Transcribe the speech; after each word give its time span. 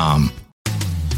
um, 0.00 0.32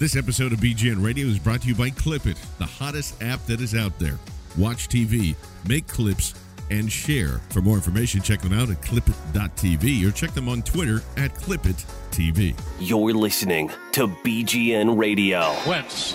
This 0.00 0.14
episode 0.14 0.52
of 0.52 0.60
BGN 0.60 1.04
Radio 1.04 1.26
is 1.26 1.40
brought 1.40 1.62
to 1.62 1.66
you 1.66 1.74
by 1.74 1.90
Clipit, 1.90 2.38
the 2.58 2.64
hottest 2.64 3.20
app 3.20 3.44
that 3.46 3.60
is 3.60 3.74
out 3.74 3.98
there. 3.98 4.16
Watch 4.56 4.88
TV, 4.88 5.34
make 5.68 5.88
clips, 5.88 6.34
and 6.70 6.90
share. 6.92 7.40
For 7.50 7.62
more 7.62 7.74
information, 7.74 8.22
check 8.22 8.40
them 8.40 8.52
out 8.52 8.70
at 8.70 8.80
clipit.tv 8.80 10.06
or 10.08 10.12
check 10.12 10.30
them 10.34 10.48
on 10.48 10.62
Twitter 10.62 11.02
at 11.16 11.34
clipit.tv. 11.34 12.56
You're 12.78 13.12
listening 13.12 13.72
to 13.90 14.06
BGN 14.06 14.96
Radio. 14.96 15.52
Wentz 15.66 16.14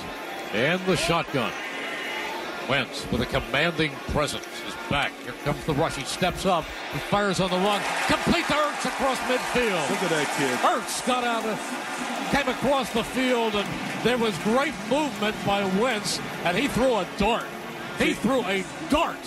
and 0.54 0.80
the 0.86 0.96
shotgun. 0.96 1.52
Wentz 2.70 3.06
with 3.12 3.20
a 3.20 3.26
commanding 3.26 3.92
presence 4.14 4.48
is 4.66 4.73
back. 4.90 5.12
Here 5.24 5.34
comes 5.44 5.64
the 5.66 5.74
rush. 5.74 5.96
He 5.96 6.04
steps 6.04 6.46
up. 6.46 6.66
He 6.92 7.00
fires 7.00 7.40
on 7.40 7.50
the 7.50 7.58
run. 7.58 7.82
Complete 8.08 8.46
to 8.48 8.54
Ertz 8.54 8.86
across 8.86 9.18
midfield. 9.20 9.90
Look 9.90 10.04
at 10.04 10.10
that 10.10 10.28
kid. 10.38 10.58
Ertz 10.60 11.06
got 11.06 11.24
out 11.24 11.46
of, 11.46 11.58
came 12.32 12.48
across 12.48 12.92
the 12.94 13.04
field, 13.04 13.56
and 13.56 13.68
there 14.04 14.18
was 14.18 14.38
great 14.40 14.74
movement 14.90 15.36
by 15.46 15.64
Wentz, 15.80 16.20
and 16.44 16.58
he 16.58 16.68
threw 16.68 16.96
a 16.96 17.08
dart. 17.18 17.46
He 17.98 18.14
threw 18.14 18.44
a 18.46 18.64
dart. 18.90 19.18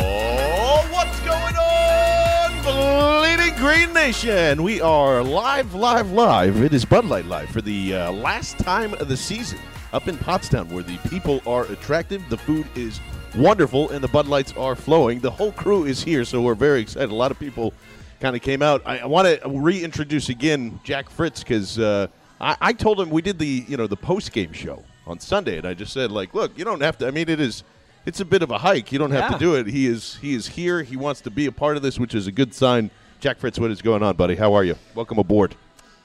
Oh, 0.00 0.86
what's 0.92 1.20
going 1.20 1.56
on, 1.56 2.52
Bleeding 2.62 3.47
Green 3.58 3.92
Nation? 3.92 4.62
We 4.62 4.80
are 4.80 5.20
live, 5.20 5.74
live, 5.74 6.12
live. 6.12 6.62
It 6.62 6.72
is 6.72 6.84
Bud 6.84 7.06
Light 7.06 7.24
Live 7.24 7.50
for 7.50 7.60
the 7.60 7.92
uh, 7.92 8.12
last 8.12 8.56
time 8.56 8.94
of 8.94 9.08
the 9.08 9.16
season 9.16 9.58
up 9.92 10.06
in 10.06 10.16
Pottstown, 10.16 10.70
where 10.70 10.84
the 10.84 10.96
people 11.08 11.42
are 11.44 11.64
attractive, 11.64 12.22
the 12.28 12.38
food 12.38 12.68
is 12.76 13.00
wonderful, 13.34 13.90
and 13.90 14.02
the 14.02 14.06
Bud 14.06 14.28
Lights 14.28 14.54
are 14.56 14.76
flowing. 14.76 15.18
The 15.18 15.32
whole 15.32 15.50
crew 15.50 15.86
is 15.86 16.04
here, 16.04 16.24
so 16.24 16.40
we're 16.40 16.54
very 16.54 16.80
excited. 16.80 17.10
A 17.10 17.14
lot 17.16 17.32
of 17.32 17.40
people 17.40 17.74
kind 18.20 18.36
of 18.36 18.42
came 18.42 18.62
out. 18.62 18.80
I, 18.86 18.98
I 18.98 19.06
want 19.06 19.26
to 19.26 19.48
reintroduce 19.48 20.28
again 20.28 20.78
Jack 20.84 21.10
Fritz 21.10 21.40
because 21.40 21.80
uh, 21.80 22.06
I, 22.40 22.56
I 22.60 22.72
told 22.72 23.00
him 23.00 23.10
we 23.10 23.22
did 23.22 23.40
the 23.40 23.64
you 23.66 23.76
know 23.76 23.88
the 23.88 23.96
post 23.96 24.30
game 24.30 24.52
show 24.52 24.84
on 25.04 25.18
Sunday, 25.18 25.58
and 25.58 25.66
I 25.66 25.74
just 25.74 25.92
said 25.92 26.12
like, 26.12 26.32
look, 26.32 26.56
you 26.56 26.64
don't 26.64 26.80
have 26.80 26.96
to. 26.98 27.08
I 27.08 27.10
mean, 27.10 27.28
it 27.28 27.40
is 27.40 27.64
it's 28.06 28.20
a 28.20 28.24
bit 28.24 28.42
of 28.44 28.52
a 28.52 28.58
hike. 28.58 28.92
You 28.92 29.00
don't 29.00 29.10
have 29.10 29.32
to 29.32 29.38
do 29.38 29.56
it. 29.56 29.66
He 29.66 29.88
is 29.88 30.16
he 30.22 30.34
is 30.34 30.46
here. 30.46 30.84
He 30.84 30.96
wants 30.96 31.22
to 31.22 31.30
be 31.30 31.46
a 31.46 31.52
part 31.52 31.76
of 31.76 31.82
this, 31.82 31.98
which 31.98 32.14
is 32.14 32.28
a 32.28 32.32
good 32.32 32.54
sign. 32.54 32.92
Jack 33.20 33.38
Fritz, 33.38 33.58
what 33.58 33.70
is 33.72 33.82
going 33.82 34.02
on, 34.02 34.14
buddy? 34.16 34.36
How 34.36 34.54
are 34.54 34.62
you? 34.62 34.76
Welcome 34.94 35.18
aboard. 35.18 35.56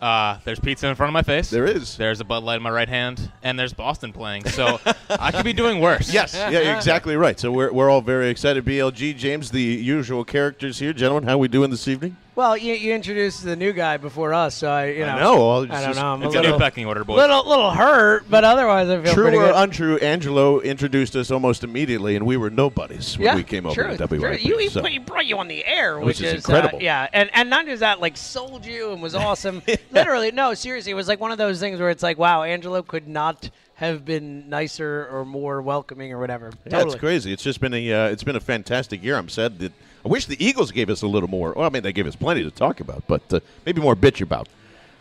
Uh, 0.01 0.38
there's 0.44 0.59
pizza 0.59 0.88
in 0.88 0.96
front 0.96 1.09
of 1.09 1.13
my 1.13 1.22
face. 1.22 1.50
There 1.50 1.66
is. 1.66 1.96
There's 1.96 2.19
a 2.19 2.25
Bud 2.25 2.44
Light 2.44 2.57
in 2.57 2.63
my 2.63 2.72
right 2.72 2.90
hand, 2.90 3.31
and 3.44 3.57
there's 3.57 3.72
Boston 3.72 4.12
playing. 4.12 4.46
So 4.50 4.79
I 5.09 5.31
could 5.31 5.46
be 5.46 5.53
doing 5.53 5.79
worse. 5.79 6.12
Yes, 6.13 6.34
yeah, 6.34 6.50
you're 6.50 6.75
exactly 6.75 7.16
right. 7.16 7.40
So 7.40 7.51
we're, 7.51 7.72
we're 7.72 7.90
all 7.90 8.01
very 8.01 8.29
excited. 8.29 8.66
BLG, 8.66 9.16
James, 9.16 9.51
the 9.51 9.62
usual 9.62 10.25
characters 10.25 10.79
here, 10.79 10.91
gentlemen. 10.91 11.29
How 11.29 11.38
we 11.38 11.47
doing 11.47 11.69
this 11.69 11.88
evening? 11.88 12.18
Well, 12.36 12.58
you, 12.58 12.74
you 12.74 12.96
introduced 12.96 13.44
the 13.44 13.56
new 13.56 13.74
guy 13.74 13.98
before 13.98 14.34
us, 14.34 14.56
so 14.56 14.68
I 14.68 14.86
you 14.88 15.02
know 15.02 15.12
I 15.12 15.20
know. 15.20 15.34
Well, 15.36 15.64
I 15.64 15.66
don't 15.66 15.70
just- 15.90 16.00
know. 16.00 16.14
I'm 16.14 16.24
a 16.24 16.26
It's 16.26 16.34
a 16.36 16.38
new 16.40 16.44
little, 16.46 16.60
pecking 16.60 16.86
order, 16.88 17.04
boys. 17.04 17.18
little 17.18 17.48
little 17.48 17.70
hurt, 17.70 18.28
but 18.28 18.44
otherwise 18.44 18.90
I 18.90 19.02
feel 19.04 19.14
True 19.14 19.24
pretty 19.26 19.38
or 19.38 19.46
good. 19.48 19.56
untrue, 19.56 19.98
Angelo 20.00 20.60
introduced 20.62 21.16
us 21.16 21.30
almost 21.30 21.64
immediately, 21.64 22.16
and 22.16 22.26
we 22.26 22.36
were 22.38 22.50
nobodies 22.50 23.18
when 23.20 23.26
yeah, 23.26 23.36
we 23.36 23.44
came 23.44 23.68
over 23.68 23.76
true, 23.84 23.96
to 23.98 24.08
true. 24.08 24.36
You, 24.40 24.58
he, 24.58 24.70
so. 24.70 24.84
he 24.84 24.98
brought 24.98 25.28
you 25.28 25.38
on 25.38 25.48
the 25.48 25.64
air, 25.64 26.00
Which 26.00 26.20
which, 26.20 26.22
is 26.22 26.34
incredible. 26.34 26.80
Uh, 26.80 26.82
yeah, 26.82 27.08
and 27.14 27.30
and 27.34 27.52
not 27.52 27.68
just 27.68 27.82
that, 27.82 28.00
like 28.02 28.18
sold 28.18 28.66
you 28.66 28.92
and 28.94 29.02
was 29.02 29.14
awesome. 29.26 29.62
Literally, 29.92 30.32
no, 30.32 30.56
seriously, 30.56 30.92
it 30.92 30.96
was 30.96 31.08
like 31.08 31.20
one 31.20 31.32
of 31.32 31.38
those 31.38 31.60
things 31.60 31.80
where 31.80 31.92
it's 31.92 32.02
like, 32.04 32.18
wow, 32.18 32.42
Angelo 32.42 32.82
could 32.82 33.08
not 33.08 33.52
have 33.76 34.06
been 34.06 34.50
nicer 34.50 35.08
or 35.12 35.24
more 35.24 35.62
welcoming 35.62 36.12
or 36.12 36.20
whatever. 36.20 36.52
Yeah, 36.66 36.72
totally. 36.72 36.94
it's 36.94 37.00
crazy. 37.00 37.32
It's 37.32 37.44
just 37.44 37.60
been 37.60 37.74
a 37.76 37.94
uh, 37.94 38.08
it's 38.08 38.24
been 38.24 38.36
a 38.36 38.40
fantastic 38.40 39.04
year. 39.04 39.18
I'm 39.18 39.30
sad 39.30 39.60
that 39.60 39.72
I 40.06 40.09
wish 40.09 40.25
the 40.25 40.44
Eagles 40.44 40.72
gave 40.72 40.90
us 40.90 41.02
a 41.02 41.08
little 41.08 41.30
more. 41.30 41.53
Well, 41.53 41.66
I 41.66 41.69
mean, 41.69 41.84
they 41.84 41.94
gave 41.94 42.08
us 42.08 42.16
plenty 42.16 42.44
to 42.44 42.52
talk 42.52 42.80
about, 42.80 43.03
but 43.08 43.22
uh, 43.34 43.40
maybe 43.66 43.81
more 43.81 43.96
bitch 43.96 44.22
about 44.22 44.50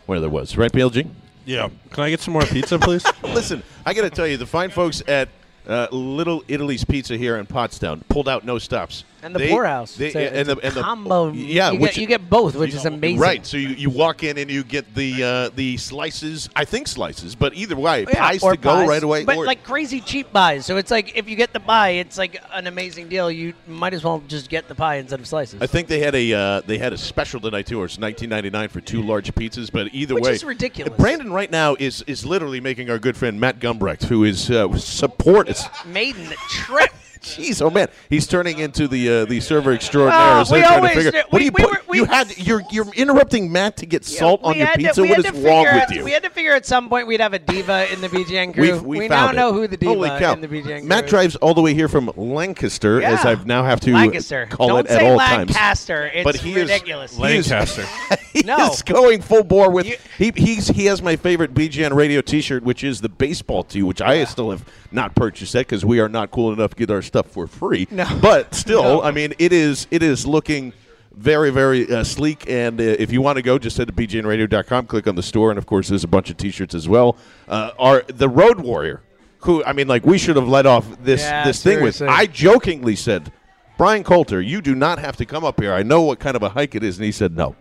where 0.06 0.20
there 0.20 0.30
was. 0.30 0.56
Right, 0.56 0.70
PLG? 0.72 1.08
Yeah. 1.44 1.70
Can 1.90 2.04
I 2.04 2.10
get 2.10 2.20
some 2.20 2.32
more 2.34 2.42
pizza, 2.42 2.78
please? 2.78 3.04
Listen, 3.22 3.62
I 3.84 3.94
got 3.94 4.02
to 4.02 4.10
tell 4.10 4.26
you, 4.26 4.36
the 4.36 4.46
fine 4.46 4.70
folks 4.70 5.02
at 5.08 5.28
uh, 5.66 5.88
Little 5.90 6.44
Italy's 6.48 6.84
Pizza 6.84 7.16
here 7.16 7.36
in 7.36 7.46
Pottstown 7.46 8.02
pulled 8.08 8.28
out 8.28 8.44
no 8.44 8.58
stops. 8.58 9.04
And 9.24 9.32
the 9.34 9.38
They- 9.38 9.50
poorhouse. 9.50 9.94
they- 9.94 10.12
a- 10.12 10.32
and 10.32 10.48
the, 10.48 10.58
and 10.58 10.74
the 10.74 10.82
combo. 10.82 11.30
Yeah, 11.32 11.70
you, 11.70 11.78
which 11.78 11.94
get, 11.94 12.00
you 12.00 12.06
get 12.08 12.28
both, 12.28 12.56
which 12.56 12.74
is 12.74 12.84
amazing. 12.86 13.20
Right, 13.20 13.46
so 13.46 13.56
you, 13.56 13.68
you 13.68 13.88
walk 13.88 14.24
in 14.24 14.36
and 14.36 14.50
you 14.50 14.64
get 14.64 14.94
the 14.96 15.22
uh, 15.22 15.50
the 15.54 15.76
slices. 15.76 16.48
I 16.56 16.64
think 16.64 16.88
slices, 16.88 17.34
but 17.36 17.54
either 17.54 17.76
way, 17.76 18.04
Yeah, 18.08 18.18
pies 18.20 18.40
to 18.40 18.56
go 18.56 18.70
pies. 18.74 18.88
right 18.88 19.02
away. 19.02 19.24
But 19.24 19.38
like 19.38 19.62
crazy 19.62 20.00
cheap 20.00 20.32
buys. 20.32 20.66
So 20.66 20.76
it's 20.76 20.90
like 20.90 21.16
if 21.16 21.28
you 21.28 21.36
get 21.36 21.52
the 21.52 21.60
pie, 21.60 21.90
it's 21.90 22.18
like 22.18 22.36
an 22.52 22.66
amazing 22.66 23.08
deal. 23.08 23.30
You 23.30 23.54
might 23.68 23.94
as 23.94 24.02
well 24.02 24.22
just 24.26 24.50
get 24.50 24.66
the 24.66 24.74
pie 24.74 24.96
instead 24.96 25.20
of 25.20 25.26
slices. 25.28 25.62
I 25.62 25.66
think 25.68 25.86
they 25.86 26.00
had 26.00 26.14
a 26.16 26.32
uh, 26.32 26.60
they 26.66 26.78
had 26.78 26.92
a 26.92 26.98
special 26.98 27.38
tonight 27.40 27.66
too, 27.66 27.80
or 27.80 27.84
it's 27.84 27.98
19.99 27.98 28.70
for 28.70 28.80
two 28.80 29.02
large 29.02 29.32
pizzas. 29.34 29.70
But 29.70 29.94
either 29.94 30.14
Which 30.14 30.24
way, 30.24 30.32
is 30.32 30.42
ridiculous. 30.44 30.94
Brandon 30.98 31.32
right 31.32 31.50
now 31.50 31.76
is 31.78 32.02
is 32.08 32.26
literally 32.26 32.60
making 32.60 32.90
our 32.90 32.98
good 32.98 33.16
friend 33.16 33.38
Matt 33.38 33.60
Gumbrecht, 33.60 34.02
who 34.04 34.24
is 34.24 34.50
uh, 34.50 34.76
support. 34.78 35.48
Maiden 35.86 36.26
trip. 36.48 36.90
Jeez, 37.22 37.62
oh 37.62 37.70
man, 37.70 37.88
he's 38.10 38.26
turning 38.26 38.58
into 38.58 38.88
the 38.88 39.08
uh, 39.08 39.24
the 39.26 39.40
server 39.40 39.72
extraordinaire. 39.72 40.40
As 40.40 40.48
they're 40.50 40.58
we 40.58 40.64
always 40.64 40.90
to 40.90 40.96
figure, 40.96 41.10
do- 41.12 41.22
what 41.30 41.38
do 41.38 41.44
you 41.44 41.52
we 41.54 41.62
put? 41.64 41.70
were- 41.70 41.82
we- 41.88 41.98
you 41.98 42.04
had 42.06 42.36
you're 42.38 42.62
you're 42.70 42.92
interrupting 42.94 43.52
Matt 43.52 43.76
to 43.78 43.86
get 43.86 44.04
salt 44.04 44.40
Yeah, 44.42 44.48
on 44.48 44.56
your 44.58 44.66
had 44.66 44.74
to- 44.74 44.78
pizza. 44.86 45.02
we 45.02 45.08
had 45.08 45.24
to 45.24 45.32
wrong 45.32 45.64
figure 45.66 45.80
with 45.80 45.90
you? 45.98 46.04
We 46.04 46.10
had 46.12 46.22
to 46.24 46.30
figure 46.30 46.52
at 46.52 46.66
some 46.66 46.88
point 46.88 47.06
we'd 47.06 47.20
have 47.20 47.32
a 47.34 47.38
diva 47.38 47.92
in 47.92 48.00
the 48.00 48.08
BGN 48.08 48.54
crew. 48.54 48.62
We've, 48.62 48.82
we, 48.82 48.98
we 49.00 49.08
found 49.08 49.36
now 49.36 49.46
it. 49.48 49.52
know 49.52 49.52
who 49.58 49.68
the 49.68 49.76
diva 49.76 49.92
Holy 49.94 50.08
cow. 50.08 50.32
in 50.32 50.40
the 50.40 50.48
BGN 50.48 50.80
crew 50.80 50.88
Matt 50.88 51.06
drives 51.06 51.36
all 51.36 51.54
the 51.54 51.60
way 51.62 51.74
here 51.74 51.88
from 51.88 52.10
Lancaster, 52.16 53.00
as 53.02 53.24
I've 53.24 53.46
now 53.46 53.62
have 53.64 53.78
to 53.80 53.92
Lancaster. 53.92 54.46
call 54.50 54.68
Don't 54.68 54.80
it 54.86 54.90
at 54.90 54.98
say 55.00 55.08
all 55.10 55.16
Lancaster. 55.16 56.02
times. 56.08 56.12
It's 56.14 56.24
but 56.24 56.36
he 56.36 56.54
ridiculous. 56.54 57.12
Is, 57.12 57.18
he 57.18 57.24
is- 57.36 57.50
Lancaster. 57.50 57.86
he 58.32 58.40
No. 58.42 58.70
is 58.72 58.82
going 58.82 59.22
full 59.22 59.44
bore 59.44 59.70
with. 59.70 59.86
You- 59.86 59.96
he 60.18 60.32
he's 60.34 60.68
he 60.68 60.86
has 60.86 61.00
my 61.02 61.16
favorite 61.16 61.54
BGN 61.54 61.94
radio 61.94 62.20
T-shirt, 62.20 62.62
which 62.64 62.82
is 62.82 63.00
the 63.00 63.08
baseball 63.08 63.62
tee, 63.64 63.82
which 63.82 64.00
I 64.00 64.24
still 64.24 64.50
have 64.50 64.64
not 64.90 65.14
purchased 65.14 65.54
yet 65.54 65.60
because 65.66 65.84
we 65.84 66.00
are 66.00 66.08
not 66.08 66.30
cool 66.30 66.52
enough 66.52 66.70
to 66.70 66.76
get 66.76 66.90
our 66.90 67.02
stuff 67.12 67.26
for 67.26 67.46
free. 67.46 67.86
No. 67.90 68.06
But 68.22 68.54
still, 68.54 68.82
No. 68.82 69.02
I 69.02 69.10
mean, 69.10 69.34
it 69.38 69.52
is 69.52 69.86
it 69.90 70.02
is 70.02 70.26
looking 70.26 70.72
very 71.14 71.50
very 71.50 71.90
uh, 71.92 72.02
sleek. 72.04 72.48
And 72.48 72.80
uh, 72.80 72.84
if 72.84 73.12
you 73.12 73.20
want 73.20 73.36
to 73.36 73.42
go, 73.42 73.58
just 73.58 73.76
head 73.76 73.86
to 73.88 73.92
bgnradio.com, 73.92 74.86
click 74.86 75.06
on 75.06 75.14
the 75.14 75.22
store, 75.22 75.50
and 75.50 75.58
of 75.58 75.66
course, 75.66 75.88
there's 75.88 76.04
a 76.04 76.08
bunch 76.08 76.30
of 76.30 76.38
T-shirts 76.38 76.74
as 76.74 76.88
well. 76.88 77.16
Uh, 77.46 77.72
are 77.78 78.02
the 78.08 78.28
Road 78.30 78.60
Warrior, 78.60 79.02
who 79.40 79.62
I 79.64 79.74
mean, 79.74 79.88
like 79.88 80.06
we 80.06 80.16
should 80.16 80.36
have 80.36 80.48
let 80.48 80.64
off 80.64 80.86
this 81.04 81.20
Yeah, 81.22 81.44
this 81.44 81.62
thing 81.62 81.82
with. 81.82 82.00
I 82.02 82.26
jokingly 82.26 82.96
said. 82.96 83.30
Brian 83.78 84.04
Coulter, 84.04 84.40
you 84.40 84.60
do 84.60 84.74
not 84.74 84.98
have 85.00 85.16
to 85.16 85.24
come 85.26 85.44
up 85.44 85.58
here. 85.60 85.72
I 85.72 85.82
know 85.82 86.02
what 86.02 86.20
kind 86.20 86.36
of 86.36 86.42
a 86.42 86.50
hike 86.50 86.74
it 86.74 86.84
is. 86.84 86.98
And 86.98 87.04
he 87.06 87.10
said, 87.10 87.36
no. 87.36 87.56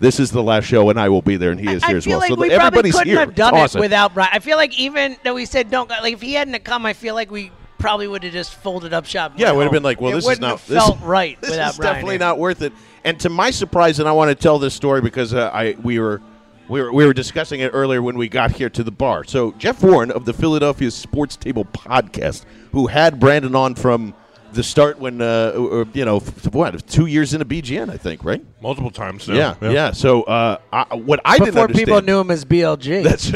This 0.00 0.18
is 0.18 0.30
the 0.32 0.42
last 0.42 0.64
show, 0.64 0.88
and 0.90 0.98
I 0.98 1.10
will 1.10 1.20
be 1.22 1.36
there, 1.36 1.50
and 1.52 1.60
he 1.60 1.68
is 1.70 1.82
I 1.84 1.88
here 1.88 1.96
as 1.98 2.06
well. 2.06 2.18
like 2.18 2.28
so 2.30 2.34
we 2.34 2.48
that 2.48 2.58
probably 2.58 2.78
everybody's 2.78 2.92
couldn't 2.94 3.08
here. 3.08 3.18
have 3.20 3.34
done 3.34 3.54
It's 3.54 3.60
it 3.60 3.64
awesome. 3.64 3.80
without 3.82 4.14
Brian. 4.14 4.30
I 4.32 4.38
feel 4.38 4.56
like 4.56 4.76
even 4.80 5.16
though 5.22 5.34
we 5.34 5.44
said 5.44 5.70
don't, 5.70 5.88
go- 5.88 5.96
like 6.00 6.14
if 6.14 6.22
he 6.22 6.32
hadn't 6.32 6.54
have 6.54 6.64
come, 6.64 6.86
I 6.86 6.94
feel 6.94 7.14
like 7.14 7.30
we 7.30 7.52
probably 7.80 8.06
would 8.06 8.22
have 8.22 8.32
just 8.32 8.54
folded 8.54 8.92
up 8.92 9.06
shop. 9.06 9.32
Yeah, 9.36 9.50
it 9.50 9.56
would 9.56 9.64
have 9.64 9.72
been 9.72 9.82
like, 9.82 10.00
well, 10.00 10.12
it 10.12 10.14
this 10.16 10.24
is 10.24 10.28
wouldn't 10.28 10.42
not 10.42 10.60
have 10.60 10.68
this, 10.68 10.78
felt 10.84 11.00
right 11.02 11.40
This 11.40 11.50
without 11.50 11.70
is 11.72 11.76
Brian 11.78 11.94
definitely 11.94 12.14
here. 12.14 12.18
not 12.20 12.38
worth 12.38 12.62
it. 12.62 12.72
And 13.04 13.18
to 13.20 13.28
my 13.30 13.50
surprise, 13.50 13.98
and 13.98 14.08
I 14.08 14.12
want 14.12 14.28
to 14.28 14.34
tell 14.34 14.58
this 14.58 14.74
story 14.74 15.00
because 15.00 15.34
uh, 15.34 15.50
I 15.52 15.74
we 15.82 15.98
were 15.98 16.20
we 16.68 16.80
were 16.82 16.92
we 16.92 17.04
were 17.06 17.14
discussing 17.14 17.60
it 17.60 17.70
earlier 17.72 18.02
when 18.02 18.16
we 18.16 18.28
got 18.28 18.52
here 18.52 18.68
to 18.70 18.84
the 18.84 18.90
bar. 18.92 19.24
So 19.24 19.52
Jeff 19.52 19.82
Warren 19.82 20.10
of 20.10 20.24
the 20.24 20.32
Philadelphia 20.32 20.90
Sports 20.90 21.36
Table 21.36 21.64
podcast, 21.64 22.44
who 22.72 22.86
had 22.86 23.18
Brandon 23.18 23.54
on 23.56 23.74
from 23.74 24.14
the 24.52 24.62
start 24.64 24.98
when 24.98 25.22
uh, 25.22 25.52
or, 25.56 25.86
you 25.94 26.04
know 26.04 26.16
f- 26.16 26.52
what 26.52 26.86
two 26.88 27.06
years 27.06 27.32
into 27.32 27.44
BGN, 27.46 27.88
I 27.88 27.96
think, 27.96 28.24
right? 28.24 28.44
Multiple 28.60 28.90
times. 28.90 29.28
now. 29.28 29.56
Yeah, 29.62 29.70
yeah. 29.70 29.90
So 29.92 30.22
uh, 30.24 30.58
I, 30.72 30.94
what 30.96 31.20
I 31.24 31.38
didn't 31.38 31.54
Before 31.54 31.62
understand, 31.62 31.86
people 31.88 32.02
knew 32.02 32.20
him 32.20 32.30
as 32.30 32.44
BLG. 32.44 33.02
That's 33.04 33.30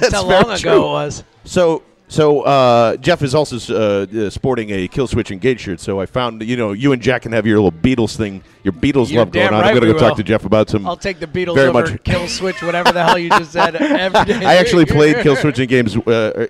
That's 0.00 0.14
how 0.14 0.26
very 0.26 0.42
long 0.42 0.52
ago 0.52 0.58
true. 0.58 0.84
it 0.86 0.88
was. 0.92 1.24
So 1.44 1.82
so 2.08 2.42
uh, 2.42 2.96
Jeff 2.96 3.22
is 3.22 3.34
also 3.34 3.56
uh, 3.74 4.06
uh, 4.06 4.30
sporting 4.30 4.70
a 4.70 4.88
Killswitch 4.88 5.30
Engage 5.30 5.60
shirt. 5.60 5.80
So 5.80 6.00
I 6.00 6.06
found 6.06 6.42
you 6.42 6.56
know 6.56 6.72
you 6.72 6.92
and 6.92 7.02
Jack 7.02 7.22
can 7.22 7.32
have 7.32 7.46
your 7.46 7.56
little 7.60 7.72
Beatles 7.72 8.16
thing, 8.16 8.42
your 8.62 8.72
Beatles 8.72 9.10
You're 9.10 9.20
love 9.20 9.32
going 9.32 9.48
on. 9.48 9.54
right 9.54 9.66
I'm 9.66 9.74
gonna 9.74 9.86
we 9.86 9.92
go 9.92 9.98
talk 9.98 10.16
to 10.16 10.22
Jeff 10.22 10.44
about 10.44 10.70
some. 10.70 10.86
I'll 10.86 10.96
take 10.96 11.18
the 11.18 11.26
Beatles 11.26 11.54
very 11.54 11.68
over 11.68 11.90
much. 11.90 12.02
Kill 12.04 12.28
Switch, 12.28 12.62
whatever 12.62 12.92
the 12.92 13.04
hell 13.04 13.18
you 13.18 13.30
just 13.30 13.52
said. 13.52 13.76
Every 13.76 14.24
day. 14.24 14.44
I 14.44 14.56
actually 14.56 14.86
played 14.86 15.16
kill 15.22 15.36
switching 15.36 15.68
games. 15.68 15.96
Uh. 15.96 16.46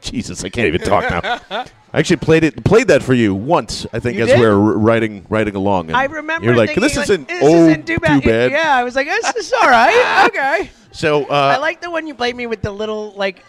Jesus, 0.00 0.44
I 0.44 0.48
can't 0.48 0.68
even 0.68 0.80
talk 0.80 1.10
now. 1.10 1.40
I 1.92 1.98
actually 2.00 2.16
played 2.16 2.44
it, 2.44 2.64
played 2.64 2.88
that 2.88 3.02
for 3.02 3.14
you 3.14 3.34
once. 3.34 3.86
I 3.92 3.98
think 3.98 4.18
You 4.18 4.24
as 4.24 4.28
did? 4.28 4.40
we 4.40 4.46
were 4.46 4.78
riding, 4.78 5.24
riding 5.30 5.54
along. 5.54 5.88
And 5.88 5.96
I 5.96 6.04
remember. 6.04 6.46
You're 6.46 6.56
like, 6.56 6.74
this 6.74 6.96
isn't 6.96 7.28
this 7.28 7.42
oh 7.42 7.68
isn't 7.68 7.86
too 7.86 7.98
bad. 7.98 8.24
Yeah, 8.24 8.74
I 8.74 8.84
was 8.84 8.94
like, 8.94 9.06
this 9.06 9.36
is 9.36 9.52
all 9.52 9.68
right. 9.68 10.26
Okay. 10.28 10.70
So 10.90 11.26
uh, 11.26 11.54
I 11.54 11.58
like 11.58 11.82
the 11.82 11.90
one 11.90 12.06
you 12.06 12.14
played 12.14 12.34
me 12.34 12.46
with 12.46 12.62
the 12.62 12.72
little 12.72 13.12
like. 13.12 13.44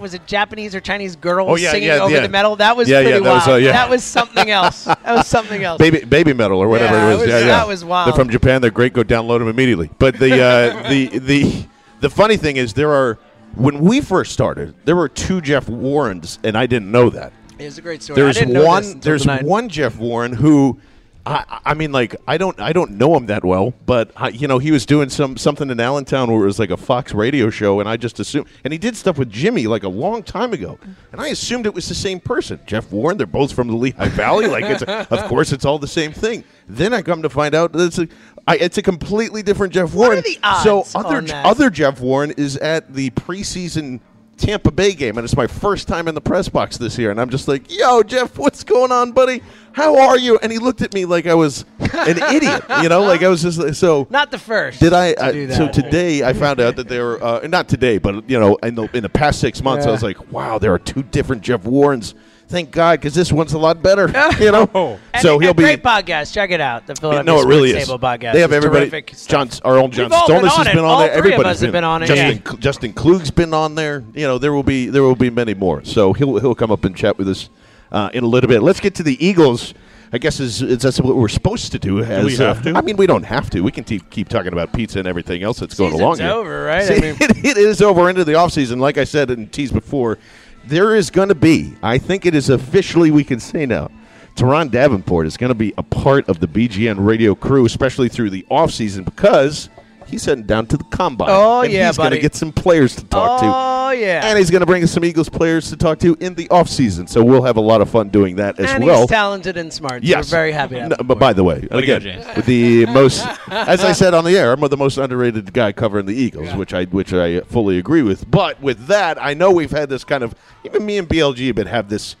Was 0.00 0.14
it 0.14 0.26
Japanese 0.26 0.74
or 0.74 0.80
Chinese 0.80 1.14
girl 1.16 1.46
Oh, 1.48 1.56
yeah, 1.56 1.70
singing 1.70 1.88
yeah, 1.88 1.98
over 1.98 2.14
yeah. 2.14 2.20
the 2.20 2.28
metal? 2.28 2.56
That 2.56 2.76
was 2.76 2.88
Yeah, 2.88 3.02
pretty 3.02 3.12
that 3.12 3.22
was, 3.22 3.46
wild. 3.46 3.62
uh. 3.62 3.72
That 3.72 3.90
was 3.90 4.02
something 4.02 4.50
else. 4.50 4.84
That 4.84 5.04
was 5.04 5.26
something 5.26 5.62
else. 5.62 5.78
baby 5.78 5.98
Babymetal 6.00 6.56
or 6.56 6.68
whatever 6.68 6.96
it 6.96 7.12
was. 7.12 7.18
was- 7.20 7.28
yeah, 7.28 7.38
yeah. 7.40 7.46
that 7.46 7.68
was 7.68 7.84
wild. 7.84 8.08
They're 8.08 8.14
from 8.16 8.30
Japan. 8.30 8.62
They're 8.62 8.70
great. 8.70 8.92
Go 8.92 9.02
download 9.04 9.38
them 9.40 9.48
immediately. 9.48 9.90
But 9.98 10.18
the 10.18 10.42
uh, 10.42 10.88
the 10.88 11.18
the 11.18 11.66
the 12.00 12.10
funny 12.10 12.36
thing 12.36 12.56
is 12.56 12.72
there 12.72 12.92
are 12.92 13.18
when 13.56 13.80
we 13.80 14.00
first 14.00 14.32
started 14.32 14.74
there 14.84 14.96
were 14.96 15.08
two 15.08 15.40
Jeff 15.40 15.68
Warrens 15.68 16.38
and 16.44 16.56
I 16.56 16.66
didn't 16.66 16.90
know 16.90 17.10
that. 17.10 17.32
It 17.58 17.64
was 17.66 17.76
a 17.76 17.82
great 17.82 18.02
story. 18.02 18.20
There's 18.22 18.36
didn't 18.38 18.54
know 18.54 18.60
this 18.60 18.92
one. 18.94 19.00
There's 19.00 19.22
tonight. 19.22 19.42
one 19.44 19.68
Jeff 19.68 19.98
Warren 19.98 20.32
who, 20.32 20.80
I, 21.26 21.60
I 21.66 21.74
mean, 21.74 21.92
like 21.92 22.16
I 22.26 22.38
don't, 22.38 22.58
I 22.60 22.72
don't 22.72 22.92
know 22.92 23.14
him 23.14 23.26
that 23.26 23.44
well, 23.44 23.74
but 23.84 24.10
I, 24.16 24.28
you 24.28 24.48
know, 24.48 24.58
he 24.58 24.70
was 24.70 24.86
doing 24.86 25.10
some 25.10 25.36
something 25.36 25.68
in 25.70 25.78
Allentown 25.78 26.32
where 26.32 26.42
it 26.42 26.46
was 26.46 26.58
like 26.58 26.70
a 26.70 26.76
Fox 26.76 27.12
radio 27.12 27.50
show, 27.50 27.78
and 27.78 27.88
I 27.88 27.96
just 27.96 28.18
assumed, 28.20 28.48
and 28.64 28.72
he 28.72 28.78
did 28.78 28.96
stuff 28.96 29.18
with 29.18 29.30
Jimmy 29.30 29.66
like 29.66 29.82
a 29.82 29.88
long 29.88 30.22
time 30.22 30.52
ago, 30.52 30.78
and 31.12 31.20
I 31.20 31.28
assumed 31.28 31.66
it 31.66 31.74
was 31.74 31.88
the 31.88 31.94
same 31.94 32.20
person, 32.20 32.58
Jeff 32.66 32.90
Warren. 32.90 33.18
They're 33.18 33.26
both 33.26 33.52
from 33.52 33.68
the 33.68 33.76
Lehigh 33.76 34.08
Valley, 34.08 34.46
like 34.46 34.64
it's, 34.64 34.82
of 35.10 35.24
course, 35.28 35.52
it's 35.52 35.64
all 35.64 35.78
the 35.78 35.86
same 35.86 36.12
thing. 36.12 36.42
Then 36.68 36.94
I 36.94 37.02
come 37.02 37.22
to 37.22 37.28
find 37.28 37.54
out 37.54 37.72
that 37.72 37.84
it's 37.84 37.98
a, 37.98 38.08
I, 38.46 38.56
it's 38.56 38.78
a 38.78 38.82
completely 38.82 39.42
different 39.42 39.74
Jeff 39.74 39.92
Warren. 39.92 40.22
the 40.22 40.38
odds 40.42 40.64
so 40.64 40.84
other 40.98 41.16
on 41.18 41.26
that? 41.26 41.44
other 41.44 41.68
Jeff 41.68 42.00
Warren 42.00 42.30
is 42.32 42.56
at 42.56 42.94
the 42.94 43.10
preseason 43.10 44.00
Tampa 44.40 44.70
Bay 44.70 44.92
game, 44.94 45.18
and 45.18 45.24
it's 45.24 45.36
my 45.36 45.46
first 45.46 45.86
time 45.86 46.08
in 46.08 46.14
the 46.14 46.20
press 46.20 46.48
box 46.48 46.78
this 46.78 46.96
year. 46.98 47.10
And 47.10 47.20
I'm 47.20 47.30
just 47.30 47.46
like, 47.46 47.70
"Yo, 47.70 48.02
Jeff, 48.02 48.38
what's 48.38 48.64
going 48.64 48.90
on, 48.90 49.12
buddy? 49.12 49.42
How 49.72 49.98
are 50.08 50.18
you?" 50.18 50.38
And 50.42 50.50
he 50.50 50.58
looked 50.58 50.82
at 50.82 50.94
me 50.94 51.04
like 51.04 51.26
I 51.26 51.34
was 51.34 51.64
an 51.78 52.18
idiot, 52.34 52.64
you 52.82 52.88
know, 52.88 53.02
like 53.02 53.22
I 53.22 53.28
was 53.28 53.42
just 53.42 53.58
like- 53.58 53.74
so. 53.74 54.06
Not 54.10 54.30
the 54.30 54.38
first. 54.38 54.80
Did 54.80 54.92
I? 54.92 55.14
I 55.20 55.32
do 55.32 55.52
so 55.52 55.68
today 55.68 56.24
I 56.24 56.32
found 56.32 56.58
out 56.60 56.76
that 56.76 56.88
they 56.88 56.98
were 57.00 57.22
uh, 57.22 57.46
not 57.46 57.68
today, 57.68 57.98
but 57.98 58.28
you 58.28 58.40
know, 58.40 58.56
in 58.56 58.74
the 58.74 58.88
in 58.96 59.02
the 59.02 59.08
past 59.08 59.40
six 59.40 59.62
months, 59.62 59.86
I 59.86 59.90
was 59.90 60.02
like, 60.02 60.32
"Wow, 60.32 60.58
there 60.58 60.72
are 60.72 60.78
two 60.78 61.02
different 61.02 61.42
Jeff 61.42 61.64
Warrens." 61.64 62.14
Thank 62.50 62.72
God, 62.72 62.98
because 63.00 63.14
this 63.14 63.30
one's 63.32 63.52
a 63.52 63.58
lot 63.58 63.80
better, 63.80 64.08
you 64.40 64.50
know. 64.50 64.98
And- 65.14 65.22
so 65.22 65.38
he'll 65.38 65.50
and 65.50 65.56
be 65.56 65.62
great 65.62 65.82
podcast. 65.84 66.34
Check 66.34 66.50
it 66.50 66.60
out. 66.60 66.86
The 66.86 66.96
Philadelphia 66.96 67.32
no, 67.32 67.40
it 67.40 67.46
really 67.46 67.68
Sports 67.70 67.82
is. 67.84 67.88
Table 67.88 67.98
podcast. 68.00 68.32
They 68.32 68.40
have 68.40 68.50
It's 68.50 68.56
everybody. 68.56 68.90
terrific 68.90 69.10
stuff. 69.14 69.28
John's 69.30 69.60
our 69.60 69.78
own 69.78 69.92
John 69.92 70.06
We've 70.06 70.12
all 70.14 70.26
been 70.26 70.36
Stolnis 70.36 70.50
on 70.50 70.58
has 70.58 70.66
it. 70.66 70.70
been 70.74 70.78
on 70.80 70.84
All 70.90 70.98
there. 70.98 71.08
three 71.10 71.18
of 71.18 71.24
Everybody's 71.26 71.56
us 71.56 71.60
have 71.60 71.72
been 71.72 71.84
on 71.84 72.02
it, 72.02 72.06
Justin, 72.06 72.42
yeah. 72.44 72.58
Justin 72.60 72.92
Klugh's 72.92 73.30
been 73.30 73.54
on 73.54 73.76
there. 73.76 74.02
You 74.14 74.26
know, 74.26 74.38
there 74.38 74.52
will 74.52 74.64
be 74.64 74.86
there 74.86 75.02
will 75.04 75.14
be 75.14 75.30
many 75.30 75.54
more. 75.54 75.84
So 75.84 76.12
he'll 76.12 76.38
he'll 76.40 76.56
come 76.56 76.72
up 76.72 76.84
and 76.84 76.96
chat 76.96 77.16
with 77.18 77.28
us 77.28 77.48
uh, 77.92 78.10
in 78.12 78.24
a 78.24 78.26
little 78.26 78.48
bit. 78.48 78.62
Let's 78.62 78.80
get 78.80 78.96
to 78.96 79.02
the 79.04 79.24
Eagles. 79.24 79.72
I 80.12 80.18
guess 80.18 80.40
is, 80.40 80.60
is 80.60 80.78
that's 80.82 81.00
what 81.00 81.14
we're 81.14 81.28
supposed 81.28 81.70
to 81.70 81.78
do. 81.78 82.02
As, 82.02 82.24
we 82.24 82.36
have 82.38 82.66
uh, 82.66 82.72
to? 82.72 82.76
I 82.76 82.80
mean, 82.80 82.96
we 82.96 83.06
don't 83.06 83.22
have 83.22 83.48
to. 83.50 83.60
We 83.60 83.70
can 83.70 83.84
keep 83.84 84.10
keep 84.10 84.28
talking 84.28 84.52
about 84.52 84.72
pizza 84.72 84.98
and 84.98 85.06
everything 85.06 85.44
else 85.44 85.60
that's 85.60 85.76
going 85.76 85.92
along 85.92 86.14
Season's 86.16 86.30
here. 86.32 86.36
over, 86.36 86.64
right? 86.64 86.90
I 86.90 86.94
mean- 86.98 87.16
it, 87.20 87.44
it 87.44 87.56
is 87.56 87.80
over 87.80 88.10
into 88.10 88.24
the 88.24 88.32
offseason. 88.32 88.80
Like 88.80 88.98
I 88.98 89.04
said 89.04 89.30
and 89.30 89.52
teased 89.52 89.72
before, 89.72 90.18
there 90.64 90.94
is 90.94 91.10
going 91.10 91.28
to 91.28 91.34
be, 91.34 91.74
I 91.82 91.98
think 91.98 92.26
it 92.26 92.34
is 92.34 92.50
officially, 92.50 93.10
we 93.10 93.24
can 93.24 93.40
say 93.40 93.66
now, 93.66 93.90
Teron 94.36 94.70
Davenport 94.70 95.26
is 95.26 95.36
going 95.36 95.48
to 95.48 95.54
be 95.54 95.74
a 95.76 95.82
part 95.82 96.28
of 96.28 96.40
the 96.40 96.46
BGN 96.46 97.04
radio 97.04 97.34
crew, 97.34 97.66
especially 97.66 98.08
through 98.08 98.30
the 98.30 98.46
offseason, 98.50 99.04
because 99.04 99.68
he's 100.10 100.24
heading 100.24 100.44
down 100.44 100.66
to 100.66 100.76
the 100.76 100.84
combine. 100.84 101.28
Oh, 101.30 101.62
and 101.62 101.72
yeah, 101.72 101.86
he's 101.86 101.96
going 101.96 102.10
to 102.10 102.18
get 102.18 102.34
some 102.34 102.52
players 102.52 102.94
to 102.96 103.04
talk 103.04 103.40
to. 103.40 103.46
Oh 103.46 103.90
yeah. 103.92 104.26
And 104.26 104.38
he's 104.38 104.50
going 104.50 104.60
to 104.60 104.66
bring 104.66 104.82
us 104.82 104.90
some 104.92 105.04
Eagles 105.04 105.28
players 105.28 105.70
to 105.70 105.76
talk 105.76 105.98
to 106.00 106.16
in 106.20 106.34
the 106.34 106.46
offseason. 106.48 107.08
So 107.08 107.24
we'll 107.24 107.42
have 107.42 107.56
a 107.56 107.60
lot 107.60 107.80
of 107.80 107.88
fun 107.90 108.08
doing 108.08 108.36
that 108.36 108.58
as 108.60 108.70
and 108.70 108.84
well. 108.84 109.00
he's 109.00 109.08
talented 109.10 109.56
and 109.56 109.72
smart. 109.72 110.02
So 110.02 110.08
Yes. 110.08 110.26
we're 110.26 110.36
very 110.36 110.52
happy. 110.52 110.80
No, 110.80 110.96
but 111.04 111.18
by 111.18 111.32
the 111.32 111.42
way, 111.44 111.54
Way 111.56 111.60
to 111.60 111.68
go, 111.68 111.78
again, 111.96 112.00
James. 112.00 112.46
the 112.46 112.86
most, 112.92 113.26
as 113.48 113.82
I 113.82 113.92
said 113.92 114.14
on 114.14 114.24
the 114.24 114.36
air, 114.36 114.52
I'm 114.52 114.60
the 114.60 114.76
most 114.76 114.98
underrated 114.98 115.52
guy 115.52 115.72
covering 115.72 116.06
the 116.06 116.14
Eagles, 116.14 116.54
which 116.54 116.74
I 116.74 116.84
which 116.84 117.12
I 117.12 117.40
fully 117.40 117.78
agree 117.78 118.02
with. 118.02 118.30
But 118.30 118.60
with 118.60 118.86
that, 118.86 119.20
I 119.22 119.34
know 119.34 119.50
we've 119.50 119.70
had 119.70 119.88
this 119.88 120.04
kind 120.04 120.22
of 120.22 120.34
even 120.64 120.84
me 120.84 120.98
and 120.98 121.08
BLG 121.08 121.46
have 121.48 121.56
been 121.56 121.66
have 121.66 121.88
this 121.88 122.16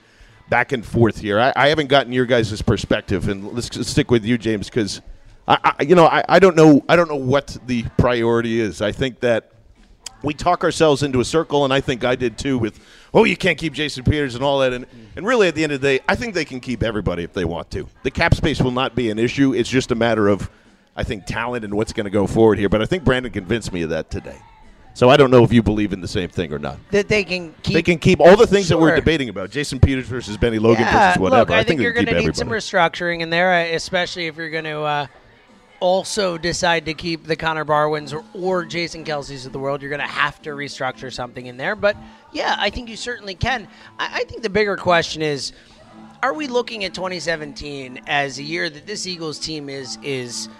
back 0.48 0.72
and 0.72 0.84
forth 0.84 1.18
here. 1.20 1.38
I, 1.38 1.52
I 1.54 1.68
haven't 1.68 1.86
gotten 1.88 2.12
your 2.12 2.26
guys' 2.26 2.60
perspective, 2.62 3.28
and 3.28 3.52
let's 3.52 3.86
stick 3.88 4.10
with 4.10 4.24
you, 4.24 4.36
James, 4.36 4.68
because 4.68 5.00
I, 5.50 5.74
I, 5.80 5.82
you 5.82 5.96
know, 5.96 6.06
I, 6.06 6.22
I 6.28 6.38
don't 6.38 6.54
know, 6.54 6.84
I 6.88 6.94
don't 6.94 7.08
know 7.08 7.16
what 7.16 7.58
the 7.66 7.82
priority 7.98 8.60
is. 8.60 8.80
I 8.80 8.92
think 8.92 9.18
that 9.20 9.50
we 10.22 10.32
talk 10.32 10.62
ourselves 10.62 11.02
into 11.02 11.18
a 11.18 11.24
circle, 11.24 11.64
and 11.64 11.72
I 11.72 11.80
think 11.80 12.04
I 12.04 12.14
did 12.14 12.38
too 12.38 12.56
with, 12.56 12.78
oh, 13.12 13.24
you 13.24 13.36
can't 13.36 13.58
keep 13.58 13.72
Jason 13.72 14.04
Peters 14.04 14.36
and 14.36 14.44
all 14.44 14.60
that. 14.60 14.72
And, 14.72 14.86
and 15.16 15.26
really, 15.26 15.48
at 15.48 15.56
the 15.56 15.64
end 15.64 15.72
of 15.72 15.80
the 15.80 15.98
day, 15.98 16.04
I 16.08 16.14
think 16.14 16.34
they 16.34 16.44
can 16.44 16.60
keep 16.60 16.84
everybody 16.84 17.24
if 17.24 17.32
they 17.32 17.44
want 17.44 17.68
to. 17.72 17.88
The 18.04 18.12
cap 18.12 18.34
space 18.34 18.60
will 18.62 18.70
not 18.70 18.94
be 18.94 19.10
an 19.10 19.18
issue. 19.18 19.52
It's 19.52 19.68
just 19.68 19.90
a 19.90 19.96
matter 19.96 20.28
of, 20.28 20.48
I 20.94 21.02
think, 21.02 21.26
talent 21.26 21.64
and 21.64 21.74
what's 21.74 21.92
going 21.92 22.04
to 22.04 22.10
go 22.10 22.28
forward 22.28 22.58
here. 22.58 22.68
But 22.68 22.80
I 22.80 22.86
think 22.86 23.02
Brandon 23.02 23.32
convinced 23.32 23.72
me 23.72 23.82
of 23.82 23.90
that 23.90 24.08
today. 24.08 24.38
So 24.94 25.08
I 25.08 25.16
don't 25.16 25.30
know 25.30 25.42
if 25.42 25.52
you 25.52 25.62
believe 25.62 25.92
in 25.92 26.00
the 26.00 26.08
same 26.08 26.28
thing 26.28 26.52
or 26.52 26.58
not. 26.58 26.78
that 26.90 27.08
they 27.08 27.24
can 27.24 27.54
keep. 27.62 27.74
they 27.74 27.82
can 27.82 27.98
keep 27.98 28.20
all 28.20 28.36
the 28.36 28.46
things 28.46 28.68
that 28.68 28.78
we're 28.78 28.94
debating 28.94 29.28
about 29.28 29.50
Jason 29.50 29.80
Peters 29.80 30.06
versus 30.06 30.36
Bennie 30.36 30.58
Logan 30.58 30.82
yeah, 30.82 31.08
versus 31.08 31.20
whatever. 31.20 31.40
Look, 31.40 31.50
I, 31.50 31.64
think, 31.64 31.78
they 31.78 31.84
you're 31.84 31.92
going 31.92 32.06
to 32.06 32.18
need 32.18 32.36
some 32.36 32.48
restructuring 32.48 33.20
in 33.20 33.30
there, 33.30 33.52
uh, 33.52 33.74
especially 33.74 34.26
if 34.26 34.36
you're 34.36 34.50
going 34.50 34.64
to 34.64 34.80
uh, 34.80 35.06
also 35.80 36.38
decide 36.38 36.84
to 36.86 36.94
keep 36.94 37.24
the 37.24 37.36
Connor 37.36 37.64
Barwins 37.64 38.12
or, 38.12 38.24
or 38.34 38.64
Jason 38.64 39.04
Kelce's 39.04 39.46
of 39.46 39.52
the 39.52 39.58
world. 39.58 39.82
You're 39.82 39.90
going 39.90 40.00
to 40.00 40.06
have 40.06 40.40
to 40.42 40.50
restructure 40.50 41.12
something 41.12 41.46
in 41.46 41.56
there. 41.56 41.74
But 41.74 41.96
yeah, 42.32 42.56
I 42.58 42.70
think 42.70 42.88
you 42.88 42.96
certainly 42.96 43.34
can. 43.34 43.66
I, 43.98 44.20
I 44.20 44.24
think 44.24 44.42
the 44.42 44.50
bigger 44.50 44.76
question 44.76 45.22
is. 45.22 45.52
Are 46.22 46.34
we 46.34 46.48
looking 46.48 46.84
at 46.84 46.92
2017 46.92 48.02
as 48.06 48.38
a 48.38 48.42
year 48.42 48.68
that 48.68 48.86
this 48.86 49.06
Eagles 49.06 49.38
team 49.38 49.70
is 49.70 49.96
is 50.02 50.50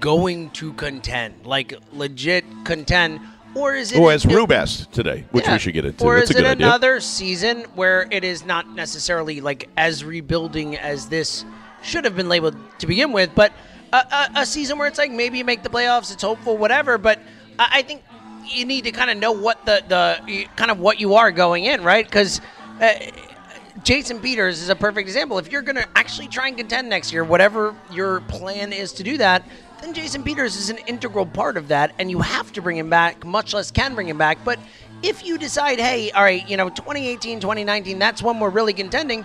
going 0.00 0.50
to 0.50 0.72
contend, 0.72 1.44
like 1.44 1.74
legit 1.92 2.46
contend, 2.64 3.20
or 3.54 3.74
is 3.74 3.92
it? 3.92 3.98
Oh, 3.98 4.08
as 4.08 4.24
a- 4.24 4.28
Rube 4.28 4.52
asked 4.52 4.92
today, 4.92 5.24
which 5.32 5.44
yeah. 5.44 5.52
we 5.52 5.58
should 5.58 5.74
get 5.74 5.84
into. 5.84 6.02
Or 6.02 6.16
That's 6.18 6.30
is 6.30 6.36
a 6.36 6.38
good 6.40 6.46
it 6.46 6.50
idea. 6.52 6.66
another 6.66 7.00
season 7.00 7.64
where 7.74 8.08
it 8.10 8.24
is 8.24 8.44
not 8.44 8.68
necessarily 8.70 9.40
like 9.40 9.68
as 9.76 10.04
rebuilding 10.04 10.76
as 10.76 11.08
this 11.08 11.44
should 11.82 12.04
have 12.04 12.16
been 12.16 12.28
labeled 12.28 12.56
to 12.78 12.86
begin 12.86 13.12
with, 13.12 13.30
but 13.34 13.52
a, 13.96 14.40
a, 14.40 14.46
season 14.46 14.78
where 14.78 14.88
it's 14.88 14.98
like 14.98 15.10
maybe 15.10 15.38
you 15.38 15.44
make 15.44 15.62
the 15.62 15.68
playoffs, 15.68 16.12
it's 16.12 16.22
hopeful, 16.22 16.56
whatever. 16.56 16.98
But 16.98 17.18
I, 17.58 17.68
I 17.74 17.82
think 17.82 18.02
you 18.44 18.64
need 18.64 18.84
to 18.84 18.92
kind 18.92 19.10
of 19.10 19.16
know 19.16 19.32
what 19.32 19.64
the 19.66 19.82
the 19.88 20.46
kind 20.56 20.70
of 20.70 20.78
what 20.78 21.00
you 21.00 21.14
are 21.14 21.30
going 21.30 21.64
in, 21.64 21.82
right? 21.82 22.04
Because. 22.04 22.40
Uh, 22.80 22.92
Jason 23.82 24.18
Peters 24.18 24.62
is 24.62 24.68
a 24.68 24.74
perfect 24.74 25.06
example. 25.06 25.38
If 25.38 25.52
you're 25.52 25.62
going 25.62 25.76
to 25.76 25.86
actually 25.94 26.26
try 26.26 26.48
and 26.48 26.56
contend 26.56 26.88
next 26.88 27.12
year, 27.12 27.22
whatever 27.22 27.72
your 27.92 28.20
plan 28.22 28.72
is 28.72 28.92
to 28.94 29.04
do 29.04 29.16
that, 29.18 29.46
then 29.80 29.94
Jason 29.94 30.24
Peters 30.24 30.56
is 30.56 30.70
an 30.70 30.78
integral 30.88 31.26
part 31.26 31.56
of 31.56 31.68
that, 31.68 31.92
and 31.98 32.10
you 32.10 32.20
have 32.20 32.52
to 32.54 32.62
bring 32.62 32.76
him 32.76 32.90
back, 32.90 33.24
much 33.24 33.54
less 33.54 33.70
can 33.70 33.94
bring 33.94 34.08
him 34.08 34.18
back. 34.18 34.38
But 34.44 34.58
if 35.02 35.24
you 35.24 35.38
decide, 35.38 35.78
hey, 35.78 36.10
all 36.10 36.22
right, 36.22 36.48
you 36.48 36.56
know, 36.56 36.68
2018, 36.68 37.38
2019, 37.38 37.98
that's 37.98 38.22
when 38.22 38.40
we're 38.40 38.50
really 38.50 38.72
contending, 38.72 39.24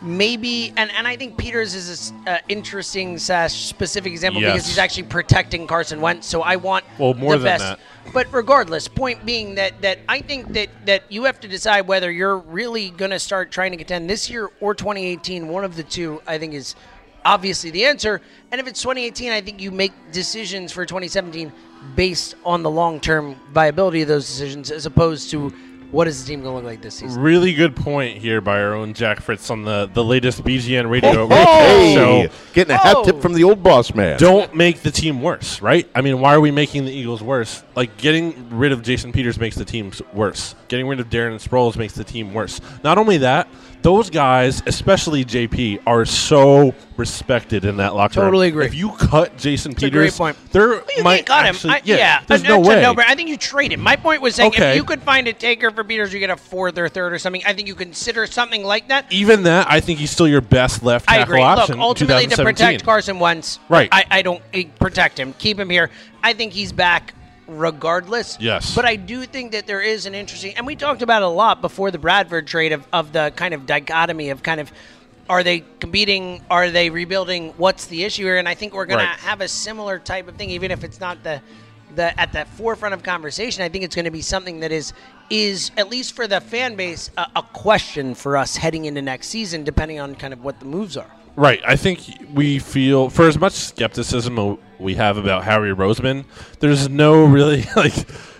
maybe, 0.00 0.72
and, 0.76 0.90
and 0.92 1.06
I 1.06 1.16
think 1.16 1.36
Peters 1.36 1.74
is 1.74 2.10
an 2.10 2.28
uh, 2.28 2.38
interesting 2.48 3.18
slash 3.18 3.66
specific 3.66 4.12
example 4.12 4.40
because 4.40 4.66
he's 4.66 4.78
actually 4.78 5.04
protecting 5.04 5.66
Carson 5.66 6.00
Wentz, 6.00 6.26
so 6.26 6.42
I 6.42 6.56
want 6.56 6.84
Well, 6.98 7.14
more 7.14 7.32
the 7.32 7.38
than 7.38 7.58
best. 7.58 7.64
that. 7.64 7.80
But 8.12 8.32
regardless, 8.32 8.88
point 8.88 9.26
being 9.26 9.56
that 9.56 9.82
that 9.82 9.98
I 10.08 10.20
think 10.20 10.54
that 10.54 10.70
that 10.86 11.02
you 11.10 11.24
have 11.24 11.40
to 11.40 11.48
decide 11.48 11.82
whether 11.82 12.10
you're 12.10 12.38
really 12.38 12.90
going 12.90 13.10
to 13.10 13.18
start 13.18 13.50
trying 13.50 13.72
to 13.72 13.76
contend 13.76 14.08
this 14.08 14.30
year 14.30 14.50
or 14.60 14.74
2018. 14.74 15.48
One 15.48 15.62
of 15.62 15.76
the 15.76 15.82
two, 15.82 16.22
I 16.26 16.38
think, 16.38 16.54
is 16.54 16.74
obviously 17.24 17.70
the 17.70 17.84
answer. 17.84 18.22
And 18.50 18.60
if 18.60 18.66
it's 18.66 18.80
2018, 18.80 19.30
I 19.32 19.42
think 19.42 19.60
you 19.60 19.70
make 19.70 19.92
decisions 20.10 20.72
for 20.72 20.86
2017 20.86 21.52
based 21.94 22.34
on 22.44 22.62
the 22.62 22.70
long-term 22.70 23.36
viability 23.52 24.02
of 24.02 24.08
those 24.08 24.26
decisions, 24.26 24.70
as 24.70 24.86
opposed 24.86 25.30
to 25.32 25.52
what 25.90 26.06
is 26.06 26.22
the 26.22 26.28
team 26.30 26.42
going 26.42 26.52
to 26.52 26.56
look 26.56 26.64
like 26.64 26.82
this 26.82 26.96
season. 26.96 27.20
Really 27.20 27.54
good 27.54 27.74
point 27.74 28.18
here 28.18 28.40
by 28.40 28.60
our 28.60 28.74
own 28.74 28.92
Jack 28.94 29.20
Fritz 29.20 29.50
on 29.50 29.64
the, 29.64 29.88
the 29.94 30.04
latest 30.04 30.42
BGN 30.44 30.90
radio 30.90 31.26
Hey, 31.28 31.94
show. 31.94 32.28
getting 32.52 32.74
a 32.74 32.78
hat 32.78 32.96
Oh. 32.98 33.04
tip 33.04 33.20
from 33.22 33.32
the 33.34 33.44
old 33.44 33.62
boss 33.62 33.94
man. 33.94 34.18
Don't 34.18 34.54
make 34.54 34.80
the 34.80 34.90
team 34.90 35.22
worse, 35.22 35.62
right? 35.62 35.88
I 35.94 36.00
mean, 36.02 36.20
why 36.20 36.34
are 36.34 36.40
we 36.40 36.50
making 36.50 36.84
the 36.84 36.92
Eagles 36.92 37.22
worse? 37.22 37.62
Like 37.76 37.96
getting 37.96 38.50
rid 38.50 38.72
of 38.72 38.82
Jason 38.82 39.12
Peters 39.12 39.38
makes 39.38 39.56
the 39.56 39.64
team 39.64 39.92
worse. 40.12 40.54
Getting 40.68 40.86
rid 40.88 41.00
of 41.00 41.08
Darren 41.08 41.34
Sproles 41.36 41.76
makes 41.76 41.94
the 41.94 42.04
team 42.04 42.34
worse. 42.34 42.60
Not 42.82 42.98
only 42.98 43.18
that, 43.18 43.48
the 43.48 43.67
those 43.88 44.10
guys, 44.10 44.62
especially 44.66 45.24
JP, 45.24 45.80
are 45.86 46.04
so 46.04 46.74
respected 46.98 47.64
in 47.64 47.78
that 47.78 47.94
locker 47.94 48.20
room. 48.20 48.26
Totally 48.26 48.48
agree. 48.48 48.66
If 48.66 48.74
you 48.74 48.90
cut 48.92 49.38
Jason 49.38 49.72
It's 49.72 49.82
a 49.82 49.86
Peters, 49.86 50.10
great 50.18 50.36
point. 50.36 50.52
there 50.52 50.68
Well, 50.68 50.82
you 50.94 51.02
might 51.02 51.16
can't 51.24 51.26
cut 51.26 51.46
actually, 51.46 51.70
him. 51.70 51.74
I, 51.76 51.80
yeah, 51.84 51.96
yeah, 51.96 52.22
there's 52.26 52.44
uh, 52.44 52.48
no 52.48 52.58
way. 52.60 52.82
no-brainer. 52.82 53.04
I 53.08 53.14
think 53.14 53.30
you 53.30 53.38
trade 53.38 53.72
him. 53.72 53.80
My 53.80 53.96
point 53.96 54.20
was 54.20 54.34
saying 54.34 54.52
Okay. 54.52 54.72
if 54.72 54.76
you 54.76 54.84
could 54.84 55.00
find 55.02 55.26
a 55.26 55.32
taker 55.32 55.70
for 55.70 55.84
Peters, 55.84 56.12
you 56.12 56.18
get 56.20 56.28
a 56.28 56.36
fourth 56.36 56.76
or 56.76 56.90
third 56.90 57.14
or 57.14 57.18
something. 57.18 57.42
I 57.46 57.54
think 57.54 57.66
you 57.66 57.74
consider 57.74 58.26
something 58.26 58.62
like 58.62 58.88
that. 58.88 59.10
Even 59.10 59.44
that, 59.44 59.70
I 59.70 59.80
think 59.80 60.00
he's 60.00 60.10
still 60.10 60.28
your 60.28 60.42
best 60.42 60.82
left 60.82 61.10
I 61.10 61.16
tackle 61.18 61.32
agree. 61.36 61.42
option. 61.44 61.76
Look, 61.76 61.82
ultimately 61.84 62.24
in 62.24 62.30
to 62.30 62.44
protect 62.44 62.84
Carson 62.84 63.18
Wentz, 63.18 63.58
Right. 63.70 63.88
I, 63.90 64.04
I 64.10 64.20
don't 64.20 64.42
eh, 64.52 64.64
protect 64.78 65.18
him. 65.18 65.32
Keep 65.38 65.58
him 65.60 65.70
here. 65.70 65.88
I 66.22 66.34
think 66.34 66.52
he's 66.52 66.72
back 66.72 67.14
regardless. 67.48 68.36
Yes. 68.40 68.74
But 68.74 68.84
I 68.84 68.96
do 68.96 69.24
think 69.24 69.52
that 69.52 69.66
there 69.66 69.80
is 69.80 70.06
an 70.06 70.14
interesting, 70.14 70.54
and 70.56 70.66
we 70.66 70.76
talked 70.76 71.02
about 71.02 71.22
it 71.22 71.26
a 71.26 71.28
lot 71.28 71.60
before 71.60 71.90
the 71.90 71.98
Bradford 71.98 72.46
trade 72.46 72.72
of, 72.72 72.86
of 72.92 73.12
the 73.12 73.32
kind 73.34 73.54
of 73.54 73.66
dichotomy 73.66 74.30
of 74.30 74.42
kind 74.42 74.60
of 74.60 74.70
are 75.28 75.42
they 75.42 75.62
competing? 75.80 76.40
Are 76.50 76.70
they 76.70 76.88
rebuilding? 76.88 77.50
What's 77.58 77.86
the 77.86 78.04
issue 78.04 78.24
here? 78.24 78.38
And 78.38 78.48
I 78.48 78.54
think 78.54 78.72
we're 78.72 78.86
going 78.86 79.04
Right. 79.04 79.18
to 79.18 79.24
have 79.24 79.42
a 79.42 79.48
similar 79.48 79.98
type 79.98 80.26
of 80.26 80.36
thing, 80.36 80.50
even 80.50 80.70
if 80.70 80.84
it's 80.84 81.00
not 81.00 81.22
the 81.22 81.42
the 81.94 82.18
at 82.20 82.32
the 82.32 82.44
forefront 82.44 82.94
of 82.94 83.02
conversation. 83.02 83.62
I 83.62 83.68
think 83.68 83.84
it's 83.84 83.94
going 83.94 84.04
to 84.04 84.10
be 84.10 84.22
something 84.22 84.60
that 84.60 84.72
is 84.72 84.92
is 85.30 85.70
at 85.76 85.90
least 85.90 86.14
for 86.14 86.26
the 86.26 86.40
fan 86.40 86.76
base 86.76 87.10
a, 87.18 87.26
a 87.36 87.42
question 87.42 88.14
for 88.14 88.36
us 88.36 88.56
heading 88.56 88.86
into 88.86 89.02
next 89.02 89.28
season, 89.28 89.64
depending 89.64 90.00
on 90.00 90.14
kind 90.14 90.32
of 90.32 90.42
what 90.42 90.60
the 90.60 90.66
moves 90.66 90.96
are. 90.96 91.10
Right. 91.38 91.62
I 91.64 91.76
think 91.76 92.00
we 92.34 92.58
feel, 92.58 93.10
for 93.10 93.28
as 93.28 93.38
much 93.38 93.52
skepticism 93.52 94.58
we 94.80 94.96
have 94.96 95.16
about 95.18 95.44
Howie 95.44 95.68
Roseman, 95.68 96.24
there's 96.58 96.88
no 96.88 97.24
really 97.24 97.64
like 97.76 97.94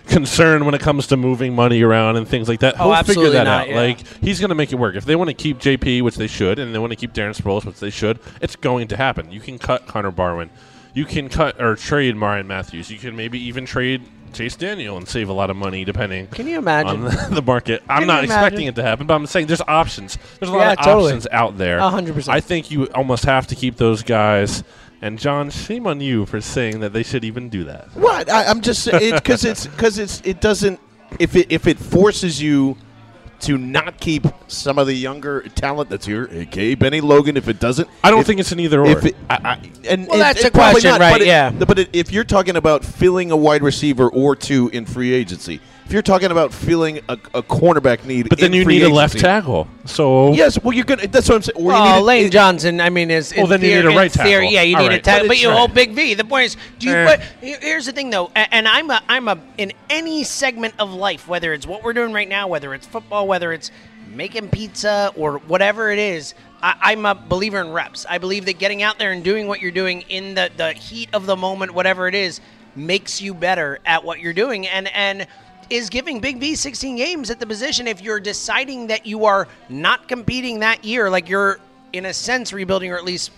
concern 0.07 0.65
when 0.65 0.73
it 0.73 0.81
comes 0.81 1.07
to 1.07 1.15
moving 1.15 1.55
money 1.55 1.81
around 1.81 2.17
and 2.17 2.27
things 2.27 2.49
like 2.49 2.59
that. 2.59 2.75
Oh, 2.77 2.93
He'll 2.93 3.03
figure 3.03 3.29
that 3.29 3.45
not, 3.45 3.61
out. 3.61 3.69
yeah. 3.69 3.75
Like 3.77 4.05
he's 4.21 4.41
going 4.41 4.49
to 4.49 4.55
make 4.55 4.73
it 4.73 4.75
work. 4.75 4.97
If 4.97 5.05
they 5.05 5.15
want 5.15 5.29
to 5.29 5.33
keep 5.33 5.59
JP, 5.59 6.01
which 6.01 6.17
they 6.17 6.27
should, 6.27 6.59
and 6.59 6.75
they 6.75 6.79
want 6.79 6.91
to 6.91 6.97
keep 6.97 7.13
Darren 7.13 7.33
Sproles, 7.33 7.63
which 7.63 7.79
they 7.79 7.89
should, 7.89 8.19
it's 8.41 8.57
going 8.57 8.89
to 8.89 8.97
happen. 8.97 9.31
You 9.31 9.39
can 9.39 9.57
cut 9.57 9.87
Connor 9.87 10.11
Barwin. 10.11 10.49
You 10.93 11.05
can 11.05 11.29
cut 11.29 11.61
or 11.61 11.77
trade 11.77 12.17
Marion 12.17 12.47
Matthews. 12.47 12.91
You 12.91 12.97
can 12.97 13.15
maybe 13.15 13.39
even 13.39 13.65
trade 13.65 14.01
Chase 14.33 14.55
Daniel 14.55 14.97
and 14.97 15.07
save 15.07 15.29
a 15.29 15.33
lot 15.33 15.49
of 15.49 15.55
money 15.57 15.83
depending 15.85 16.27
Can 16.27 16.47
you 16.47 16.57
imagine? 16.57 17.05
on 17.05 17.05
the 17.33 17.41
market. 17.41 17.83
I'm 17.89 17.99
Can 17.99 18.07
not 18.07 18.17
you 18.19 18.23
expecting 18.25 18.61
imagine? 18.61 18.67
it 18.69 18.75
to 18.75 18.83
happen, 18.83 19.07
but 19.07 19.13
I'm 19.15 19.25
saying 19.25 19.47
there's 19.47 19.61
options. 19.67 20.17
There's 20.39 20.49
a 20.49 20.53
lot 20.53 20.59
Yeah, 20.61 20.71
of 20.73 20.77
totally. 20.79 21.03
options 21.07 21.27
out 21.31 21.57
there. 21.57 21.79
Hundred 21.79 22.15
percent. 22.15 22.35
I 22.35 22.39
think 22.41 22.71
you 22.71 22.85
almost 22.95 23.25
have 23.25 23.47
to 23.47 23.55
keep 23.55 23.77
those 23.77 24.03
guys. 24.03 24.63
And 25.01 25.17
John, 25.17 25.49
shame 25.49 25.87
on 25.87 26.01
you 26.01 26.25
for 26.25 26.41
saying 26.41 26.81
that 26.81 26.91
they 26.91 27.03
should 27.03 27.23
even 27.23 27.47
do 27.49 27.63
that. 27.65 27.87
What? 27.95 28.29
I, 28.29 28.45
I'm 28.45 28.59
just 28.61 28.85
because 28.91 29.45
it's 29.45 29.65
because 29.67 29.97
it's 29.97 30.21
it 30.25 30.41
doesn't 30.41 30.79
if 31.19 31.35
it 31.35 31.47
if 31.51 31.67
it 31.67 31.79
forces 31.79 32.41
you 32.41 32.75
to 33.41 33.57
not 33.57 33.99
keep 33.99 34.25
some 34.47 34.77
of 34.77 34.87
the 34.87 34.93
younger 34.93 35.41
talent 35.55 35.89
that's 35.89 36.05
here, 36.05 36.27
aka 36.31 36.75
Bennie 36.75 37.01
Logan. 37.01 37.37
If 37.37 37.47
it 37.47 37.59
doesn't, 37.59 37.87
I 38.03 38.11
don't 38.11 38.21
if- 38.21 38.27
think 38.27 38.39
it's 38.39 38.51
an 38.51 38.59
either 38.59 38.81
or. 38.81 38.89
If 38.89 39.05
it, 39.05 39.15
I, 39.29 39.35
I, 39.35 39.71
and 39.87 40.07
Well, 40.07 40.17
it- 40.17 40.19
that's 40.19 40.43
it 40.43 40.47
a 40.47 40.51
question, 40.51 40.91
not, 40.91 40.99
right, 40.99 41.11
But 41.13 41.21
it- 41.21 41.27
yeah. 41.27 41.51
but 41.51 41.79
it, 41.79 41.89
if 41.93 42.11
you're 42.11 42.23
talking 42.23 42.55
about 42.55 42.83
filling 42.83 43.31
a 43.31 43.37
wide 43.37 43.63
receiver 43.63 44.09
or 44.09 44.35
two 44.35 44.69
in 44.69 44.85
free 44.85 45.13
agency, 45.13 45.61
if 45.89 45.93
you're 45.93 46.03
talking 46.03 46.29
about 46.29 46.53
feeling 46.53 46.99
a, 47.09 47.13
a 47.33 47.41
cornerback 47.41 48.05
need, 48.05 48.29
but 48.29 48.37
then 48.37 48.51
in 48.51 48.59
you 48.59 48.63
free 48.63 48.77
need 48.77 48.83
a 48.83 48.89
left 48.89 49.17
tackle. 49.17 49.67
So 49.85 50.33
Yes, 50.33 50.61
well, 50.61 50.71
you're 50.71 50.85
gonna. 50.85 51.07
That's 51.07 51.27
what 51.27 51.37
I'm 51.37 51.41
saying. 51.41 51.55
Or 51.57 51.61
you 51.61 51.67
Well, 51.69 51.95
need 51.95 51.99
a- 51.99 52.03
Lane 52.03 52.25
it- 52.27 52.31
Johnson, 52.31 52.79
I 52.79 52.91
mean, 52.91 53.09
is 53.09 53.33
Well, 53.35 53.45
in 53.45 53.49
then 53.49 53.61
you 53.61 53.75
need 53.77 53.85
a 53.85 53.97
right 53.97 54.15
in 54.15 54.23
theory, 54.23 54.45
tackle. 54.45 54.53
yeah, 54.53 54.61
you 54.61 54.75
All 54.77 54.83
need 54.83 54.91
a 54.93 54.99
tackle, 55.01 55.23
But 55.23 55.29
but, 55.29 55.41
you 55.41 55.49
right. 55.49 55.57
hold 55.57 55.73
Big 55.73 55.93
V. 55.93 56.13
The 56.13 56.23
point 56.25 56.45
is, 56.45 56.57
do 56.77 56.89
you 56.89 56.93
Eh. 56.95 57.15
put? 57.15 57.25
Here's 57.63 57.87
the 57.87 57.91
thing, 57.91 58.11
though, 58.11 58.29
and 58.35 58.67
I'm 58.67 58.91
a, 58.91 59.01
I'm 59.09 59.27
a 59.27 59.39
in 59.57 59.73
any 59.89 60.23
segment 60.23 60.75
of 60.77 60.93
life, 60.93 61.27
whether 61.27 61.53
it's 61.53 61.65
what 61.65 61.83
we're 61.83 61.93
doing 61.93 62.13
right 62.13 62.29
now, 62.29 62.47
whether 62.47 62.75
it's 62.75 62.85
football, 62.85 63.27
whether 63.27 63.51
it's 63.51 63.71
making 64.13 64.49
pizza 64.49 65.11
or 65.15 65.39
whatever 65.47 65.89
it 65.89 65.97
is. 65.97 66.35
I, 66.61 66.75
I'm 66.81 67.07
a 67.07 67.15
believer 67.15 67.61
in 67.61 67.71
reps. 67.71 68.05
I 68.07 68.19
believe 68.19 68.45
that 68.45 68.59
getting 68.59 68.83
out 68.83 68.99
there 68.99 69.11
and 69.11 69.23
doing 69.23 69.47
what 69.47 69.59
you're 69.59 69.71
doing 69.71 70.01
in 70.01 70.35
the, 70.35 70.51
the 70.55 70.73
heat 70.73 71.09
of 71.13 71.25
the 71.25 71.35
moment, 71.35 71.73
whatever 71.73 72.07
it 72.07 72.13
is, 72.13 72.41
makes 72.75 73.21
you 73.23 73.33
better 73.33 73.79
at 73.87 74.03
what 74.03 74.19
you're 74.19 74.33
doing. 74.33 74.67
And 74.67 74.87
and 74.93 75.25
is 75.69 75.89
giving 75.89 76.19
Big 76.19 76.39
V 76.39 76.55
16 76.55 76.95
games 76.95 77.29
at 77.29 77.39
the 77.39 77.45
position 77.45 77.87
if 77.87 78.01
you're 78.01 78.19
deciding 78.19 78.87
that 78.87 79.05
you 79.05 79.25
are 79.25 79.47
not 79.69 80.07
competing 80.07 80.59
that 80.59 80.83
year, 80.83 81.09
like 81.09 81.29
you're 81.29 81.59
in 81.93 82.05
a 82.05 82.13
sense 82.13 82.53
rebuilding 82.53 82.91
or 82.91 82.97
at 82.97 83.03
least 83.03 83.31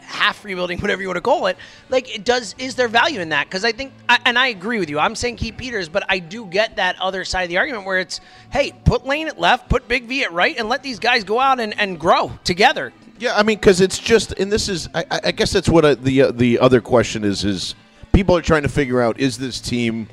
half 0.00 0.44
rebuilding, 0.44 0.78
whatever 0.80 1.02
you 1.02 1.08
want 1.08 1.16
to 1.16 1.22
call 1.22 1.46
it. 1.46 1.56
Like, 1.88 2.14
it 2.14 2.24
does 2.24 2.54
is 2.58 2.74
there 2.74 2.88
value 2.88 3.20
in 3.20 3.30
that? 3.30 3.46
Because 3.46 3.64
I 3.64 3.72
think, 3.72 3.92
I, 4.08 4.18
and 4.24 4.38
I 4.38 4.48
agree 4.48 4.78
with 4.78 4.88
you. 4.88 4.98
I'm 4.98 5.14
saying 5.14 5.36
keep 5.36 5.58
Peters, 5.58 5.88
but 5.88 6.04
I 6.08 6.18
do 6.18 6.46
get 6.46 6.76
that 6.76 6.98
other 7.00 7.24
side 7.24 7.42
of 7.42 7.48
the 7.48 7.58
argument 7.58 7.84
where 7.84 7.98
it's, 7.98 8.20
hey, 8.50 8.72
put 8.84 9.06
Lane 9.06 9.28
at 9.28 9.38
left, 9.38 9.68
put 9.68 9.88
Big 9.88 10.04
V 10.04 10.24
at 10.24 10.32
right, 10.32 10.56
and 10.56 10.68
let 10.68 10.82
these 10.82 10.98
guys 10.98 11.24
go 11.24 11.40
out 11.40 11.60
and, 11.60 11.78
and 11.78 11.98
grow 11.98 12.32
together. 12.44 12.92
Yeah, 13.18 13.34
I 13.36 13.42
mean, 13.42 13.56
because 13.56 13.80
it's 13.80 13.98
just, 13.98 14.32
and 14.32 14.52
this 14.52 14.68
is, 14.68 14.88
I, 14.94 15.04
I 15.10 15.20
I 15.24 15.30
guess 15.32 15.50
that's 15.50 15.68
what 15.68 15.84
I, 15.86 15.94
the 15.94 16.22
uh, 16.22 16.32
the 16.32 16.58
other 16.58 16.82
question 16.82 17.24
is: 17.24 17.44
is 17.44 17.74
people 18.12 18.36
are 18.36 18.42
trying 18.42 18.62
to 18.62 18.68
figure 18.68 19.00
out 19.00 19.18
is 19.18 19.38
this 19.38 19.58
team, 19.58 20.06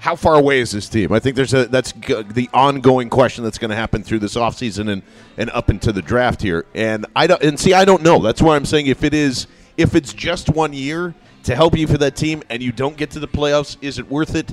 how 0.00 0.14
far 0.14 0.34
away 0.34 0.60
is 0.60 0.70
this 0.70 0.88
team? 0.88 1.12
I 1.12 1.18
think 1.18 1.36
there's 1.36 1.54
a 1.54 1.66
that's 1.66 1.92
g- 1.92 2.22
the 2.22 2.48
ongoing 2.54 3.10
question 3.10 3.44
that's 3.44 3.58
going 3.58 3.70
to 3.70 3.76
happen 3.76 4.02
through 4.02 4.20
this 4.20 4.36
offseason 4.36 4.90
and 4.90 5.02
and 5.36 5.50
up 5.50 5.70
into 5.70 5.92
the 5.92 6.02
draft 6.02 6.42
here. 6.42 6.66
And 6.74 7.06
I 7.16 7.26
don't, 7.26 7.42
and 7.42 7.58
see, 7.58 7.74
I 7.74 7.84
don't 7.84 8.02
know. 8.02 8.20
That's 8.20 8.40
why 8.40 8.56
I'm 8.56 8.64
saying 8.64 8.86
if 8.86 9.02
it 9.04 9.14
is, 9.14 9.46
if 9.76 9.94
it's 9.94 10.12
just 10.12 10.50
one 10.50 10.72
year 10.72 11.14
to 11.44 11.54
help 11.56 11.76
you 11.76 11.86
for 11.86 11.98
that 11.98 12.16
team, 12.16 12.42
and 12.50 12.62
you 12.62 12.72
don't 12.72 12.96
get 12.96 13.10
to 13.12 13.20
the 13.20 13.28
playoffs, 13.28 13.76
is 13.80 13.98
it 13.98 14.08
worth 14.08 14.34
it? 14.34 14.52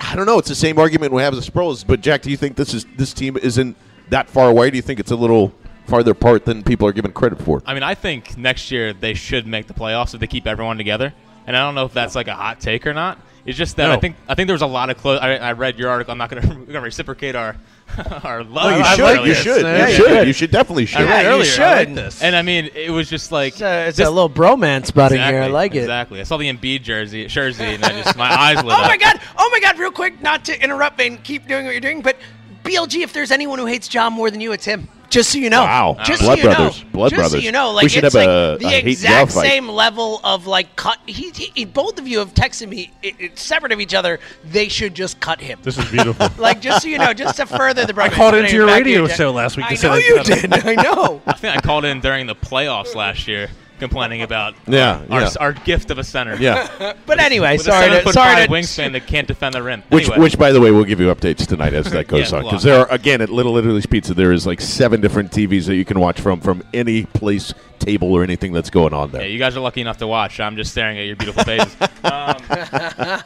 I 0.00 0.16
don't 0.16 0.26
know. 0.26 0.38
It's 0.38 0.48
the 0.48 0.54
same 0.54 0.78
argument 0.78 1.12
we 1.12 1.22
have 1.22 1.34
as 1.34 1.48
Sproles. 1.48 1.86
But 1.86 2.00
Jack, 2.00 2.22
do 2.22 2.30
you 2.30 2.36
think 2.36 2.56
this 2.56 2.74
is 2.74 2.86
this 2.96 3.12
team 3.12 3.36
isn't 3.36 3.76
that 4.08 4.28
far 4.28 4.48
away? 4.48 4.70
Do 4.70 4.76
you 4.76 4.82
think 4.82 4.98
it's 4.98 5.10
a 5.10 5.16
little 5.16 5.52
farther 5.86 6.12
apart 6.12 6.44
than 6.44 6.62
people 6.62 6.88
are 6.88 6.92
giving 6.92 7.12
credit 7.12 7.40
for? 7.42 7.62
I 7.66 7.74
mean, 7.74 7.82
I 7.82 7.94
think 7.94 8.36
next 8.36 8.70
year 8.70 8.92
they 8.92 9.14
should 9.14 9.46
make 9.46 9.66
the 9.66 9.74
playoffs 9.74 10.14
if 10.14 10.20
they 10.20 10.26
keep 10.26 10.46
everyone 10.46 10.76
together. 10.76 11.12
And 11.46 11.56
I 11.56 11.60
don't 11.60 11.74
know 11.74 11.84
if 11.84 11.92
that's 11.92 12.14
like 12.14 12.28
a 12.28 12.34
hot 12.34 12.60
take 12.60 12.86
or 12.86 12.94
not. 12.94 13.18
It's 13.46 13.56
just 13.56 13.76
that 13.76 13.86
No. 13.88 13.92
I 13.94 13.98
think 14.00 14.16
I 14.28 14.34
think 14.34 14.46
there 14.48 14.54
was 14.54 14.62
a 14.62 14.66
lot 14.66 14.90
of 14.90 14.98
close. 14.98 15.18
I, 15.20 15.36
I 15.36 15.52
read 15.52 15.78
your 15.78 15.88
article. 15.90 16.12
I'm 16.12 16.18
not 16.18 16.30
going 16.30 16.66
to 16.66 16.80
reciprocate 16.80 17.34
our 17.34 17.56
our 18.22 18.44
love. 18.44 18.72
Oh, 18.72 18.76
you 18.78 18.84
should. 18.84 19.02
like 19.02 19.24
you 19.26 19.34
should. 19.34 19.62
Yeah, 19.62 19.86
you 19.86 19.90
you 19.90 19.96
should. 19.96 20.06
should. 20.08 20.26
You 20.28 20.32
should 20.32 20.50
definitely 20.50 20.82
I 20.84 20.86
should. 20.86 21.08
read 21.08 21.36
you 21.38 21.44
should. 21.44 21.62
I 21.62 21.84
like. 21.84 22.14
And 22.22 22.36
I 22.36 22.42
mean, 22.42 22.70
it 22.74 22.90
was 22.90 23.08
just 23.10 23.32
like 23.32 23.54
It's 23.54 23.62
a, 23.62 23.88
it's 23.88 23.96
this- 23.98 24.06
a 24.06 24.10
little 24.10 24.30
bromance 24.30 24.92
budding 24.94 25.18
here. 25.20 25.42
I 25.42 25.46
like 25.48 25.74
it. 25.74 25.78
Exactly. 25.80 26.20
I 26.20 26.24
saw 26.24 26.36
the 26.36 26.52
Embiid 26.52 26.82
jersey, 26.82 27.26
jersey, 27.26 27.64
and 27.64 27.84
I 27.84 27.90
just 28.02 28.16
my 28.16 28.30
eyes 28.32 28.56
lit 28.62 28.66
Oh 28.68 28.70
up. 28.70 28.84
Oh 28.84 28.88
my 28.88 28.96
god! 28.96 29.20
Oh 29.38 29.48
my 29.50 29.60
god! 29.60 29.78
Real 29.78 29.90
quick, 29.90 30.20
not 30.22 30.44
to 30.44 30.62
interrupt 30.62 31.00
and 31.00 31.22
keep 31.24 31.48
doing 31.48 31.64
what 31.64 31.72
you're 31.72 31.80
doing, 31.80 32.02
but 32.02 32.16
BLG, 32.64 33.02
if 33.02 33.12
there's 33.12 33.30
anyone 33.30 33.58
who 33.58 33.66
hates 33.66 33.88
John 33.88 34.12
more 34.12 34.30
than 34.30 34.40
you, 34.40 34.52
it's 34.52 34.64
him. 34.64 34.88
Just 35.08 35.30
so 35.32 35.38
you 35.38 35.50
know. 35.50 35.62
Wow. 35.62 35.96
Just 36.04 36.22
Blood 36.22 36.38
so 36.38 36.48
you 36.48 36.54
brothers. 36.54 36.84
know. 36.84 36.90
Blood 36.92 37.08
Just 37.10 37.18
brothers. 37.18 37.32
so 37.32 37.38
you 37.38 37.50
know, 37.50 37.72
like 37.72 37.82
We 37.82 37.88
should 37.88 38.04
it's 38.04 38.14
have 38.14 38.26
like 38.26 38.28
a- 38.28 38.58
the 38.60 38.66
a 38.66 38.70
hate 38.70 38.86
exact 38.86 39.32
fight. 39.32 39.48
same 39.48 39.68
level 39.68 40.20
of 40.22 40.46
like 40.46 40.76
cut. 40.76 40.98
He, 41.06 41.30
he, 41.30 41.64
both 41.64 41.98
of 41.98 42.06
you 42.06 42.20
have 42.20 42.32
texted 42.32 42.68
me 42.68 42.92
it, 43.02 43.16
it's 43.18 43.42
separate 43.42 43.72
of 43.72 43.80
each 43.80 43.92
other. 43.92 44.20
They 44.44 44.68
should 44.68 44.94
just 44.94 45.18
cut 45.18 45.40
him. 45.40 45.58
this 45.62 45.78
is 45.78 45.90
beautiful. 45.90 46.28
like 46.38 46.60
just 46.60 46.82
so 46.82 46.88
you 46.88 46.98
know, 46.98 47.12
just 47.12 47.38
to 47.38 47.46
further 47.46 47.86
the. 47.86 48.00
I 48.00 48.08
called 48.08 48.36
into 48.36 48.52
your 48.54 48.68
anyway, 48.68 48.78
back 48.78 48.84
to 48.84 48.90
radio 49.00 49.06
show 49.08 49.32
last 49.32 49.56
week 49.56 49.66
I 49.66 49.70
to 49.70 49.76
say 49.76 49.88
know 49.88 49.96
you 49.96 50.22
did. 50.22 50.52
I 50.64 50.74
know. 50.76 51.20
I 51.26 51.32
think 51.32 51.56
I 51.56 51.60
called 51.60 51.84
in 51.84 51.98
during 52.00 52.26
the 52.28 52.36
playoffs 52.36 52.94
last 52.94 53.26
year, 53.26 53.50
complaining 53.80 54.22
about 54.22 54.54
Yeah, 54.68 55.02
our, 55.10 55.22
yeah. 55.22 55.30
our 55.40 55.52
gift 55.52 55.90
of 55.90 55.98
a 55.98 56.04
center. 56.04 56.36
Yeah. 56.36 56.94
But 57.06 57.18
anyway, 57.18 57.54
With 57.56 57.62
sorry 57.62 57.86
a 57.88 57.90
to 57.98 58.02
foot 58.02 58.14
sorry 58.14 58.46
to 58.46 58.52
wingspan 58.52 58.92
that 58.92 59.06
can't 59.08 59.26
defend 59.26 59.54
the 59.54 59.62
rim. 59.64 59.82
Which, 59.88 60.04
Anyway. 60.04 60.18
which, 60.22 60.38
by 60.38 60.52
the 60.52 60.60
way, 60.60 60.70
we'll 60.70 60.84
give 60.84 61.00
you 61.00 61.12
updates 61.12 61.44
tonight 61.46 61.74
as 61.74 61.90
that 61.90 62.06
goes 62.08 62.30
Yeah, 62.30 62.38
on. 62.38 62.44
Because 62.44 62.62
there 62.62 62.78
are, 62.80 62.86
again, 62.92 63.20
at 63.20 63.30
Little 63.30 63.56
Italy's 63.56 63.86
Pizza, 63.86 64.14
there 64.14 64.30
is 64.32 64.46
like 64.46 64.60
seven 64.60 65.00
different 65.00 65.32
TVs 65.32 65.66
that 65.66 65.74
you 65.74 65.84
can 65.84 65.98
watch 65.98 66.20
from, 66.20 66.40
from 66.40 66.62
any 66.72 67.06
place, 67.06 67.52
table, 67.80 68.12
or 68.12 68.22
anything 68.22 68.52
that's 68.52 68.70
going 68.70 68.94
on 68.94 69.10
there. 69.10 69.22
Yeah, 69.22 69.28
you 69.28 69.38
guys 69.40 69.56
are 69.56 69.60
lucky 69.60 69.80
enough 69.80 69.96
to 69.98 70.06
watch. 70.06 70.38
I'm 70.38 70.54
just 70.56 70.70
staring 70.70 70.98
at 70.98 71.06
your 71.06 71.16
beautiful 71.16 71.42
faces. 71.42 71.74
um, 72.04 72.36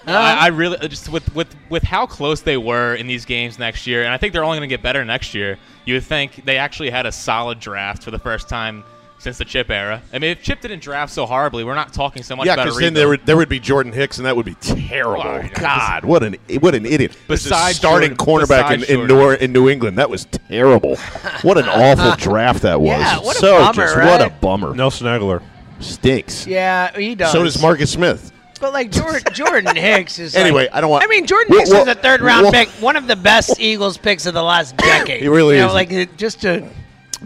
no, 0.06 0.14
I, 0.14 0.36
I 0.40 0.46
really 0.48 0.88
just 0.88 1.08
with 1.10 1.34
with 1.34 1.54
with 1.68 1.82
how 1.82 2.06
close 2.06 2.40
they 2.40 2.56
were 2.56 2.94
in 2.94 3.06
these 3.06 3.24
games 3.24 3.58
next 3.58 3.86
year, 3.86 4.02
and 4.04 4.12
I 4.12 4.16
think 4.16 4.32
they're 4.32 4.44
only 4.44 4.58
going 4.58 4.68
to 4.68 4.72
get 4.72 4.82
better 4.82 5.04
next 5.04 5.34
year. 5.34 5.58
You 5.84 5.94
would 5.94 6.04
think 6.04 6.44
they 6.44 6.56
actually 6.56 6.90
had 6.90 7.04
a 7.06 7.12
solid 7.12 7.60
draft 7.60 8.02
for 8.02 8.10
the 8.10 8.18
first 8.18 8.48
time 8.48 8.82
since 9.24 9.38
the 9.38 9.44
Chip 9.44 9.70
era. 9.70 10.02
I 10.12 10.18
mean, 10.18 10.30
if 10.32 10.42
Chip 10.42 10.60
didn't 10.60 10.80
draft 10.82 11.10
so 11.12 11.24
horribly, 11.24 11.64
we're 11.64 11.74
not 11.74 11.92
talking 11.94 12.22
so 12.22 12.36
much 12.36 12.46
yeah, 12.46 12.52
about 12.52 12.66
a 12.68 12.70
because 12.70 12.80
then 12.80 12.92
there 12.94 13.08
would, 13.08 13.24
there 13.24 13.36
would 13.38 13.48
be 13.48 13.58
Jordan 13.58 13.90
Hicks, 13.92 14.18
and 14.18 14.26
that 14.26 14.36
would 14.36 14.44
be 14.44 14.54
terrible. 14.56 15.22
Oh, 15.22 15.32
well, 15.32 15.42
yeah, 15.42 15.48
God, 15.48 16.04
what 16.04 16.22
an 16.22 16.36
what 16.60 16.74
an 16.74 16.84
idiot! 16.84 17.16
Besides 17.26 17.76
starting 17.76 18.16
Jordan- 18.16 18.46
cornerback 18.46 18.70
in, 18.74 18.80
besides 18.80 18.90
in, 19.02 19.08
Jordan. 19.08 19.38
New, 19.38 19.44
in 19.46 19.52
New 19.52 19.68
England, 19.70 19.98
that 19.98 20.10
was 20.10 20.26
terrible. 20.26 20.96
what 21.42 21.56
an 21.58 21.64
awful 21.68 22.14
draft 22.18 22.62
that 22.62 22.80
was. 22.80 23.00
Yeah, 23.00 23.18
what 23.20 23.36
a 23.36 23.40
so 23.40 23.58
bummer, 23.58 23.72
just 23.74 23.96
right? 23.96 24.06
what 24.06 24.22
a 24.22 24.30
bummer. 24.30 24.74
Nelson 24.74 25.06
Agholor. 25.06 25.42
Stinks. 25.80 26.46
Yeah, 26.46 26.96
he 26.96 27.14
does. 27.14 27.32
So 27.32 27.42
does 27.42 27.60
Marcus 27.60 27.90
Smith. 27.90 28.30
But 28.60 28.72
like 28.74 28.90
Jordan, 28.90 29.32
Jordan 29.32 29.76
Hicks 29.76 30.18
is. 30.18 30.36
Anyway, 30.36 30.64
like- 30.64 30.74
I 30.74 30.80
don't 30.80 30.90
want- 30.90 31.02
I 31.02 31.06
mean, 31.06 31.26
Jordan 31.26 31.48
We'll- 31.50 31.60
Hicks 31.60 31.70
we'll- 31.70 31.80
was 31.86 31.96
a 31.96 31.98
third 31.98 32.20
round 32.20 32.42
we'll- 32.44 32.52
pick, 32.52 32.68
one 32.80 32.96
of 32.96 33.06
the 33.06 33.16
best 33.16 33.58
Eagles 33.58 33.96
picks 33.98 34.26
of 34.26 34.34
the 34.34 34.42
last 34.42 34.76
decade. 34.78 35.22
He 35.22 35.28
really 35.28 35.56
you 35.56 35.62
know, 35.62 35.68
is. 35.68 35.74
Like 35.74 36.16
just 36.18 36.42
to. 36.42 36.68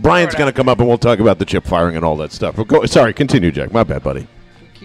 Brian's 0.01 0.35
going 0.35 0.51
to 0.51 0.57
come 0.57 0.69
up 0.69 0.79
and 0.79 0.89
we'll 0.89 0.99
talk 0.99 1.19
about 1.19 1.39
the 1.39 1.45
chip 1.45 1.65
firing 1.65 1.97
and 1.97 2.05
all 2.05 2.17
that 2.19 2.33
stuff. 2.33 2.57
Go, 2.67 2.85
sorry, 2.87 3.13
continue, 3.13 3.51
Jack. 3.51 3.73
My 3.73 3.85
bad, 3.85 4.03
buddy. 4.03 4.27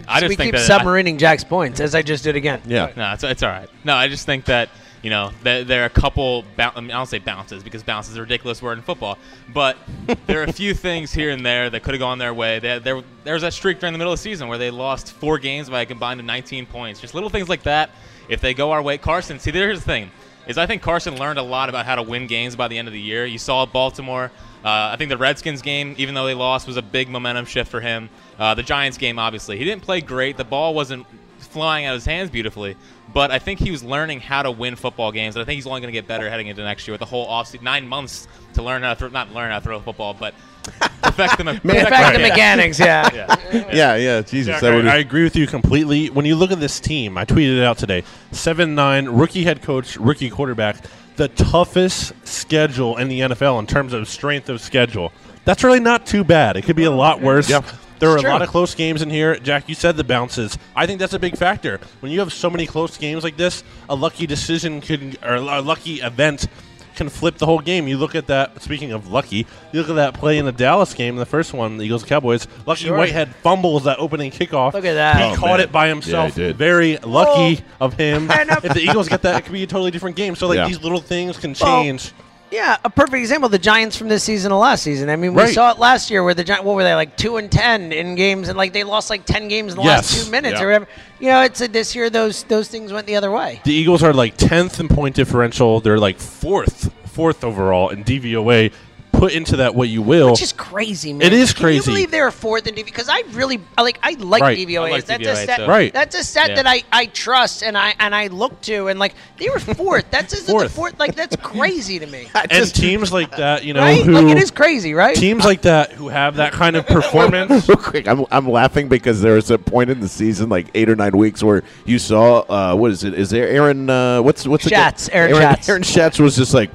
I 0.07 0.19
just 0.19 0.29
we 0.29 0.35
think 0.35 0.53
keep 0.55 0.61
that- 0.61 0.81
submarining 0.81 1.17
Jack's 1.17 1.43
points 1.43 1.79
as 1.79 1.95
I 1.95 2.01
just 2.01 2.23
did 2.23 2.35
again. 2.35 2.61
Yeah. 2.65 2.91
No, 2.95 3.13
it's, 3.13 3.23
it's 3.23 3.43
all 3.43 3.49
right. 3.49 3.69
No, 3.83 3.93
I 3.95 4.07
just 4.07 4.25
think 4.25 4.45
that 4.45 4.69
You 5.03 5.09
know, 5.09 5.31
there, 5.43 5.63
there 5.65 5.81
are 5.83 5.85
a 5.85 5.89
couple. 5.89 6.43
Bou- 6.55 6.63
I, 6.75 6.79
mean, 6.79 6.91
I 6.91 6.93
don't 6.95 7.05
say 7.07 7.19
bounces 7.19 7.61
because 7.61 7.83
bounce 7.83 8.09
is 8.09 8.15
a 8.15 8.21
ridiculous 8.21 8.61
word 8.61 8.77
in 8.77 8.83
football, 8.83 9.17
but 9.53 9.77
there 10.27 10.39
are 10.39 10.45
a 10.45 10.53
few 10.53 10.73
things 10.73 11.11
here 11.11 11.29
and 11.29 11.45
there 11.45 11.69
that 11.69 11.83
could 11.83 11.93
have 11.93 11.99
gone 11.99 12.17
their 12.19 12.33
way. 12.33 12.59
There, 12.59 12.79
there, 12.79 13.01
there 13.25 13.33
was 13.33 13.43
that 13.43 13.53
streak 13.53 13.79
during 13.79 13.91
the 13.93 13.97
middle 13.97 14.13
of 14.13 14.19
the 14.19 14.23
season 14.23 14.47
where 14.47 14.57
they 14.57 14.71
lost 14.71 15.11
four 15.11 15.37
games 15.39 15.69
by 15.69 15.81
a 15.81 15.85
combined 15.85 16.21
of 16.21 16.25
19 16.25 16.65
points. 16.67 17.01
Just 17.01 17.13
little 17.13 17.29
things 17.29 17.49
like 17.49 17.63
that. 17.63 17.89
If 18.29 18.39
they 18.39 18.53
go 18.53 18.71
our 18.71 18.81
way, 18.81 18.97
Carson. 18.97 19.39
See, 19.39 19.51
there's 19.51 19.79
the 19.79 19.85
thing 19.85 20.09
is 20.47 20.57
I 20.57 20.65
think 20.65 20.81
Carson 20.81 21.17
learned 21.17 21.37
a 21.37 21.43
lot 21.43 21.67
about 21.69 21.85
how 21.85 21.95
to 21.95 22.03
win 22.03 22.25
games 22.27 22.55
by 22.55 22.67
the 22.69 22.77
end 22.77 22.87
of 22.87 22.93
the 22.93 22.99
year. 23.01 23.25
You 23.25 23.37
saw 23.37 23.65
Baltimore. 23.65 24.31
Uh, 24.63 24.91
I 24.93 24.95
think 24.97 25.09
the 25.09 25.17
Redskins 25.17 25.61
game, 25.61 25.93
even 25.97 26.15
though 26.15 26.25
they 26.25 26.33
lost, 26.33 26.67
was 26.67 26.77
a 26.77 26.81
big 26.81 27.09
momentum 27.09 27.45
shift 27.45 27.69
for 27.69 27.81
him. 27.81 28.09
Uh, 28.39 28.53
the 28.53 28.63
Giants 28.63 28.97
game, 28.97 29.19
obviously, 29.19 29.57
he 29.57 29.65
didn't 29.65 29.83
play 29.83 29.99
great. 30.01 30.37
The 30.37 30.45
ball 30.45 30.73
wasn't 30.73 31.05
flying 31.39 31.85
out 31.85 31.93
of 31.93 31.97
his 31.97 32.05
hands 32.05 32.29
beautifully, 32.29 32.75
but 33.13 33.29
I 33.29 33.39
think 33.39 33.59
he 33.59 33.71
was 33.71 33.83
learning 33.83 34.21
how 34.21 34.41
to 34.41 34.51
win 34.51 34.75
football 34.75 35.11
games, 35.11 35.35
and 35.35 35.43
I 35.43 35.45
think 35.45 35.55
he's 35.55 35.67
only 35.67 35.81
going 35.81 35.93
to 35.93 35.97
get 35.97 36.07
better 36.07 36.29
heading 36.29 36.47
into 36.47 36.63
next 36.63 36.87
year 36.87 36.93
with 36.93 36.99
the 36.99 37.05
whole 37.05 37.27
offseason. 37.27 37.61
Nine 37.61 37.87
months 37.87 38.27
to 38.53 38.63
learn 38.63 38.83
how 38.83 38.93
to 38.93 38.99
throw, 38.99 39.09
not 39.09 39.31
learn 39.33 39.51
how 39.51 39.59
to 39.59 39.63
throw 39.63 39.77
a 39.77 39.81
football, 39.81 40.13
but 40.13 40.33
perfect 40.63 41.37
the, 41.37 41.43
perfect 41.43 41.63
Perfect 41.63 42.13
the 42.13 42.19
mechanics, 42.19 42.79
yeah. 42.79 43.09
yeah. 43.13 43.69
Yeah, 43.73 43.95
yeah, 43.95 44.21
Jesus. 44.21 44.53
Jack, 44.53 44.61
that 44.61 44.87
I, 44.87 44.95
I 44.95 44.97
agree 44.97 45.23
with 45.23 45.35
you 45.35 45.45
completely. 45.45 46.09
When 46.09 46.25
you 46.25 46.35
look 46.35 46.51
at 46.51 46.59
this 46.59 46.79
team, 46.79 47.17
I 47.17 47.25
tweeted 47.25 47.57
it 47.57 47.63
out 47.63 47.77
today. 47.77 48.03
Seven 48.31 48.73
nine 48.73 49.07
rookie 49.09 49.43
head 49.43 49.61
coach, 49.61 49.97
rookie 49.97 50.29
quarterback, 50.29 50.77
the 51.15 51.27
toughest 51.29 52.13
schedule 52.27 52.97
in 52.97 53.07
the 53.07 53.21
NFL 53.21 53.59
in 53.59 53.67
terms 53.67 53.93
of 53.93 54.07
strength 54.07 54.49
of 54.49 54.61
schedule. 54.61 55.11
That's 55.45 55.63
really 55.63 55.79
not 55.79 56.05
too 56.05 56.23
bad. 56.23 56.57
It 56.57 56.63
could 56.63 56.75
be 56.75 56.85
a 56.85 56.91
lot 56.91 57.21
worse. 57.21 57.49
Yeah. 57.49 57.61
There 57.99 58.09
are 58.09 58.17
a 58.17 58.21
lot 58.21 58.41
of 58.41 58.49
close 58.49 58.75
games 58.75 59.01
in 59.01 59.09
here. 59.09 59.37
Jack, 59.37 59.69
you 59.69 59.75
said 59.75 59.95
the 59.95 60.03
bounces. 60.03 60.57
I 60.75 60.85
think 60.85 60.99
that's 60.99 61.13
a 61.13 61.19
big 61.19 61.37
factor. 61.37 61.79
When 62.01 62.11
you 62.11 62.19
have 62.19 62.33
so 62.33 62.49
many 62.49 62.67
close 62.67 62.97
games 62.97 63.23
like 63.23 63.37
this, 63.37 63.63
a 63.87 63.95
lucky 63.95 64.27
decision 64.27 64.81
can 64.81 65.15
or 65.23 65.35
a 65.35 65.61
lucky 65.61 66.01
event 66.01 66.47
can 66.95 67.09
flip 67.09 67.37
the 67.37 67.45
whole 67.45 67.59
game. 67.59 67.87
You 67.87 67.97
look 67.97 68.15
at 68.15 68.27
that. 68.27 68.61
Speaking 68.61 68.91
of 68.91 69.07
lucky, 69.11 69.45
you 69.71 69.79
look 69.81 69.89
at 69.89 69.95
that 69.95 70.13
play 70.13 70.37
in 70.37 70.45
the 70.45 70.51
Dallas 70.51 70.93
game, 70.93 71.15
the 71.15 71.25
first 71.25 71.53
one, 71.53 71.77
the 71.77 71.85
Eagles 71.85 72.03
Cowboys. 72.03 72.47
Lucky 72.65 72.85
Sure. 72.85 72.97
Whitehead 72.97 73.33
fumbles 73.43 73.83
that 73.85 73.99
opening 73.99 74.31
kickoff. 74.31 74.73
Look 74.73 74.85
at 74.85 74.93
that. 74.93 75.17
He 75.17 75.23
Oh, 75.31 75.35
caught 75.35 75.47
man. 75.57 75.59
it 75.61 75.71
by 75.71 75.85
Yeah, 75.85 75.89
himself. 75.93 76.35
he 76.35 76.41
did. 76.41 76.57
Very 76.57 76.97
lucky 76.97 77.63
Oh. 77.81 77.85
of 77.85 77.93
him. 77.95 78.29
If 78.63 78.73
the 78.73 78.81
Eagles 78.81 79.09
get 79.09 79.21
that, 79.23 79.35
it 79.37 79.41
could 79.43 79.53
be 79.53 79.63
a 79.63 79.67
totally 79.67 79.91
different 79.91 80.15
game. 80.15 80.35
So 80.35 80.47
like 80.47 80.57
Yeah. 80.57 80.67
these 80.67 80.81
little 80.81 80.99
things 81.01 81.37
can 81.37 81.55
Well, 81.59 81.81
change. 81.83 82.11
Yeah, 82.53 82.77
a 82.85 82.89
perfect 82.91 83.15
example: 83.15 83.49
the 83.49 83.57
Giants 83.57 83.97
from 83.97 84.09
this 84.09 84.23
season 84.23 84.51
to 84.51 84.57
last 84.57 84.83
season. 84.83 85.09
I 85.09 85.15
mean, 85.15 85.33
we 85.33 85.41
Right. 85.41 85.53
saw 85.53 85.71
it 85.71 85.79
last 85.79 86.11
year 86.11 86.23
where 86.23 86.35
the 86.35 86.43
Giants. 86.43 86.63
What 86.63 86.75
were 86.75 86.83
they 86.83 86.93
like 86.93 87.17
two 87.17 87.37
and 87.37 87.51
ten 87.51 87.91
in 87.91 88.13
games, 88.13 88.47
and 88.47 88.55
like 88.55 88.73
they 88.73 88.83
lost 88.83 89.09
like 89.09 89.25
ten 89.25 89.47
games 89.47 89.73
in 89.73 89.77
the 89.77 89.83
Yes. 89.83 90.13
last 90.13 90.25
two 90.25 90.31
minutes 90.31 90.59
Yeah. 90.59 90.63
or 90.63 90.67
whatever. 90.67 90.87
You 91.19 91.29
know, 91.29 91.41
it's 91.41 91.61
a, 91.61 91.67
this 91.67 91.95
year 91.95 92.11
those 92.11 92.43
those 92.43 92.67
things 92.67 92.93
went 92.93 93.07
the 93.07 93.15
other 93.15 93.31
way. 93.31 93.59
The 93.63 93.73
Eagles 93.73 94.03
are 94.03 94.13
like 94.13 94.37
tenth 94.37 94.79
in 94.79 94.87
point 94.87 95.15
differential. 95.15 95.79
They're 95.79 95.97
like 95.97 96.19
fourth, 96.19 96.91
fourth 97.11 97.43
overall 97.43 97.89
in 97.89 98.03
DVOA. 98.03 98.71
Put 99.13 99.31
into 99.33 99.57
that 99.57 99.73
what 99.73 99.87
you 99.87 100.01
will. 100.01 100.31
Which 100.31 100.41
is 100.41 100.51
crazy, 100.51 101.13
man. 101.13 101.25
It 101.27 101.31
is 101.33 101.53
Can 101.53 101.63
crazy. 101.63 101.77
you 101.77 101.95
believe 101.95 102.11
they're 102.11 102.29
fourth 102.31 102.67
in 102.67 102.75
DVOA? 102.75 102.83
Because 102.85 103.07
I 103.09 103.23
really, 103.31 103.61
like, 103.77 103.97
I 104.03 104.11
like 104.19 104.41
Right. 104.41 104.57
DVOA. 104.57 104.87
I 104.87 104.91
like 104.91 105.05
that's 105.05 105.23
DVOA 105.23 105.31
a 105.31 105.35
stat. 105.37 105.59
too. 105.59 105.65
Right. 105.67 105.93
That's 105.93 106.15
a 106.15 106.23
set 106.23 106.49
Yeah. 106.49 106.55
that 106.55 106.67
I, 106.67 106.83
I 106.91 107.05
trust 107.05 107.63
and 107.63 107.77
I 107.77 107.93
and 107.99 108.13
I 108.13 108.27
look 108.27 108.59
to 108.63 108.87
and 108.87 108.99
like 108.99 109.13
they 109.37 109.47
were 109.49 109.59
fourth. 109.59 110.05
That's 110.11 110.33
just 110.33 110.47
Fourth. 110.47 110.63
the 110.67 110.69
fourth. 110.73 110.99
Like 110.99 111.15
that's 111.15 111.35
crazy 111.37 111.99
to 111.99 112.07
me. 112.07 112.27
and 112.51 112.73
teams 112.75 113.13
like 113.13 113.31
that, 113.37 113.63
you 113.63 113.73
know, 113.73 113.79
right? 113.81 114.03
who 114.03 114.11
Like 114.11 114.35
it 114.35 114.37
is 114.41 114.51
crazy, 114.51 114.93
right? 114.93 115.15
teams 115.15 115.45
like 115.45 115.61
that 115.61 115.91
who 115.93 116.09
have 116.09 116.35
that 116.37 116.51
kind 116.51 116.75
of 116.75 116.85
performance. 116.87 117.69
Real 117.69 117.77
quick, 117.77 118.07
I'm, 118.07 118.25
I'm 118.31 118.49
laughing 118.49 118.89
because 118.89 119.21
there 119.21 119.35
was 119.35 119.49
a 119.51 119.57
point 119.57 119.89
in 119.89 119.99
the 120.01 120.09
season, 120.09 120.49
like 120.49 120.67
eight 120.73 120.89
or 120.89 120.95
nine 120.97 121.15
weeks, 121.15 121.41
where 121.43 121.63
you 121.85 121.97
saw 121.99 122.39
uh, 122.49 122.75
what 122.75 122.91
is 122.91 123.03
it? 123.03 123.13
Is 123.13 123.29
there 123.29 123.47
Aaron? 123.47 123.89
Uh, 123.89 124.21
what's 124.21 124.45
what's 124.47 124.63
the 124.65 124.71
guy- 124.71 124.77
Schatz, 124.89 125.07
Aaron 125.09 125.31
Aaron 125.33 125.41
Schatz. 125.43 125.69
Aaron 125.69 125.83
Schatz 125.83 126.19
was 126.19 126.35
just 126.35 126.53
like 126.53 126.71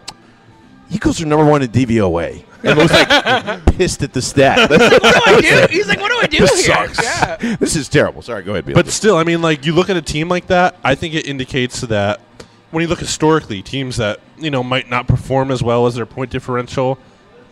Eagles 0.91 1.21
are 1.21 1.27
number 1.27 1.45
one 1.45 1.63
in 1.63 1.69
DVOA, 1.69 2.45
and 2.65 2.79
was 2.79 2.91
like 2.91 3.65
pissed 3.77 4.03
at 4.03 4.13
the 4.13 4.23
stat. 4.23 4.71
what 4.71 4.79
do 4.81 4.99
I 5.27 5.41
do? 5.41 5.67
He's 5.71 5.87
like, 5.89 6.01
what 6.01 6.11
do 6.11 6.19
I 6.21 6.27
do 6.27 6.39
This 6.39 6.65
here? 6.67 6.75
sucks. 6.89 7.03
Yeah. 7.03 7.57
this 7.57 7.77
is 7.77 7.89
terrible. 7.89 8.23
Sorry, 8.23 8.43
go 8.43 8.53
ahead. 8.53 8.65
Beal. 8.67 8.75
But 8.75 8.89
still, 8.89 9.17
I 9.17 9.25
mean, 9.25 9.43
like 9.43 9.65
you 9.67 9.75
look 9.75 9.91
at 9.91 9.97
a 9.97 10.03
team 10.03 10.29
like 10.29 10.47
that, 10.49 10.77
I 10.83 10.95
think 10.95 11.15
it 11.15 11.27
indicates 11.27 11.83
that 11.83 12.21
when 12.71 12.83
you 12.83 12.89
look 12.89 13.01
historically, 13.01 13.63
teams 13.63 13.97
that 13.99 14.21
you 14.39 14.51
know 14.51 14.63
might 14.63 14.89
not 14.89 15.07
perform 15.07 15.51
as 15.51 15.63
well 15.63 15.87
as 15.87 15.95
their 15.95 16.07
point 16.07 16.31
differential 16.31 16.99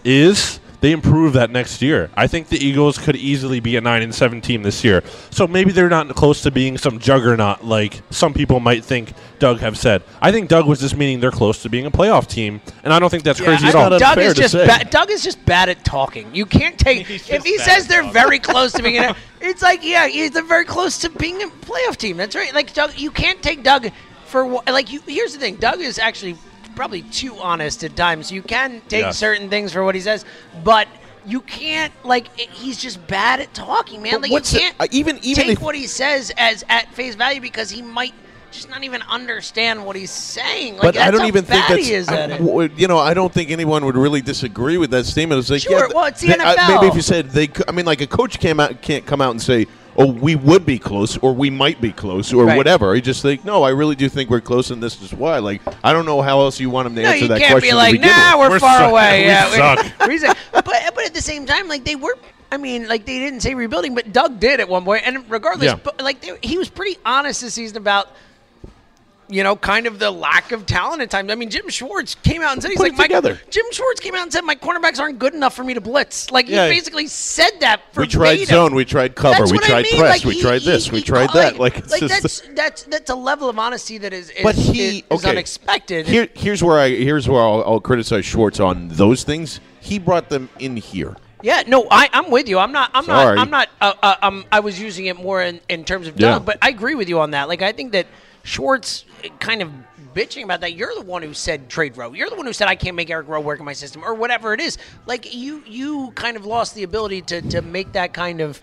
is, 0.05 0.61
they 0.87 0.92
improve 0.92 1.33
that 1.33 1.51
next 1.51 1.83
year. 1.83 2.11
I 2.16 2.29
think 2.29 2.46
the 2.46 2.64
Eagles 2.64 2.96
could 2.96 3.16
easily 3.16 3.59
be 3.59 3.75
a 3.75 3.81
nine 3.81 4.03
and 4.03 4.14
seven 4.14 4.40
team 4.40 4.62
this 4.62 4.85
year. 4.85 5.03
So 5.31 5.49
maybe 5.49 5.72
they're 5.72 5.88
not 5.88 6.09
close 6.11 6.42
to 6.42 6.53
being 6.53 6.79
some 6.79 7.01
juggernaut 7.01 7.64
like 7.64 8.03
some 8.11 8.33
people 8.33 8.61
might 8.61 8.85
think 8.85 9.12
Doug 9.40 9.59
have 9.59 9.77
said. 9.77 10.05
I 10.22 10.31
think 10.31 10.49
Doug 10.49 10.64
was 10.64 10.79
just 10.79 10.96
meaning 10.96 11.18
they're 11.18 11.33
close 11.33 11.61
to 11.62 11.68
being 11.68 11.87
a 11.87 11.90
playoff 11.90 12.29
team, 12.29 12.61
and 12.85 12.92
I 12.92 13.01
don't 13.01 13.11
think 13.11 13.25
that's 13.25 13.40
crazy 13.40 13.66
I 13.66 13.70
at 13.70 13.75
all. 13.75 13.99
Doug 13.99 14.18
is 14.18 14.35
just 14.35 14.55
ba- 14.55 14.87
Doug 14.88 15.11
is 15.11 15.25
just 15.25 15.44
bad 15.44 15.68
at 15.68 15.85
talking. 15.85 16.33
You 16.33 16.46
can't 16.46 16.79
take 16.79 17.11
if 17.11 17.44
he 17.44 17.59
says 17.59 17.88
they're 17.88 18.03
talking. 18.03 18.12
very 18.12 18.38
close 18.38 18.70
to 18.75 18.83
being. 18.85 18.99
A, 19.03 19.16
it's 19.40 19.62
like 19.62 19.83
yeah, 19.83 20.07
they're 20.29 20.44
very 20.44 20.64
close 20.64 20.99
to 20.99 21.11
being 21.11 21.42
a 21.42 21.49
playoff 21.49 21.96
team. 21.96 22.16
That's 22.16 22.37
right. 22.37 22.55
Like 22.55 22.72
Doug, 22.75 22.96
you 22.96 23.11
can't 23.11 23.42
take 23.42 23.64
Doug 23.64 23.90
for 24.27 24.46
like 24.68 24.92
you. 24.92 25.01
Here's 25.05 25.33
the 25.33 25.40
thing: 25.40 25.57
Doug 25.57 25.81
is 25.81 25.99
actually 25.99 26.37
probably 26.77 27.03
too 27.03 27.35
honest 27.39 27.83
at 27.83 27.97
times. 27.97 28.31
You 28.31 28.43
can 28.43 28.81
take 28.89 29.12
certain 29.12 29.51
things 29.51 29.73
for 29.73 29.83
what 29.85 29.95
he 29.97 30.01
says, 30.01 30.25
but. 30.62 30.87
You 31.29 31.41
can't 31.41 31.93
like 32.05 32.29
i- 32.39 32.47
he's 32.53 32.79
just 32.81 33.05
bad 33.09 33.41
at 33.41 33.53
talking, 33.53 34.01
man. 34.01 34.12
But 34.12 34.23
Like 34.23 34.31
what's 34.31 34.53
you 34.53 34.61
can't 34.61 34.77
uh, 34.79 34.87
even- 34.93 35.19
even 35.23 35.43
take 35.43 35.53
if- 35.55 35.61
what 35.61 35.75
he 35.75 35.89
says 35.89 36.31
as 36.37 36.62
at 36.69 36.95
face 36.95 37.17
value 37.17 37.41
because 37.41 37.69
he 37.69 37.83
might 37.83 38.15
just 38.53 38.71
not 38.71 38.85
even 38.85 39.03
understand 39.11 39.85
what 39.85 39.97
he's 39.97 40.12
saying. 40.12 40.75
Like 40.75 40.83
but 40.83 40.99
I 40.99 41.11
don't 41.11 41.27
even 41.27 41.45
think 41.45 41.67
that's. 41.67 42.09
I- 42.09 42.39
it. 42.62 42.79
you 42.79 42.87
know, 42.87 42.99
I 42.99 43.12
don't 43.12 43.33
think 43.35 43.51
anyone 43.51 43.85
would 43.87 43.97
really 43.97 44.21
disagree 44.21 44.79
with 44.79 44.93
that 44.93 45.05
statement. 45.05 45.41
It's 45.41 45.51
like, 45.51 45.62
Sure, 45.62 45.89
yeah, 45.89 45.93
well, 45.93 46.05
it's 46.05 46.21
the 46.21 46.29
they- 46.29 46.35
I- 46.39 46.55
NFL. 46.55 46.75
maybe 46.77 46.87
if 46.87 46.95
you 46.95 47.03
said 47.03 47.31
they, 47.31 47.49
I 47.67 47.73
mean, 47.73 47.87
like 47.87 48.01
a 48.03 48.07
coach 48.07 48.39
came 48.39 48.61
out 48.61 48.81
can't 48.81 49.05
come 49.05 49.21
out 49.21 49.33
and 49.33 49.43
say, 49.43 49.67
"Oh, 49.98 50.06
we 50.12 50.35
would 50.37 50.64
be 50.66 50.78
close," 50.78 51.16
or 51.18 51.32
"We 51.35 51.50
might 51.50 51.80
be 51.80 51.92
close," 51.92 52.32
or 52.32 52.44
Right. 52.46 52.56
whatever. 52.56 52.94
He 52.94 53.00
just 53.00 53.22
think, 53.22 53.44
"No, 53.44 53.62
I 53.62 53.70
really 53.70 53.94
do 53.96 54.09
think 54.09 54.30
we're 54.30 54.40
close, 54.40 54.70
and 54.70 54.82
this 54.82 55.00
is 55.02 55.12
why." 55.12 55.38
Like, 55.38 55.62
I 55.82 55.92
don't 55.92 56.06
know 56.06 56.22
how 56.22 56.40
else 56.40 56.61
you 56.61 56.70
want 56.70 56.87
him 56.87 56.94
to 56.96 57.02
No, 57.02 57.09
answer 57.09 57.22
you 57.22 57.28
that 57.28 57.38
can't 57.40 57.50
question. 57.52 57.70
be 57.70 57.74
like, 57.74 57.92
begin 57.92 58.09
nah, 58.09 58.38
we're, 58.38 58.50
We're 58.50 58.59
far 58.59 58.78
suck- 58.78 58.90
away. 58.90 59.20
we 59.22 59.26
yeah, 59.26 59.74
suck. 59.76 59.87
we 60.09 60.18
suck. 60.18 60.37
but 60.52 60.64
but 60.64 61.04
at 61.04 61.14
the 61.14 61.22
same 61.22 61.46
time, 61.46 61.68
like 61.68 61.85
they 61.85 61.96
were. 61.96 62.16
I 62.52 62.59
mean, 62.59 62.87
like 62.88 63.04
they 63.06 63.18
didn't 63.18 63.40
say 63.40 63.54
rebuilding, 63.54 63.94
but 63.94 64.12
Doug 64.12 64.38
did 64.38 64.61
at 64.61 64.68
one 64.68 64.85
point. 64.85 65.02
And 65.04 65.28
regardless, 65.28 65.66
Yeah. 65.72 65.78
but 65.82 66.00
like 66.00 66.20
they, 66.20 66.38
he 66.42 66.59
was 66.59 66.68
pretty 66.68 66.96
honest 67.04 67.40
this 67.40 67.54
season 67.54 67.76
about. 67.76 68.09
You 69.29 69.43
know, 69.43 69.57
kind 69.57 69.87
of 69.89 69.99
the 69.99 70.11
lack 70.11 70.53
of 70.53 70.67
talent 70.67 71.03
at 71.03 71.11
times. 71.11 71.33
I 71.33 71.35
mean, 71.35 71.51
Jim 71.51 71.69
Schwartz 71.69 72.15
came 72.15 72.43
out 72.43 72.53
and 72.53 72.62
said 72.62 72.69
he's 72.71 72.77
Put 72.77 72.85
like, 72.85 72.93
it 72.93 72.97
my, 72.99 73.05
together. 73.05 73.41
Jim 73.51 73.65
Schwartz 73.73 73.99
came 74.01 74.15
out 74.15 74.23
and 74.23 74.33
said 74.33 74.43
my 74.43 74.55
cornerbacks 74.55 75.01
aren't 75.01 75.19
good 75.19 75.35
enough 75.35 75.53
for 75.55 75.65
me 75.65 75.75
to 75.75 75.81
blitz. 75.81 76.31
Like 76.31 76.49
Yeah. 76.49 76.69
he 76.69 76.75
basically 76.75 77.09
said 77.09 77.51
that. 77.59 77.81
For 77.93 78.03
we 78.03 78.07
tried 78.07 78.35
verbatim. 78.39 78.47
zone, 78.55 78.75
we 78.77 78.85
tried 78.85 79.17
cover, 79.17 79.39
That's 79.39 79.51
we 79.51 79.57
what 79.59 79.65
I 79.65 79.69
tried 79.69 79.83
mean. 79.85 79.99
press, 80.01 80.19
Like, 80.19 80.25
we 80.25 80.35
he- 80.37 80.43
tried 80.43 80.62
he- 80.62 80.71
this, 80.71 80.93
we 80.93 80.99
he- 80.99 81.05
tried 81.05 81.31
that. 81.35 81.59
Like, 81.59 81.77
it's 81.79 81.91
like 81.91 82.01
just- 82.03 82.23
that's 82.23 82.43
that's 82.55 82.83
that's 82.85 83.11
a 83.11 83.17
level 83.17 83.49
of 83.49 83.59
honesty 83.59 83.99
that 83.99 84.12
is, 84.12 84.31
is 84.31 84.43
But 84.45 84.55
he 84.55 84.81
is, 84.89 84.95
is 84.97 85.03
okay. 85.11 85.31
unexpected. 85.31 86.07
Here, 86.07 86.29
here's 86.35 86.62
where 86.62 86.79
I 86.79 86.91
here's 86.91 87.29
where 87.29 87.43
I'll, 87.43 87.65
I'll 87.67 87.81
criticize 87.81 88.25
Schwartz 88.25 88.61
on 88.61 88.89
those 88.89 89.25
things. 89.25 89.59
He 89.81 89.99
brought 89.99 90.29
them 90.29 90.49
in 90.61 90.77
here. 90.77 91.17
Yeah, 91.43 91.62
no, 91.67 91.87
I, 91.91 92.09
I'm 92.12 92.31
with 92.31 92.49
you. 92.49 92.59
I'm 92.59 92.73
not. 92.73 92.91
I'm 92.95 93.05
Sorry. 93.05 93.37
not. 93.37 93.43
I'm 93.43 93.51
not. 93.51 93.69
Uh, 93.81 93.93
uh, 94.03 94.15
um, 94.23 94.45
I 94.51 94.61
was 94.61 94.81
using 94.81 95.07
it 95.07 95.17
more 95.17 95.43
in, 95.43 95.61
in 95.69 95.85
terms 95.85 96.07
of 96.09 96.19
Yeah. 96.19 96.39
But 96.39 96.59
I 96.62 96.71
agree 96.71 96.95
with 96.95 97.09
you 97.09 97.21
on 97.21 97.33
that. 97.33 97.49
Like, 97.49 97.62
I 97.62 97.73
think 97.73 97.93
that 97.93 98.07
Schwartz 98.46 99.04
uh, 99.24 99.28
kind 99.40 99.61
of 99.61 99.70
bitching 100.14 100.44
about 100.44 100.61
that. 100.62 100.74
You're 100.74 100.94
the 100.94 101.02
one 101.02 101.22
who 101.22 101.35
said 101.35 101.68
trade 101.68 101.96
Rowe. 101.96 102.12
You're 102.12 102.30
the 102.30 102.37
one 102.37 102.46
who 102.46 102.52
said 102.52 102.68
I 102.68 102.76
can't 102.76 102.96
make 102.96 103.11
Eric 103.11 103.28
Rowe 103.28 103.40
work 103.40 103.59
in 103.59 103.66
my 103.66 103.72
system 103.72 104.02
or 104.04 104.14
whatever 104.14 104.54
it 104.54 104.61
is. 104.61 104.78
Like, 105.04 105.35
you 105.35 105.62
you 105.66 106.12
kind 106.14 106.37
of 106.37 106.46
lost 106.46 106.74
the 106.74 106.85
ability 106.85 107.22
to 107.22 107.42
to 107.42 107.61
make 107.62 107.92
that 107.92 108.12
kind 108.14 108.40
of. 108.40 108.61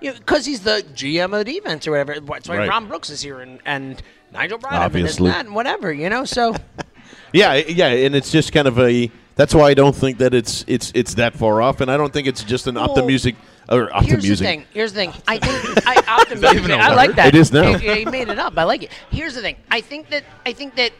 You 0.00 0.10
know, 0.12 0.18
because 0.18 0.44
he's 0.44 0.60
the 0.60 0.84
GM 0.94 1.26
of 1.38 1.44
the 1.46 1.52
defense 1.54 1.86
or 1.86 1.92
whatever. 1.92 2.20
That's 2.20 2.48
why 2.48 2.58
Right. 2.58 2.68
Ron 2.68 2.86
Brooks 2.86 3.08
is 3.08 3.22
here 3.22 3.40
and, 3.40 3.60
and 3.64 4.02
Nigel 4.30 4.58
Bradham 4.58 4.72
Obviously. 4.72 5.00
and 5.00 5.08
this 5.08 5.16
and 5.18 5.26
that 5.28 5.46
and 5.46 5.54
whatever. 5.54 5.90
You 5.92 6.10
know, 6.10 6.24
so 6.26 6.54
Yeah, 7.32 7.54
yeah, 7.54 7.88
and 7.88 8.14
it's 8.14 8.30
just 8.30 8.52
kind 8.52 8.68
of 8.68 8.78
a. 8.78 9.10
That's 9.36 9.54
why 9.54 9.68
I 9.70 9.74
don't 9.74 9.94
think 9.96 10.18
that 10.18 10.32
it's 10.34 10.64
it's 10.66 10.92
it's 10.94 11.14
that 11.14 11.34
far 11.34 11.60
off, 11.62 11.80
and 11.80 11.90
I 11.90 11.96
don't 11.96 12.12
think 12.12 12.26
it's 12.26 12.42
just 12.44 12.66
an 12.66 12.74
Well, 12.76 12.90
optimistic 12.90 13.36
or 13.68 13.90
Here's 14.02 14.24
the 14.28 14.36
thing. 14.36 14.64
Here's 14.72 14.92
the 14.92 14.98
thing. 15.00 15.12
I 15.28 15.38
think 15.38 15.86
I 15.86 15.96
optimistic. 16.20 16.58
even 16.58 16.70
a 16.70 16.76
I 16.76 16.90
word? 16.90 16.96
like 16.96 17.16
that. 17.16 17.28
It 17.28 17.34
is 17.34 17.52
now. 17.52 17.76
He, 17.78 17.94
he 18.00 18.04
made 18.04 18.28
it 18.28 18.38
up. 18.38 18.56
I 18.56 18.64
like 18.64 18.82
it. 18.84 18.90
Here's 19.10 19.34
the 19.34 19.42
thing. 19.42 19.56
I 19.70 19.80
think 19.80 20.08
that 20.10 20.24
I 20.44 20.52
think 20.52 20.76
that 20.76 20.92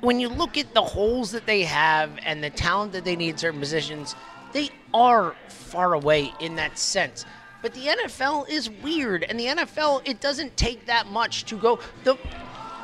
when 0.00 0.20
you 0.20 0.28
look 0.28 0.56
at 0.56 0.72
the 0.74 0.82
holes 0.82 1.30
that 1.32 1.46
they 1.46 1.62
have 1.62 2.10
and 2.22 2.42
the 2.44 2.50
talent 2.50 2.92
that 2.92 3.04
they 3.04 3.16
need 3.16 3.30
in 3.30 3.38
certain 3.38 3.60
positions, 3.60 4.14
they 4.52 4.70
are 4.94 5.34
far 5.48 5.94
away 5.94 6.32
in 6.40 6.56
that 6.56 6.78
sense. 6.78 7.24
But 7.62 7.74
the 7.74 7.80
NFL 7.86 8.48
is 8.48 8.70
weird, 8.70 9.24
and 9.24 9.40
the 9.40 9.46
NFL 9.46 10.02
it 10.08 10.20
doesn't 10.20 10.56
take 10.56 10.86
that 10.86 11.06
much 11.08 11.44
to 11.46 11.56
go. 11.56 11.78
the 12.04 12.16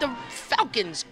The 0.00 0.08
Falcons 0.28 1.04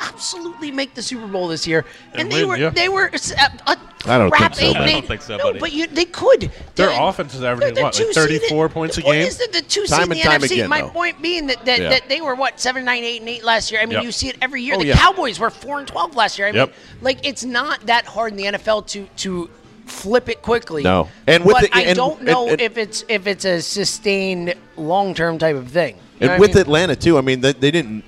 absolutely 0.00 0.70
make 0.70 0.94
the 0.94 1.02
Super 1.02 1.26
Bowl 1.26 1.48
this 1.48 1.66
year, 1.66 1.84
and, 2.12 2.22
And 2.22 2.32
they 2.32 2.40
win, 2.42 2.48
were 2.48 2.56
yeah. 2.56 2.70
they 2.70 2.88
were 2.88 3.10
s- 3.12 3.32
a, 3.32 3.70
a 3.70 3.76
I 4.04 4.18
don't 4.18 4.30
think 4.36 4.54
so, 4.54 4.64
eight 4.66 4.76
I 4.76 4.92
don't 4.92 5.06
think 5.06 5.22
so, 5.22 5.36
no, 5.36 5.44
buddy. 5.44 5.58
but 5.60 5.72
you, 5.72 5.86
they 5.86 6.04
could. 6.06 6.50
Their 6.74 6.88
They're- 6.88 6.96
offense 7.00 7.34
is 7.34 7.44
averaging 7.44 7.80
what, 7.82 7.92
two 7.92 8.06
like 8.06 8.14
seed 8.14 8.30
in- 8.42 8.48
34 8.48 8.68
points 8.68 8.98
a 8.98 9.02
game? 9.02 9.14
is 9.26 9.36
that 9.38 9.52
the 9.52 9.62
two 9.62 9.86
Time 9.86 10.04
seed 10.04 10.06
in 10.06 10.12
and 10.12 10.20
the 10.20 10.24
time 10.24 10.40
NFC. 10.40 10.52
again, 10.52 10.68
my 10.68 10.80
though. 10.82 10.88
point 10.88 11.22
being 11.22 11.46
that 11.46 11.64
that, 11.66 11.80
Yeah. 11.80 11.88
that 11.90 12.08
they 12.08 12.20
were 12.20 12.34
what 12.34 12.58
seven, 12.58 12.84
nine, 12.84 13.04
eight, 13.04 13.20
and 13.20 13.28
eight 13.28 13.44
last 13.44 13.70
year. 13.70 13.80
I 13.80 13.84
mean, 13.86 13.94
Yep. 13.94 14.04
you 14.04 14.12
see 14.12 14.28
it 14.28 14.36
every 14.42 14.62
year. 14.62 14.74
Oh, 14.76 14.80
the 14.80 14.86
yeah. 14.86 14.96
Cowboys 14.96 15.38
were 15.38 15.50
four 15.50 15.78
and 15.78 15.86
twelve 15.86 16.16
last 16.16 16.36
year. 16.38 16.48
I 16.48 16.50
Yep. 16.50 16.68
mean, 16.68 16.76
like 17.00 17.24
it's 17.26 17.44
not 17.44 17.86
that 17.86 18.06
hard 18.06 18.32
in 18.32 18.38
the 18.38 18.46
NFL 18.46 18.82
to 18.88 19.06
to 19.18 19.48
flip 19.86 20.28
it 20.28 20.42
quickly. 20.42 20.82
No. 20.82 21.08
And 21.28 21.44
with 21.44 21.54
but 21.60 21.70
the- 21.70 21.76
I 21.76 21.92
don't 21.94 22.22
know 22.22 22.42
and- 22.48 22.52
and- 22.52 22.60
if 22.60 22.76
it's 22.78 23.04
if 23.08 23.26
it's 23.28 23.44
a 23.44 23.60
sustained 23.62 24.54
long 24.76 25.14
term 25.14 25.38
type 25.38 25.54
of 25.56 25.68
thing. 25.68 25.94
You 26.18 26.28
And 26.28 26.30
what 26.30 26.36
I 26.36 26.38
with 26.40 26.54
mean? 26.54 26.60
Atlanta 26.62 26.96
too, 26.96 27.18
I 27.18 27.20
mean, 27.20 27.40
they, 27.40 27.52
they 27.52 27.70
didn't. 27.70 28.02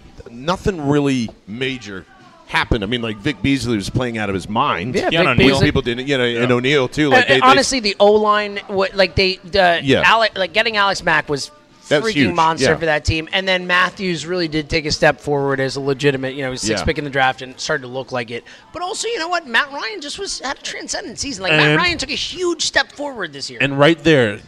Nothing 0.44 0.88
really 0.88 1.30
major 1.46 2.04
happened. 2.46 2.85
I 2.85 2.87
mean, 2.87 3.02
like 3.02 3.16
Vic 3.16 3.40
Beasley 3.42 3.76
was 3.76 3.88
playing 3.90 4.18
out 4.18 4.28
of 4.28 4.35
his 4.35 4.48
mind. 4.48 4.94
Yeah, 4.94 5.09
Yeah, 5.11 5.20
Vic 5.20 5.28
and 5.28 5.38
Beasley- 5.38 5.66
people 5.66 5.83
didn't, 5.83 6.07
you 6.07 6.18
know, 6.18 6.24
and 6.24 6.52
O'Neal 6.52 6.88
too. 6.88 7.09
Like 7.09 7.24
Uh, 7.24 7.28
they, 7.28 7.35
they- 7.37 7.40
honestly, 7.40 7.80
the 7.80 7.96
O 7.98 8.12
line, 8.12 8.61
what 8.68 8.94
like 8.94 9.14
they, 9.16 9.37
the 9.44 9.80
Yeah. 9.83 10.02
Alec, 10.04 10.37
like 10.37 10.52
getting 10.52 10.76
Alex 10.76 11.02
Mack 11.02 11.28
was 11.28 11.50
That 11.88 12.02
freaking 12.02 12.12
huge, 12.12 12.35
monster 12.35 12.70
yeah. 12.70 12.76
for 12.76 12.85
that 12.87 13.04
team. 13.04 13.28
And 13.33 13.48
then 13.48 13.66
Matthews 13.66 14.26
really 14.26 14.46
did 14.48 14.68
take 14.70 14.85
a 14.87 14.92
step 14.92 15.20
forward 15.20 15.59
as 15.61 15.76
a 15.76 15.80
legitimate, 15.80 16.35
you 16.35 16.42
know, 16.42 16.54
six 16.54 16.80
Yeah. 16.80 16.85
pick 16.85 16.98
in 16.98 17.04
the 17.04 17.11
draft 17.11 17.40
and 17.42 17.59
started 17.59 17.83
to 17.83 17.88
look 17.88 18.12
like 18.12 18.30
it. 18.30 18.44
But 18.72 18.83
also, 18.83 19.09
you 19.09 19.18
know 19.18 19.28
what, 19.28 19.46
Matt 19.46 19.72
Ryan 19.72 20.00
just 20.00 20.18
was 20.18 20.38
had 20.40 20.59
a 20.59 20.62
transcendent 20.62 21.18
season. 21.18 21.42
Like 21.42 21.52
Matt 21.52 21.76
Ryan 21.78 21.98
took 21.98 22.11
a 22.11 22.14
huge 22.14 22.62
step 22.66 22.92
forward 22.92 23.33
this 23.33 23.50
year. 23.50 23.59
And 23.62 23.78
right 23.78 24.02
there, 24.04 24.38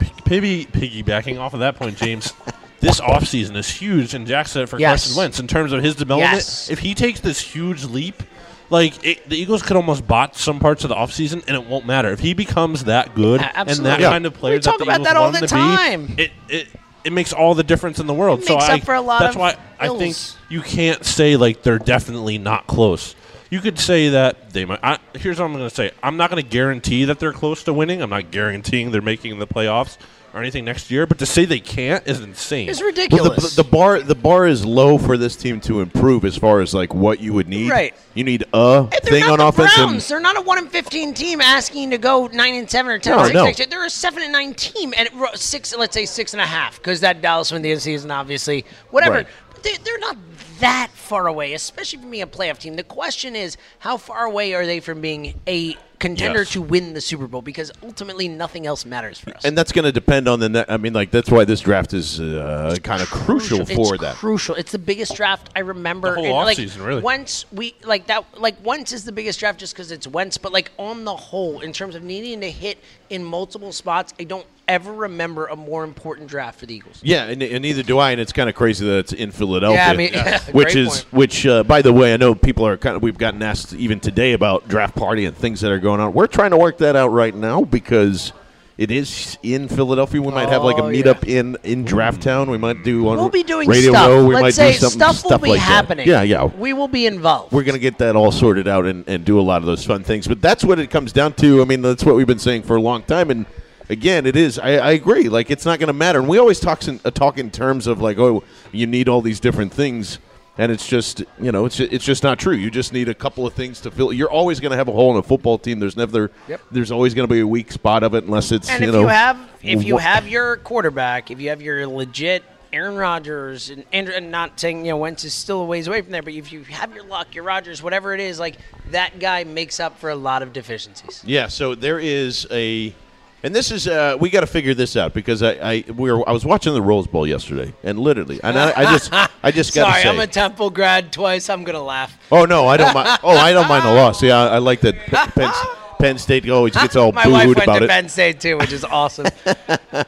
p- 0.00 0.10
piggy, 0.24 0.66
piggybacking 0.66 1.38
off 1.38 1.54
of 1.54 1.60
that 1.60 1.76
point, 1.76 1.96
James, 1.96 2.32
this 2.80 3.00
offseason 3.00 3.56
is 3.56 3.68
huge, 3.68 4.14
and 4.14 4.26
Jack 4.26 4.48
said 4.48 4.62
it 4.64 4.66
for 4.68 4.78
Yes. 4.78 5.04
Carson 5.04 5.16
Wentz 5.18 5.40
in 5.40 5.46
terms 5.46 5.72
of 5.72 5.82
his 5.82 5.94
development. 5.94 6.34
Yes. 6.34 6.70
If 6.70 6.78
he 6.80 6.94
takes 6.94 7.20
this 7.20 7.40
huge 7.40 7.84
leap, 7.84 8.22
like 8.70 9.04
it, 9.04 9.28
the 9.28 9.36
Eagles 9.36 9.62
could 9.62 9.76
almost 9.76 10.06
bot 10.06 10.36
some 10.36 10.58
parts 10.58 10.84
of 10.84 10.88
the 10.88 10.94
offseason, 10.96 11.44
and 11.46 11.50
it 11.56 11.66
won't 11.66 11.86
matter 11.86 12.10
if 12.10 12.20
he 12.20 12.34
becomes 12.34 12.84
that 12.84 13.14
good 13.14 13.40
and 13.54 13.68
that 13.68 14.00
Yeah. 14.00 14.10
kind 14.10 14.26
of 14.26 14.34
player 14.34 14.54
We 14.54 14.58
that 14.58 14.64
talk 14.64 14.78
the 14.78 14.84
about 14.84 14.94
Eagles 15.00 15.08
that 15.08 15.16
all 15.16 15.32
the 15.32 15.46
time. 15.46 16.06
Be, 16.06 16.22
it, 16.24 16.30
it 16.48 16.68
it 17.04 17.12
makes 17.12 17.32
all 17.32 17.54
the 17.54 17.62
difference 17.62 18.00
in 18.00 18.08
the 18.08 18.14
world. 18.14 18.40
It 18.40 18.46
so 18.46 18.56
I, 18.56 18.74
up 18.74 18.82
for 18.82 18.94
a 18.94 19.00
lot 19.00 19.20
that's 19.20 19.36
of 19.36 19.40
why 19.40 19.54
I 19.78 19.96
think 19.96 20.16
you 20.48 20.60
can't 20.60 21.04
say 21.04 21.36
like 21.36 21.62
they're 21.62 21.78
definitely 21.78 22.36
not 22.36 22.66
close. 22.66 23.14
You 23.48 23.60
could 23.60 23.78
say 23.78 24.08
that 24.08 24.50
they 24.50 24.64
might. 24.64 24.80
I, 24.82 24.98
here's 25.14 25.38
what 25.38 25.44
I'm 25.44 25.52
going 25.52 25.68
to 25.68 25.72
say. 25.74 25.92
I'm 26.02 26.16
not 26.16 26.30
going 26.30 26.42
to 26.42 26.48
guarantee 26.48 27.04
that 27.04 27.20
they're 27.20 27.32
close 27.32 27.62
to 27.62 27.72
winning. 27.72 28.02
I'm 28.02 28.10
not 28.10 28.32
guaranteeing 28.32 28.90
they're 28.90 29.00
making 29.00 29.38
the 29.38 29.46
playoffs 29.46 29.98
or 30.36 30.40
anything 30.40 30.66
next 30.66 30.90
year. 30.90 31.06
But 31.06 31.18
to 31.18 31.26
say 31.26 31.46
they 31.46 31.60
can't 31.60 32.06
is 32.06 32.20
insane. 32.20 32.68
it's 32.68 32.78
well, 32.80 32.88
ridiculous. 32.90 33.56
the, 33.56 33.62
the 33.62 33.68
bar 33.68 34.00
the 34.00 34.14
bar 34.14 34.46
is 34.46 34.64
low 34.64 34.98
for 34.98 35.16
this 35.16 35.34
team 35.34 35.60
to 35.62 35.80
improve 35.80 36.24
as 36.26 36.36
far 36.36 36.60
as 36.60 36.74
like 36.74 36.94
what 36.94 37.20
you 37.20 37.32
would 37.32 37.48
need. 37.48 37.70
Right. 37.70 37.94
You 38.14 38.22
need 38.24 38.44
a 38.52 38.80
And 38.82 38.90
they're 38.90 39.00
thing 39.00 39.20
not 39.20 39.32
on 39.32 39.38
the 39.38 39.46
offense. 39.46 39.72
and- 39.78 39.88
Browns. 39.88 40.08
They're 40.08 40.20
not 40.20 40.36
a 40.36 40.42
one 40.42 40.58
and 40.58 40.70
fifteen 40.70 41.14
team 41.14 41.40
asking 41.40 41.90
to 41.90 41.98
go 41.98 42.26
nine 42.28 42.54
and 42.54 42.70
seven 42.70 42.92
or 42.92 42.98
ten 42.98 43.14
No, 43.16 43.18
and 43.20 43.26
six 43.28 43.34
no. 43.34 43.44
next 43.46 43.58
year. 43.58 43.68
They're 43.68 43.86
a 43.86 43.90
seven 43.90 44.22
and 44.22 44.32
nine 44.32 44.52
team, 44.54 44.92
and 44.96 45.08
it 45.08 45.14
ro- 45.14 45.34
six. 45.34 45.74
Let's 45.74 45.94
say 45.94 46.04
six 46.04 46.34
and 46.34 46.40
a 46.42 46.46
half, 46.46 46.76
because 46.76 47.00
that 47.00 47.22
Dallas 47.22 47.50
win 47.50 47.62
the 47.62 47.72
end 47.72 47.80
season, 47.82 48.10
obviously. 48.10 48.66
Whatever. 48.90 49.14
Right. 49.16 49.26
But 49.54 49.62
they, 49.62 49.76
they're 49.84 49.98
not 49.98 50.16
that 50.60 50.90
far 50.92 51.26
away, 51.28 51.54
especially 51.54 52.00
from 52.00 52.10
being 52.10 52.22
a 52.22 52.26
playoff 52.26 52.58
team. 52.58 52.76
The 52.76 52.82
question 52.84 53.34
is, 53.34 53.56
how 53.78 53.96
far 53.96 54.24
away 54.24 54.52
are 54.54 54.66
they 54.66 54.80
from 54.80 55.00
being 55.00 55.40
a 55.46 55.76
contender 55.98 56.40
Yes. 56.40 56.50
to 56.52 56.62
win 56.62 56.94
the 56.94 57.00
Super 57.00 57.26
Bowl? 57.26 57.42
Because 57.42 57.70
ultimately, 57.82 58.28
nothing 58.28 58.66
else 58.66 58.84
matters 58.84 59.18
for 59.18 59.30
us. 59.36 59.44
and 59.44 59.56
that's 59.56 59.72
going 59.72 59.84
to 59.84 59.92
depend 59.92 60.28
on 60.28 60.40
the. 60.40 60.48
Ne- 60.48 60.64
I 60.68 60.76
mean, 60.76 60.92
like 60.92 61.10
that's 61.10 61.30
why 61.30 61.44
this 61.44 61.60
draft 61.60 61.92
is 61.94 62.20
uh, 62.20 62.76
kind 62.82 63.02
of 63.02 63.10
crucial, 63.10 63.64
for 63.64 63.94
it's 63.94 64.02
that. 64.02 64.14
Crucial. 64.16 64.54
It's 64.54 64.72
the 64.72 64.78
biggest 64.78 65.14
draft 65.16 65.50
I 65.56 65.60
remember. 65.60 66.10
The 66.10 66.14
whole 66.16 66.24
in, 66.40 66.46
like, 66.46 66.58
offseason, 66.58 66.86
really. 66.86 67.02
Wentz, 67.02 67.44
we 67.52 67.74
like 67.84 68.06
that. 68.06 68.24
Like 68.38 68.56
once 68.64 68.92
is 68.92 69.04
the 69.04 69.12
biggest 69.12 69.38
draft 69.40 69.58
just 69.58 69.74
because 69.74 69.90
it's 69.90 70.06
Wentz. 70.06 70.38
But 70.38 70.52
like 70.52 70.70
on 70.78 71.04
the 71.04 71.16
whole, 71.16 71.60
in 71.60 71.72
terms 71.72 71.94
of 71.94 72.02
needing 72.02 72.40
to 72.40 72.50
hit 72.50 72.78
in 73.10 73.24
multiple 73.24 73.72
spots, 73.72 74.12
I 74.20 74.24
don't 74.24 74.46
ever 74.68 74.92
remember 74.92 75.46
a 75.46 75.56
more 75.56 75.84
important 75.84 76.28
draft 76.28 76.58
for 76.60 76.66
the 76.66 76.74
Eagles. 76.74 77.00
Yeah, 77.02 77.24
and, 77.24 77.42
and 77.42 77.62
neither 77.62 77.82
do 77.82 77.98
I. 77.98 78.10
And 78.12 78.20
it's 78.20 78.32
kind 78.32 78.48
of 78.48 78.54
crazy 78.54 78.86
that 78.86 78.98
it's 78.98 79.12
in 79.12 79.30
Philadelphia. 79.30 79.78
Yeah, 79.78 79.90
I 79.90 79.96
mean, 79.96 80.10
yeah, 80.14 80.40
which 80.52 80.74
is 80.74 80.88
point. 80.88 81.12
which. 81.12 81.46
Uh, 81.46 81.62
by 81.64 81.82
the 81.82 81.92
way, 81.92 82.12
I 82.14 82.16
know 82.16 82.34
people 82.34 82.66
are 82.66 82.76
kind 82.76 82.96
of. 82.96 83.02
We've 83.02 83.18
gotten 83.18 83.42
asked 83.42 83.72
even 83.74 84.00
today 84.00 84.32
about 84.32 84.68
draft 84.68 84.94
party 84.96 85.24
and 85.24 85.36
things 85.36 85.60
that 85.60 85.70
are 85.72 85.78
going 85.78 86.00
on. 86.00 86.12
We're 86.12 86.26
trying 86.26 86.50
to 86.50 86.56
work 86.58 86.78
that 86.78 86.96
out 86.96 87.08
right 87.08 87.34
now 87.34 87.62
because 87.64 88.32
it 88.78 88.90
is 88.90 89.38
in 89.42 89.68
Philadelphia. 89.68 90.20
We 90.20 90.30
might 90.32 90.48
have 90.50 90.62
like 90.62 90.76
a 90.78 90.82
Oh, 90.82 90.90
meetup 90.90 91.26
in 91.26 91.56
in 91.62 91.84
Draft 91.84 92.20
Town. 92.22 92.50
We 92.50 92.58
might 92.58 92.82
do 92.84 93.08
on 93.08 93.16
We'll 93.16 93.28
be 93.30 93.42
doing 93.42 93.68
Radio 93.68 93.92
stuff. 93.92 94.08
Row. 94.08 94.26
We 94.26 94.34
Let's 94.34 94.42
might 94.42 94.54
say 94.54 94.72
do 94.72 94.78
something 94.78 94.98
stuff 94.98 95.22
will 95.22 95.30
stuff 95.30 95.42
be 95.42 95.50
like 95.50 95.60
happening. 95.60 96.06
that. 96.08 96.26
Yeah, 96.26 96.42
yeah. 96.44 96.56
We 96.58 96.72
will 96.74 96.88
be 96.88 97.06
involved. 97.06 97.52
We're 97.52 97.62
going 97.64 97.74
to 97.76 97.80
get 97.80 97.98
that 97.98 98.16
all 98.16 98.32
sorted 98.32 98.68
out 98.68 98.84
and, 98.84 99.08
and 99.08 99.24
do 99.24 99.40
a 99.40 99.42
lot 99.42 99.62
of 99.62 99.66
those 99.66 99.86
fun 99.86 100.02
things. 100.04 100.26
But 100.28 100.42
that's 100.42 100.62
what 100.64 100.78
it 100.78 100.90
comes 100.90 101.12
down 101.12 101.32
to. 101.34 101.62
I 101.62 101.64
mean, 101.64 101.80
that's 101.82 102.04
what 102.04 102.16
we've 102.16 102.26
been 102.26 102.38
saying 102.38 102.64
for 102.64 102.76
a 102.76 102.80
long 102.80 103.02
time. 103.04 103.30
And 103.30 103.46
again, 103.88 104.26
it 104.26 104.36
is. 104.36 104.58
I, 104.58 104.76
I 104.76 104.90
agree. 104.92 105.28
Like, 105.28 105.50
it's 105.50 105.64
not 105.64 105.78
going 105.78 105.88
to 105.88 105.92
matter. 105.92 106.18
And 106.18 106.28
we 106.28 106.38
always 106.38 106.60
talk 106.60 106.86
in, 106.88 107.00
uh, 107.04 107.10
talk 107.10 107.38
in 107.38 107.50
terms 107.50 107.86
of 107.86 108.00
like, 108.00 108.18
oh, 108.18 108.44
you 108.72 108.86
need 108.86 109.08
all 109.08 109.20
these 109.22 109.40
different 109.40 109.72
things. 109.72 110.18
And 110.58 110.72
it's 110.72 110.86
just, 110.88 111.22
you 111.38 111.52
know, 111.52 111.66
it's 111.66 111.78
it's 111.80 112.04
just 112.04 112.22
not 112.22 112.38
true. 112.38 112.54
You 112.54 112.70
just 112.70 112.94
need 112.94 113.10
a 113.10 113.14
couple 113.14 113.46
of 113.46 113.52
things 113.52 113.78
to 113.82 113.90
fill. 113.90 114.10
You're 114.10 114.30
always 114.30 114.58
going 114.58 114.70
to 114.70 114.76
have 114.78 114.88
a 114.88 114.92
hole 114.92 115.10
in 115.12 115.18
a 115.18 115.22
football 115.22 115.58
team. 115.58 115.80
There's 115.80 115.98
never, 115.98 116.30
Yep. 116.48 116.60
there's 116.70 116.90
always 116.90 117.12
going 117.12 117.28
to 117.28 117.32
be 117.34 117.40
a 117.40 117.46
weak 117.46 117.70
spot 117.70 118.02
of 118.02 118.14
it, 118.14 118.24
unless 118.24 118.52
it's, 118.52 118.70
and 118.70 118.80
you 118.82 118.88
if 118.88 118.94
know, 118.94 119.00
you 119.02 119.06
have 119.08 119.38
if 119.62 119.84
you 119.84 119.94
wha- 119.96 120.00
have 120.00 120.26
your 120.26 120.56
quarterback, 120.56 121.30
if 121.30 121.40
you 121.42 121.50
have 121.50 121.60
your 121.60 121.86
legit 121.86 122.42
Aaron 122.72 122.96
Rodgers 122.96 123.68
and 123.68 123.84
Andrew, 123.92 124.14
and 124.14 124.30
not 124.30 124.58
saying 124.58 124.86
you 124.86 124.92
know 124.92 124.96
Wentz 124.96 125.24
is 125.24 125.34
still 125.34 125.60
a 125.60 125.64
ways 125.66 125.88
away 125.88 126.00
from 126.00 126.10
there, 126.12 126.22
but 126.22 126.32
if 126.32 126.50
you 126.50 126.62
have 126.64 126.94
your 126.94 127.04
luck, 127.04 127.34
your 127.34 127.44
Rodgers, 127.44 127.82
whatever 127.82 128.14
it 128.14 128.20
is, 128.20 128.40
like 128.40 128.56
that 128.92 129.18
guy 129.18 129.44
makes 129.44 129.78
up 129.78 129.98
for 129.98 130.08
a 130.08 130.16
lot 130.16 130.42
of 130.42 130.54
deficiencies. 130.54 131.22
Yeah, 131.26 131.48
so 131.48 131.74
there 131.74 131.98
is 131.98 132.46
a, 132.50 132.94
and 133.42 133.54
this 133.54 133.70
is 133.70 133.86
uh, 133.86 134.16
we 134.18 134.30
got 134.30 134.40
to 134.40 134.46
figure 134.46 134.74
this 134.74 134.96
out 134.96 135.14
because 135.14 135.42
I 135.42 135.52
I 135.52 135.84
we 135.92 136.10
were 136.10 136.28
I 136.28 136.32
was 136.32 136.44
watching 136.44 136.74
the 136.74 136.82
Rose 136.82 137.06
Bowl 137.06 137.26
yesterday 137.26 137.72
and 137.82 137.98
literally 137.98 138.40
and 138.42 138.58
I, 138.58 138.72
I 138.76 138.84
just 138.92 139.12
I 139.12 139.50
just 139.50 139.74
got 139.74 139.88
Sorry, 139.90 140.02
say 140.02 140.08
I'm 140.08 140.20
a 140.20 140.26
Temple 140.26 140.70
grad 140.70 141.12
twice. 141.12 141.48
I'm 141.48 141.64
gonna 141.64 141.82
laugh. 141.82 142.18
oh 142.32 142.44
no 142.44 142.66
I 142.66 142.76
don't 142.76 142.94
mind 142.94 143.18
oh 143.22 143.36
I 143.36 143.52
don't 143.52 143.68
mind 143.68 143.84
the 143.84 143.92
loss 143.92 144.22
yeah 144.22 144.38
I, 144.38 144.46
I 144.46 144.58
like 144.58 144.80
that 144.80 144.94
P- 145.06 145.40
Penn, 145.40 145.52
Penn 145.98 146.18
State 146.18 146.48
always 146.48 146.74
gets 146.74 146.96
all 146.96 147.12
My 147.12 147.26
wife 147.26 147.46
booed 147.46 147.56
went 147.56 147.68
about 147.68 147.78
to 147.80 147.84
it 147.84 147.88
Penn 147.88 148.08
State 148.08 148.40
too, 148.40 148.58
which 148.58 148.72
is 148.72 148.84
awesome. 148.84 149.26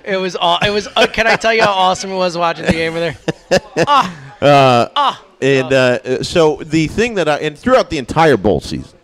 it 0.05 0.17
was 0.21 0.37
all. 0.37 0.59
It 0.65 0.71
was. 0.71 0.89
Uh, 0.95 1.07
can 1.07 1.27
I 1.27 1.37
tell 1.37 1.55
you 1.55 1.63
how 1.63 1.73
awesome 1.73 2.11
it 2.11 2.17
was 2.17 2.37
watching 2.37 2.67
the 2.67 2.73
game 2.73 2.95
with 2.95 3.15
her? 3.51 3.61
Ah, 4.41 5.25
and 5.41 5.73
uh, 5.73 6.23
so 6.23 6.57
the 6.57 6.87
thing 6.87 7.15
that 7.15 7.29
I 7.29 7.39
and 7.39 7.59
throughout 7.59 7.91
the 7.91 7.99
entire 7.99 8.37
bowl 8.37 8.61
season 8.61 8.98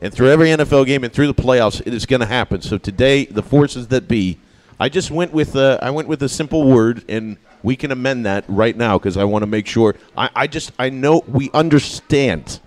and 0.00 0.12
through 0.12 0.30
every 0.30 0.48
NFL 0.48 0.86
game 0.86 1.04
and 1.04 1.12
through 1.12 1.26
the 1.26 1.34
playoffs 1.34 1.80
it 1.86 1.92
is 1.94 2.06
going 2.06 2.20
to 2.20 2.26
happen. 2.26 2.62
So 2.62 2.78
today 2.78 3.24
the 3.26 3.42
forces 3.42 3.88
that 3.88 4.08
be 4.08 4.38
I 4.78 4.88
just 4.88 5.10
went 5.10 5.32
with 5.32 5.56
uh, 5.56 5.78
I 5.82 5.90
went 5.90 6.08
with 6.08 6.22
a 6.22 6.28
simple 6.28 6.64
word 6.64 7.04
and 7.08 7.36
we 7.62 7.76
can 7.76 7.92
amend 7.92 8.24
that 8.24 8.44
right 8.48 8.74
now 8.74 8.98
because 8.98 9.16
I 9.16 9.24
want 9.24 9.42
to 9.42 9.46
make 9.46 9.66
sure. 9.66 9.94
I, 10.16 10.30
I 10.34 10.46
just 10.46 10.72
I 10.78 10.88
know 10.88 11.22
we 11.28 11.50
understand. 11.52 12.60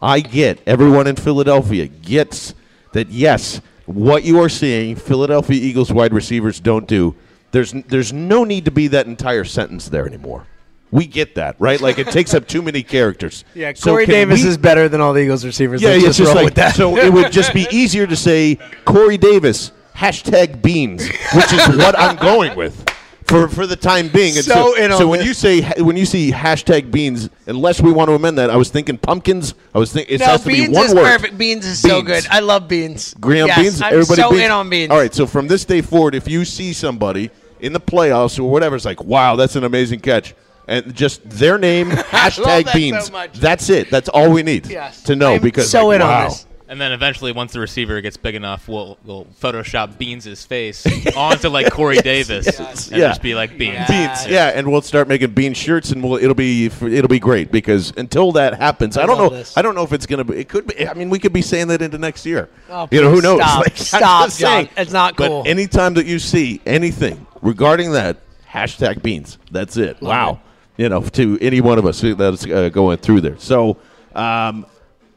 I 0.00 0.20
get 0.20 0.60
everyone 0.66 1.06
in 1.06 1.16
Philadelphia 1.16 1.86
gets 1.86 2.54
that 2.92 3.08
yes 3.10 3.60
what 3.84 4.24
you 4.24 4.40
are 4.40 4.48
seeing 4.48 4.96
Philadelphia 4.96 5.60
Eagles 5.60 5.92
wide 5.92 6.14
receivers 6.14 6.60
don't 6.60 6.86
do. 6.86 7.14
There's 7.50 7.72
there's 7.72 8.12
no 8.12 8.44
need 8.44 8.64
to 8.64 8.70
be 8.70 8.88
that 8.88 9.06
entire 9.06 9.44
sentence 9.44 9.88
there 9.88 10.06
anymore 10.06 10.46
we 10.92 11.06
get 11.06 11.34
that 11.36 11.56
right 11.58 11.80
like 11.80 11.98
it 11.98 12.08
takes 12.08 12.34
up 12.34 12.46
too 12.48 12.62
many 12.62 12.82
characters 12.82 13.44
yeah. 13.54 13.72
So 13.74 13.92
Corey 13.92 14.06
can 14.06 14.14
Davis 14.14 14.42
we- 14.42 14.48
is 14.48 14.56
better 14.58 14.88
than 14.88 15.00
all 15.00 15.12
the 15.12 15.20
Eagles 15.20 15.44
receivers. 15.44 15.80
yeah, 15.82 15.90
Let's 15.90 16.02
yeah, 16.18 16.24
just 16.24 16.34
like 16.34 16.44
with 16.44 16.54
that. 16.54 16.74
so 16.74 16.96
it 16.96 17.12
would 17.12 17.30
just 17.32 17.52
be 17.54 17.66
easier 17.70 18.06
to 18.06 18.16
say 18.16 18.58
Corey 18.84 19.16
Davis 19.18 19.72
hashtag 19.94 20.62
beans, 20.62 21.06
which 21.08 21.52
is 21.52 21.68
what 21.76 21.98
I'm 21.98 22.16
going 22.16 22.56
with 22.56 22.88
for 23.26 23.46
for 23.48 23.66
the 23.66 23.76
time 23.76 24.08
being. 24.08 24.34
And 24.36 24.44
So 24.44 24.74
in 24.76 24.90
so 24.92 25.06
when 25.06 25.18
this. 25.20 25.28
you 25.28 25.34
say 25.34 25.82
when 25.82 25.96
you 25.96 26.06
see 26.06 26.32
hashtag 26.32 26.90
beans, 26.90 27.28
unless 27.46 27.80
we 27.80 27.92
want 27.92 28.08
to 28.08 28.14
amend 28.14 28.38
that, 28.38 28.50
I 28.50 28.56
was 28.56 28.70
thinking 28.70 28.98
pumpkins. 28.98 29.54
I 29.74 29.78
was 29.78 29.92
thinking 29.92 30.14
it 30.16 30.20
no, 30.20 30.26
has 30.26 30.42
to 30.42 30.48
beans 30.48 30.68
be 30.68 30.74
one 30.74 30.96
word. 30.96 31.04
perfect. 31.04 31.38
Beans 31.38 31.64
is 31.66 31.78
so 31.78 32.02
good. 32.02 32.26
I 32.30 32.40
love 32.40 32.66
beans. 32.66 33.14
Green 33.20 33.46
yes, 33.46 33.58
beans. 33.60 33.82
I'm 33.82 33.92
Everybody 33.92 34.22
so 34.22 34.30
beans. 34.30 34.42
in 34.42 34.50
on 34.50 34.70
beans. 34.70 34.90
All 34.90 34.98
right. 34.98 35.14
So 35.14 35.26
from 35.26 35.46
this 35.48 35.64
day 35.64 35.82
forward, 35.82 36.14
if 36.14 36.26
you 36.28 36.44
see 36.44 36.72
somebody 36.72 37.30
in 37.60 37.72
the 37.74 37.80
playoffs 37.80 38.38
or 38.38 38.44
whatever, 38.50 38.74
it's 38.74 38.84
like, 38.86 39.04
wow, 39.04 39.36
that's 39.36 39.54
an 39.54 39.64
amazing 39.64 40.00
catch. 40.00 40.34
And 40.70 40.94
just 40.94 41.28
their 41.28 41.58
name, 41.58 41.90
hashtag 41.90 42.64
that 42.64 42.66
so 42.68 42.72
beans. 42.72 43.10
much. 43.12 43.32
That's 43.38 43.68
it. 43.68 43.90
That's 43.90 44.08
all 44.08 44.30
we 44.30 44.42
need 44.44 44.66
Yes. 44.66 45.02
to 45.02 45.16
know. 45.16 45.34
I'm 45.34 45.42
because 45.42 45.68
so 45.70 45.88
like, 45.88 45.96
in 45.96 46.02
on 46.02 46.08
wow. 46.08 46.28
this. 46.28 46.46
And 46.68 46.80
then 46.80 46.92
eventually, 46.92 47.32
once 47.32 47.52
the 47.52 47.58
receiver 47.58 48.00
gets 48.00 48.16
big 48.16 48.36
enough, 48.36 48.68
we'll 48.68 48.96
we'll 49.04 49.24
Photoshop 49.42 49.98
Beans' 49.98 50.44
face 50.46 50.86
onto 51.16 51.48
like 51.48 51.72
Corey 51.72 51.96
Davis 51.96 52.46
and 52.60 52.96
Yeah. 52.96 53.08
just 53.08 53.20
be 53.22 53.34
like 53.34 53.58
Beans. 53.58 53.88
beans. 53.88 54.28
Yeah, 54.28 54.52
and 54.54 54.70
we'll 54.70 54.80
start 54.82 55.08
making 55.08 55.32
bean 55.32 55.52
shirts, 55.52 55.90
and 55.90 56.00
we'll 56.04 56.22
it'll 56.22 56.36
be 56.36 56.66
it'll 56.66 57.08
be 57.08 57.18
great 57.18 57.50
because 57.50 57.92
until 57.96 58.30
that 58.32 58.54
happens, 58.54 58.96
I, 58.96 59.02
I 59.02 59.06
don't 59.06 59.18
know. 59.18 59.28
this. 59.30 59.56
I 59.56 59.62
don't 59.62 59.74
know 59.74 59.82
if 59.82 59.92
it's 59.92 60.06
gonna 60.06 60.22
be. 60.22 60.36
It 60.38 60.48
could 60.48 60.68
be. 60.68 60.86
I 60.86 60.94
mean, 60.94 61.10
we 61.10 61.18
could 61.18 61.32
be 61.32 61.42
saying 61.42 61.66
that 61.66 61.82
into 61.82 61.98
next 61.98 62.24
year. 62.24 62.48
Oh, 62.68 62.86
you 62.92 63.02
know 63.02 63.10
who 63.10 63.20
knows? 63.20 63.40
stop. 63.40 63.58
Like, 63.64 63.76
Stop, 63.76 64.26
just 64.26 64.38
John. 64.38 64.48
saying. 64.66 64.68
It's 64.76 64.92
not 64.92 65.16
cool. 65.16 65.42
But 65.42 65.48
anytime 65.50 65.94
that 65.94 66.06
you 66.06 66.20
see 66.20 66.60
anything 66.64 67.26
regarding 67.42 67.90
that, 67.94 68.18
hashtag 68.48 69.02
beans. 69.02 69.38
That's 69.50 69.76
it. 69.76 70.00
wow. 70.00 70.38
You 70.80 70.88
know, 70.88 71.02
to 71.02 71.36
any 71.42 71.60
one 71.60 71.78
of 71.78 71.84
us 71.84 72.00
that's 72.00 72.46
uh, 72.46 72.70
going 72.70 72.96
through 72.96 73.20
there. 73.20 73.36
So 73.38 73.76
Um, 74.14 74.64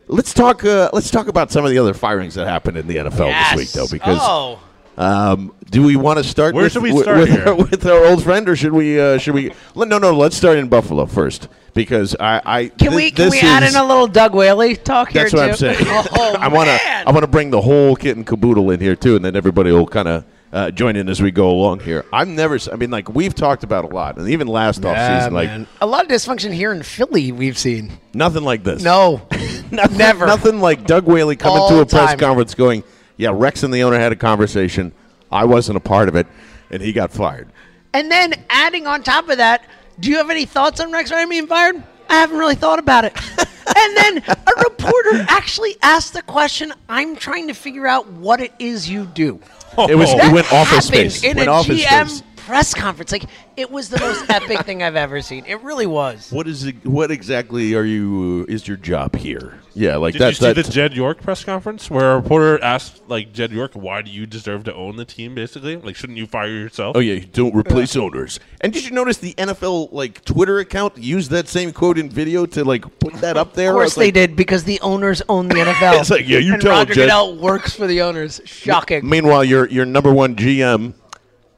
let's 0.08 0.34
talk. 0.34 0.66
Uh, 0.66 0.90
let's 0.92 1.10
talk 1.10 1.30
about 1.30 1.52
some 1.52 1.64
of 1.64 1.72
the 1.72 1.78
other 1.78 1.94
firings 1.94 2.36
that 2.36 2.48
happened 2.48 2.76
in 2.76 2.86
the 2.86 2.98
NFL 2.98 3.28
Yes. 3.30 3.52
this 3.52 3.58
week, 3.60 3.72
though, 3.72 3.88
because. 3.90 4.18
oh, 4.22 4.60
Um, 4.98 5.54
do 5.72 5.82
we 5.82 5.96
want 5.96 6.18
to 6.20 6.24
start? 6.26 6.54
Where 6.54 6.66
with, 6.66 6.74
should 6.74 6.84
we 6.84 6.92
start 7.02 7.18
with, 7.18 7.30
here? 7.30 7.46
Our, 7.48 7.56
with 7.56 7.86
our 7.86 8.06
old 8.06 8.22
friend, 8.24 8.48
or 8.50 8.58
should 8.58 8.74
we? 8.74 9.00
Uh, 9.00 9.18
should 9.18 9.34
we? 9.36 9.54
No, 9.76 9.98
no. 9.98 10.14
Let's 10.14 10.36
start 10.36 10.58
in 10.58 10.68
Buffalo 10.68 11.06
first 11.06 11.48
because 11.74 12.14
I. 12.20 12.42
I 12.46 12.68
can 12.68 12.90
thi- 12.92 12.96
we 12.98 13.12
can 13.12 13.30
this 13.30 13.42
we 13.42 13.48
add 13.48 13.64
is- 13.64 13.74
in 13.74 13.80
a 13.82 13.86
little 13.86 14.08
Doug 14.08 14.36
Whaley 14.36 14.76
talk 14.76 15.12
here 15.12 15.24
That's 15.24 15.34
what 15.34 15.44
I'm 15.44 15.50
too? 15.52 15.56
saying. 15.56 15.78
oh, 15.88 16.36
I 16.40 16.50
want 16.50 16.68
to. 16.68 16.80
I 17.08 17.12
want 17.12 17.24
to 17.24 17.28
bring 17.28 17.52
the 17.52 17.62
whole 17.62 17.96
kit 17.96 18.18
and 18.18 18.28
caboodle 18.28 18.70
in 18.70 18.82
here 18.82 18.98
too, 18.98 19.16
and 19.16 19.24
then 19.24 19.36
everybody 19.38 19.72
will 19.72 19.88
kind 19.88 20.10
of 20.10 20.26
uh, 20.54 20.72
join 20.72 20.96
in 20.96 21.10
as 21.10 21.22
we 21.22 21.32
go 21.32 21.50
along 21.50 21.80
here. 21.82 22.06
I've 22.14 22.28
never. 22.30 22.58
I 22.72 22.76
mean, 22.76 22.92
like 22.92 23.10
we've 23.10 23.34
talked 23.36 23.64
about 23.64 23.84
a 23.86 23.88
lot, 23.88 24.18
and 24.18 24.30
even 24.30 24.48
last 24.48 24.86
off 24.86 24.96
Yeah, 24.96 25.20
season, 25.20 25.34
like 25.34 25.68
a 25.82 25.86
lot 25.86 26.06
of 26.06 26.12
dysfunction 26.12 26.54
here 26.54 26.72
in 26.72 26.84
Philly 26.84 27.32
we've 27.32 27.58
seen. 27.58 27.92
nothing 28.14 28.44
like 28.44 28.64
this. 28.64 28.82
No, 28.84 29.22
nothing, 29.72 29.98
never. 29.98 30.26
Nothing 30.28 30.60
like 30.62 30.86
Doug 30.86 31.06
Whaley 31.06 31.36
coming 31.36 31.58
All 31.62 31.70
to 31.70 31.80
a 31.82 31.86
press 31.86 32.12
time. 32.12 32.20
conference 32.20 32.54
going, 32.56 32.84
"Yeah, 33.18 33.32
Rex 33.34 33.64
and 33.64 33.74
the 33.74 33.82
owner 33.84 33.98
had 34.00 34.12
a 34.12 34.16
conversation. 34.16 34.94
I 35.32 35.46
wasn't 35.46 35.78
a 35.78 35.82
part 35.82 36.08
of 36.08 36.16
it, 36.16 36.28
and 36.70 36.82
he 36.82 36.94
got 36.94 37.12
fired." 37.12 37.50
And 37.96 38.12
then 38.12 38.34
adding 38.50 38.86
on 38.88 39.04
top 39.04 39.30
of 39.30 39.38
that, 39.38 39.66
do 40.00 40.10
you 40.10 40.18
have 40.18 40.30
any 40.30 40.46
thoughts 40.46 40.80
on 40.80 40.92
Rex 40.92 41.12
Ryan 41.12 41.30
being 41.30 41.48
fired? 41.48 41.84
I 42.10 42.16
haven't 42.16 42.38
really 42.38 42.56
thought 42.56 42.80
about 42.80 43.06
it. 43.06 43.14
and 43.38 43.98
then 43.98 44.24
a 44.28 44.64
reporter 44.64 45.26
actually 45.28 45.76
asked 45.82 46.14
the 46.14 46.22
question. 46.22 46.74
I'm 46.90 47.16
trying 47.16 47.48
to 47.48 47.54
figure 47.54 47.88
out 47.88 48.08
what 48.08 48.40
it 48.40 48.54
is 48.60 48.90
you 48.90 49.06
do. 49.06 49.40
It 49.78 49.96
was. 49.96 50.14
That 50.14 50.28
He 50.28 50.34
went 50.34 50.52
office 50.54 50.88
space. 50.88 51.24
in 51.24 51.38
went 51.38 51.50
a 51.50 51.52
office 51.52 51.84
GM 51.84 52.10
space. 52.10 52.24
Press 52.46 52.74
conference. 52.74 53.12
Like 53.12 53.26
it 53.58 53.70
was 53.72 53.90
the 53.90 54.00
most 54.00 54.26
epic 54.30 54.62
thing 54.66 54.84
I've 54.84 54.96
ever 54.96 55.22
seen. 55.22 55.46
It 55.46 55.62
really 55.62 55.88
was. 55.88 56.32
What 56.32 56.48
is 56.48 56.66
it, 56.66 56.86
what 56.86 57.12
exactly 57.12 57.74
are 57.76 57.84
you? 57.84 58.46
Is 58.48 58.68
your 58.68 58.78
job 58.78 59.16
here? 59.16 59.60
Yeah, 59.76 59.96
like 59.96 60.14
Did 60.14 60.22
that. 60.22 60.28
you 60.30 60.34
see 60.36 60.54
the 60.54 60.62
that- 60.62 60.72
Jed 60.72 60.94
York 60.96 61.22
press 61.22 61.44
conference 61.44 61.90
where 61.90 62.12
a 62.12 62.16
reporter 62.18 62.64
asked 62.64 63.02
like 63.08 63.34
Jed 63.34 63.52
York, 63.52 63.72
"Why 63.74 64.02
do 64.04 64.12
you 64.12 64.26
deserve 64.28 64.64
to 64.66 64.74
own 64.74 64.98
the 64.98 65.06
team?" 65.06 65.34
Basically, 65.34 65.78
like, 65.78 65.96
shouldn't 65.96 66.20
you 66.20 66.28
fire 66.28 66.48
yourself? 66.50 66.96
Oh 66.96 67.00
yeah, 67.00 67.16
you 67.16 67.26
don't 67.26 67.56
replace 67.56 67.96
owners. 67.96 68.40
And 68.62 68.72
did 68.72 68.86
you 68.86 68.92
notice 68.92 69.18
the 69.18 69.34
NFL 69.34 69.90
like 69.92 70.24
Twitter 70.26 70.60
account 70.60 70.98
used 70.98 71.32
that 71.32 71.48
same 71.48 71.72
quote 71.72 71.98
in 71.98 72.10
video 72.10 72.46
to 72.48 72.64
like 72.64 72.84
put 73.00 73.14
that 73.16 73.36
up 73.36 73.54
there? 73.54 73.70
Of 73.70 73.76
course 73.76 73.96
they 73.96 74.06
like, 74.06 74.14
did 74.14 74.36
because 74.36 74.64
the 74.64 74.80
owners 74.82 75.22
own 75.30 75.48
the 75.48 75.56
NFL. 75.56 75.94
It's 76.04 76.10
like, 76.10 76.28
yeah, 76.28 76.40
you 76.40 76.54
and 76.54 76.62
tell 76.62 76.74
'em, 76.74 76.78
Roger 76.80 76.94
Jed. 76.94 77.04
Goodell 77.06 77.38
works 77.38 77.74
for 77.74 77.88
the 77.88 78.02
owners. 78.02 78.42
Shocking. 78.46 79.08
Meanwhile, 79.08 79.44
your 79.46 79.68
your 79.70 79.86
number 79.86 80.14
one 80.14 80.36
GM 80.36 80.94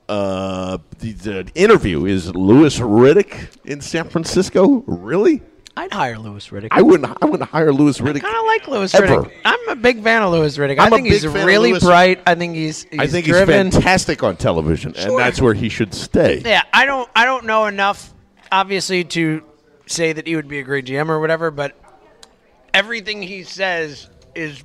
uh, 0.08 0.78
the, 1.00 1.12
the 1.14 1.52
interview 1.56 2.06
is 2.06 2.34
Louis 2.36 2.78
Riddick 2.80 3.50
in 3.66 3.82
San 3.82 4.10
Francisco. 4.10 4.84
Really? 4.88 5.42
I'd 5.78 5.92
hire 5.92 6.18
Louis 6.18 6.48
Riddick. 6.48 6.70
I 6.72 6.82
wouldn't. 6.82 7.18
I 7.22 7.26
wouldn't 7.26 7.50
hire 7.50 7.74
Louis 7.74 8.00
Riddick. 8.00 8.18
I 8.18 8.20
kind 8.20 8.38
of 8.38 8.46
like 8.46 8.68
Louis 8.68 8.96
Ever. 8.96 9.08
Riddick. 9.08 9.32
I'm 9.44 9.70
a 9.70 9.76
big 9.76 10.02
fan 10.04 10.22
of 10.22 10.32
Louis 10.32 10.58
Riddick. 10.58 10.80
I'm 10.80 10.94
I 10.94 10.96
think 10.96 11.08
he's 11.08 11.24
big 11.24 11.32
fan 11.34 11.42
of 11.42 11.48
really 11.48 11.72
Louis. 11.72 11.84
bright. 11.84 12.22
I 12.26 12.36
think 12.36 12.56
he's, 12.56 12.84
he's 12.84 13.00
I 13.00 13.08
think 13.08 13.26
driven. 13.26 13.66
he's 13.66 13.74
fantastic 13.76 14.24
on 14.24 14.38
television, 14.38 14.96
and 14.96 15.18
that's 15.20 15.42
where 15.42 15.54
he 15.54 15.68
should 15.68 15.94
stay. 15.94 16.42
Yeah, 16.46 16.62
I 16.72 16.86
don't 16.86 17.10
I 17.14 17.26
don't 17.26 17.46
know 17.46 17.66
enough 17.66 18.14
obviously 18.52 19.04
to 19.04 19.44
say 19.86 20.14
that 20.14 20.26
he 20.26 20.36
would 20.38 20.48
be 20.48 20.60
a 20.60 20.64
great 20.64 20.86
GM 20.86 21.10
or 21.10 21.20
whatever, 21.20 21.52
but 21.52 21.76
everything 22.74 23.22
he 23.22 23.44
says 23.44 24.10
is 24.34 24.64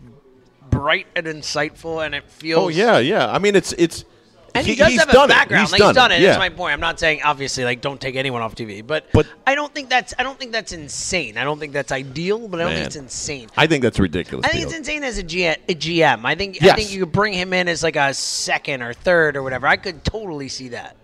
bright 0.71 1.09
and 1.17 1.27
insightful 1.27 2.05
and 2.05 2.15
it 2.15 2.31
feels 2.31 2.65
Oh 2.65 2.69
yeah, 2.69 2.99
yeah. 2.99 3.31
I 3.31 3.39
mean, 3.39 3.57
it's 3.57 3.73
it's. 3.73 4.05
And 4.55 4.67
he, 4.67 4.75
does 4.75 4.89
he's 4.89 5.01
have 5.01 5.09
a 5.11 5.29
background. 5.29 5.63
He's 5.63 5.73
like 5.73 5.79
done 5.81 5.89
he's 5.89 5.95
done 5.97 6.13
it. 6.13 6.21
Yeah. 6.21 6.29
That's 6.29 6.39
my 6.39 6.49
point. 6.49 6.73
I'm 6.73 6.81
not 6.81 6.99
saying 6.99 7.21
obviously 7.25 7.65
like 7.65 7.81
don't 7.81 8.01
take 8.01 8.17
anyone 8.17 8.43
off 8.43 8.55
TV, 8.55 8.87
but, 8.87 9.07
But- 9.13 9.27
I 9.47 9.55
don't 9.55 9.73
think 9.75 9.89
that's 9.89 10.13
I 10.19 10.23
don't 10.23 10.39
think 10.39 10.53
that's 10.53 10.73
insane. 10.73 11.37
I 11.39 11.45
don't 11.45 11.59
think 11.59 11.73
that's 11.73 11.93
ideal, 11.93 12.49
but 12.49 12.61
I 12.61 12.65
don't 12.65 12.73
Man. 12.73 12.79
think 12.79 12.87
it's 12.87 12.97
insane. 12.97 13.49
I 13.57 13.67
think 13.67 13.83
that's 13.83 13.99
ridiculous. 13.99 14.45
I 14.47 14.49
think 14.51 14.61
Theo. 14.63 14.69
it's 14.69 14.79
insane 14.79 15.05
as 15.05 15.19
a, 15.19 15.23
G- 15.23 15.45
a 15.47 15.57
GM. 15.69 16.25
I 16.25 16.35
think 16.35 16.63
I 16.63 16.75
think 16.75 16.93
you 16.93 17.01
could 17.01 17.13
bring 17.13 17.33
him 17.33 17.53
in 17.53 17.69
as 17.69 17.83
like 17.83 17.97
a 17.97 18.13
second 18.15 18.83
or 18.83 18.93
third 18.93 19.37
or 19.37 19.43
whatever. 19.43 19.67
I 19.67 19.77
could 19.77 20.05
totally 20.05 20.49
see 20.49 20.69
that. 20.71 20.97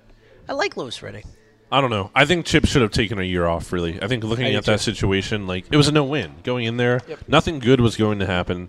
I 0.48 0.52
like 0.52 0.76
Louis 0.76 0.98
Riddick. 1.00 1.24
I 1.70 1.80
don't 1.80 1.90
know. 1.90 2.12
I 2.14 2.24
think 2.26 2.46
Chip 2.46 2.64
should 2.66 2.82
have 2.82 2.92
taken 2.92 3.18
a 3.18 3.24
year 3.24 3.46
off. 3.46 3.72
Really, 3.72 4.00
I 4.00 4.06
think 4.06 4.22
looking 4.22 4.46
I 4.46 4.52
at 4.52 4.64
that 4.66 4.80
situation, 4.80 5.46
like 5.48 5.66
it 5.70 5.76
was 5.76 5.88
a 5.88 5.92
no-win 5.92 6.32
going 6.44 6.64
in 6.64 6.76
there. 6.76 7.00
Nothing 7.26 7.58
good 7.58 7.80
was 7.80 7.96
going 7.96 8.20
to 8.20 8.26
happen. 8.26 8.68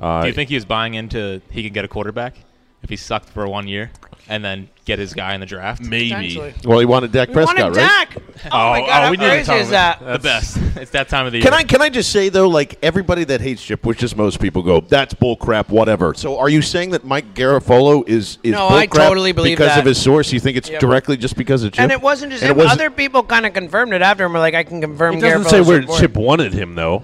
Uh, 0.00 0.22
Do 0.22 0.28
you 0.28 0.32
think 0.34 0.48
he 0.48 0.54
was 0.54 0.64
buying 0.64 0.94
into 0.94 1.42
he 1.50 1.64
could 1.64 1.74
get 1.74 1.84
a 1.84 1.88
quarterback 1.88 2.36
if 2.82 2.90
he 2.90 2.96
sucked 2.96 3.28
for 3.30 3.46
one 3.48 3.68
year 3.68 3.90
and 4.28 4.44
then 4.44 4.68
get 4.84 4.98
his 4.98 5.12
guy 5.14 5.34
in 5.34 5.40
the 5.40 5.46
draft? 5.46 5.82
maybe? 5.82 6.10
Potentially. 6.10 6.54
Well, 6.64 6.78
he 6.78 6.86
wanted 6.86 7.12
Dak 7.12 7.28
We 7.28 7.34
Prescott, 7.34 7.58
wanted 7.58 7.76
right? 7.76 8.08
Dak. 8.10 8.16
Oh, 8.16 8.70
my 8.70 8.80
Oh, 8.80 8.86
god, 8.86 8.88
oh, 8.88 8.92
how 8.92 9.10
we 9.10 9.16
need 9.16 9.22
to 9.24 9.44
crazy 9.44 9.52
is 9.54 9.70
that? 9.70 10.00
The 10.00 10.18
best. 10.18 10.56
It's 10.80 10.92
that 10.92 11.08
time 11.10 11.26
of 11.26 11.32
the 11.32 11.38
year. 11.38 11.42
Can 11.44 11.52
year. 11.52 11.58
I 11.58 11.62
can 11.64 11.82
I 11.82 11.90
just 11.90 12.10
say 12.10 12.30
though, 12.30 12.48
like 12.48 12.78
everybody 12.82 13.24
that 13.24 13.40
hates 13.42 13.62
Chip, 13.62 13.84
which 13.84 14.02
is 14.02 14.16
most 14.16 14.40
people, 14.40 14.62
go 14.62 14.80
that's 14.80 15.12
bull 15.12 15.36
crap, 15.36 15.68
whatever. 15.68 16.14
So 16.14 16.38
are 16.38 16.48
you 16.48 16.62
saying 16.62 16.90
that 16.92 17.04
Mike 17.04 17.34
Garafolo 17.34 18.08
is 18.08 18.38
is 18.42 18.52
No, 18.52 18.68
bull 18.68 18.78
I 18.78 18.86
crap 18.86 19.08
totally 19.08 19.32
believe 19.32 19.58
because 19.58 19.74
that. 19.74 19.80
of 19.80 19.84
his 19.84 20.00
source? 20.00 20.32
You 20.32 20.40
think 20.40 20.56
it's 20.56 20.70
Yep. 20.70 20.80
directly 20.80 21.16
just 21.18 21.36
because 21.36 21.62
of 21.64 21.72
Chip? 21.72 21.82
And 21.82 21.92
it 21.92 22.00
wasn't 22.00 22.32
just 22.32 22.42
And 22.44 22.52
him. 22.52 22.56
it 22.58 22.62
wasn't- 22.62 22.80
Other 22.80 22.90
people 22.90 23.22
kind 23.24 23.44
of 23.44 23.52
confirmed 23.52 23.92
it 23.92 24.00
after 24.00 24.24
him. 24.24 24.32
Were 24.32 24.38
like, 24.38 24.54
I 24.54 24.62
can 24.64 24.80
confirm. 24.80 25.16
It 25.16 25.20
doesn't 25.20 25.42
Garafolo's 25.42 25.50
say 25.50 25.60
where 25.60 25.80
report. 25.80 26.00
Chip 26.00 26.16
wanted 26.16 26.54
him 26.54 26.74
though. 26.76 27.02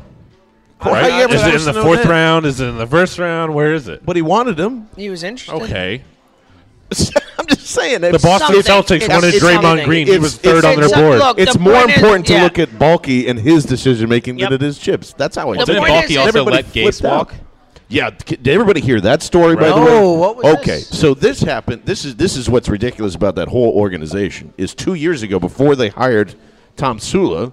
Well, 0.85 0.95
how 0.95 1.01
Right? 1.01 1.15
you 1.15 1.23
ever 1.23 1.35
Is 1.35 1.43
it 1.43 1.55
in 1.55 1.65
the 1.65 1.73
know 1.73 1.83
fourth 1.83 2.03
that? 2.03 2.09
round? 2.11 2.47
Is 2.47 2.61
it 2.61 2.67
in 2.69 2.77
the 2.79 2.87
first 2.87 3.19
round? 3.19 3.55
Where 3.55 3.73
is 3.75 3.89
it? 3.89 4.05
But 4.05 4.17
he 4.17 4.23
wanted 4.23 4.59
him. 4.61 4.89
He 4.97 5.09
was 5.09 5.23
interested. 5.25 5.55
Okay. 5.65 6.03
I'm 7.39 7.47
just 7.47 7.67
saying. 7.67 8.01
The 8.03 8.13
Boston 8.13 8.63
something. 8.63 9.01
Celtics 9.01 9.09
wanted 9.09 9.35
it's 9.35 9.43
Draymond 9.45 9.63
something. 9.63 9.87
Green. 9.87 10.07
He 10.07 10.13
It's- 10.13 10.23
was 10.23 10.37
third 10.37 10.59
it's- 10.59 10.75
on 10.75 10.81
their 10.81 10.89
it's- 10.89 11.01
board. 11.01 11.19
look, 11.19 11.39
It's 11.39 11.55
the 11.55 11.59
more 11.59 11.75
point 11.75 11.91
is- 11.91 11.97
important 11.97 12.27
to 12.27 12.33
yeah. 12.35 12.43
look 12.45 12.59
at 12.59 12.69
Baalke 12.79 13.29
and 13.29 13.39
his 13.39 13.65
decision 13.65 14.09
making 14.09 14.39
Yep. 14.39 14.51
than 14.51 14.63
it 14.63 14.67
is 14.69 14.79
Chips. 14.79 15.13
That's 15.17 15.37
how 15.37 15.51
I 15.51 15.57
The 15.57 15.59
see 15.67 15.73
it. 15.73 15.75
Didn't 15.75 15.81
point 15.89 15.93
Baalke 16.05 16.11
is- 16.11 16.17
also 16.19 16.29
Everybody 16.29 16.57
let 16.57 16.73
Gase 16.73 16.83
flipped 16.83 17.05
out. 17.05 17.17
walk? 17.19 17.35
Yeah, 17.89 18.11
c- 18.29 18.37
did 18.37 18.49
everybody 18.49 18.81
hear 18.81 19.01
that 19.01 19.23
story? 19.23 19.57
By 19.57 19.69
the 19.69 19.77
way, 19.77 19.85
No, 19.85 20.13
what 20.13 20.37
was 20.37 20.45
okay. 20.57 20.77
this? 20.79 20.89
So 20.89 21.15
this 21.15 21.41
happened. 21.41 21.83
This 21.85 22.05
is 22.05 22.17
this 22.17 22.37
is 22.37 22.51
what's 22.51 22.69
ridiculous 22.69 23.15
about 23.15 23.37
that 23.37 23.49
whole 23.49 23.71
organization. 23.71 24.53
Is 24.59 24.75
two 24.75 24.95
years 24.95 25.23
ago, 25.23 25.39
before 25.39 25.75
they 25.77 25.89
hired 25.89 26.35
Tomsula, 26.77 27.53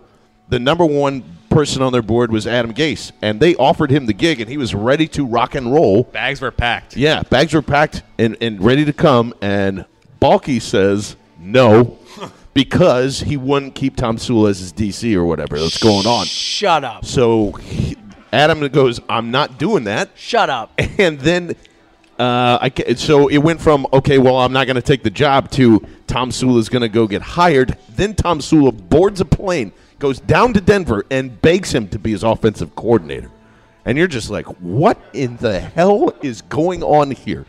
the 0.49 0.59
number 0.59 0.85
one 0.85 1.23
person 1.53 1.81
on 1.81 1.93
their 1.93 2.01
board 2.01 2.31
was 2.31 2.47
Adam 2.47 2.73
Gase, 2.73 3.11
and 3.21 3.39
they 3.39 3.55
offered 3.55 3.91
him 3.91 4.05
the 4.05 4.13
gig, 4.13 4.41
and 4.41 4.49
he 4.49 4.57
was 4.57 4.73
ready 4.73 5.07
to 5.09 5.25
rock 5.25 5.55
and 5.55 5.71
roll. 5.71 6.03
Bags 6.03 6.41
were 6.41 6.51
packed. 6.51 6.97
Yeah, 6.97 7.23
bags 7.23 7.53
were 7.53 7.61
packed 7.61 8.03
and, 8.17 8.35
and 8.41 8.63
ready 8.63 8.85
to 8.85 8.93
come, 8.93 9.33
and 9.41 9.85
Baalke 10.21 10.61
says 10.61 11.15
no 11.37 11.97
because 12.53 13.21
he 13.21 13.37
wouldn't 13.37 13.75
keep 13.75 13.95
Tomsula 13.95 14.49
as 14.49 14.59
his 14.59 14.73
DC 14.73 15.15
or 15.15 15.25
whatever 15.25 15.59
that's 15.59 15.81
going 15.81 16.07
on. 16.07 16.25
Shut 16.25 16.83
up. 16.83 17.05
So 17.05 17.51
he- 17.53 17.97
Adam 18.31 18.67
goes, 18.69 18.99
"I'm 19.07 19.29
not 19.29 19.59
doing 19.59 19.83
that." 19.83 20.09
Shut 20.15 20.49
up. 20.49 20.71
and 20.97 21.19
then 21.19 21.55
uh, 22.19 22.57
I 22.61 22.93
so 22.95 23.27
it 23.27 23.39
went 23.39 23.61
from 23.61 23.87
okay, 23.93 24.17
well, 24.17 24.37
I'm 24.37 24.53
not 24.53 24.65
going 24.65 24.75
to 24.75 24.81
take 24.81 25.03
the 25.03 25.09
job 25.09 25.51
to 25.51 25.79
Tomsula's 26.07 26.69
going 26.69 26.81
to 26.81 26.89
go 26.89 27.07
get 27.07 27.21
hired. 27.21 27.77
Then 27.89 28.13
Tomsula 28.13 28.71
boards 28.89 29.21
a 29.21 29.25
plane, 29.25 29.71
goes 30.03 30.19
down 30.19 30.51
to 30.51 30.59
Denver, 30.59 31.05
and 31.09 31.41
begs 31.41 31.73
him 31.73 31.87
to 31.87 31.97
be 31.97 32.11
his 32.11 32.23
offensive 32.23 32.75
coordinator. 32.75 33.31
And 33.85 33.97
you're 33.97 34.07
just 34.07 34.29
like, 34.29 34.45
what 34.59 34.99
in 35.13 35.37
the 35.37 35.61
hell 35.61 36.13
is 36.21 36.41
going 36.41 36.83
on 36.83 37.11
here? 37.11 37.45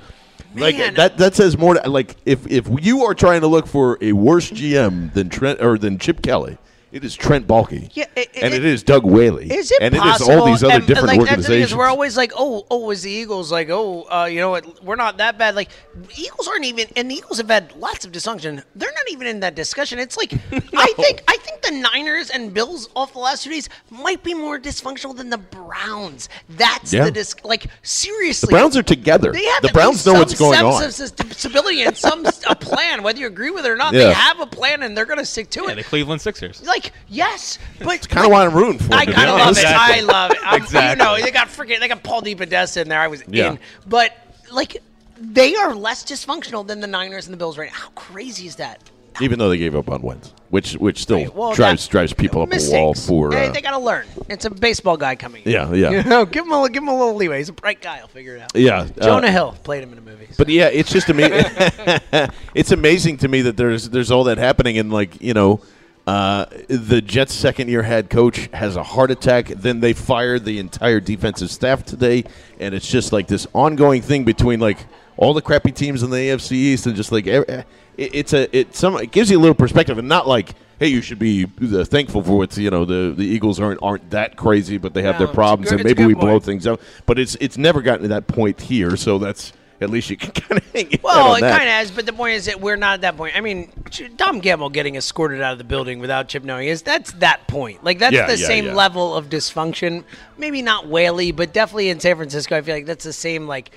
Like 0.55 0.95
that 0.95 1.19
that 1.19 1.35
says 1.35 1.59
more. 1.59 1.75
To, 1.75 1.91
like 1.91 2.15
if 2.25 2.47
if 2.47 2.69
you 2.81 3.03
are 3.03 3.15
trying 3.15 3.41
to 3.41 3.49
look 3.49 3.67
for 3.67 3.99
a 4.01 4.13
worse 4.13 4.53
GM 4.53 5.13
than 5.13 5.29
Trent 5.29 5.61
or 5.61 5.77
than 5.79 5.99
Chip 5.99 6.23
Kelly. 6.23 6.57
It 6.95 7.05
is 7.05 7.17
Trent 7.17 7.49
Baalke, 7.49 7.91
Yeah, 7.95 8.05
it- 8.15 8.31
and 8.41 8.55
it- 8.55 8.59
it 8.59 8.65
is 8.65 8.85
Doug 8.85 9.05
Whaley, 9.05 9.51
Is 9.51 9.73
it 9.73 9.79
and 9.83 9.97
possible? 9.97 10.31
it 10.31 10.35
is 10.35 10.41
all 10.41 10.47
these 10.47 10.63
other 10.63 10.75
and, 10.75 10.87
different 10.87 11.09
like, 11.09 11.19
that's 11.19 11.31
the 11.31 11.35
thing 11.35 11.41
organizations. 11.43 11.71
Is 11.73 11.77
we're 11.77 11.89
always 11.89 12.17
like, 12.17 12.33
oh, 12.37 12.65
oh, 12.71 12.91
is 12.93 13.03
the 13.03 13.11
Eagles 13.11 13.51
like, 13.51 13.69
oh, 13.69 14.07
uh, 14.09 14.27
you 14.27 14.39
know 14.39 14.51
what? 14.51 14.85
We're 14.85 14.95
not 14.95 15.17
that 15.19 15.37
bad. 15.37 15.57
Like, 15.57 15.71
Eagles 16.17 16.47
aren't 16.47 16.65
even, 16.67 16.87
and 16.97 17.11
the 17.11 17.17
Eagles 17.17 17.39
have 17.39 17.49
had 17.49 17.75
lots 17.75 18.05
of 18.05 18.13
dysfunction. 18.13 18.63
They're 18.77 18.93
not 18.93 19.11
even 19.11 19.27
in 19.27 19.41
that 19.41 19.57
discussion. 19.57 19.99
It's 19.99 20.17
like, 20.17 20.33
I 20.77 20.93
think, 20.97 21.25
I 21.27 21.37
think 21.39 21.63
the 21.63 21.73
Niners 21.73 22.31
and 22.31 22.55
Bills 22.55 22.89
off 22.95 23.13
the 23.13 23.19
last 23.19 23.43
two 23.43 23.51
days 23.51 23.69
might 23.91 24.23
be 24.23 24.33
more 24.33 24.61
dysfunctional 24.61 25.17
than 25.17 25.31
the 25.31 25.39
Browns. 25.39 26.29
That's 26.49 26.93
Yeah. 26.93 27.07
the 27.07 27.11
dis. 27.11 27.35
Like, 27.43 27.67
seriously, 27.83 28.47
The 28.47 28.53
Browns 28.53 28.77
are 28.77 28.85
together. 28.85 29.33
They 29.33 29.45
have 29.47 29.63
The 29.63 29.71
Browns 29.73 30.07
know 30.07 30.13
what's 30.15 30.39
going 30.39 30.61
on. 30.61 30.81
sense 30.81 31.01
on. 31.01 31.07
of 31.07 31.11
st- 31.19 31.35
stability 31.35 31.83
and 31.83 31.97
some 31.97 32.25
a 32.49 32.55
plan, 32.55 33.03
whether 33.03 33.19
you 33.19 33.27
agree 33.27 33.51
with 33.51 33.67
it 33.67 33.71
or 33.71 33.77
not. 33.77 33.95
Yeah. 33.95 34.05
They 34.05 34.13
have 34.13 34.39
a 34.39 34.47
plan 34.47 34.85
and 34.85 34.97
they're 34.97 35.07
going 35.07 35.19
to 35.19 35.27
stick 35.27 35.51
to 35.51 35.65
Yeah, 35.67 35.73
it. 35.73 35.75
the 35.77 35.83
Cleveland 35.83 36.21
Sixers. 36.21 36.63
Like 36.65 36.84
yes, 37.09 37.59
but 37.79 37.95
It's 37.97 38.07
kind 38.07 38.27
of 38.27 38.33
why 38.33 38.45
I'm 38.45 38.55
rooting 38.55 38.79
for. 38.79 38.95
I 38.95 39.03
him, 39.03 39.07
to 39.09 39.13
kind 39.13 39.29
of 39.31 39.37
love 39.39 39.47
honest. 39.49 39.61
it. 39.63 39.67
I 39.69 40.01
love 40.01 40.31
it. 40.33 40.39
I'm, 40.45 40.61
Exactly. 40.63 41.05
You 41.05 41.11
know, 41.19 41.23
they 41.23 41.31
got 41.31 41.49
freaking 41.49 41.81
they 41.81 41.89
got 41.89 42.03
Paul 42.03 42.23
DePodesta 42.23 42.83
in 42.83 42.89
there. 42.89 43.01
I 43.01 43.09
was 43.09 43.23
Yeah. 43.29 43.53
in, 43.53 43.59
but 43.87 44.13
like 44.53 44.77
they 45.19 45.55
are 45.57 45.75
less 45.75 46.05
dysfunctional 46.05 46.67
than 46.67 46.81
the 46.81 46.87
Niners 46.87 47.27
and 47.27 47.33
the 47.33 47.39
Bills 47.39 47.57
right 47.59 47.71
now. 47.71 47.79
How 47.79 47.89
crazy 47.91 48.47
is 48.47 48.57
that? 48.57 48.91
Even 49.21 49.39
though 49.39 49.49
they 49.49 49.59
gave 49.59 49.77
up 49.77 49.89
on 49.89 50.03
wins, 50.03 50.35
which 50.51 50.73
which 50.73 51.01
still 51.03 51.19
Right, 51.19 51.33
well, 51.37 51.55
drives 51.55 51.87
drives 51.87 52.13
people 52.13 52.43
up 52.43 52.49
Mistakes. 52.49 52.73
a 52.75 52.81
wall 52.81 52.95
for. 52.95 53.31
Hey, 53.31 53.47
Uh, 53.47 53.53
they 53.53 53.61
got 53.61 53.71
to 53.71 53.79
learn. 53.79 54.07
It's 54.29 54.45
a 54.45 54.51
baseball 54.51 54.97
guy 54.97 55.15
coming. 55.15 55.45
in. 55.45 55.53
Yeah, 55.53 55.73
yeah. 55.73 55.91
You 56.03 56.03
know, 56.03 56.25
give 56.27 56.45
him 56.45 56.51
a 56.53 56.69
give 56.69 56.83
him 56.83 56.89
a 56.89 56.99
little 56.99 57.15
leeway. 57.15 57.39
He's 57.39 57.49
a 57.49 57.53
bright 57.53 57.81
guy. 57.81 57.99
I'll 57.99 58.09
figure 58.09 58.35
it 58.35 58.43
out. 58.43 58.57
yeah, 58.57 58.81
uh, 58.81 59.05
Jonah 59.05 59.31
Hill 59.31 59.55
played 59.63 59.85
him 59.85 59.93
in 59.93 59.99
a 59.99 60.01
movie. 60.01 60.27
But 60.37 60.49
yeah, 60.49 60.67
it's 60.67 60.91
just 60.91 61.09
amazing. 61.11 61.47
it's 62.57 62.73
amazing 62.73 63.19
to 63.19 63.29
me 63.29 63.43
that 63.43 63.57
there's 63.57 63.89
there's 63.91 64.11
all 64.11 64.25
that 64.25 64.39
happening, 64.39 64.79
and 64.79 64.93
like 64.93 65.23
you 65.23 65.33
know, 65.33 65.61
Uh, 66.07 66.45
the 66.69 67.01
Jets' 67.01 67.33
second-year 67.33 67.83
head 67.83 68.11
coach 68.11 68.49
has 68.53 68.77
a 68.77 68.83
heart 68.83 69.11
attack. 69.11 69.47
Then 69.49 69.81
they 69.81 69.95
fired 69.95 70.45
the 70.45 70.59
entire 70.59 71.01
defensive 71.01 71.51
staff 71.51 71.83
today, 71.85 72.25
and 72.61 72.75
it's 72.75 72.87
just 72.89 73.13
like 73.13 73.27
this 73.27 73.47
ongoing 73.55 74.03
thing 74.03 74.25
between 74.25 74.61
like 74.61 74.79
all 75.17 75.33
the 75.33 75.41
crappy 75.41 75.73
teams 75.73 76.03
in 76.03 76.11
the 76.11 76.17
AFC 76.17 76.53
East 76.53 76.87
and 76.87 76.95
just 76.97 77.11
like 77.13 77.27
it, 77.27 77.65
it's 77.97 78.33
a 78.33 78.55
it 78.55 78.75
some 78.75 78.97
it 78.97 79.13
gives 79.13 79.31
you 79.31 79.39
a 79.39 79.41
little 79.41 79.55
perspective 79.55 79.97
and 79.97 80.09
not 80.09 80.27
like 80.27 80.55
hey 80.81 80.89
you 80.89 81.01
should 81.01 81.21
be 81.21 81.45
uh, 81.73 81.85
thankful 81.85 82.21
for 82.21 82.37
what's 82.37 82.59
you 82.59 82.69
know 82.69 82.85
the 82.85 83.15
the 83.17 83.23
Eagles 83.25 83.61
aren't 83.61 83.81
aren't 83.81 84.11
that 84.11 84.35
crazy 84.37 84.77
but 84.77 84.93
they 84.93 85.03
have 85.03 85.15
No, 85.21 85.27
their 85.27 85.33
problems 85.35 85.71
good- 85.71 85.79
and 85.81 85.85
maybe 85.87 86.05
we 86.05 86.15
good 86.15 86.21
blow 86.21 86.41
things 86.41 86.67
up. 86.67 86.81
But 87.07 87.19
it's 87.21 87.37
it's 87.37 87.57
never 87.57 87.81
gotten 87.81 88.03
to 88.03 88.09
that 88.09 88.27
point 88.27 88.61
here. 88.61 88.97
So 88.97 89.19
that's 89.19 89.53
at 89.85 89.91
least 89.91 90.11
you 90.11 90.17
can 90.17 90.31
kind 90.43 90.59
of 90.61 90.73
hang 90.73 90.91
Well, 91.03 91.37
it 91.37 91.41
kind 91.41 91.63
of 91.63 91.69
has, 91.69 91.91
but 91.93 92.07
the 92.07 92.13
point 92.13 92.35
is 92.35 92.47
that 92.47 92.61
we're 92.61 92.77
not 92.77 92.95
at 92.95 93.01
that 93.03 93.17
point. 93.17 93.37
I 93.37 93.41
mean, 93.41 93.71
Tom 94.17 94.41
Gamble 94.41 94.71
getting 94.71 94.97
escorted 94.97 95.41
out 95.41 95.53
of 95.53 95.59
the 95.59 95.65
building 95.65 96.01
without 96.01 96.29
Chip 96.29 96.43
knowing 96.43 96.69
is 96.69 96.83
that's 96.83 97.13
that 97.15 97.47
point. 97.47 97.85
Like 97.85 97.99
that's 98.01 98.15
Yeah, 98.15 98.27
the 98.27 98.37
yeah, 98.37 98.47
same 98.47 98.65
yeah. 98.67 98.75
level 98.75 99.15
of 99.15 99.29
dysfunction. 99.29 100.05
Maybe 100.37 100.63
not 100.63 100.89
Whaley, 100.89 101.31
but 101.31 101.53
definitely 101.53 101.91
in 101.91 102.01
San 102.01 102.17
Francisco, 102.17 102.57
I 102.57 102.63
feel 102.63 102.75
like 102.75 102.87
that's 102.87 103.05
the 103.05 103.13
same 103.13 103.47
like 103.47 103.71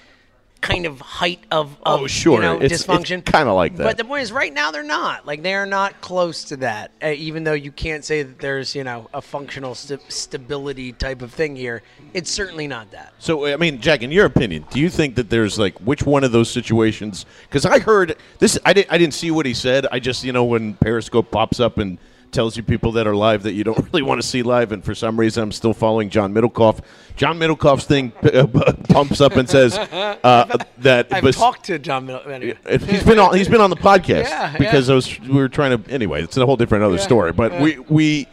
kind 0.62 0.86
of 0.86 1.00
height 1.00 1.40
of, 1.52 1.72
of 1.84 2.02
Oh, 2.02 2.08
sure. 2.08 2.36
you 2.36 2.42
know, 2.42 2.56
It's- 2.62 2.84
dysfunction. 2.86 3.24
kinda 3.26 3.54
like 3.54 3.76
that. 3.78 3.84
But 3.84 3.98
the 3.98 4.04
point 4.06 4.24
is, 4.24 4.32
right 4.32 4.54
now 4.54 4.72
they're 4.72 4.84
not. 4.84 5.26
Like 5.26 5.44
they 5.44 5.54
are 5.54 5.66
not 5.66 6.02
close 6.02 6.44
to 6.46 6.58
that. 6.58 6.92
Uh, 7.04 7.08
even 7.10 7.44
though 7.44 7.54
you 7.54 7.72
can't 7.72 8.04
say 8.04 8.24
that 8.24 8.40
there's 8.40 8.76
you 8.76 8.84
know 8.84 9.10
a 9.14 9.22
functional 9.22 9.76
st- 9.76 10.02
stability 10.12 10.92
type 10.94 11.22
of 11.22 11.34
thing 11.34 11.56
here, 11.56 11.84
it's 12.14 12.32
certainly 12.32 12.68
not 12.68 12.92
that. 12.92 13.14
So, 13.20 13.46
I 13.48 13.58
mean, 13.58 13.80
Jack, 13.80 14.02
in 14.02 14.12
your 14.12 14.26
opinion, 14.26 14.66
do 14.72 14.80
you 14.80 14.90
think 14.90 15.16
that 15.16 15.30
there's 15.30 15.58
like 15.60 15.78
which 15.80 16.04
one 16.04 16.24
of 16.24 16.32
those 16.32 16.50
situations? 16.50 17.26
Because 17.50 17.66
I 17.66 17.80
heard 17.80 18.16
this, 18.40 18.58
I 18.66 18.74
didn't, 18.74 18.92
I 18.92 18.98
didn't 18.98 19.14
see 19.14 19.32
what 19.32 19.46
he 19.46 19.54
said. 19.54 19.88
I 19.92 20.00
just, 20.00 20.24
you 20.24 20.32
know, 20.34 20.44
when 20.44 20.74
Periscope 20.76 21.32
pops 21.32 21.60
up 21.60 21.78
and 21.78 21.98
tells 22.32 22.58
you 22.58 22.64
people 22.64 22.92
that 22.94 23.08
are 23.08 23.16
live 23.16 23.44
that 23.44 23.54
you 23.54 23.64
don't 23.64 23.78
really 23.94 24.02
want 24.02 24.22
to 24.22 24.28
see 24.28 24.44
live, 24.44 24.72
and 24.72 24.84
for 24.84 24.94
some 24.94 25.20
reason 25.20 25.44
I'm 25.44 25.52
still 25.52 25.74
following 25.74 26.10
John 26.10 26.34
Middlecoff. 26.34 26.82
John 27.16 27.40
Middlecoff's 27.40 27.86
thing 27.86 28.12
uh, 28.24 28.46
pumps 28.90 29.22
up 29.22 29.34
and 29.34 29.50
says 29.50 29.78
uh, 29.78 30.58
that 30.80 31.12
I've 31.12 31.24
bes- 31.24 31.36
talked 31.36 31.66
to 31.66 31.80
John 31.80 32.06
Middle. 32.06 32.30
anyway. 32.32 32.58
he's 32.80 33.04
been 33.04 33.20
on 33.20 33.36
he's 33.36 33.48
been 33.50 33.62
on 33.62 33.70
the 33.70 33.76
podcast 33.76 34.24
Yeah, 34.30 34.56
because 34.58 34.88
yeah. 34.88 34.94
I 34.94 34.96
was 34.96 35.20
we 35.22 35.30
were 35.36 35.50
trying 35.50 35.82
to 35.84 35.92
anyway 35.92 36.22
it's 36.24 36.38
a 36.38 36.46
whole 36.46 36.58
different 36.58 36.84
other 36.84 36.98
Yeah, 36.98 37.02
story 37.02 37.32
but 37.34 37.60
we 37.60 37.80
we 37.80 38.28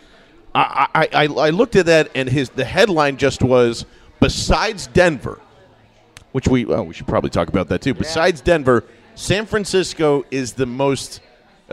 I, 0.54 0.86
I 0.94 1.08
I 1.12 1.24
I 1.26 1.50
looked 1.50 1.76
at 1.76 1.86
that 1.86 2.10
and 2.14 2.28
his 2.28 2.50
the 2.50 2.64
headline 2.64 3.16
just 3.16 3.42
was 3.42 3.86
besides 4.20 4.86
Denver 4.88 5.40
which 6.32 6.46
we 6.48 6.64
well, 6.64 6.84
we 6.84 6.92
should 6.94 7.06
probably 7.06 7.30
talk 7.30 7.48
about 7.48 7.68
that 7.68 7.80
too 7.80 7.94
besides 7.94 8.40
Denver 8.40 8.84
San 9.14 9.46
Francisco 9.46 10.24
is 10.30 10.52
the 10.52 10.66
most 10.66 11.20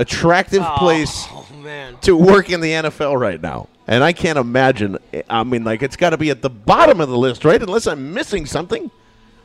attractive 0.02 0.64
oh, 0.66 0.76
place 0.78 1.26
Oh 1.30 1.48
man. 1.62 1.98
to 2.02 2.16
work 2.16 2.50
in 2.50 2.60
the 2.62 2.72
NFL 2.72 3.20
right 3.20 3.42
now. 3.42 3.68
And 3.88 4.04
I 4.04 4.14
can't 4.14 4.38
imagine. 4.38 4.98
I 5.30 5.44
mean, 5.44 5.64
like 5.64 5.82
it's 5.82 5.96
got 5.96 6.12
to 6.12 6.18
be 6.18 6.30
at 6.30 6.42
the 6.42 6.50
bottom 6.50 7.02
of 7.02 7.10
the 7.10 7.18
list, 7.18 7.46
right? 7.46 7.62
Unless 7.62 7.88
I'm 7.88 8.14
missing 8.14 8.46
something. 8.46 8.92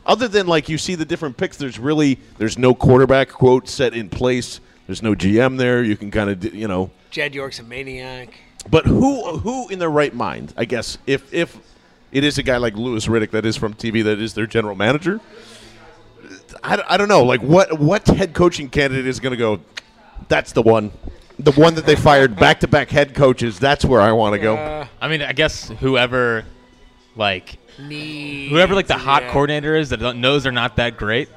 Other 0.04 0.28
than 0.28 0.46
like 0.46 0.68
you 0.68 0.78
see 0.78 0.94
the 0.94 1.04
different 1.04 1.36
picks, 1.36 1.56
there's 1.56 1.78
really 1.78 2.18
there's 2.38 2.56
no 2.56 2.74
quarterback 2.74 3.28
quote 3.28 3.68
set 3.68 3.94
in 3.94 4.08
place. 4.08 4.60
There's 4.86 5.02
no 5.02 5.14
GM 5.14 5.58
there. 5.58 5.82
You 5.82 5.96
can 5.96 6.10
kind 6.10 6.30
of 6.30 6.54
you 6.54 6.68
know. 6.68 6.90
Jed 7.10 7.34
York's 7.34 7.58
a 7.58 7.64
maniac. 7.64 8.34
But 8.70 8.86
who 8.86 9.38
who 9.38 9.68
in 9.68 9.78
their 9.78 9.90
right 9.90 10.14
mind? 10.14 10.54
I 10.56 10.64
guess 10.64 10.98
if 11.06 11.32
if 11.34 11.58
it 12.12 12.24
is 12.24 12.38
a 12.38 12.42
guy 12.42 12.56
like 12.58 12.76
Louis 12.76 13.04
Riddick 13.06 13.30
that 13.32 13.44
is 13.44 13.56
from 13.56 13.74
TV 13.74 14.04
that 14.04 14.20
is 14.20 14.34
their 14.34 14.46
general 14.46 14.76
manager. 14.76 15.20
I, 16.62 16.82
I 16.88 16.96
don't 16.96 17.08
know. 17.08 17.24
Like 17.24 17.42
what 17.42 17.78
what 17.78 18.06
head 18.06 18.32
coaching 18.32 18.68
candidate 18.68 19.06
is 19.06 19.18
going 19.18 19.32
to 19.32 19.36
go? 19.36 19.60
That's 20.28 20.52
the 20.52 20.62
one. 20.62 20.92
The 21.38 21.52
one 21.52 21.74
that 21.74 21.86
they 21.86 21.96
fired 21.96 22.36
back 22.36 22.60
to 22.60 22.68
back 22.68 22.88
head 22.88 23.14
coaches. 23.14 23.58
That's 23.58 23.84
where 23.84 24.00
I 24.00 24.12
want 24.12 24.34
to 24.34 24.38
go. 24.38 24.86
I 25.00 25.08
mean, 25.08 25.22
I 25.22 25.32
guess 25.32 25.68
whoever, 25.68 26.44
like, 27.14 27.58
Needs, 27.78 28.50
whoever 28.50 28.74
like 28.74 28.86
the 28.86 28.96
hot 28.96 29.24
yeah. 29.24 29.32
coordinator 29.32 29.76
is 29.76 29.90
that 29.90 30.00
knows 30.16 30.44
they're 30.44 30.52
not 30.52 30.76
that 30.76 30.96
great 30.96 31.28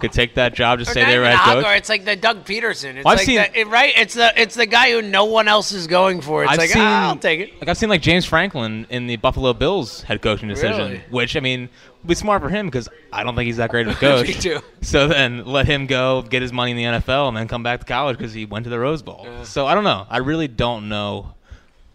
could 0.00 0.12
take 0.12 0.34
that 0.34 0.54
job. 0.54 0.78
Just 0.78 0.92
Or 0.92 0.94
say 0.94 1.04
were 1.04 1.24
even 1.24 1.36
head 1.36 1.62
coach. 1.62 1.76
It's 1.78 1.88
like 1.88 2.04
the 2.04 2.16
Doug 2.16 2.44
Pederson. 2.44 2.96
It's 2.96 3.04
Well, 3.04 3.12
I've 3.12 3.18
like 3.18 3.26
seen- 3.26 3.36
the, 3.36 3.60
it, 3.60 3.66
right. 3.68 3.92
It's 3.96 4.14
the 4.14 4.32
it's 4.40 4.54
the 4.54 4.66
guy 4.66 4.90
who 4.92 5.02
no 5.02 5.24
one 5.24 5.48
else 5.48 5.72
is 5.72 5.86
going 5.86 6.20
for. 6.20 6.42
It's 6.44 6.52
I've 6.52 6.58
like 6.58 6.70
seen, 6.70 6.82
ah, 6.82 7.08
I'll 7.08 7.16
take 7.16 7.40
it. 7.40 7.60
Like 7.60 7.68
I've 7.68 7.76
seen 7.78 7.88
like 7.88 8.02
James 8.02 8.24
Franklin 8.24 8.86
in 8.90 9.06
the 9.06 9.16
Buffalo 9.16 9.52
Bills 9.52 10.02
head 10.02 10.22
coaching 10.22 10.48
decision, 10.48 10.78
Really? 10.92 11.02
which 11.10 11.36
I 11.36 11.40
mean 11.40 11.68
would 12.02 12.08
be 12.08 12.14
smart 12.14 12.42
for 12.42 12.48
him 12.48 12.66
because 12.66 12.88
I 13.12 13.24
don't 13.24 13.34
think 13.34 13.46
he's 13.46 13.56
that 13.56 13.70
great 13.70 13.86
of 13.88 13.94
a 13.94 13.96
coach. 14.00 14.26
Me 14.28 14.34
too. 14.34 14.60
So 14.82 15.08
then 15.08 15.44
let 15.44 15.66
him 15.66 15.86
go 15.86 16.22
get 16.22 16.42
his 16.42 16.52
money 16.52 16.70
in 16.70 16.76
the 16.76 16.84
NFL 17.00 17.28
and 17.28 17.36
then 17.36 17.48
come 17.48 17.62
back 17.62 17.80
to 17.80 17.86
college 17.86 18.16
because 18.16 18.32
he 18.32 18.44
went 18.44 18.64
to 18.64 18.70
the 18.70 18.78
Rose 18.78 19.02
Bowl. 19.02 19.26
So 19.44 19.66
I 19.66 19.74
don't 19.74 19.84
know. 19.84 20.06
I 20.08 20.18
really 20.18 20.48
don't 20.48 20.88
know 20.88 21.34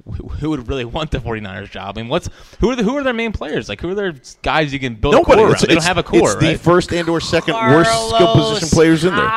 who 0.06 0.28
who 0.28 0.50
would 0.50 0.68
really 0.68 0.86
want 0.86 1.12
the 1.12 1.20
49ers 1.20 1.70
job. 1.72 1.98
I 1.98 2.02
mean, 2.02 2.10
what's 2.10 2.30
who 2.60 2.70
are 2.70 2.76
the, 2.76 2.84
who 2.84 2.98
are 2.98 3.04
their 3.04 3.14
main 3.14 3.32
players? 3.32 3.70
Like 3.70 3.80
who 3.82 3.90
are 3.90 3.96
their 3.96 4.14
guys 4.42 4.74
you 4.74 4.80
can 4.80 4.96
build 4.96 5.14
Nobody. 5.14 5.34
a 5.34 5.36
core 5.36 5.46
around? 5.46 5.54
It's, 5.54 5.62
They 5.62 5.68
don't 5.68 5.78
it's- 5.78 5.88
have 5.88 5.98
a 5.98 6.04
core, 6.04 6.32
It's 6.32 6.36
the 6.42 6.56
first 6.56 6.92
and 6.92 7.08
or 7.10 7.22
second 7.22 7.56
worst 7.56 7.92
skill 8.10 8.34
position 8.34 8.70
players 8.70 9.04
in 9.06 9.16
there. 9.16 9.28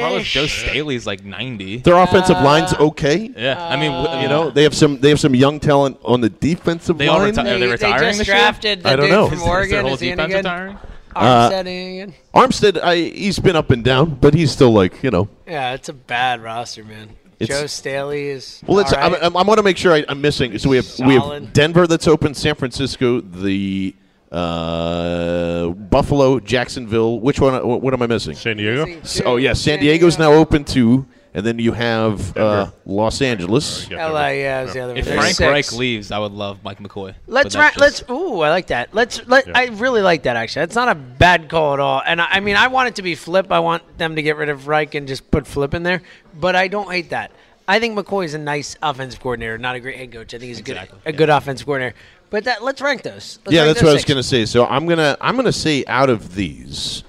Carlos 0.00 0.26
Joe 0.26 0.46
Staley's 0.46 1.06
like 1.06 1.24
90. 1.24 1.78
Their 1.78 1.96
offensive 1.96 2.36
line's 2.40 2.74
okay. 2.74 3.30
Yeah, 3.36 3.64
I 3.64 3.76
mean, 3.76 3.92
w- 3.92 4.22
You 4.22 4.28
know, 4.28 4.50
they 4.50 4.62
have 4.64 4.74
some 4.74 4.98
they 5.00 5.08
have 5.08 5.20
some 5.20 5.34
young 5.34 5.58
talent 5.60 5.98
on 6.04 6.20
the 6.20 6.28
defensive 6.28 6.98
They 6.98 7.08
line. 7.08 7.32
reti- 7.32 7.38
are 7.40 7.44
they 7.44 7.58
They, 7.60 7.66
retiring 7.72 8.00
they 8.00 8.06
just 8.08 8.18
this 8.18 8.26
drafted 8.26 8.82
the 8.82 8.88
I 8.90 8.96
don't 8.96 9.06
dude 9.06 9.10
know. 9.12 9.28
from 9.28 9.38
Is- 9.38 9.42
is 9.64 9.70
their 9.70 9.82
whole 9.82 9.94
Is 9.94 10.00
he 10.00 10.08
any 10.12 10.16
defense 10.16 10.32
good? 10.32 10.36
retiring? 10.38 10.78
Uh, 11.16 11.48
Armstead 11.50 11.66
any 11.66 11.98
good? 12.04 12.14
Armstead, 12.34 12.82
I, 12.82 12.96
he's 12.96 13.38
been 13.38 13.54
up 13.56 13.70
and 13.70 13.84
down, 13.84 14.16
but 14.16 14.34
he's 14.34 14.50
still 14.50 14.72
like 14.72 15.02
you 15.02 15.10
know. 15.10 15.28
Yeah, 15.46 15.72
it's 15.74 15.88
a 15.88 15.92
bad 15.92 16.42
roster, 16.42 16.84
man. 16.84 17.10
It's- 17.44 17.60
Joe 17.60 17.66
Staley 17.66 18.28
is. 18.28 18.62
Well, 18.66 18.76
let's. 18.76 18.92
all 18.92 19.10
right. 19.10 19.22
I, 19.22 19.26
I, 19.26 19.42
want 19.42 19.58
to 19.58 19.62
make 19.62 19.76
sure 19.76 19.92
I, 19.92 20.04
I'm 20.08 20.20
missing. 20.20 20.58
So 20.58 20.68
we 20.68 20.76
have 20.76 20.98
we 21.00 21.14
have 21.14 21.52
Denver 21.52 21.86
that's 21.86 22.08
open, 22.08 22.34
San 22.34 22.54
Francisco, 22.54 23.20
the 23.20 23.94
uh, 24.32 25.68
Buffalo, 25.68 26.40
Jacksonville. 26.40 27.20
Which 27.20 27.40
one? 27.40 27.54
What, 27.66 27.82
what 27.82 27.94
am 27.94 28.02
I 28.02 28.06
missing? 28.06 28.34
San 28.34 28.56
Diego. 28.56 29.00
Oh 29.24 29.36
yeah, 29.36 29.52
San 29.52 29.78
Diego's 29.78 30.18
now 30.18 30.32
open 30.32 30.64
too, 30.64 31.06
and 31.34 31.44
then 31.44 31.58
you 31.58 31.72
have 31.72 32.36
uh, 32.36 32.70
Los 32.86 33.20
Angeles. 33.20 33.90
LA, 33.90 34.28
yeah, 34.28 34.62
is 34.62 34.72
the 34.72 34.80
other 34.80 34.94
If 34.96 35.06
one. 35.06 35.16
Frank 35.16 35.36
There's 35.36 35.50
Reich 35.50 35.72
leaves, 35.72 36.10
I 36.12 36.18
would 36.18 36.32
love 36.32 36.62
Mike 36.62 36.78
McCoy. 36.78 37.14
Let's 37.26 37.54
But 37.54 37.60
ra- 37.60 37.70
that's 37.76 37.78
let's. 37.78 38.10
Ooh, 38.10 38.40
I 38.40 38.50
like 38.50 38.68
that. 38.68 38.94
Let's 38.94 39.26
let. 39.26 39.54
I 39.54 39.66
really 39.66 40.00
like 40.00 40.22
that 40.22 40.36
actually. 40.36 40.62
It's 40.62 40.76
not 40.76 40.88
a 40.88 40.94
bad 40.94 41.48
call 41.48 41.74
at 41.74 41.80
all. 41.80 42.02
And 42.06 42.20
I, 42.20 42.26
I 42.30 42.40
mean, 42.40 42.56
I 42.56 42.68
want 42.68 42.88
it 42.88 42.94
to 42.96 43.02
be 43.02 43.14
Flip. 43.14 43.50
I 43.50 43.58
want 43.58 43.98
them 43.98 44.16
to 44.16 44.22
get 44.22 44.36
rid 44.36 44.48
of 44.48 44.68
Reich 44.68 44.94
and 44.94 45.08
just 45.08 45.30
put 45.30 45.46
Flip 45.46 45.74
in 45.74 45.82
there. 45.82 46.02
But 46.38 46.56
I 46.56 46.68
don't 46.68 46.90
hate 46.90 47.10
that. 47.10 47.32
I 47.66 47.80
think 47.80 47.98
McCoy 47.98 48.26
is 48.26 48.34
a 48.34 48.38
nice 48.38 48.76
offensive 48.82 49.20
coordinator, 49.20 49.56
not 49.58 49.74
a 49.74 49.80
great 49.80 49.96
head 49.96 50.12
coach. 50.12 50.34
I 50.34 50.38
think 50.38 50.48
he's 50.48 50.60
a 50.60 50.62
good 50.62 50.88
a 51.04 51.12
good 51.12 51.30
offensive 51.30 51.66
coordinator. 51.66 51.96
But 52.30 52.44
that 52.44 52.62
let's 52.62 52.80
rank 52.80 53.02
those. 53.02 53.38
Let's 53.44 53.54
yeah, 53.54 53.62
rank 53.62 53.68
that's 53.70 53.80
those 53.80 53.84
what 53.86 53.90
I 53.90 53.92
was 53.94 54.02
six. 54.02 54.08
going 54.08 54.18
to 54.18 54.22
say. 54.22 54.44
So 54.44 54.66
I'm 54.66 54.86
gonna 54.86 55.16
I'm 55.20 55.34
gonna 55.36 55.52
say 55.52 55.84
out 55.86 56.10
of 56.10 56.34
these, 56.34 57.04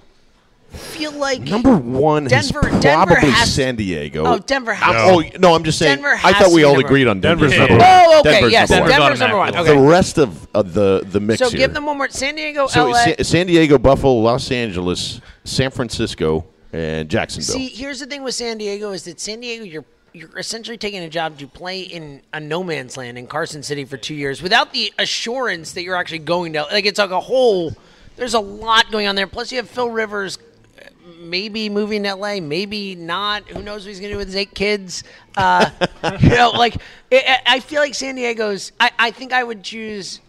feel 0.75 1.11
like 1.13 1.41
number 1.41 1.75
one 1.75 2.25
Denver- 2.25 2.67
is 2.67 2.79
Denver 2.79 3.13
probably 3.15 3.29
has- 3.31 3.53
San 3.53 3.75
Diego. 3.75 4.25
Oh, 4.25 4.37
Denver 4.39 4.73
has. 4.73 4.95
I'm- 4.95 5.09
oh 5.33 5.37
no, 5.39 5.53
I'm 5.55 5.63
just 5.63 5.77
saying. 5.79 5.97
Denver 5.97 6.19
I 6.23 6.33
thought 6.33 6.51
we 6.51 6.63
all 6.63 6.73
number 6.73 6.87
agreed 6.87 7.07
on 7.07 7.19
Denver's 7.21 7.51
Denver's 7.51 7.69
number 7.69 7.83
number 7.83 7.85
one. 7.85 8.15
Oh, 8.15 8.19
okay, 8.19 8.31
Denver's 8.31 8.51
yes, 8.51 8.69
number. 8.69 8.89
Denver's 8.89 9.19
number 9.19 9.37
one. 9.37 9.47
automatically. 9.49 9.71
Okay. 9.73 9.81
The 9.81 9.89
rest 9.89 10.17
of, 10.17 10.47
of 10.53 10.73
the 10.73 11.05
the 11.11 11.19
mix 11.19 11.39
so 11.39 11.49
here. 11.49 11.57
give 11.59 11.73
them 11.73 11.85
one 11.85 11.97
more. 11.97 12.09
San 12.09 12.35
Diego, 12.35 12.67
So 12.67 12.89
LA. 12.89 13.03
Sa- 13.05 13.23
San 13.23 13.47
Diego, 13.47 13.77
Buffalo, 13.77 14.13
Los 14.13 14.51
Angeles, 14.51 15.21
San 15.43 15.71
Francisco, 15.71 16.45
and 16.73 17.09
Jacksonville. 17.09 17.55
See, 17.55 17.67
here's 17.69 17.99
the 17.99 18.05
thing 18.05 18.23
with 18.23 18.35
San 18.35 18.57
Diego 18.57 18.91
is 18.91 19.03
that 19.03 19.19
San 19.19 19.39
Diego, 19.39 19.63
you're 19.63 19.85
you're 20.13 20.37
essentially 20.39 20.77
taking 20.77 21.03
a 21.03 21.09
job 21.09 21.37
to 21.37 21.45
play 21.45 21.81
in 21.81 22.21
a 22.31 22.39
no 22.39 22.63
man's 22.63 22.95
land 22.95 23.17
in 23.17 23.27
Carson 23.27 23.61
City 23.61 23.83
for 23.83 23.97
two 23.97 24.15
years 24.15 24.41
without 24.41 24.71
the 24.71 24.93
assurance 24.97 25.73
that 25.73 25.83
you're 25.83 25.97
actually 25.97 26.19
going 26.19 26.53
to 26.53 26.63
like 26.71 26.85
it's 26.85 26.99
like 26.99 27.11
a 27.11 27.19
whole. 27.19 27.73
There's 28.15 28.33
a 28.33 28.39
lot 28.39 28.91
going 28.91 29.07
on 29.07 29.15
there. 29.15 29.27
Plus, 29.27 29.51
you 29.51 29.57
have 29.57 29.69
Phil 29.69 29.89
Rivers. 29.89 30.37
Maybe 31.19 31.69
moving 31.69 32.03
to 32.03 32.15
LA, 32.15 32.39
maybe 32.39 32.95
not. 32.95 33.43
Who 33.49 33.61
knows 33.61 33.83
what 33.83 33.89
he's 33.89 33.99
going 33.99 34.09
to 34.09 34.15
do 34.15 34.17
with 34.17 34.27
his 34.27 34.35
eight 34.35 34.55
kids? 34.55 35.03
Uh, 35.37 35.69
you 36.19 36.29
know, 36.29 36.51
like 36.51 36.75
I 37.11 37.39
I 37.45 37.59
feel 37.59 37.81
like 37.81 37.93
San 37.93 38.15
Diego's. 38.15 38.71
I, 38.79 38.91
I 38.97 39.11
think 39.11 39.31
I 39.31 39.43
would 39.43 39.63
choose 39.63 40.21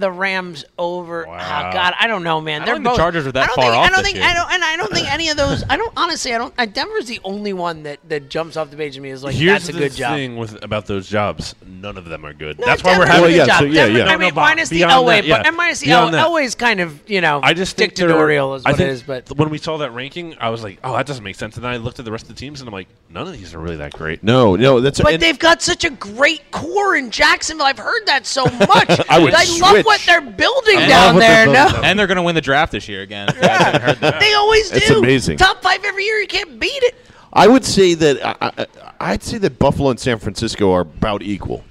the 0.00 0.10
Rams 0.10 0.64
over. 0.78 1.26
Oh 1.26 1.30
God, 1.30 1.94
I 1.98 2.06
don't 2.06 2.22
know, 2.24 2.40
man. 2.40 2.62
I 2.62 2.64
They're 2.64 2.74
don't 2.74 2.82
the 2.84 2.96
Chargers 2.96 3.26
are 3.26 3.32
that 3.32 3.44
I 3.44 3.46
don't 3.46 3.54
far 3.56 3.64
think, 3.64 3.76
off 3.76 3.86
I 3.86 3.88
don't 3.90 3.98
this 3.98 4.06
think. 4.06 4.16
year. 4.16 4.24
I 4.26 4.34
don't, 4.34 4.52
and 4.52 4.64
I 4.64 4.76
don't 4.76 4.92
think 4.92 5.12
any 5.12 5.28
of 5.28 5.36
those. 5.36 5.62
I 5.68 5.76
don't 5.76 5.92
honestly. 5.96 6.34
I 6.34 6.38
don't. 6.38 6.54
Uh, 6.58 6.66
Denver's 6.66 7.06
the 7.06 7.20
only 7.24 7.52
one 7.52 7.84
that 7.84 8.00
that 8.08 8.28
jumps 8.28 8.56
off 8.56 8.70
the 8.70 8.76
page 8.76 8.94
to 8.94 9.00
me 9.00 9.10
is 9.10 9.22
like 9.22 9.34
Here's 9.34 9.52
that's 9.66 9.68
a 9.68 9.72
the 9.72 9.78
good 9.78 9.92
job. 9.92 10.16
thing 10.16 10.36
with 10.36 10.62
about 10.64 10.86
those 10.86 11.08
jobs. 11.08 11.54
None 11.66 11.96
of 11.96 12.04
them 12.06 12.24
are 12.26 12.32
good. 12.32 12.58
No, 12.58 12.66
That's 12.66 12.82
why 12.82 12.98
we're 12.98 13.04
Denver's 13.06 13.14
having. 13.14 13.24
a 13.24 13.28
good 13.28 13.36
yeah, 13.36 13.46
job. 13.46 13.58
so 13.60 13.64
yeah, 13.66 13.84
Denver- 13.86 13.98
yeah. 13.98 14.04
I 14.06 14.16
mean, 14.16 14.20
No, 14.20 14.28
no, 14.28 14.34
minus 14.34 14.68
the 14.68 14.76
beyond 14.78 14.92
Elway, 14.92 15.06
that, 15.16 15.24
yeah. 15.24 15.36
but 15.38 15.46
and 15.46 15.56
minus 15.56 15.80
the 15.80 15.86
Beyond 15.86 16.14
El- 16.14 16.22
that. 16.22 16.28
Elway's 16.30 16.54
kind 16.54 16.80
of 16.80 17.10
you 17.10 17.20
know. 17.20 17.40
I 17.42 17.54
just 17.54 17.76
think 17.76 17.94
they're- 17.94 18.08
dictatorial 18.08 18.54
is 18.54 18.64
I 18.66 18.70
what 18.70 18.78
think 18.78 18.88
it 18.88 18.92
is, 18.92 19.02
but 19.02 19.30
when 19.36 19.50
we 19.50 19.58
saw 19.58 19.76
that 19.78 19.92
ranking, 19.92 20.36
I 20.40 20.48
was 20.50 20.62
like, 20.62 20.78
"Oh, 20.84 20.94
that 20.96 21.06
doesn't 21.06 21.24
make 21.24 21.36
sense." 21.36 21.56
And 21.56 21.64
then 21.64 21.72
I 21.72 21.76
looked 21.76 21.98
at 21.98 22.04
the 22.04 22.12
rest 22.12 22.24
of 22.24 22.28
the 22.28 22.34
teams, 22.40 22.60
and 22.60 22.68
I'm 22.68 22.72
like, 22.74 22.88
"None 23.10 23.26
of 23.26 23.32
these 23.32 23.54
are 23.54 23.58
really 23.58 23.76
that 23.76 23.92
great." 23.92 24.22
no, 24.22 24.56
no, 24.56 24.80
that's 24.80 25.00
But 25.00 25.20
they've 25.20 25.38
got 25.38 25.62
such 25.62 25.84
a 25.84 25.90
great 25.90 26.50
core 26.50 26.96
in 26.96 27.10
Jacksonville. 27.10 27.66
I've 27.66 27.78
heard 27.78 28.06
that 28.06 28.26
so 28.26 28.44
much. 28.68 29.00
I 29.08 29.18
would 29.18 29.32
love 29.32 29.42
switch. 29.46 29.86
What 29.90 30.00
they're 30.06 30.20
building 30.20 30.78
And- 30.78 30.88
down 30.88 31.18
there. 31.18 31.44
they're 31.46 31.54
No, 31.54 31.66
building 31.70 31.84
and 31.84 31.98
they're 31.98 32.06
going 32.06 32.16
to 32.16 32.22
win 32.22 32.34
the 32.34 32.40
draft 32.40 32.72
this 32.72 32.88
year 32.88 33.02
again. 33.02 33.28
If 33.28 33.36
you 33.36 33.40
guys 33.42 33.58
haven't 33.62 33.82
heard 33.82 33.98
that. 34.00 34.20
they 34.20 34.32
always 34.34 34.70
do. 34.70 34.76
It's 34.76 34.90
amazing. 34.90 35.36
Top 35.38 35.62
five 35.62 35.84
every 35.84 36.04
year. 36.04 36.18
You 36.20 36.26
can't 36.28 36.58
beat 36.58 36.82
it. 36.84 36.94
I 37.32 37.46
would 37.46 37.64
say 37.64 37.94
that 37.94 38.24
I, 38.24 38.52
I, 38.58 38.66
I'd 39.12 39.22
say 39.22 39.38
that 39.38 39.58
Buffalo 39.58 39.90
and 39.90 40.00
San 40.00 40.18
Francisco 40.18 40.72
are 40.72 40.80
about 40.82 41.22
equal. 41.22 41.64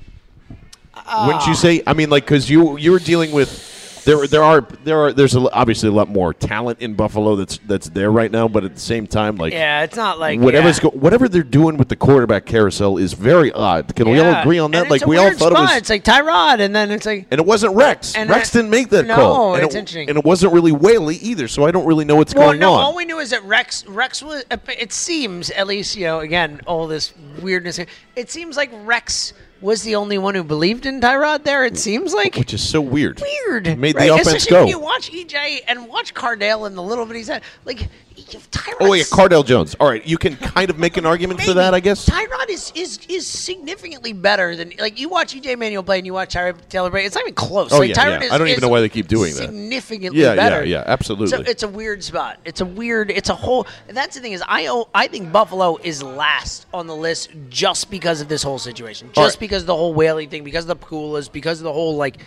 Wouldn't 0.96 1.42
Ah. 1.44 1.48
you 1.50 1.56
say? 1.56 1.82
I 1.88 1.94
mean, 1.94 2.10
like 2.10 2.24
because 2.26 2.50
you 2.50 2.78
you 2.78 2.92
were 2.92 3.00
dealing 3.00 3.32
with 3.32 3.50
there 4.06 4.28
there 4.28 4.44
are 4.44 4.62
there 4.84 4.98
are 5.00 5.14
there's 5.14 5.36
a, 5.36 5.52
obviously 5.52 5.90
a 5.90 5.92
lot 5.92 6.10
more 6.10 6.34
talent 6.34 6.80
in 6.82 6.94
Buffalo 6.96 7.36
that's 7.36 7.60
that's 7.66 7.90
there 7.90 8.12
right 8.12 8.32
now, 8.32 8.48
but 8.48 8.64
at 8.64 8.74
the 8.74 8.80
same 8.80 9.08
time, 9.08 9.36
like 9.38 9.54
Yeah, 9.54 9.84
it's 9.84 9.96
not 9.96 10.20
like 10.20 10.40
whatever's 10.40 10.78
yeah. 10.78 10.84
go, 10.84 10.90
whatever 10.92 11.28
they're 11.28 11.44
doing 11.44 11.78
with 11.78 11.90
the 11.90 11.96
quarterback 11.96 12.46
carousel 12.46 12.98
is 12.98 13.14
very 13.14 13.52
odd. 13.52 13.96
Can 13.96 14.10
we 14.10 14.20
all 14.20 14.34
agree 14.34 14.60
on 14.60 14.72
that? 14.72 14.84
And 14.84 14.92
like 14.92 15.06
we 15.06 15.18
all 15.18 15.30
thought 15.32 15.52
spot. 15.52 15.52
it 15.52 15.56
was. 15.56 15.78
It's 15.78 15.90
like 15.90 16.04
Tyrod, 16.04 16.60
and 16.60 16.76
then 16.76 16.92
it's 16.92 17.06
like 17.06 17.28
and 17.32 17.40
it 17.40 17.46
wasn't 17.46 17.76
Rex. 17.76 18.16
And 18.16 18.30
Rex 18.30 18.50
that- 18.50 18.60
didn't 18.60 18.72
make 18.72 18.90
that 18.90 19.06
no, 19.06 19.16
call. 19.16 19.56
And 19.56 19.64
it's 19.64 19.76
it, 19.76 19.80
interesting. 19.80 20.10
And 20.10 20.18
it 20.18 20.26
wasn't 20.26 20.54
really 20.54 20.72
Whaley 20.72 21.16
either, 21.18 21.48
so 21.48 21.66
I 21.66 21.72
don't 21.72 21.86
really 21.86 22.06
know 22.06 22.16
what's 22.16 22.34
well, 22.34 22.48
going 22.48 22.60
no. 22.60 22.74
on. 22.74 22.84
All 22.84 22.96
we 22.96 23.06
knew 23.06 23.20
is 23.20 23.30
that 23.32 23.44
Rex, 23.44 23.86
Rex 23.88 24.22
was. 24.24 24.44
It 24.68 24.94
seems, 24.94 25.50
at 25.52 25.68
least, 25.68 25.96
you 25.96 26.06
know, 26.06 26.20
again, 26.20 26.62
all 26.66 26.88
this 26.88 27.14
weirdness. 27.42 27.80
It 28.16 28.30
seems 28.30 28.58
like 28.58 28.70
Rex 28.86 29.34
was 29.62 29.84
the 29.84 29.96
only 29.96 30.18
one 30.18 30.36
who 30.36 30.44
believed 30.44 30.86
in 30.86 31.02
Tyrod. 31.02 31.44
There, 31.44 31.66
it 31.66 31.78
seems 31.78 32.14
like 32.14 32.36
which 32.36 32.54
is 32.54 32.68
so 32.68 32.82
weird. 32.82 33.22
weird. 33.22 33.78
Made 33.78 33.96
right? 33.96 34.08
the 34.08 34.14
offense 34.14 34.28
Especially 34.28 34.52
go. 34.52 34.60
when 34.62 34.68
you 34.70 34.80
watch 34.80 35.12
EJ 35.12 35.60
and 35.68 35.88
watch 35.88 36.14
Cardale 36.14 36.66
and 36.68 36.78
the 36.78 36.82
little 36.84 37.06
bit 37.06 37.18
he's 37.18 37.28
had. 37.28 37.44
Like 37.66 37.88
Tyrod. 38.32 38.78
Oh 38.80 38.94
yeah, 38.94 39.04
Cardale 39.04 39.46
Jones. 39.46 39.76
All 39.80 39.88
right, 39.88 40.06
you 40.06 40.18
can 40.18 40.36
kind 40.36 40.70
of 40.70 40.78
make 40.78 40.98
an 40.98 41.06
argument 41.06 41.42
for 41.42 41.54
that, 41.54 41.74
I 41.74 41.80
guess. 41.80 42.08
Tyrod 42.08 42.50
is, 42.50 42.72
is 42.76 43.00
is 43.10 43.28
significantly 43.28 44.14
better 44.14 44.56
than 44.56 44.74
like 44.80 45.00
you 45.00 45.10
watch 45.10 45.36
EJ 45.36 45.58
Manuel 45.58 45.84
play 45.84 45.98
and 45.98 46.06
you 46.06 46.14
watch 46.14 46.34
Tyrod 46.34 46.68
Taylor 46.70 46.90
play. 46.90 47.06
It's 47.06 47.16
not 47.16 47.24
even 47.24 47.36
close. 47.36 47.72
Oh, 47.72 47.80
like, 47.80 47.90
yeah, 47.90 47.96
Tyrod 47.96 48.22
yeah. 48.22 48.28
Is, 48.28 48.32
I 48.32 48.38
don't 48.38 48.48
even 48.48 48.62
know 48.62 48.70
why 48.70 48.82
they 48.82 48.90
keep 48.90 49.08
doing 49.08 49.34
that. 49.36 49.44
Significantly 49.44 50.22
Yeah, 50.22 50.30
yeah, 50.30 50.36
better. 50.36 50.66
yeah, 50.66 50.84
absolutely. 50.86 51.28
So 51.28 51.42
it's 51.42 51.64
a 51.64 51.68
weird 51.68 52.04
spot. 52.04 52.40
It's 52.46 52.62
a 52.62 52.66
weird. 52.66 53.12
It's 53.12 53.30
a 53.30 53.36
whole. 53.36 53.68
And 53.88 53.96
that's 53.96 54.16
the 54.16 54.22
thing 54.22 54.34
is, 54.34 54.44
I 54.48 54.68
oh, 54.68 54.90
I 54.94 55.08
think 55.08 55.32
Buffalo 55.32 55.78
is 55.78 56.04
last 56.04 56.68
on 56.74 56.88
the 56.88 56.96
list 56.96 57.32
just 57.50 57.90
because 57.90 58.22
of 58.22 58.28
this 58.28 58.44
whole 58.44 58.60
situation. 58.60 59.10
Just 59.14 59.36
right. 59.36 59.40
because 59.40 59.64
of 59.64 59.68
the 59.68 59.76
whole 59.76 59.94
Whaley 59.94 60.28
thing, 60.28 60.44
because 60.44 60.68
of 60.68 60.80
the 60.80 60.86
Pegulas, 60.86 61.32
because 61.32 61.60
of 61.60 61.64
the 61.64 61.74
whole 61.74 61.96
like 61.96 62.18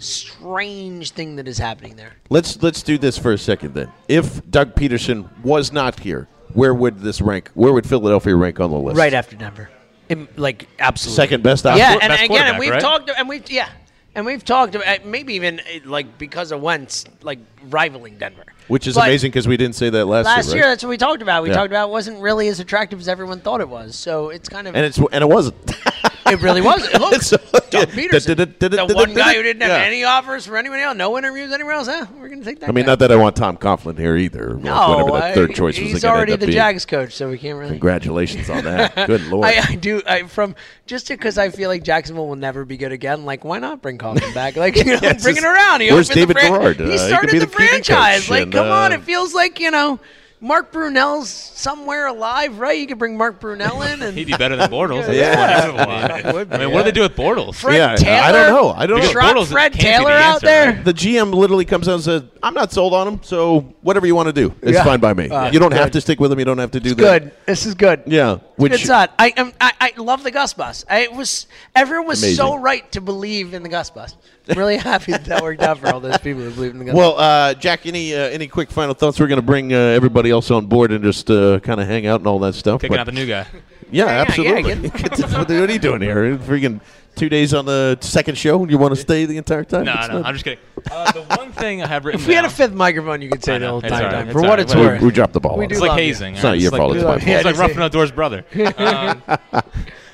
strange 0.00 1.10
thing 1.12 1.36
that 1.36 1.46
is 1.46 1.58
happening 1.58 1.96
there. 1.96 2.12
Let's 2.28 2.62
let's 2.62 2.82
do 2.82 2.98
this 2.98 3.16
for 3.18 3.32
a 3.32 3.38
second 3.38 3.74
then. 3.74 3.90
If 4.08 4.48
Doug 4.50 4.74
Pederson 4.74 5.28
was 5.42 5.72
not 5.72 6.00
here, 6.00 6.28
where 6.52 6.74
would 6.74 7.00
this 7.00 7.20
rank? 7.20 7.50
Where 7.54 7.72
would 7.72 7.86
Philadelphia 7.86 8.34
rank 8.34 8.60
on 8.60 8.70
the 8.70 8.78
list? 8.78 8.98
Right 8.98 9.14
after 9.14 9.36
Denver. 9.36 9.70
Im- 10.08 10.28
like 10.36 10.68
absolutely 10.80 11.16
Second 11.16 11.42
best 11.44 11.64
option? 11.66 11.78
Yeah, 11.78 11.98
and 12.02 12.10
Best 12.10 12.24
again, 12.24 12.46
and 12.48 12.58
we've 12.58 12.70
right? 12.70 12.80
talked, 12.80 13.10
and 13.16 13.28
we've 13.28 13.48
yeah, 13.48 13.68
and 14.16 14.26
we've 14.26 14.44
talked 14.44 14.74
about 14.74 15.04
maybe 15.04 15.34
even 15.34 15.60
eh, 15.60 15.80
like 15.84 16.18
because 16.18 16.50
of 16.50 16.60
Wentz, 16.60 17.04
like 17.22 17.38
rivaling 17.68 18.18
Denver. 18.18 18.44
Which 18.66 18.86
is 18.86 18.94
But 18.94 19.08
amazing 19.08 19.30
because 19.30 19.46
we 19.48 19.56
didn't 19.56 19.74
say 19.76 19.90
that 19.90 20.06
last, 20.06 20.26
year. 20.26 20.34
Last 20.36 20.46
year. 20.48 20.56
year, 20.56 20.64
right? 20.64 20.68
that's 20.70 20.82
what 20.84 20.90
we 20.90 20.96
talked 20.96 21.22
about. 21.22 21.42
We 21.42 21.48
Yeah. 21.50 21.56
talked 21.56 21.70
about 21.72 21.88
it 21.88 21.92
wasn't 21.92 22.20
really 22.20 22.48
as 22.48 22.60
attractive 22.60 23.00
as 23.00 23.08
everyone 23.08 23.40
thought 23.40 23.60
it 23.60 23.68
was. 23.68 23.96
So 23.96 24.30
it's 24.30 24.48
kind 24.48 24.66
of 24.68 24.74
and 24.74 24.84
it's 24.84 24.98
and 24.98 25.22
it 25.22 25.28
wasn't. 25.28 25.56
it 26.26 26.40
really 26.42 26.60
was. 26.60 26.86
It 26.86 27.00
looks 27.00 27.30
Doug 27.70 27.88
Pederson, 27.90 28.58
the 28.58 28.94
one 28.94 29.14
guy 29.14 29.34
who 29.34 29.42
didn't 29.42 29.62
have 29.62 29.70
yeah. 29.70 29.86
any 29.86 30.04
offers 30.04 30.46
for 30.46 30.56
anyone 30.56 30.78
else, 30.80 30.96
no 30.96 31.16
interviews 31.16 31.52
anywhere 31.52 31.74
else. 31.74 31.86
Huh? 31.86 32.06
We're 32.18 32.28
gonna 32.28 32.44
take 32.44 32.60
that. 32.60 32.68
I 32.68 32.72
mean, 32.72 32.84
guy. 32.84 32.92
not 32.92 32.98
that 33.00 33.12
I 33.12 33.16
want 33.16 33.36
Tom 33.36 33.56
Coughlin 33.56 33.96
here 33.98 34.16
either. 34.16 34.54
no, 34.54 34.88
whatever 34.90 35.10
that 35.12 35.34
third 35.34 35.54
choice 35.54 35.78
was. 35.78 35.90
He's 35.90 36.04
already 36.04 36.36
the. 36.36 36.50
Jags 36.50 36.84
coach, 36.84 37.14
so 37.14 37.30
we 37.30 37.38
can't 37.38 37.56
really. 37.58 37.70
Congratulations 37.70 38.50
on 38.50 38.64
that. 38.64 38.94
Good 39.06 39.24
lord. 39.28 39.46
I, 39.46 39.62
I 39.68 39.74
do. 39.76 40.02
I 40.06 40.24
from 40.24 40.56
just 40.86 41.08
because 41.08 41.38
I 41.38 41.50
feel 41.50 41.68
like 41.68 41.84
Jacksonville 41.84 42.26
will 42.26 42.36
never 42.36 42.64
be 42.64 42.76
good 42.76 42.90
again. 42.92 43.24
Like, 43.24 43.44
why 43.44 43.60
not 43.60 43.80
bring 43.80 43.98
Coughlin 43.98 44.34
back? 44.34 44.56
Like, 44.56 44.76
you 44.84 44.84
know, 44.84 44.98
Yeah, 45.00 45.12
bring 45.14 45.36
it 45.36 45.44
around. 45.44 45.80
He 45.80 45.92
where's 45.92 46.10
opened 46.10 46.28
the 46.28 46.34
David 46.34 46.38
fran- 46.38 46.52
Garrard? 46.60 46.80
Uh, 46.80 46.84
he 46.86 46.90
He 46.92 46.98
could 46.98 47.06
started 47.06 47.30
the, 47.30 47.38
the 47.40 47.46
franchise. 47.46 48.28
like, 48.28 48.42
and, 48.44 48.52
come 48.52 48.66
on. 48.66 48.92
uh, 48.92 48.96
It 48.96 49.02
feels 49.02 49.32
like 49.32 49.60
you 49.60 49.70
know. 49.70 50.00
Mark 50.42 50.72
Brunell's 50.72 51.28
somewhere 51.28 52.06
alive, 52.06 52.58
right? 52.58 52.78
You 52.78 52.86
could 52.86 52.98
bring 52.98 53.16
Mark 53.18 53.40
Brunell 53.40 53.86
in, 53.92 54.02
and 54.02 54.16
He'd 54.16 54.26
be 54.26 54.32
better 54.32 54.56
than 54.56 54.70
Bortles. 54.70 55.06
Yeah. 55.20 55.70
I 55.76 56.32
mean, 56.32 56.46
I 56.52 56.58
mean, 56.58 56.70
what 56.72 56.78
do 56.78 56.84
they 56.84 56.92
do 56.92 57.02
with 57.02 57.14
Bortles? 57.14 57.56
Fred 57.56 57.76
yeah, 57.76 57.96
Taylor? 57.96 58.22
I 58.22 58.32
don't 58.32 58.48
know. 58.54 58.70
I 58.70 58.86
don't 58.86 58.96
Because 59.00 59.14
know. 59.14 59.20
Trot 59.20 59.36
Bortles 59.36 59.52
Fred 59.52 59.72
can't 59.72 60.02
the 60.04 60.08
Taylor 60.08 60.10
out 60.12 60.34
answer, 60.34 60.46
there. 60.46 60.72
right? 60.72 60.84
The 60.84 60.94
GM 60.94 61.34
literally 61.34 61.64
comes 61.66 61.88
out 61.88 61.94
and 61.96 62.02
says, 62.02 62.22
"I'm 62.42 62.54
not 62.54 62.72
sold 62.72 62.94
on 62.94 63.06
him, 63.06 63.20
so 63.22 63.60
whatever 63.82 64.06
you 64.06 64.14
want 64.14 64.28
to 64.28 64.32
do, 64.32 64.54
it's 64.62 64.72
Yeah. 64.72 64.84
fine 64.84 65.00
by 65.00 65.12
me. 65.12 65.28
Uh, 65.28 65.50
you 65.52 65.58
don't 65.58 65.72
have 65.72 65.90
to 65.90 66.00
stick 66.00 66.20
with 66.20 66.32
him. 66.32 66.38
You 66.38 66.44
don't 66.46 66.58
have 66.58 66.70
to 66.70 66.80
do 66.80 66.94
that." 66.94 67.22
Good. 67.22 67.32
This 67.46 67.66
is 67.66 67.74
good. 67.74 68.02
Yeah, 68.06 68.38
which 68.56 68.72
It's 68.72 68.88
not. 68.88 69.12
I 69.18 69.34
am. 69.36 69.52
I, 69.60 69.72
I 69.80 69.92
love 70.00 70.22
the 70.22 70.30
Gus 70.30 70.54
Bus. 70.54 70.84
I 70.88 71.08
was. 71.08 71.46
Everyone 71.76 72.06
was 72.06 72.36
so 72.36 72.56
right 72.56 72.90
to 72.92 73.00
believe 73.02 73.52
in 73.52 73.62
the 73.62 73.68
Gus 73.68 73.90
Bus. 73.90 74.16
I'm 74.50 74.58
really 74.58 74.76
happy 74.76 75.12
that 75.12 75.24
that 75.26 75.42
worked 75.42 75.62
out 75.62 75.78
for 75.78 75.88
all 75.92 76.00
those 76.00 76.18
people 76.18 76.42
who 76.42 76.50
believe 76.50 76.72
in 76.72 76.78
the 76.78 76.84
Gus. 76.86 76.94
Well, 76.94 77.18
uh, 77.18 77.54
Jack, 77.54 77.86
any 77.86 78.14
uh, 78.14 78.18
any 78.28 78.46
quick 78.48 78.70
final 78.70 78.94
thoughts? 78.94 79.18
We're 79.20 79.26
going 79.28 79.40
to 79.40 79.46
bring 79.46 79.72
uh, 79.72 79.76
everybody 79.76 80.30
else 80.30 80.50
on 80.50 80.66
board 80.66 80.92
and 80.92 81.02
just 81.04 81.30
uh, 81.30 81.60
kind 81.60 81.80
of 81.80 81.86
hang 81.86 82.06
out 82.06 82.20
and 82.20 82.26
all 82.26 82.38
that 82.40 82.54
stuff. 82.54 82.80
Kicking 82.80 82.94
but- 82.94 83.00
out 83.00 83.06
the 83.06 83.12
new 83.12 83.26
guy. 83.26 83.46
yeah, 83.90 84.04
Yeah, 84.04 84.04
yeah, 84.06 84.20
absolutely. 84.22 84.62
get- 84.62 84.82
Get 85.18 85.18
what 85.32 85.50
are 85.50 85.72
you 85.72 85.78
doing 85.78 86.00
here? 86.02 86.36
Freaking 86.38 86.80
two 87.16 87.28
days 87.28 87.52
on 87.54 87.66
the 87.66 87.98
second 88.00 88.38
show. 88.38 88.60
And 88.62 88.70
you 88.70 88.78
want 88.78 88.94
to 88.94 89.00
stay 89.00 89.24
the 89.26 89.36
entire 89.36 89.64
time? 89.64 89.84
No, 89.84 89.94
It's 89.98 90.08
no, 90.08 90.18
not- 90.18 90.26
I'm 90.26 90.34
just 90.34 90.44
kidding. 90.44 90.58
Uh, 90.90 91.12
the 91.12 91.22
one 91.36 91.52
thing 91.52 91.82
I 91.82 91.86
have 91.86 92.06
written 92.06 92.18
if 92.22 92.26
we 92.26 92.32
had 92.32 92.46
a 92.46 92.50
fifth 92.50 92.72
microphone, 92.72 93.20
you 93.20 93.28
could 93.28 93.44
say 93.44 93.52
the 93.54 93.58
know, 93.66 93.70
whole 93.72 93.82
time. 93.82 93.92
all 93.92 94.00
right, 94.00 94.10
time. 94.12 94.28
it's 94.28 94.32
For 94.32 94.38
all 94.38 94.44
what 94.44 94.50
right, 94.52 94.60
it's 94.60 94.74
worth. 94.74 95.00
we, 95.02 95.08
we 95.08 95.12
dropped 95.12 95.34
the 95.34 95.40
ball. 95.40 95.58
We 95.58 95.64
on 95.64 95.68
do 95.68 95.74
It's 95.74 95.82
like 95.82 95.98
hazing. 95.98 96.36
It's 96.36 96.42
all 96.44 96.50
not 96.50 96.52
right? 96.54 96.60
your 96.62 96.70
fault, 96.70 96.96
Like, 96.96 96.96
it's 96.96 97.04
my 97.26 97.32
it's 97.32 97.42
fault. 97.42 97.44
like 97.44 97.44
roughing 97.44 97.60
Ruffin 97.60 97.82
it's- 97.82 97.84
Outdoors' 97.84 98.12
brother. 98.12 98.44
Um, 98.78 99.62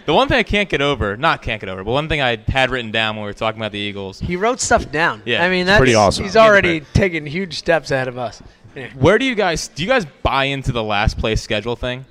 the 0.07 0.15
one 0.15 0.29
thing 0.29 0.39
I 0.39 0.43
can't 0.43 0.69
get 0.69 0.81
over, 0.81 1.17
not 1.17 1.43
can't 1.43 1.61
get 1.61 1.69
over, 1.69 1.85
but 1.85 1.91
one 1.91 2.09
thing 2.09 2.21
I 2.21 2.37
had 2.49 2.71
written 2.71 2.91
down 2.91 3.17
when 3.17 3.25
we 3.25 3.29
were 3.29 3.35
talking 3.35 3.61
about 3.61 3.73
the 3.73 3.79
Eagles. 3.79 4.21
He 4.21 4.37
wrote 4.37 4.61
stuff 4.61 4.91
down. 4.91 5.23
Yeah, 5.25 5.45
I 5.45 5.51
mean 5.51 5.67
that's 5.67 5.79
pretty 5.79 5.95
awesome. 5.95 6.25
He's 6.25 6.37
already 6.37 6.81
taken 6.81 7.27
huge 7.27 7.59
steps 7.59 7.91
ahead 7.91 8.09
of 8.09 8.17
us. 8.17 8.43
Yeah. 8.75 8.91
Where 8.95 9.19
do 9.19 9.25
you 9.25 9.35
guys 9.35 9.69
do 9.69 9.83
you 9.83 9.89
guys 9.89 10.07
buy 10.23 10.45
into 10.45 10.73
the 10.73 10.83
last 10.83 11.19
place 11.19 11.43
schedule 11.43 11.77
thing? 11.77 12.05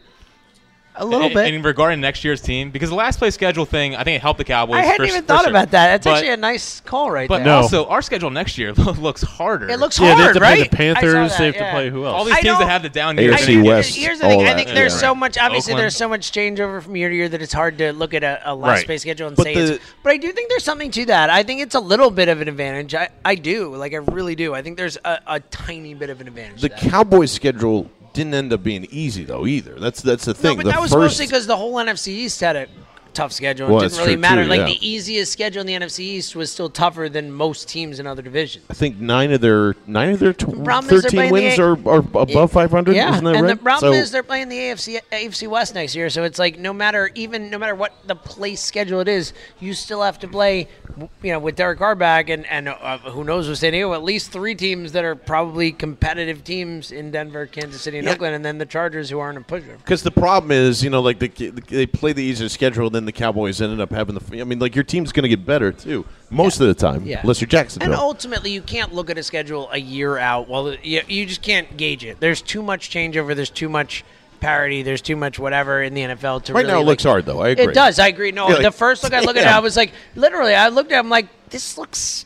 A 0.98 1.06
little 1.06 1.28
in, 1.28 1.34
bit. 1.34 1.54
in 1.54 1.62
regarding 1.62 2.00
next 2.02 2.24
year's 2.24 2.40
team 2.42 2.72
because 2.72 2.90
the 2.90 2.96
last 2.96 3.20
place 3.20 3.34
schedule 3.34 3.66
thing, 3.66 3.96
I 3.96 4.04
think 4.04 4.16
it 4.16 4.22
helped 4.22 4.38
the 4.38 4.44
Cowboys. 4.46 4.78
I 4.78 4.82
hadn't 4.84 4.98
for- 4.98 5.04
even 5.06 5.22
for 5.24 5.28
thought 5.28 5.42
sure. 5.42 5.50
about 5.50 5.72
that. 5.72 5.88
That's 5.92 6.06
But- 6.06 6.14
actually 6.16 6.30
a 6.30 6.38
nice 6.38 6.80
call 6.82 7.12
right 7.12 7.28
But 7.28 7.44
there. 7.44 7.54
also, 7.54 7.86
our 7.88 8.02
schedule 8.02 8.30
next 8.30 8.58
year 8.58 8.72
looks 8.74 9.22
harder. 9.22 9.70
It 9.70 9.80
looks 9.80 10.00
Yeah, 10.00 10.06
they 10.06 10.10
have 10.12 10.20
hard, 10.20 10.34
to 10.36 10.40
play 10.40 10.60
right? 10.62 10.72
the 10.72 10.78
Panthers. 10.78 11.32
that, 11.32 11.38
they 11.38 11.46
have 11.48 11.56
yeah. 11.56 11.66
to 11.66 11.72
play 11.72 11.90
who 11.90 12.06
else? 12.06 12.14
all 12.16 12.24
these 12.26 12.34
I 12.36 12.42
teams 12.42 12.60
that 12.60 12.70
have 12.70 12.84
the 12.84 12.90
down 12.90 13.18
years. 13.18 13.36
AFC 13.36 13.42
I 13.44 13.46
think- 13.46 13.66
West, 13.68 13.96
Here's 13.96 14.20
the 14.20 14.26
all 14.26 14.32
thing. 14.32 14.42
I 14.42 14.44
that, 14.46 14.56
think 14.56 14.70
there's 14.70 14.94
yeah. 14.94 15.00
so 15.00 15.16
much. 15.16 15.38
Obviously, 15.38 15.74
Oakland. 15.74 15.84
there's 15.84 15.96
so 15.98 16.08
much 16.08 16.32
changeover 16.32 16.82
from 16.82 16.96
year 16.96 17.10
to 17.10 17.16
year 17.16 17.30
that 17.30 17.42
it's 17.42 17.54
hard 17.54 17.78
to 17.80 17.92
look 17.92 18.14
at 18.14 18.24
a, 18.24 18.42
a 18.46 18.56
last 18.56 18.78
Right. 18.80 18.86
place 18.86 19.02
schedule 19.02 19.28
and 19.28 19.36
But 19.36 19.44
say 19.44 19.54
the- 19.56 19.74
it's. 19.76 19.86
But 20.04 20.14
I 20.14 20.18
do 20.18 20.32
think 20.32 20.50
there's 20.50 20.64
something 20.64 20.92
to 20.92 21.06
that. 21.08 21.30
I 21.30 21.44
think 21.44 21.62
it's 21.62 21.76
a 21.76 21.80
little 21.80 22.10
bit 22.10 22.30
of 22.30 22.42
an 22.42 22.48
advantage. 22.48 22.96
I, 22.96 23.10
I 23.26 23.36
do. 23.36 23.76
Like 23.76 23.94
I 23.94 23.98
really 23.98 24.36
do. 24.36 24.54
I 24.54 24.62
think 24.62 24.78
there's 24.78 24.98
a, 25.04 25.20
a 25.28 25.40
tiny 25.42 25.94
bit 25.94 26.10
of 26.10 26.22
an 26.22 26.28
advantage. 26.28 26.62
The. 26.62 26.70
Cowboys' 26.70 27.32
schedule 27.32 27.90
didn't 28.16 28.34
end 28.34 28.52
up 28.54 28.64
being 28.64 28.88
easy 28.90 29.24
though 29.24 29.46
either. 29.46 29.76
That's 29.80 30.02
that's 30.02 30.26
the 30.26 30.32
No, 30.34 30.40
thing. 30.40 30.58
but 30.58 30.64
the 30.66 30.72
that 30.72 30.82
was 30.82 30.92
first, 30.92 31.02
mostly 31.20 31.26
because 31.28 31.46
the 31.46 31.56
whole 31.58 31.74
NFC 31.76 32.08
East 32.08 32.40
had 32.42 32.56
a 32.56 32.68
tough 33.16 33.32
schedule. 33.32 33.76
It 33.78 33.90
didn't 33.90 33.98
really 33.98 34.16
matter. 34.16 34.44
too, 34.44 34.50
like 34.50 34.66
the 34.66 34.88
easiest 34.88 35.32
schedule 35.32 35.62
in 35.62 35.68
the 35.68 35.74
NFC 35.74 36.00
East 36.02 36.36
was 36.36 36.52
still 36.52 36.70
tougher 36.70 37.10
than 37.10 37.32
most 37.32 37.68
teams 37.68 38.00
in 38.00 38.06
other 38.06 38.22
divisions. 38.22 38.66
I 38.70 38.74
think 38.74 39.00
nine 39.00 39.32
of 39.32 39.42
their 39.42 39.76
nine 39.88 40.12
of 40.12 40.20
their 40.20 40.34
tw- 40.34 40.64
thirteen 40.84 41.32
wins 41.32 41.58
are, 41.58 41.72
are 41.90 42.00
above 42.00 42.52
five 42.52 42.72
hundred. 42.72 42.96
Yeah, 42.96 43.18
and 43.18 43.26
right? 43.26 43.48
the 43.48 43.56
problem 43.56 43.94
So- 43.94 43.98
is 43.98 44.12
they're 44.12 44.24
playing 44.24 44.50
the 44.50 44.58
AFC 44.58 45.00
AFC 45.12 45.48
West 45.48 45.74
next 45.74 45.96
year, 45.96 46.10
so 46.10 46.24
it's 46.24 46.38
like 46.38 46.60
no 46.60 46.74
matter 46.74 47.10
even 47.16 47.50
no 47.50 47.58
matter 47.58 47.74
what 47.76 47.94
the 48.06 48.16
place 48.16 48.62
schedule 48.62 49.00
it 49.00 49.08
is, 49.08 49.34
you 49.60 49.74
still 49.74 50.02
have 50.04 50.20
to 50.20 50.28
play. 50.28 50.68
You 51.22 51.32
know, 51.34 51.40
with 51.40 51.56
Derek 51.58 51.80
Carr 51.80 51.96
back 51.96 52.30
and 52.30 52.46
and 52.46 52.70
uh, 52.70 52.98
who 53.00 53.24
knows 53.24 53.50
with 53.50 53.58
San 53.58 53.72
Diego, 53.74 53.94
at 53.94 54.04
least 54.04 54.32
three 54.32 54.56
teams 54.56 54.92
that 54.94 55.04
are 55.04 55.16
probably 55.16 55.72
competitive 55.72 56.44
teams 56.44 56.92
in 56.92 57.12
Denver, 57.12 57.46
Kansas 57.48 57.82
City, 57.82 57.98
and 57.98 58.08
Yeah. 58.08 58.14
Oakland, 58.14 58.36
and 58.36 58.46
then 58.46 58.58
the 58.58 58.66
Chargers 58.66 59.10
who 59.10 59.20
aren't 59.20 59.38
a 59.38 59.42
pusher. 59.42 59.76
Because 59.78 60.04
the 60.04 60.12
problem 60.12 60.52
is, 60.52 60.84
you 60.84 60.90
know, 60.90 61.02
like 61.02 61.20
the, 61.20 61.28
they 61.68 61.86
play 61.86 62.14
the 62.14 62.24
easier 62.24 62.50
schedule, 62.50 62.90
then 62.90 63.05
the 63.06 63.12
Cowboys 63.12 63.62
ended 63.62 63.80
up 63.80 63.92
having 63.92 64.16
the. 64.16 64.42
I 64.42 64.44
mean, 64.44 64.60
like 64.60 64.76
your 64.76 64.84
team's 64.84 65.12
going 65.12 65.24
to 65.24 65.30
get 65.30 65.46
better 65.46 65.72
too 65.72 66.06
most 66.30 66.60
of 66.60 66.68
the 66.68 66.74
time, 66.74 67.06
Yeah. 67.06 67.22
unless 67.22 67.40
you're 67.42 67.48
Jacksonville. 67.48 67.92
And 67.92 68.00
ultimately, 68.00 68.52
you 68.52 68.62
can't 68.62 68.94
look 68.94 69.10
at 69.10 69.18
a 69.18 69.24
schedule 69.24 69.70
a 69.72 69.78
year 69.78 70.18
out. 70.18 70.50
Well, 70.50 70.76
you, 70.84 71.02
you 71.08 71.26
just 71.26 71.42
can't 71.42 71.78
gauge 71.78 72.04
it. 72.04 72.20
There's 72.20 72.42
too 72.42 72.62
much 72.62 72.90
changeover. 72.90 73.36
There's 73.36 73.50
too 73.50 73.70
much 73.70 74.04
parity. 74.42 74.84
There's 74.84 75.02
too 75.02 75.16
much 75.16 75.40
whatever 75.40 75.82
in 75.82 75.94
the 75.94 76.02
NFL 76.02 76.44
to 76.46 76.54
Right 76.54 76.62
really, 76.62 76.74
now, 76.74 76.78
it 76.78 76.80
like- 76.80 76.86
looks 76.88 77.04
hard 77.04 77.26
though. 77.26 77.40
I 77.42 77.50
agree. 77.50 77.66
It 77.66 77.74
does. 77.74 78.00
I 78.00 78.08
agree. 78.08 78.32
No, 78.32 78.50
Yeah, 78.50 78.62
the 78.64 78.72
first 78.72 79.04
look 79.04 79.14
I 79.14 79.22
look 79.22 79.38
at 79.38 79.44
it. 79.44 79.48
I 79.48 79.60
was 79.60 79.78
like, 79.78 79.92
literally, 80.16 80.54
I 80.54 80.68
looked 80.70 80.92
at 80.92 80.98
it, 80.98 81.00
I'm 81.00 81.10
like, 81.10 81.28
this 81.50 81.78
looks 81.78 82.26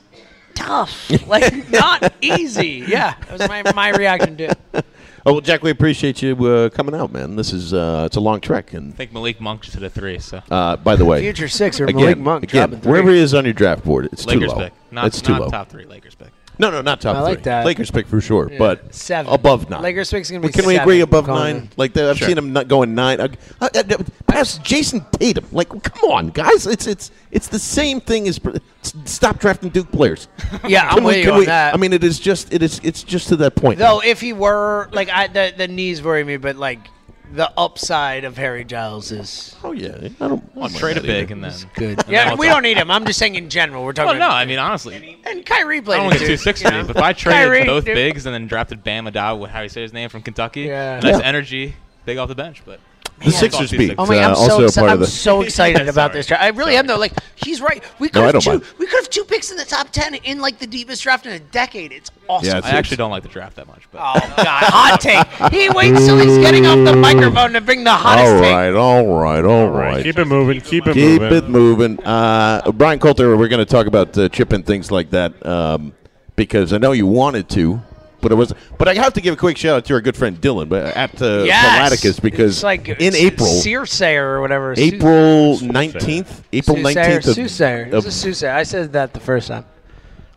tough. 0.56 1.10
like, 1.28 1.70
not 1.70 2.14
easy. 2.22 2.84
Yeah. 2.88 3.14
That 3.28 3.32
was 3.32 3.48
my, 3.48 3.64
my 3.74 3.90
reaction 3.90 4.38
to 4.38 4.44
it. 4.74 4.86
Oh 5.26 5.34
well, 5.34 5.42
Jack, 5.42 5.64
we 5.64 5.70
appreciate 5.72 6.22
you 6.22 6.36
uh, 6.46 6.70
coming 6.70 6.96
out, 6.96 7.12
man. 7.12 7.36
This 7.36 7.52
is 7.54 7.74
uh, 7.74 8.04
it's 8.06 8.16
a 8.16 8.20
long 8.20 8.40
trek, 8.42 8.74
and 8.74 8.94
I 8.94 8.96
think 8.96 9.14
Malik 9.14 9.40
Monk 9.42 9.62
just 9.62 9.76
hit 9.76 9.84
a 9.84 9.90
three. 9.90 10.20
So 10.20 10.42
uh, 10.50 10.78
by 10.78 10.96
the 10.96 11.06
way, 11.06 11.22
Future 11.22 11.48
Sixer, 11.48 11.86
again, 11.86 11.96
Malik 12.02 12.18
Monk 12.18 12.44
again, 12.44 12.70
dropping 12.70 12.82
three. 12.82 12.92
wherever 12.92 13.12
he 13.12 13.20
is 13.20 13.34
on 13.34 13.46
your 13.46 13.54
draft 13.54 13.84
board, 13.84 14.10
it's 14.12 14.26
Lakers 14.26 14.52
too 14.52 14.58
low. 14.58 14.64
pick, 14.64 14.74
not 14.92 15.06
it's 15.08 15.22
too 15.22 15.32
not 15.34 15.42
low. 15.42 15.50
top 15.50 15.70
three. 15.70 15.86
Lakers 15.86 16.16
pick. 16.16 16.30
No, 16.60 16.70
no, 16.70 16.82
not 16.82 17.00
top 17.00 17.16
I 17.16 17.22
like 17.22 17.38
three. 17.38 17.44
that. 17.46 17.66
Lakers 17.66 17.90
pick 17.90 18.06
for 18.06 18.20
sure, 18.20 18.50
Yeah. 18.52 18.58
but 18.60 18.94
Seven. 18.94 19.32
above 19.34 19.70
nine. 19.70 19.82
Lakers 19.82 20.12
pick's 20.12 20.30
gonna 20.30 20.42
be 20.46 20.50
Can 20.50 20.66
we 20.66 20.74
seven, 20.76 20.82
agree 20.82 21.00
above 21.00 21.30
I'm 21.30 21.36
nine? 21.36 21.56
it. 21.72 21.78
Like 21.78 21.94
the, 21.94 22.10
I've 22.10 22.18
Sure. 22.18 22.28
seen 22.28 22.38
him 22.38 22.52
not 22.52 22.68
going 22.68 22.94
nine. 22.94 23.22
Uh, 23.22 23.28
uh, 23.62 23.70
uh, 23.74 23.82
past 24.28 24.62
Jayson 24.62 25.06
Tatum. 25.18 25.46
Like, 25.54 25.70
come 25.70 26.12
on, 26.12 26.28
guys. 26.30 26.68
It's 26.68 26.86
it's 26.86 27.12
it's 27.32 27.48
the 27.48 27.60
same 27.60 28.02
thing 28.02 28.28
as 28.28 28.40
s- 28.84 28.94
stop 29.06 29.40
drafting 29.40 29.70
Duke 29.70 29.90
players. 29.92 30.28
Yeah, 30.68 30.88
I'm 30.90 30.96
Can 30.98 31.04
with 31.06 31.16
you 31.18 31.24
can 31.24 31.32
on 31.34 31.40
we- 31.40 31.46
that. 31.46 31.74
I 31.74 31.78
mean, 31.78 31.94
it 31.94 32.04
is 32.04 32.20
just 32.20 32.54
it 32.54 32.62
is 32.62 32.82
it's 32.84 33.04
just 33.04 33.30
to 33.30 33.38
that 33.38 33.56
point. 33.56 33.80
Though, 33.80 34.02
if 34.02 34.20
he 34.20 34.34
were, 34.34 34.90
like, 34.92 35.10
I, 35.10 35.28
the, 35.28 35.54
the 35.56 35.68
knees 35.70 36.02
worry 36.04 36.24
me, 36.26 36.36
but, 36.38 36.58
like, 36.58 36.80
the 37.34 37.52
upside 37.58 38.24
of 38.24 38.38
Harry 38.38 38.64
Giles 38.64 39.12
is 39.12 39.56
Oh 39.64 39.72
yeah, 39.72 39.96
I 40.20 40.28
don't. 40.28 40.44
I'll 40.60 40.70
trade 40.70 40.98
a 40.98 41.02
big 41.02 41.32
and 41.32 41.44
then 41.44 41.54
good. 41.76 42.00
and 42.00 42.08
Yeah, 42.10 42.30
then 42.30 42.38
we 42.38 42.48
we'll 42.48 42.56
don't 42.56 42.64
need 42.64 42.78
him. 42.78 42.90
I'm 42.90 43.06
just 43.06 43.20
saying 43.20 43.36
in 43.36 43.50
general. 43.50 43.84
We're 43.84 43.94
talking. 43.94 44.10
Well, 44.12 44.20
no, 44.20 44.26
about 44.26 44.36
I 44.38 44.46
mean 44.46 44.60
honestly, 44.60 45.20
and 45.26 45.46
Kyrie 45.46 45.82
played. 45.82 46.00
I 46.00 46.04
don't 46.04 46.14
it 46.14 46.20
get 46.20 46.26
too, 46.26 46.28
two 46.34 46.38
sixty. 46.38 46.66
you 46.66 46.72
know? 46.72 46.88
But 46.88 46.96
if 46.98 47.02
I 47.04 47.14
traded 47.14 47.40
Kyrie, 47.44 47.66
both 47.66 47.86
dude. 47.86 47.96
bigs 47.96 48.26
and 48.26 48.34
then 48.34 48.48
drafted 48.48 48.84
Bam 48.84 49.06
Adebayo, 49.06 49.48
how 49.48 49.60
do 49.60 49.64
you 49.64 49.70
say 49.70 49.82
his 49.82 49.94
name 49.94 50.10
from 50.10 50.22
Kentucky? 50.24 50.62
Yeah. 50.62 51.00
nice 51.02 51.20
Yeah. 51.20 51.26
energy, 51.26 51.76
big 52.06 52.18
off 52.18 52.30
the 52.30 52.36
bench. 52.36 52.64
But 52.66 52.80
The 53.24 53.32
Sixers 53.32 53.72
beat. 53.72 53.96
Oh 53.98 54.06
my! 54.06 54.18
I'm 54.20 54.32
uh, 54.32 54.36
so 54.36 54.42
also 54.42 54.62
a 54.62 54.66
excited. 54.66 54.80
part 54.80 54.90
of 54.92 54.94
I'm 54.94 55.00
the. 55.02 55.08
so 55.08 55.42
excited 55.42 55.88
about 55.90 56.14
this 56.14 56.28
draft. 56.28 56.44
I 56.44 56.48
really 56.50 56.76
am 56.78 56.88
though. 56.88 56.98
Like 56.98 57.14
he's 57.36 57.62
right. 57.62 57.84
We 58.00 58.08
could 58.10 58.16
No, 58.20 58.22
I 58.22 58.26
have 58.26 58.34
don't 58.34 58.42
two. 58.42 58.50
mind. 58.52 58.64
We 58.78 58.86
could 58.88 59.00
have 59.00 59.10
two 59.10 59.24
picks 59.26 59.52
in 59.52 59.58
the 59.58 59.66
top 59.66 59.90
ten 59.92 60.16
in 60.16 60.40
like 60.40 60.60
the 60.60 60.68
deepest 60.68 61.04
draft 61.04 61.26
in 61.26 61.34
a 61.34 61.40
decade. 61.40 61.92
It's 61.92 62.12
awesome. 62.28 62.48
Yeah, 62.48 62.56
I 62.56 62.58
it's- 62.60 62.74
actually 62.74 62.98
don't 62.98 63.12
like 63.12 63.24
the 63.24 63.30
draft 63.30 63.56
that 63.58 63.68
much. 63.68 63.88
But 63.92 64.00
Oh 64.02 64.20
God! 64.38 64.46
Hot 64.46 65.02
take. 65.02 65.52
He 65.54 65.70
waits 65.70 66.06
till 66.06 66.18
he's 66.20 66.38
getting 66.38 66.66
off 66.66 66.84
the 66.86 66.96
microphone 66.96 67.54
to 67.54 67.62
bring 67.62 67.84
the 67.84 67.92
hottest 67.92 68.34
All 68.34 68.40
take. 68.42 68.54
right, 68.54 68.74
all 68.74 69.06
right, 69.20 69.44
all 69.44 69.52
All 69.52 69.70
right, 69.70 69.96
right. 69.96 70.04
keep 70.04 70.18
it 70.18 70.26
moving. 70.26 70.62
Keep 70.62 70.88
it 70.88 70.96
moving. 70.96 71.20
Keep 71.20 71.22
moving. 71.22 71.38
it 71.38 71.50
moving. 71.50 72.04
Uh, 72.06 72.72
Brian 72.74 73.00
Coulter, 73.00 73.36
we're 73.36 73.48
going 73.48 73.60
to 73.66 73.66
talk 73.72 73.88
about 73.88 74.18
uh, 74.18 74.30
chip 74.30 74.54
and 74.54 74.66
things 74.66 74.92
like 74.92 75.10
that 75.10 75.46
um, 75.46 75.94
because 76.36 76.72
I 76.74 76.78
know 76.78 76.92
you 76.94 77.06
wanted 77.08 77.50
to, 77.50 77.82
but 78.22 78.32
it 78.32 78.36
was. 78.36 78.54
But 78.78 78.88
I 78.88 78.94
have 78.96 79.14
to 79.14 79.22
give 79.22 79.34
a 79.34 79.38
quick 79.38 79.58
shout 79.58 79.78
out 79.78 79.86
to 79.86 79.94
our 79.94 80.02
good 80.02 80.16
friend 80.18 80.40
Dylan 80.40 80.70
but 80.70 80.86
at 80.96 81.22
uh, 81.22 81.44
Yes. 81.44 81.94
Palaticus 81.94 82.22
because 82.22 82.58
it's 82.58 82.64
like 82.64 82.88
in 82.90 83.02
S- 83.02 83.16
April, 83.16 83.48
Searsayer 83.48 84.36
or 84.36 84.42
whatever. 84.42 84.74
April 84.78 85.60
nineteenth, 85.62 86.44
April 86.54 86.78
nineteenth. 86.78 87.26
Soothsayer. 87.26 87.88
It 87.88 87.94
was 87.94 88.06
a 88.06 88.12
soothsayer. 88.12 88.52
I 88.54 88.64
said 88.64 88.94
that 88.94 89.14
the 89.14 89.20
first 89.20 89.48
time. 89.48 89.66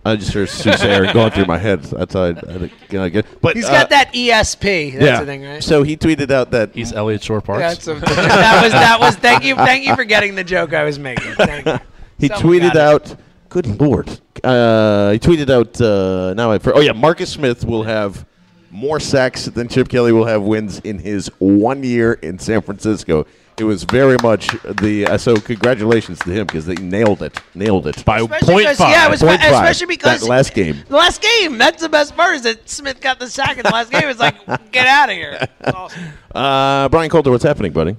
I 0.05 0.17
just 0.17 0.33
heard 0.33 0.49
Soothsayer 0.49 1.13
going 1.13 1.31
through 1.31 1.45
my 1.45 1.59
head. 1.59 1.83
That's 1.85 2.15
how 2.15 2.25
I, 2.25 2.31
I, 2.31 3.03
I 3.05 3.09
get. 3.09 3.41
But 3.41 3.55
He's 3.55 3.67
uh, 3.67 3.71
got 3.71 3.91
that 3.91 4.13
ESP. 4.13 4.95
That's 4.95 5.05
yeah. 5.05 5.21
the 5.21 5.27
thing, 5.27 5.45
right? 5.45 5.63
So 5.63 5.85
he 5.85 5.97
tweeted 5.97 6.33
out 6.33 6.51
that 6.51 6.75
He's 6.75 6.93
Elliot 6.93 7.23
Shore 7.23 7.41
Parks. 7.41 7.85
That's 7.85 7.87
a, 7.87 7.95
that 8.01 8.61
was 8.65 8.73
that 8.73 8.97
was. 8.99 9.15
Thank 9.15 9.45
you, 9.45 9.55
thank 9.55 9.87
you 9.87 9.95
for 9.95 10.03
getting 10.05 10.35
the 10.35 10.43
joke 10.43 10.73
I 10.75 10.83
was 10.83 10.99
making. 10.99 11.35
Thank 11.35 11.67
you. 11.67 11.79
He 12.19 12.29
Someone 12.29 12.59
tweeted 12.61 12.77
out. 12.77 13.11
it. 13.11 13.17
Out. 13.57 13.63
Good 13.65 13.81
lord. 13.81 14.09
Uh, 14.45 15.11
he 15.13 15.19
tweeted 15.19 15.51
out. 15.51 15.81
Uh, 15.81 16.35
now 16.35 16.53
I. 16.53 16.59
Oh 16.67 16.81
yeah, 16.81 16.93
Marcus 16.93 17.31
Smith 17.31 17.65
will 17.65 17.83
have 17.85 18.27
more 18.71 18.99
sacks 19.01 19.45
than 19.47 19.69
Chip 19.69 19.89
Kelly 19.89 20.13
will 20.13 20.25
have 20.27 20.43
wins 20.43 20.79
in 20.81 20.99
his 20.99 21.29
one 21.39 21.83
year 21.83 22.15
in 22.15 22.39
San 22.39 22.63
Francisco. 22.63 23.27
It 23.59 23.65
was 23.65 23.85
very 23.85 24.17
much 24.23 24.49
the. 24.81 25.07
Uh, 25.07 25.19
so 25.19 25.37
congratulations 25.37 26.19
to 26.21 26.31
him 26.31 26.47
because 26.47 26.65
they 26.65 26.75
nailed 26.77 27.23
it. 27.23 27.39
Nailed 27.55 27.87
it 27.87 28.03
By 28.05 28.21
Especially 28.21 28.47
point 28.47 28.59
because- 28.65 28.79
five. 28.79 28.91
Yeah, 28.91 29.07
it 29.07 29.11
was 29.11 29.21
Point 29.21 29.41
five. 29.43 29.53
especially 29.53 29.87
because 29.87 30.21
that 30.23 30.29
last 30.29 30.55
game. 30.55 30.83
The 30.89 30.97
last 30.97 31.21
game. 31.23 31.59
That's 31.59 31.83
the 31.83 31.91
best 31.91 32.17
part 32.17 32.35
is 32.37 32.43
that 32.43 32.69
Smith 32.69 33.01
got 33.03 33.19
the 33.21 33.29
sack 33.29 33.59
in 33.59 33.65
the 33.65 33.71
last 33.71 33.93
game. 33.93 34.05
It's 34.09 34.19
like, 34.19 34.37
get 34.73 34.87
out 34.87 35.11
of 35.11 35.15
here. 35.17 35.47
Awesome. 35.67 36.03
Uh, 36.35 36.89
Brian 36.89 37.11
Coulter, 37.11 37.31
what's 37.31 37.45
happening, 37.45 37.73
buddy? 37.73 37.95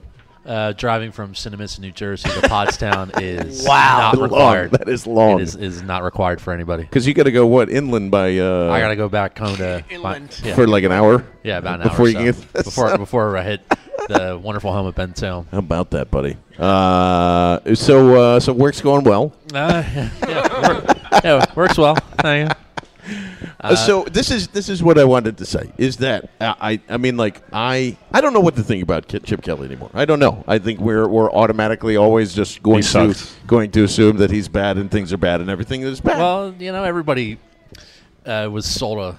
Uh, 0.46 0.74
driving 0.74 1.12
from 1.14 1.34
Cinemis, 1.34 1.80
New 1.80 1.92
Jersey 1.92 2.28
to 2.30 2.42
Pottstown 2.50 3.18
is 3.22 3.66
Wow. 3.66 4.12
not 4.14 4.30
Long. 4.30 4.68
That 4.70 4.90
is 4.90 5.08
long. 5.08 5.40
It 5.40 5.44
is, 5.44 5.56
is 5.56 5.82
not 5.82 6.04
required 6.04 6.42
for 6.42 6.52
anybody. 6.52 6.84
Because 6.84 7.08
you 7.08 7.14
got 7.14 7.24
to 7.24 7.32
go 7.32 7.48
what 7.48 7.70
inland 7.70 8.12
by. 8.12 8.38
Uh, 8.38 8.70
I 8.70 8.82
gotta 8.82 8.98
go 8.98 9.08
back 9.08 9.38
home 9.38 9.56
to 9.56 9.86
Inland. 9.90 10.38
yeah, 10.44 10.54
for 10.56 10.68
like 10.68 10.84
an 10.84 10.92
hour. 10.92 11.26
yeah, 11.44 11.60
about 11.60 11.80
an 11.80 11.88
before 11.88 12.08
hour 12.08 12.10
you 12.10 12.16
can 12.16 12.34
so. 12.34 12.42
get 12.42 12.54
this 12.54 12.64
before 12.66 12.88
up. 12.90 13.00
before 13.00 13.38
I 13.38 13.44
hit 13.44 13.62
the 14.10 14.38
wonderful 14.44 14.74
home 14.74 14.86
of 14.86 14.96
Bensalem. 14.96 15.46
How 15.50 15.60
about 15.60 15.92
that, 15.92 16.12
buddy? 16.12 16.36
Uh, 16.60 17.74
so 17.74 18.16
uh, 18.36 18.40
so 18.42 18.52
work's 18.52 18.82
going 18.82 19.06
well. 19.06 19.34
Uh, 19.54 19.82
yeah, 19.96 20.10
yeah, 20.28 20.68
work, 20.74 20.98
yeah, 21.24 21.46
works 21.56 21.78
well. 21.78 21.96
Thank 22.20 22.50
you. 22.50 22.56
Uh, 23.64 23.76
so 23.76 24.04
this 24.12 24.30
is 24.30 24.50
this 24.50 24.68
is 24.68 24.84
what 24.84 24.98
I 25.00 25.06
wanted 25.06 25.38
to 25.38 25.46
say 25.46 25.72
is 25.78 25.98
that 25.98 26.30
uh, 26.42 26.54
I 26.60 26.82
I 26.90 26.98
mean 26.98 27.16
like 27.16 27.42
I 27.54 27.96
I 28.12 28.20
don't 28.22 28.34
know 28.34 28.42
what 28.42 28.56
to 28.58 28.64
think 28.64 28.84
about 28.84 29.08
Chip 29.08 29.42
Kelly 29.42 29.66
anymore. 29.68 29.90
I 29.94 30.04
don't 30.06 30.20
know. 30.20 30.44
I 30.48 30.60
think 30.60 30.80
we're 30.80 31.08
we're 31.08 31.32
automatically 31.32 31.96
always 31.96 32.34
just 32.34 32.62
going 32.62 32.84
to 32.84 33.16
going 33.48 33.72
to 33.72 33.84
assume 33.84 34.18
that 34.18 34.32
he's 34.32 34.50
bad 34.50 34.78
and 34.78 34.92
things 34.92 35.14
are 35.14 35.18
bad 35.18 35.40
and 35.40 35.50
everything 35.50 35.82
is 35.82 36.02
bad. 36.02 36.18
Well, 36.18 36.54
you 36.60 36.72
know, 36.74 36.84
everybody 36.84 37.40
uh, 38.26 38.50
was 38.52 38.66
sold 38.66 39.00
a 39.00 39.18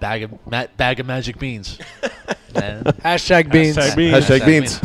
bag 0.00 0.22
of 0.22 0.46
ma- 0.46 0.66
bag 0.76 1.00
of 1.00 1.06
magic 1.06 1.38
beans. 1.38 1.78
Hashtag 2.54 3.52
beans. 3.52 3.76
Hashtag 3.76 3.96
beans. 3.96 4.24
Hashtag 4.24 4.46
beans. 4.46 4.80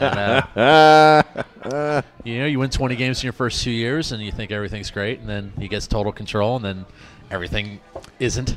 and, 0.00 0.18
uh, 0.56 1.22
Uh, 1.62 2.02
you 2.24 2.38
know, 2.38 2.46
you 2.46 2.58
win 2.58 2.70
20 2.70 2.96
games 2.96 3.20
in 3.22 3.26
your 3.26 3.32
first 3.32 3.62
two 3.62 3.70
years, 3.70 4.12
and 4.12 4.22
you 4.22 4.32
think 4.32 4.50
everything's 4.50 4.90
great, 4.90 5.20
and 5.20 5.28
then 5.28 5.52
he 5.58 5.68
gets 5.68 5.86
total 5.86 6.12
control, 6.12 6.56
and 6.56 6.64
then 6.64 6.86
everything 7.30 7.80
isn't. 8.18 8.56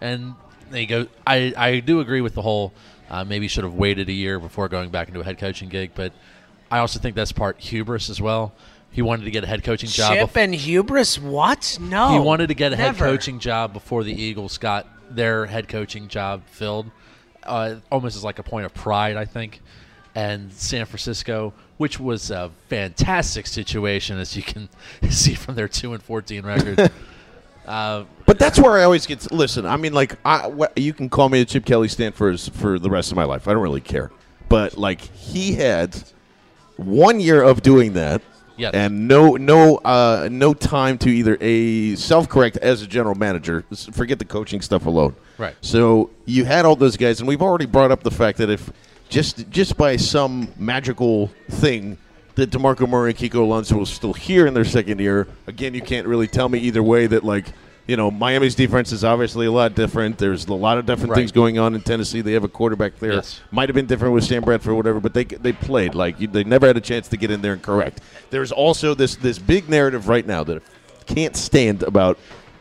And 0.00 0.34
then 0.70 0.80
you 0.80 0.86
go. 0.86 1.06
I 1.26 1.52
I 1.56 1.80
do 1.80 2.00
agree 2.00 2.20
with 2.20 2.34
the 2.34 2.42
whole. 2.42 2.72
Uh, 3.10 3.24
maybe 3.24 3.46
should 3.46 3.64
have 3.64 3.74
waited 3.74 4.08
a 4.08 4.12
year 4.12 4.38
before 4.38 4.68
going 4.70 4.88
back 4.88 5.08
into 5.08 5.20
a 5.20 5.24
head 5.24 5.36
coaching 5.36 5.68
gig, 5.68 5.90
but 5.94 6.12
I 6.70 6.78
also 6.78 6.98
think 6.98 7.14
that's 7.14 7.30
part 7.32 7.60
hubris 7.60 8.08
as 8.08 8.22
well. 8.22 8.54
He 8.90 9.02
wanted 9.02 9.24
to 9.24 9.30
get 9.30 9.44
a 9.44 9.46
head 9.46 9.62
coaching 9.64 9.90
job. 9.90 10.14
Chip 10.14 10.30
bef- 10.30 10.44
and 10.44 10.54
hubris? 10.54 11.18
What? 11.18 11.76
No. 11.80 12.12
he 12.12 12.18
wanted 12.18 12.46
to 12.46 12.54
get 12.54 12.72
a 12.72 12.76
head 12.76 12.86
never. 12.86 13.04
coaching 13.04 13.38
job 13.38 13.74
before 13.74 14.02
the 14.02 14.12
Eagles 14.12 14.56
got 14.56 14.86
their 15.14 15.44
head 15.44 15.68
coaching 15.68 16.08
job 16.08 16.42
filled, 16.46 16.90
uh, 17.42 17.76
almost 17.90 18.16
as 18.16 18.24
like 18.24 18.38
a 18.38 18.42
point 18.42 18.64
of 18.64 18.72
pride, 18.72 19.16
I 19.18 19.26
think. 19.26 19.60
And 20.14 20.50
San 20.52 20.86
Francisco, 20.86 21.52
which 21.76 22.00
was 22.00 22.30
a 22.30 22.50
fantastic 22.68 23.46
situation, 23.46 24.18
as 24.18 24.34
you 24.36 24.42
can 24.42 24.70
see 25.10 25.34
from 25.34 25.54
their 25.54 25.68
two 25.68 25.92
and 25.92 26.02
fourteen 26.02 26.44
record. 26.46 26.90
uh, 27.66 28.04
but 28.26 28.38
that's 28.38 28.58
where 28.58 28.72
I 28.72 28.84
always 28.84 29.06
get. 29.06 29.30
listen, 29.30 29.66
I 29.66 29.76
mean, 29.76 29.92
like 29.92 30.16
I, 30.24 30.46
what, 30.46 30.76
you 30.76 30.92
can 30.92 31.08
call 31.08 31.28
me 31.28 31.40
a 31.40 31.44
Chip 31.44 31.64
Kelly 31.64 31.88
stand 31.88 32.14
for 32.14 32.36
for 32.36 32.78
the 32.78 32.90
rest 32.90 33.12
of 33.12 33.16
my 33.16 33.24
life. 33.24 33.48
I 33.48 33.52
don't 33.52 33.62
really 33.62 33.80
care. 33.80 34.10
But 34.48 34.76
like 34.76 35.00
he 35.00 35.54
had 35.54 35.96
one 36.76 37.20
year 37.20 37.42
of 37.42 37.62
doing 37.62 37.94
that. 37.94 38.22
Yes. 38.56 38.74
And 38.74 39.08
no, 39.08 39.36
no, 39.36 39.78
uh, 39.78 40.28
no 40.30 40.52
time 40.52 40.98
to 40.98 41.08
either 41.08 41.38
a 41.40 41.96
self 41.96 42.28
correct 42.28 42.58
as 42.58 42.82
a 42.82 42.86
general 42.86 43.14
manager. 43.14 43.64
Forget 43.92 44.18
the 44.18 44.26
coaching 44.26 44.60
stuff 44.60 44.84
alone. 44.84 45.16
Right. 45.38 45.56
So 45.62 46.10
you 46.26 46.44
had 46.44 46.66
all 46.66 46.76
those 46.76 46.96
guys, 46.96 47.18
and 47.20 47.26
we've 47.26 47.40
already 47.40 47.66
brought 47.66 47.90
up 47.90 48.02
the 48.02 48.10
fact 48.10 48.38
that 48.38 48.50
if 48.50 48.70
just 49.08 49.48
just 49.50 49.76
by 49.76 49.96
some 49.96 50.52
magical 50.58 51.28
thing 51.48 51.96
that 52.34 52.50
Demarco 52.50 52.88
Murray 52.88 53.10
and 53.10 53.18
Kiko 53.18 53.40
Alonso 53.40 53.76
was 53.78 53.90
still 53.90 54.12
here 54.12 54.46
in 54.46 54.54
their 54.54 54.64
second 54.64 55.00
year, 55.00 55.28
again, 55.46 55.74
you 55.74 55.82
can't 55.82 56.06
really 56.06 56.28
tell 56.28 56.48
me 56.48 56.58
either 56.60 56.82
way 56.82 57.06
that 57.06 57.24
like. 57.24 57.46
You 57.84 57.96
know, 57.96 58.12
Miami's 58.12 58.54
defense 58.54 58.92
is 58.92 59.02
obviously 59.02 59.46
a 59.46 59.50
lot 59.50 59.74
different. 59.74 60.16
There's 60.16 60.46
a 60.46 60.54
lot 60.54 60.78
of 60.78 60.86
different 60.86 61.10
Right. 61.10 61.16
things 61.16 61.32
going 61.32 61.58
on 61.58 61.74
in 61.74 61.80
Tennessee. 61.80 62.20
They 62.20 62.32
have 62.34 62.44
a 62.44 62.48
quarterback 62.48 62.96
there. 63.00 63.14
Yes. 63.14 63.40
Might 63.50 63.68
have 63.68 63.74
been 63.74 63.86
different 63.86 64.14
with 64.14 64.22
Sam 64.22 64.44
Bradford 64.44 64.70
or 64.70 64.74
whatever, 64.76 65.00
but 65.00 65.14
they 65.14 65.24
they 65.24 65.52
played 65.52 65.96
like 65.96 66.20
you, 66.20 66.28
they 66.28 66.44
never 66.44 66.68
had 66.68 66.76
a 66.76 66.80
chance 66.80 67.08
to 67.08 67.16
get 67.16 67.32
in 67.32 67.42
there 67.42 67.54
and 67.54 67.60
correct. 67.60 68.00
There's 68.30 68.52
also 68.52 68.94
this 68.94 69.16
this 69.16 69.40
big 69.40 69.68
narrative 69.68 70.06
right 70.08 70.24
now 70.24 70.44
that 70.44 70.58
I 70.58 71.12
can't 71.12 71.34
stand 71.36 71.82
about 71.82 72.18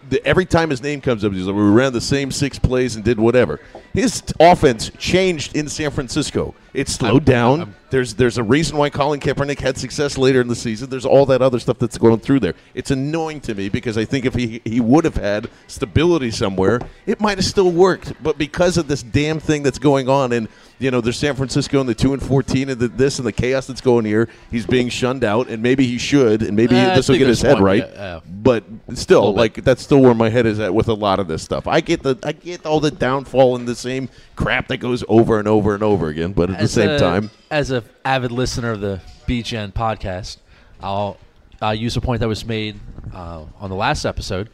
the, 0.09 0.25
every 0.25 0.45
time 0.45 0.71
his 0.71 0.81
name 0.81 1.01
comes 1.01 1.23
up, 1.23 1.31
he's 1.33 1.45
like, 1.45 1.55
we 1.55 1.61
ran 1.61 1.93
the 1.93 2.01
same 2.01 2.31
six 2.31 2.57
plays 2.57 2.95
and 2.95 3.05
did 3.05 3.19
whatever. 3.19 3.59
His 3.93 4.23
offense 4.39 4.89
changed 4.97 5.55
in 5.55 5.69
San 5.69 5.91
Francisco. 5.91 6.55
It 6.73 6.87
slowed 6.87 7.25
down. 7.25 7.75
there's 7.89 8.13
there's 8.13 8.37
a 8.37 8.43
reason 8.43 8.77
why 8.77 8.89
Colin 8.89 9.19
Kaepernick 9.19 9.59
had 9.59 9.77
success 9.77 10.17
later 10.17 10.39
in 10.39 10.47
the 10.47 10.55
season. 10.55 10.89
There's 10.89 11.05
all 11.05 11.25
that 11.25 11.41
other 11.41 11.59
stuff 11.59 11.77
that's 11.79 11.97
going 11.97 12.19
through 12.19 12.39
there. 12.39 12.53
It's 12.73 12.91
annoying 12.91 13.41
to 13.41 13.53
me 13.53 13.67
because 13.69 13.97
I 13.97 14.05
think 14.05 14.25
if 14.25 14.33
he 14.33 14.61
he 14.63 14.79
would 14.79 15.03
have 15.03 15.15
had 15.17 15.49
stability 15.67 16.31
somewhere, 16.31 16.79
it 17.05 17.19
might 17.19 17.37
have 17.37 17.45
still 17.45 17.71
worked. 17.71 18.13
But 18.23 18.37
because 18.37 18.77
of 18.77 18.87
this 18.87 19.03
damn 19.03 19.39
thing 19.39 19.63
that's 19.63 19.79
going 19.79 20.07
on, 20.07 20.31
and 20.31 20.47
you 20.79 20.89
know, 20.89 21.01
there's 21.01 21.17
San 21.17 21.35
Francisco 21.35 21.79
and 21.81 21.89
the 21.89 21.93
two 21.93 22.13
and 22.13 22.23
fourteen 22.23 22.69
and 22.69 22.79
the, 22.79 22.87
this 22.87 23.19
and 23.19 23.27
the 23.27 23.31
chaos 23.33 23.67
that's 23.67 23.81
going 23.81 24.05
here, 24.05 24.29
he's 24.49 24.65
being 24.65 24.87
shunned 24.89 25.23
out, 25.25 25.49
and 25.49 25.61
maybe 25.61 25.85
he 25.85 25.97
should, 25.97 26.41
and 26.41 26.55
maybe 26.55 26.75
Uh, 26.75 26.95
this 26.95 27.09
will 27.09 27.17
get 27.17 27.27
his 27.27 27.41
head 27.41 27.55
one, 27.55 27.63
right. 27.63 27.89
yeah. 27.93 28.19
But 28.25 28.63
still, 28.93 29.19
Little 29.21 29.33
bit. 29.33 29.39
like 29.39 29.63
that's 29.65 29.81
still 29.83 29.99
where 30.01 30.15
my 30.15 30.29
head 30.29 30.45
is 30.45 30.59
at 30.59 30.73
with 30.73 30.87
a 30.87 30.93
lot 30.93 31.19
of 31.19 31.27
this 31.27 31.43
stuff. 31.43 31.67
I 31.67 31.81
get 31.81 32.01
the 32.01 32.17
I 32.23 32.31
get 32.31 32.65
all 32.65 32.79
the 32.79 32.89
downfall 32.91 33.57
and 33.57 33.67
the 33.67 33.75
same 33.75 34.07
crap 34.37 34.69
that 34.69 34.77
goes 34.77 35.03
over 35.07 35.37
and 35.37 35.47
over 35.47 35.73
and 35.75 35.83
over 35.83 36.07
again, 36.07 36.31
but 36.33 36.49
the 36.61 36.67
same 36.67 36.89
a- 36.91 36.99
time, 36.99 37.31
as 37.49 37.71
an 37.71 37.83
avid 38.05 38.31
listener 38.31 38.71
of 38.71 38.81
the 38.81 39.01
BGN 39.27 39.73
podcast, 39.73 40.37
I'll 40.81 41.17
uh, 41.61 41.69
use 41.69 41.95
a 41.97 42.01
point 42.01 42.21
that 42.21 42.27
was 42.27 42.45
made 42.45 42.79
uh, 43.13 43.45
on 43.59 43.69
the 43.69 43.75
last 43.75 44.05
episode, 44.05 44.49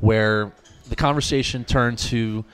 where 0.00 0.52
the 0.88 0.96
conversation 0.96 1.64
turned 1.64 1.98
to 1.98 2.44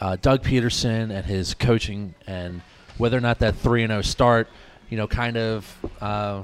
uh, 0.00 0.16
Doug 0.20 0.42
Pederson 0.42 1.10
and 1.10 1.24
his 1.24 1.54
coaching 1.54 2.14
and 2.26 2.62
whether 2.98 3.16
or 3.16 3.20
not 3.20 3.38
that 3.40 3.56
three 3.56 3.82
and 3.82 3.90
zero 3.90 4.02
start, 4.02 4.48
you 4.90 4.96
know, 4.96 5.06
kind 5.06 5.36
of 5.36 5.76
uh, 6.00 6.42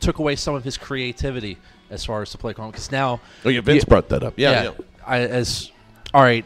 took 0.00 0.18
away 0.18 0.36
some 0.36 0.54
of 0.54 0.64
his 0.64 0.76
creativity 0.76 1.58
as 1.90 2.04
far 2.04 2.22
as 2.22 2.32
the 2.32 2.38
play 2.38 2.54
calling. 2.54 2.70
Because 2.70 2.90
now, 2.90 3.20
oh 3.44 3.48
yeah, 3.48 3.60
Vince 3.60 3.84
brought 3.84 4.08
that 4.08 4.22
up. 4.22 4.34
Yeah, 4.36 4.64
yeah. 4.64 4.70
I, 5.06 5.20
as 5.20 5.70
all 6.12 6.22
right, 6.22 6.44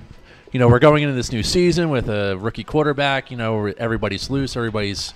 you 0.54 0.60
know, 0.60 0.68
we're 0.68 0.78
going 0.78 1.02
into 1.02 1.16
this 1.16 1.32
new 1.32 1.42
season 1.42 1.90
with 1.90 2.08
a 2.08 2.36
rookie 2.38 2.62
quarterback. 2.62 3.32
You 3.32 3.36
know, 3.36 3.66
everybody's 3.76 4.30
loose, 4.30 4.56
everybody's 4.56 5.12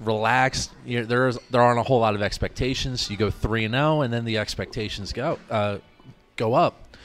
relaxed. 0.00 0.72
You 0.86 1.00
know, 1.00 1.04
there's 1.04 1.38
there 1.50 1.60
aren't 1.60 1.78
a 1.78 1.82
whole 1.82 2.00
lot 2.00 2.14
of 2.14 2.22
expectations. 2.22 3.10
You 3.10 3.18
go 3.18 3.30
three 3.30 3.66
and 3.66 3.74
zero, 3.74 4.00
and 4.00 4.10
then 4.10 4.24
the 4.24 4.38
expectations 4.38 5.12
go 5.12 5.38
uh, 5.50 5.76
go 6.36 6.54
up. 6.54 6.96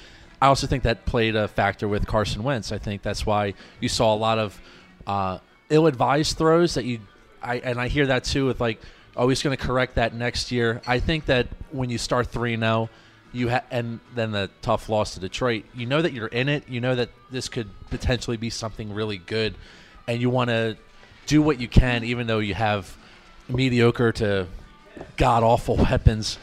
I 0.41 0.47
also 0.47 0.65
think 0.65 0.84
that 0.84 1.05
played 1.05 1.36
a 1.36 1.49
factor 1.49 1.89
with 1.89 2.07
Carson 2.07 2.41
Wentz. 2.41 2.72
I 2.72 2.78
think 2.78 3.01
that's 3.01 3.26
why 3.26 3.53
you 3.82 3.89
saw 3.89 4.15
a 4.15 4.15
lot 4.15 4.39
of 4.39 4.61
uh, 5.05 5.39
ill-advised 5.70 6.38
throws 6.38 6.76
that 6.76 6.86
you, 6.86 7.01
I 7.43 7.57
and 7.57 7.82
I 7.82 7.89
hear 7.89 8.05
that 8.05 8.24
too 8.24 8.45
with 8.45 8.61
like, 8.61 8.80
oh, 9.18 9.28
he's 9.28 9.43
going 9.43 9.57
to 9.57 9.61
correct 9.61 9.95
that 9.95 10.13
next 10.13 10.53
year. 10.53 10.82
I 10.88 10.99
think 10.99 11.26
that 11.26 11.47
when 11.72 11.89
you 11.89 11.97
start 11.97 12.28
three 12.28 12.55
now, 12.55 12.88
you 13.34 13.49
ha- 13.49 13.63
and 13.71 13.99
then 14.15 14.32
the 14.32 14.49
tough 14.61 14.89
loss 14.89 15.13
to 15.15 15.19
Detroit, 15.19 15.65
you 15.75 15.86
know 15.86 16.01
that 16.01 16.13
you're 16.13 16.28
in 16.28 16.49
it. 16.49 16.67
You 16.69 16.82
know 16.82 16.95
that 16.95 17.09
this 17.32 17.49
could 17.49 17.67
potentially 17.89 18.38
be 18.38 18.49
something 18.49 18.93
really 18.93 19.17
good, 19.17 19.55
and 20.07 20.21
you 20.21 20.30
want 20.30 20.49
to 20.49 20.78
do 21.25 21.41
what 21.41 21.59
you 21.59 21.67
can, 21.67 22.03
even 22.03 22.28
though 22.28 22.39
you 22.39 22.53
have 22.53 22.95
mediocre 23.49 24.11
to 24.11 24.47
god 25.15 25.43
awful 25.43 25.75
weapons 25.89 26.38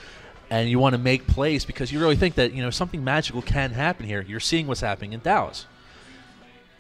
and 0.51 0.71
you 0.71 0.79
want 0.79 0.95
to 0.95 0.99
make 0.99 1.27
plays 1.27 1.65
because 1.65 1.91
you 1.93 1.99
really 2.01 2.17
think 2.17 2.37
that 2.37 2.53
you 2.53 2.63
know 2.63 2.71
something 2.71 3.03
magical 3.03 3.43
can 3.43 3.71
happen 3.73 4.07
here. 4.07 4.23
You're 4.27 4.41
seeing 4.41 4.67
what's 4.67 4.81
happening 4.81 5.13
in 5.13 5.21
Dallas. 5.21 5.67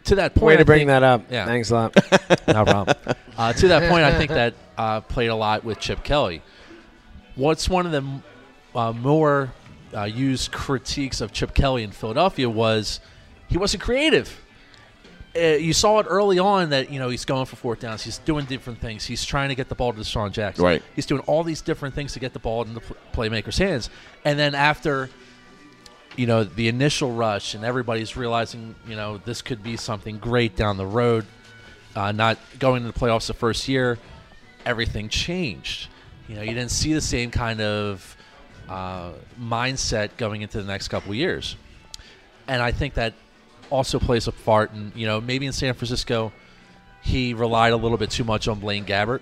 To 0.04 0.16
that 0.16 0.34
point, 0.34 0.44
Way 0.44 0.54
to 0.56 0.60
I 0.60 0.64
bring 0.64 0.78
think- 0.80 0.88
that 0.88 1.02
up. 1.02 1.22
Yeah, 1.30 1.46
Thanks 1.46 1.70
a 1.70 1.74
lot. 1.74 1.94
no 2.48 2.64
problem. 2.64 2.96
Uh, 3.38 3.52
to 3.54 3.68
that 3.68 3.88
point, 3.90 4.04
I 4.04 4.12
think 4.18 4.30
that 4.30 4.54
uh, 4.76 5.00
played 5.00 5.28
a 5.28 5.34
lot 5.34 5.64
with 5.64 5.80
Chip 5.80 6.04
Kelly. 6.04 6.42
What's 7.36 7.68
one 7.70 7.86
of 7.86 7.92
the 7.92 8.78
uh, 8.78 8.92
more 8.92 9.50
uh, 9.94 10.04
used 10.04 10.52
critiques 10.52 11.20
of 11.20 11.32
Chip 11.32 11.54
Kelly 11.54 11.82
in 11.82 11.90
Philadelphia 11.90 12.48
was 12.48 13.00
he 13.48 13.58
wasn't 13.58 13.82
creative. 13.82 14.40
Uh, 15.36 15.56
you 15.56 15.72
saw 15.72 15.98
it 15.98 16.06
early 16.08 16.38
on 16.38 16.70
that 16.70 16.90
you 16.90 16.98
know 16.98 17.08
he's 17.08 17.24
going 17.24 17.44
for 17.46 17.56
fourth 17.56 17.80
downs. 17.80 18.02
He's 18.02 18.18
doing 18.18 18.44
different 18.44 18.80
things. 18.80 19.04
He's 19.04 19.24
trying 19.24 19.48
to 19.48 19.54
get 19.54 19.68
the 19.68 19.74
ball 19.74 19.92
to 19.92 20.00
DeSean 20.00 20.30
Jackson. 20.32 20.64
Right. 20.64 20.82
He's 20.94 21.06
doing 21.06 21.22
all 21.22 21.42
these 21.42 21.60
different 21.60 21.94
things 21.94 22.12
to 22.12 22.20
get 22.20 22.32
the 22.32 22.38
ball 22.38 22.62
in 22.62 22.74
the 22.74 22.80
playmaker's 23.12 23.58
hands. 23.58 23.90
And 24.24 24.38
then 24.38 24.54
after, 24.54 25.10
you 26.16 26.26
know, 26.26 26.44
the 26.44 26.68
initial 26.68 27.12
rush 27.12 27.54
and 27.54 27.64
everybody's 27.64 28.16
realizing, 28.16 28.76
you 28.86 28.94
know, 28.94 29.18
this 29.18 29.42
could 29.42 29.62
be 29.62 29.76
something 29.76 30.18
great 30.18 30.54
down 30.54 30.76
the 30.76 30.86
road. 30.86 31.26
Uh, 31.96 32.12
not 32.12 32.38
going 32.58 32.82
to 32.82 32.90
the 32.90 32.98
playoffs 32.98 33.26
the 33.26 33.34
first 33.34 33.68
year, 33.68 33.98
everything 34.64 35.08
changed. 35.08 35.88
You 36.28 36.36
know, 36.36 36.42
you 36.42 36.54
didn't 36.54 36.70
see 36.70 36.92
the 36.92 37.00
same 37.00 37.30
kind 37.30 37.60
of 37.60 38.16
uh, 38.68 39.12
mindset 39.40 40.16
going 40.16 40.42
into 40.42 40.60
the 40.60 40.66
next 40.66 40.88
couple 40.88 41.14
years. 41.14 41.56
And 42.48 42.62
I 42.62 42.72
think 42.72 42.94
that 42.94 43.14
also 43.70 43.98
plays 43.98 44.26
a 44.28 44.32
part 44.32 44.72
in, 44.72 44.92
you 44.94 45.06
know, 45.06 45.20
maybe 45.20 45.46
in 45.46 45.52
San 45.52 45.74
Francisco, 45.74 46.32
he 47.02 47.34
relied 47.34 47.72
a 47.72 47.76
little 47.76 47.98
bit 47.98 48.10
too 48.10 48.24
much 48.24 48.48
on 48.48 48.60
Blaine 48.60 48.84
Gabbert. 48.84 49.20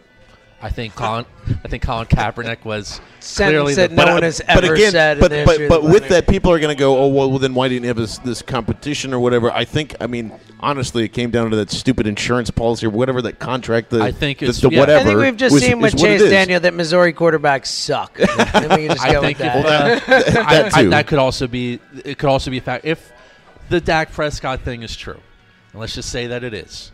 I 0.65 0.71
think 0.71 0.95
Colin, 0.95 1.25
I 1.65 1.69
think 1.69 1.83
Colin 1.83 2.07
Kaepernick 2.07 2.65
was 2.65 3.01
clearly 3.21 3.75
the, 3.75 3.89
no 3.89 4.15
one 4.15 4.23
has 4.23 4.41
but 4.47 4.63
again, 4.63 4.93
said 4.93 5.17
in 5.17 5.21
But 5.21 5.45
but 5.45 5.69
but 5.69 5.83
with 5.83 6.09
that, 6.11 6.29
people 6.29 6.53
are 6.53 6.61
going 6.61 6.75
to 6.75 6.79
go, 6.79 6.97
oh 6.99 7.09
well, 7.09 7.29
well, 7.31 7.41
then 7.41 7.53
why 7.55 7.67
didn't 7.67 7.83
you 7.83 7.89
have 7.89 7.97
this 7.97 8.19
this 8.19 8.43
competition 8.43 9.13
or 9.13 9.19
whatever? 9.19 9.51
I 9.51 9.65
think, 9.65 9.97
I 10.01 10.07
mean, 10.07 10.33
honestly, 10.61 11.03
it 11.03 11.09
came 11.09 11.33
down 11.33 11.51
to 11.51 11.57
that 11.57 11.73
stupid 11.73 12.07
insurance 12.07 12.49
policy 12.53 12.87
or 12.87 12.91
whatever 12.91 13.21
that 13.23 13.41
contract. 13.41 13.91
The, 13.91 14.03
I 14.03 14.13
think 14.13 14.39
the, 14.39 14.45
it's- 14.47 14.61
the 14.61 14.71
yeah. 14.71 14.79
whatever. 14.79 15.01
I 15.01 15.05
think 15.05 15.19
we've 15.19 15.37
just 15.37 15.53
was- 15.53 15.65
seen 15.65 15.81
with 15.81 15.95
is 15.97 16.01
what 16.01 16.11
it 16.13 16.19
Chase. 16.21 16.31
Daniel 16.31 16.61
that 16.61 16.75
Missouri 16.75 17.13
quarterbacks 17.13 17.67
suck. 17.67 18.21
I 18.21 18.27
think 18.61 18.71
we 18.71 18.87
can 18.87 18.97
just 18.97 19.05
I 19.05 19.13
go 19.13 19.21
think 19.21 19.39
with 19.41 19.49
it- 19.49 19.63
that. 19.65 20.07
well, 20.09 20.21
that, 20.21 20.33
That 20.33 20.75
I- 20.77 20.83
too. 20.83 20.91
that 20.91 21.07
could 21.09 21.19
also 21.19 21.49
be 21.49 21.81
it 22.05 22.19
could 22.19 22.29
also 22.29 22.53
be 22.53 22.59
a 22.59 22.61
fact 22.63 22.85
if 22.85 23.11
the 23.69 23.81
Dak 23.81 24.13
Prescott 24.13 24.61
thing 24.61 24.85
is 24.85 24.95
true. 24.95 25.19
And 25.73 25.81
let's 25.81 25.95
just 25.97 26.11
say 26.11 26.29
that 26.29 26.45
it 26.45 26.55
is. 26.55 26.93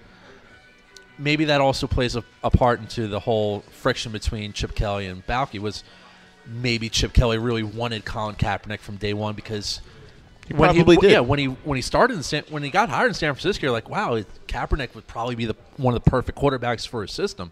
Maybe 1.18 1.46
that 1.46 1.60
also 1.60 1.86
plays 1.86 2.16
a, 2.16 2.24
a 2.44 2.50
part 2.50 2.80
into 2.80 3.08
the 3.08 3.20
whole 3.20 3.60
friction 3.70 4.12
between 4.12 4.52
Chip 4.52 4.74
Kelly 4.74 5.06
and 5.06 5.26
Baalke 5.26 5.58
was 5.58 5.82
maybe 6.46 6.88
Chip 6.88 7.12
Kelly 7.12 7.38
really 7.38 7.62
wanted 7.62 8.04
Colin 8.04 8.36
Kaepernick 8.36 8.80
from 8.80 8.96
day 8.96 9.12
one 9.12 9.34
because 9.34 9.80
He 10.46 10.54
when 10.54 10.74
probably 10.74 10.96
he, 10.96 11.00
did. 11.00 11.10
Yeah, 11.12 11.20
when 11.20 11.38
he 11.38 11.46
when 11.46 11.76
he 11.76 11.82
started 11.82 12.16
in 12.16 12.22
San, 12.22 12.44
when 12.50 12.62
he 12.62 12.70
got 12.70 12.88
hired 12.88 13.08
in 13.08 13.14
San 13.14 13.34
Francisco, 13.34 13.66
you're 13.66 13.72
like, 13.72 13.90
wow, 13.90 14.22
Kaepernick 14.46 14.94
would 14.94 15.06
probably 15.06 15.34
be 15.34 15.44
the 15.44 15.56
one 15.76 15.94
of 15.94 16.02
the 16.02 16.10
perfect 16.10 16.38
quarterbacks 16.38 16.86
for 16.86 17.02
his 17.02 17.12
system. 17.12 17.50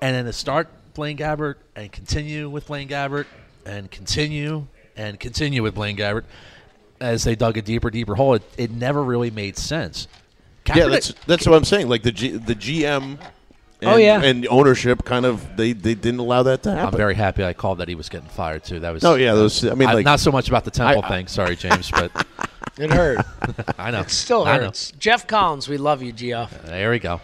And 0.00 0.16
then 0.16 0.24
to 0.24 0.32
start 0.32 0.68
Blaine 0.94 1.16
Gabbert 1.16 1.56
and 1.76 1.92
continue 1.92 2.48
with 2.48 2.66
Blaine 2.66 2.88
Gabbert 2.88 3.26
and 3.64 3.90
continue 3.90 4.66
and 4.96 5.20
continue 5.20 5.62
with 5.62 5.74
Blaine 5.74 5.96
Gabbert 5.96 6.24
as 7.00 7.24
they 7.24 7.34
dug 7.34 7.56
a 7.56 7.62
deeper, 7.62 7.90
deeper 7.90 8.14
hole, 8.14 8.34
it, 8.34 8.42
it 8.56 8.70
never 8.70 9.02
really 9.02 9.30
made 9.30 9.56
sense. 9.58 10.06
Yeah, 10.74 10.86
that's 10.86 11.12
that's 11.26 11.46
what 11.46 11.56
I'm 11.56 11.64
saying. 11.64 11.88
Like 11.88 12.02
the 12.02 12.12
G, 12.12 12.28
the 12.30 12.54
GM. 12.54 13.18
Oh, 13.20 13.26
and, 13.84 13.90
Oh, 13.90 13.96
yeah. 13.96 14.22
and 14.22 14.46
ownership 14.48 15.04
kind 15.04 15.26
of 15.26 15.56
they, 15.56 15.72
they 15.72 15.94
didn't 15.96 16.20
allow 16.20 16.44
that 16.44 16.62
to 16.62 16.70
happen. 16.70 16.94
I'm 16.94 16.96
very 16.96 17.16
happy 17.16 17.42
I 17.44 17.52
called 17.52 17.78
that 17.78 17.88
he 17.88 17.96
was 17.96 18.08
getting 18.08 18.28
fired 18.28 18.62
too. 18.62 18.78
That 18.78 18.92
was 18.92 19.02
Oh, 19.04 19.16
yeah, 19.16 19.34
those- 19.34 19.64
I 19.66 19.74
mean, 19.74 19.88
like- 19.88 20.04
not 20.04 20.20
so 20.20 20.30
much 20.30 20.46
about 20.48 20.64
the 20.64 20.70
Temple 20.70 21.02
I- 21.04 21.08
thing. 21.08 21.26
Sorry, 21.26 21.56
James, 21.56 21.90
but 21.90 22.12
It 22.78 22.90
hurt. 22.92 23.26
I 23.78 23.90
know 23.90 24.00
It 24.02 24.10
still 24.10 24.44
I 24.44 24.56
know. 24.58 24.64
hurts. 24.66 24.92
Geoff 24.92 25.26
Collins, 25.26 25.68
we 25.68 25.78
love 25.78 26.00
you, 26.00 26.12
Geoff. 26.12 26.62
There 26.62 26.90
we 26.92 27.00
go. 27.00 27.20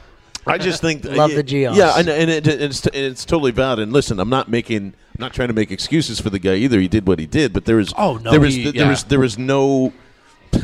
I 0.48 0.58
just 0.58 0.80
think 0.80 1.04
Love 1.04 1.30
yeah, 1.30 1.36
the 1.36 1.42
Geos. 1.44 1.76
Yeah, 1.76 1.92
and, 1.96 2.08
and 2.08 2.28
it, 2.28 2.46
it's 2.48 2.84
and 2.86 2.94
it's 2.96 3.24
totally 3.24 3.52
valid. 3.52 3.78
And 3.78 3.92
listen, 3.92 4.18
I'm 4.18 4.28
not 4.30 4.48
making, 4.48 4.78
I'm 4.86 4.94
not 5.20 5.32
trying 5.34 5.48
to 5.48 5.54
make 5.54 5.70
excuses 5.70 6.20
for 6.20 6.30
the 6.30 6.38
guy 6.40 6.54
either. 6.54 6.80
He 6.80 6.88
did 6.88 7.06
what 7.06 7.18
he 7.20 7.26
did, 7.26 7.52
but 7.52 7.66
there 7.66 7.76
was 7.76 7.94
Oh, 7.96 8.16
no, 8.16 8.32
there 8.32 8.40
was 8.40 8.54
he- 8.56 8.64
there 8.64 8.82
yeah. 8.82 8.88
was 8.90 9.04
there 9.04 9.20
was 9.20 9.38
no, 9.38 9.92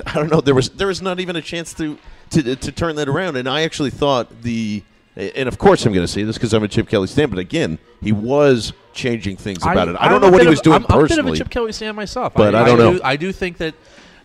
I 0.07 0.15
don't 0.15 0.31
know, 0.31 0.41
there 0.41 0.55
was 0.57 0.71
there 0.71 0.89
was 0.89 1.01
not 1.01 1.21
even 1.21 1.37
a 1.37 1.43
chance 1.43 1.73
to 1.75 1.99
to 2.35 2.57
to 2.57 2.73
turn 2.73 2.97
that 2.97 3.09
around. 3.09 3.37
And 3.37 3.49
I 3.49 3.63
actually 3.63 3.91
thought 3.91 4.43
the, 4.43 4.83
and 5.17 5.49
of 5.49 5.59
course 5.59 5.85
I'm 5.87 5.93
going 5.93 6.07
to 6.07 6.13
say 6.13 6.23
this 6.23 6.37
because 6.37 6.53
I'm 6.53 6.63
a 6.63 6.69
Chip 6.69 6.89
Kelly 6.89 7.07
stan, 7.07 7.31
but 7.31 7.39
again, 7.39 7.79
he 8.03 8.13
was 8.13 8.73
changing 8.93 9.37
things 9.37 9.63
about 9.63 9.89
it. 9.89 9.97
I 9.99 10.09
don't 10.09 10.17
I'm 10.17 10.21
know 10.23 10.31
what 10.31 10.39
bit 10.39 10.41
he 10.43 10.47
of- 10.47 10.51
was 10.53 10.61
doing 10.61 10.77
I'm, 10.77 10.87
I'm 10.89 11.05
a 11.05 11.09
bit 11.09 11.19
of 11.19 11.27
a 11.27 11.37
Chip 11.37 11.51
Kelly 11.51 11.73
fan 11.73 11.95
myself, 11.97 12.35
But 12.35 12.55
I 12.55 12.65
don't 12.65 12.79
know. 12.79 12.95
Do, 12.95 13.01
I 13.03 13.17
do 13.17 13.33
think 13.33 13.57
that 13.59 13.75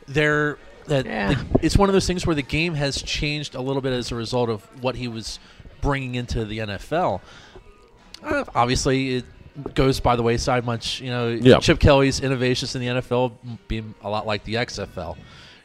there 0.07 0.57
that 0.88 1.05
the- 1.05 1.60
it's 1.62 1.78
one 1.78 1.89
of 1.89 1.93
those 1.93 2.07
things 2.07 2.26
where 2.26 2.36
the 2.36 2.41
game 2.41 2.74
has 2.74 3.01
changed 3.01 3.55
a 3.55 3.62
little 3.62 3.82
bit 3.82 3.93
as 3.93 4.12
a 4.12 4.16
result 4.16 4.49
of 4.49 4.64
what 4.84 4.95
he 4.95 5.07
was 5.07 5.39
bringing 5.82 6.16
into 6.16 6.45
the 6.45 6.60
NFL. 6.60 7.22
Uh, 8.24 8.43
obviously, 8.53 9.16
it 9.16 9.26
goes 9.76 9.99
by 9.99 10.16
the 10.16 10.24
wayside 10.24 10.66
much. 10.66 10.99
You 11.01 11.10
know, 11.10 11.28
Yeah. 11.30 11.60
Chip 11.60 11.80
Kelly's 11.80 12.20
innovations 12.20 12.76
in 12.76 12.82
the 12.82 12.88
NFL 12.88 13.34
being 13.68 13.93
a 14.01 14.10
lot 14.10 14.26
like 14.28 14.43
the 14.43 14.55
XFL. 14.55 15.18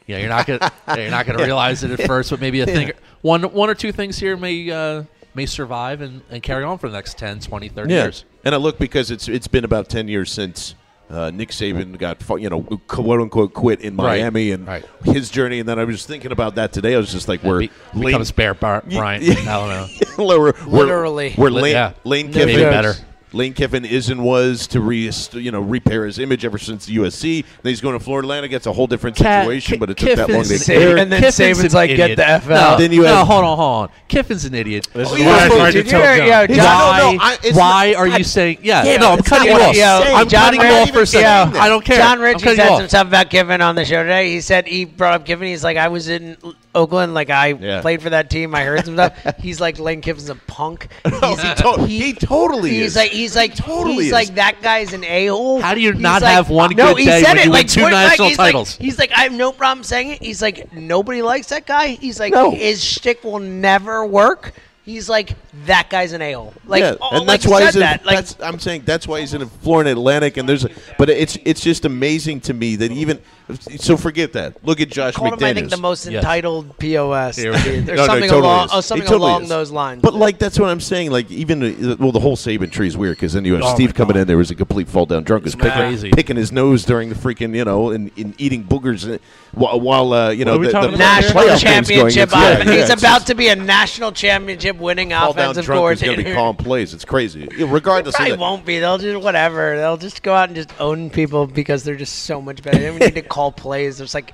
You 0.07 0.15
know, 0.15 0.19
you're 0.21 0.29
not 0.29 0.45
gonna 0.47 0.71
you're 1.01 1.09
not 1.11 1.25
gonna 1.25 1.39
Yeah. 1.39 1.45
realize 1.45 1.83
it 1.83 1.91
at 1.99 2.05
first, 2.07 2.29
but 2.29 2.39
maybe 2.39 2.61
a 2.61 2.65
Yeah. 2.65 2.73
thing, 2.73 2.91
one 3.21 3.43
one 3.53 3.69
or 3.69 3.75
two 3.75 3.91
things 3.91 4.17
here 4.19 4.37
may 4.37 4.69
uh, 4.71 5.03
may 5.33 5.45
survive 5.45 6.01
and, 6.01 6.21
and 6.29 6.41
carry 6.43 6.63
on 6.63 6.77
for 6.77 6.87
the 6.89 6.95
next 6.95 7.17
10, 7.17 7.39
20, 7.41 7.69
30 7.69 7.93
yeah. 7.93 8.03
years. 8.03 8.25
And 8.43 8.53
I 8.55 8.57
look 8.57 8.77
because 8.77 9.09
it's 9.11 9.27
it's 9.27 9.47
been 9.47 9.63
about 9.65 9.89
ten 9.89 10.07
years 10.07 10.31
since 10.31 10.75
uh, 11.09 11.29
Nick 11.31 11.49
Saban 11.49 11.97
got 11.97 12.21
you 12.41 12.49
know 12.49 12.61
quote 12.87 13.19
unquote 13.19 13.53
quit 13.53 13.81
in 13.81 13.95
Right. 13.97 14.19
Miami 14.21 14.51
and 14.51 14.67
his 15.03 15.29
journey. 15.29 15.59
And 15.59 15.67
then 15.67 15.79
I 15.79 15.83
was 15.83 15.95
just 15.97 16.07
thinking 16.07 16.31
about 16.31 16.55
that 16.55 16.71
today. 16.71 16.93
I 16.95 16.97
was 16.97 17.11
just 17.11 17.27
like, 17.27 17.43
we're 17.43 17.59
be- 17.61 17.71
becomes 17.99 18.31
Bear 18.31 18.53
Bar- 18.53 18.83
Bryant 18.87 19.23
in 19.39 19.47
Alabama. 19.47 19.87
we're, 20.17 20.37
we're, 20.37 20.53
Literally. 20.67 21.33
we're 21.37 21.49
Lane, 21.49 21.73
Yeah. 21.73 21.93
Lane 22.03 22.27
Maybe 22.27 22.53
Kiffin 22.53 22.69
better. 22.69 22.93
Lane 23.35 23.53
Kiffin 23.53 23.83
is 23.85 24.09
and 24.09 24.23
was 24.23 24.65
to 24.67 24.79
re, 24.79 25.11
you 25.33 25.51
know 25.51 25.59
repair 25.59 26.05
his 26.05 26.17
image 26.19 26.45
ever 26.45 26.57
since 26.57 26.89
USC. 26.89 27.43
Then 27.61 27.69
he's 27.69 27.81
going 27.81 27.97
to 27.97 28.03
Florida 28.03 28.25
Atlantic. 28.25 28.53
It's 28.53 28.65
a 28.65 28.71
whole 28.73 28.87
different 28.87 29.17
situation, 29.17 29.73
Ki- 29.73 29.77
but 29.79 29.89
it 29.89 29.97
took 29.97 30.15
that 30.15 30.29
long 30.29 30.43
to 30.43 30.49
Kiffin's- 30.49 30.63
clear. 30.65 30.97
And 30.97 31.11
then 31.11 31.21
Kiffin's 31.21 31.59
Saban's 31.59 31.73
an 31.73 31.77
like, 31.77 31.95
"Get 31.95 32.15
the 32.15 32.27
F 32.27 32.47
No, 32.47 32.55
out." 32.55 32.77
Then 32.79 32.91
you 32.93 33.01
no, 33.03 33.07
have- 33.17 33.27
hold 33.27 33.43
on, 33.43 33.57
hold 33.57 33.83
on. 33.83 33.89
Kiffin's 34.07 34.45
an 34.45 34.53
idiot. 34.55 34.87
This 34.93 35.09
Oh, 35.11 35.15
is 35.15 35.23
why 35.25 35.43
I 35.43 35.47
tried 35.49 35.71
to 35.71 35.83
tell 35.83 36.01
hear- 36.01 36.17
John. 36.17 36.27
yo, 36.49 36.55
John- 36.55 36.65
why? 36.65 36.97
no, 36.99 37.11
no, 37.11 37.19
I- 37.21 37.37
why 37.53 37.91
not- 37.91 37.95
are 37.97 38.07
I- 38.07 38.17
you 38.17 38.23
saying? 38.23 38.57
Yeah, 38.63 38.83
Yeah, 38.85 38.97
no, 38.97 39.11
I'm 39.11 39.19
it's 39.19 39.27
cutting 39.27 39.47
you 39.51 39.57
not 39.57 39.61
off. 39.77 40.07
I'm 40.15 40.27
John 40.29 40.41
cutting 40.55 40.61
you 40.61 40.67
off 40.77 40.89
for 40.91 41.01
a 41.01 41.05
second. 41.05 41.57
I 41.57 41.67
don't 41.67 41.83
care. 41.83 41.97
John 41.97 42.17
I'm 42.17 42.21
Ritchie 42.21 42.43
cutting 42.43 42.57
said 42.57 42.77
some 42.77 42.87
stuff 42.87 43.07
about 43.07 43.29
Kiffin 43.29 43.61
on 43.61 43.75
the 43.75 43.83
show 43.85 44.01
today. 44.03 44.31
He 44.31 44.39
said 44.39 44.65
he 44.67 44.85
brought 44.85 45.13
up 45.13 45.25
Kiffin. 45.25 45.47
He's 45.47 45.63
like, 45.63 45.75
I 45.77 45.89
was 45.89 46.07
in 46.07 46.37
Oakland, 46.75 47.13
like 47.13 47.29
I 47.29 47.47
Yeah. 47.53 47.81
played 47.81 48.01
for 48.01 48.09
that 48.11 48.29
team. 48.29 48.53
I 48.53 48.63
heard 48.63 48.85
some 48.85 48.95
stuff. 48.95 49.13
He's 49.39 49.59
like, 49.59 49.79
Lane 49.79 50.01
Kiffin's 50.01 50.29
a 50.29 50.35
punk. 50.35 50.87
He's, 51.05 51.41
he, 51.41 51.53
to- 51.55 51.85
he 51.87 52.13
totally 52.13 52.69
he's 52.71 52.87
is. 52.87 52.95
like, 52.95 53.11
he's 53.11 53.35
like, 53.35 53.55
totally 53.55 53.95
he's 53.95 54.05
is. 54.07 54.11
like 54.11 54.35
that 54.35 54.61
guy's 54.61 54.93
an 54.93 55.03
a 55.05 55.27
hole. 55.27 55.61
How 55.61 55.73
do 55.73 55.81
you 55.81 55.93
He's 55.93 56.01
not 56.01 56.21
like- 56.21 56.33
have 56.33 56.49
one 56.49 56.75
no, 56.75 56.89
good 56.93 56.99
he 56.99 57.05
day 57.05 57.21
said 57.23 57.29
when 57.29 57.37
it 57.37 57.45
you 57.45 57.51
win 57.51 57.59
like 57.59 57.67
two 57.67 57.81
national 57.89 58.27
He's 58.27 58.37
like- 58.37 58.47
titles? 58.47 58.75
he's 58.75 58.99
like, 58.99 59.11
I 59.13 59.21
have 59.21 59.33
no 59.33 59.51
problem 59.51 59.83
saying 59.83 60.11
it. 60.11 60.21
He's 60.21 60.41
like, 60.41 60.71
nobody 60.73 61.21
likes 61.21 61.47
that 61.47 61.65
guy. 61.65 61.87
He's 61.89 62.19
like, 62.19 62.33
No. 62.33 62.51
his 62.51 62.83
shtick 62.83 63.23
will 63.23 63.39
never 63.39 64.05
work. 64.05 64.53
He's 64.85 65.09
like, 65.09 65.33
that 65.65 65.89
guy's 65.89 66.11
an 66.11 66.21
a 66.21 66.33
hole. 66.33 66.53
Like, 66.67 66.81
yeah, 66.81 66.93
oh, 67.01 67.09
and 67.17 67.19
like 67.25 67.41
that's 67.41 67.45
he 67.45 67.49
why 67.51 67.59
said 67.61 67.65
he's 67.65 67.75
in. 67.75 67.81
that. 67.81 68.05
Like, 68.05 68.15
that's, 68.17 68.37
I'm 68.39 68.59
saying 68.59 68.83
that's 68.85 69.07
why 69.07 69.19
he's 69.19 69.33
in 69.33 69.43
Florida 69.49 69.91
Atlantic, 69.91 70.37
and 70.37 70.47
there's. 70.47 70.63
A, 70.63 70.69
but 70.99 71.09
it's 71.09 71.37
it's 71.43 71.61
just 71.61 71.85
amazing 71.85 72.41
to 72.41 72.53
me 72.53 72.75
that 72.75 72.91
even. 72.91 73.19
So 73.77 73.95
forget 73.97 74.33
that. 74.33 74.63
Look 74.65 74.81
at 74.81 74.89
Josh 74.89 75.15
called 75.15 75.33
McDaniels. 75.33 75.41
him, 75.41 75.45
I 75.45 75.53
think, 75.53 75.69
the 75.69 75.77
most 75.77 76.05
Yes. 76.07 76.15
entitled 76.23 76.77
POS. 76.79 77.35
Here 77.35 77.51
we 77.51 77.57
go. 77.57 77.63
There's 77.63 77.85
No, 77.87 77.93
no, 77.95 78.05
something 78.05 78.23
he 78.23 78.29
totally 78.29 78.41
along, 78.47 78.69
oh, 78.73 78.81
something 78.81 79.07
totally 79.07 79.29
along 79.29 79.43
is. 79.43 79.49
those 79.49 79.71
lines. 79.71 80.01
But 80.01 80.13
like 80.15 80.39
that's 80.39 80.59
what 80.59 80.69
I'm 80.69 80.79
saying. 80.79 81.11
Like 81.11 81.29
even 81.31 81.97
well, 81.99 82.11
the 82.11 82.19
whole 82.19 82.35
Saban 82.37 82.71
tree 82.71 82.87
is 82.87 82.97
weird 82.97 83.17
because 83.17 83.33
then 83.33 83.45
you 83.45 83.53
have 83.53 83.63
Oh, 83.63 83.73
Steve 83.75 83.93
coming 83.93 84.17
in 84.17 84.25
there 84.27 84.37
was 84.37 84.49
a 84.51 84.55
complete 84.55 84.87
fall 84.87 85.05
down 85.05 85.23
drunk, 85.23 85.45
is 85.45 85.53
It's 85.53 85.61
picking, 85.61 85.77
crazy. 85.77 86.11
picking 86.11 86.35
his 86.37 86.51
nose 86.51 86.85
during 86.85 87.09
the 87.09 87.15
freaking 87.15 87.55
you 87.55 87.65
know 87.65 87.91
and, 87.91 88.11
and 88.17 88.33
eating 88.39 88.63
boogers 88.63 89.11
uh, 89.11 89.19
while, 89.55 89.79
while 89.79 90.13
uh, 90.13 90.29
you 90.29 90.45
know 90.45 90.57
the, 90.57 90.69
the 90.69 90.97
national 90.97 91.57
championship. 91.57 92.29
Going, 92.29 92.41
yeah, 92.43 92.57
yeah, 92.59 92.63
he's 92.63 92.89
it's 92.89 93.01
about 93.01 93.17
just 93.17 93.27
to 93.27 93.35
be 93.35 93.47
a 93.47 93.55
national 93.55 94.11
championship 94.11 94.77
winning 94.77 95.09
fall 95.11 95.33
down 95.33 95.51
offensive 95.51 95.65
drunk 95.65 95.93
is 95.93 96.01
going 96.01 96.17
to 96.17 96.23
be 96.23 96.33
calling 96.33 96.55
plays. 96.57 96.93
It's 96.93 97.05
crazy. 97.05 97.47
Regardless, 97.65 98.15
of 98.15 98.17
Probably 98.17 98.31
that. 98.33 98.39
won't 98.39 98.65
be. 98.65 98.79
They'll 98.79 98.97
just 98.97 99.23
whatever. 99.23 99.75
They'll 99.77 99.97
just 99.97 100.21
go 100.23 100.33
out 100.33 100.49
and 100.49 100.55
just 100.55 100.69
own 100.79 101.09
people 101.09 101.47
because 101.47 101.83
they're 101.83 101.95
just 101.95 102.23
so 102.23 102.41
much 102.41 102.61
better. 102.61 102.77
They 102.77 102.85
don't 102.85 102.99
need 102.99 103.15
to 103.15 103.21
call 103.27 103.51
plays. 103.51 103.97
There's 103.97 104.13
like 104.13 104.33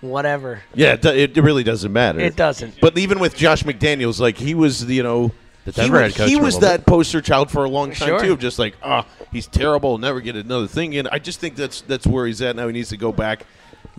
whatever. 0.00 0.62
Yeah, 0.74 0.94
it, 1.02 1.36
it 1.36 1.40
really 1.42 1.64
doesn't 1.64 1.92
matter. 1.92 2.20
It 2.20 2.36
doesn't. 2.36 2.80
But 2.80 2.98
even 2.98 3.18
with 3.20 3.36
Josh 3.36 3.62
McDaniels, 3.62 4.20
like 4.20 4.36
he 4.36 4.54
was, 4.54 4.84
you 4.84 5.02
know, 5.02 5.32
The 5.64 5.82
he 5.82 5.90
was, 5.90 6.16
coach 6.16 6.28
he 6.28 6.36
was 6.36 6.54
little 6.56 6.60
that 6.70 6.86
poster 6.86 7.20
child 7.20 7.50
for 7.50 7.64
a 7.64 7.68
long 7.70 7.92
time 7.92 8.08
Sure. 8.08 8.20
too. 8.20 8.32
Of 8.32 8.40
just 8.40 8.58
like, 8.58 8.74
oh, 8.82 9.04
he's 9.30 9.46
terrible, 9.46 9.98
never 9.98 10.20
get 10.20 10.34
another 10.36 10.66
thing 10.66 10.92
in. 10.94 11.06
I 11.06 11.18
just 11.18 11.38
think 11.40 11.54
that's 11.56 11.82
that's 11.82 12.06
where 12.06 12.26
he's 12.26 12.42
at 12.42 12.56
now. 12.56 12.66
He 12.66 12.72
needs 12.72 12.88
to 12.90 12.96
go 12.96 13.12
back. 13.12 13.46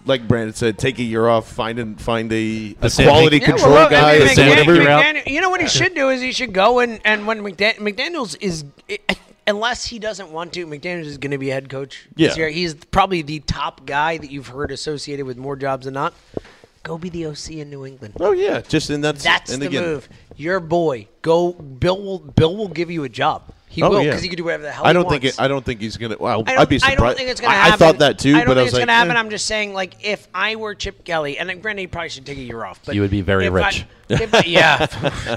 Like 0.05 0.27
Brandon 0.27 0.53
said, 0.53 0.77
take 0.77 0.99
a 0.99 1.03
year 1.03 1.27
off, 1.27 1.51
find 1.51 1.79
and 1.79 1.99
find 1.99 2.31
a, 2.33 2.75
a 2.81 2.89
Sam 2.89 3.07
quality 3.07 3.37
Hinkie- 3.39 3.41
Yeah, 3.41 3.47
control 3.47 3.73
well, 3.73 3.89
guy. 3.89 4.15
I 4.15 4.19
mean, 4.19 4.27
a 4.27 4.29
Sam 4.31 4.45
McDan- 4.57 4.67
whatever. 4.67 4.75
McDan- 4.89 5.27
you 5.27 5.41
know 5.41 5.49
what 5.49 5.61
he 5.61 5.67
should 5.67 5.95
do 5.95 6.09
is 6.09 6.21
he 6.21 6.31
should 6.31 6.53
go 6.53 6.79
and 6.79 6.99
and 7.05 7.25
when 7.27 7.39
McDan- 7.41 7.75
McDaniel's 7.77 8.35
is. 8.35 8.65
Unless 9.45 9.85
he 9.87 9.99
doesn't 9.99 10.31
want 10.31 10.53
to, 10.53 10.65
McDaniel's 10.65 11.07
is 11.07 11.17
going 11.17 11.31
to 11.31 11.37
be 11.37 11.49
head 11.49 11.69
coach. 11.69 12.07
this 12.15 12.37
year. 12.37 12.47
he's 12.47 12.73
probably 12.75 13.21
the 13.21 13.39
top 13.41 13.85
guy 13.85 14.17
that 14.17 14.31
you've 14.31 14.47
heard 14.47 14.71
associated 14.71 15.25
with 15.25 15.35
more 15.37 15.57
jobs 15.57 15.83
than 15.83 15.95
not. 15.95 16.13
Go 16.83 16.97
be 16.97 17.09
the 17.09 17.25
OC 17.27 17.51
in 17.51 17.69
New 17.69 17.85
England. 17.85 18.13
Oh 18.21 18.31
yeah, 18.31 18.61
just 18.61 18.89
and 18.89 19.03
that's 19.03 19.21
That's 19.23 19.51
and 19.51 19.61
the 19.61 19.67
again, 19.67 19.83
move. 19.83 20.07
Your 20.37 20.59
boy, 20.61 21.07
go. 21.21 21.51
Bill 21.53 22.01
will. 22.01 22.19
Bill 22.19 22.55
will 22.55 22.69
give 22.69 22.89
you 22.89 23.03
a 23.03 23.09
job. 23.09 23.43
He 23.73 23.81
Oh, 23.81 23.89
will 23.89 24.01
yeah. 24.03 24.11
because 24.11 24.21
he 24.21 24.29
can 24.29 24.37
do 24.37 24.43
whatever 24.43 24.61
the 24.63 24.71
hell. 24.71 24.85
I 24.85 24.89
he 24.89 24.93
don't 24.93 25.09
think 25.09 25.23
wants. 25.23 25.39
it, 25.39 25.41
I 25.41 25.47
don't 25.47 25.65
think 25.65 25.81
he's 25.81 25.97
gonna. 25.97 26.15
Well, 26.19 26.43
I'd 26.45 26.69
be 26.69 26.77
surprised. 26.77 26.99
I 27.01 27.03
don't 27.07 27.17
think 27.17 27.29
it's 27.29 27.41
gonna 27.41 27.53
I, 27.53 27.57
happen. 27.57 27.73
I 27.73 27.77
thought 27.77 27.97
that 27.99 28.19
too, 28.19 28.35
I 28.35 28.39
don't 28.39 28.45
but 28.45 28.53
think 28.53 28.57
I 28.57 28.61
was 28.61 28.67
it's 28.67 28.73
like, 28.75 28.81
gonna 28.81 28.91
happen. 28.93 29.15
eh. 29.15 29.19
I'm 29.19 29.29
just 29.31 29.47
saying, 29.47 29.73
like, 29.73 29.95
if 30.05 30.27
I 30.33 30.55
were 30.57 30.75
Chip 30.75 31.03
Kelly, 31.03 31.39
and 31.39 31.49
granted, 31.61 31.81
he 31.81 31.87
probably 31.87 32.09
should 32.09 32.25
take 32.27 32.37
a 32.37 32.41
year 32.41 32.63
off, 32.63 32.81
but 32.85 32.93
You 32.93 33.01
would 33.01 33.09
be 33.09 33.21
very 33.21 33.49
rich. 33.49 33.85
I, 34.11 34.13
if 34.21 34.45
yeah, 34.47 34.77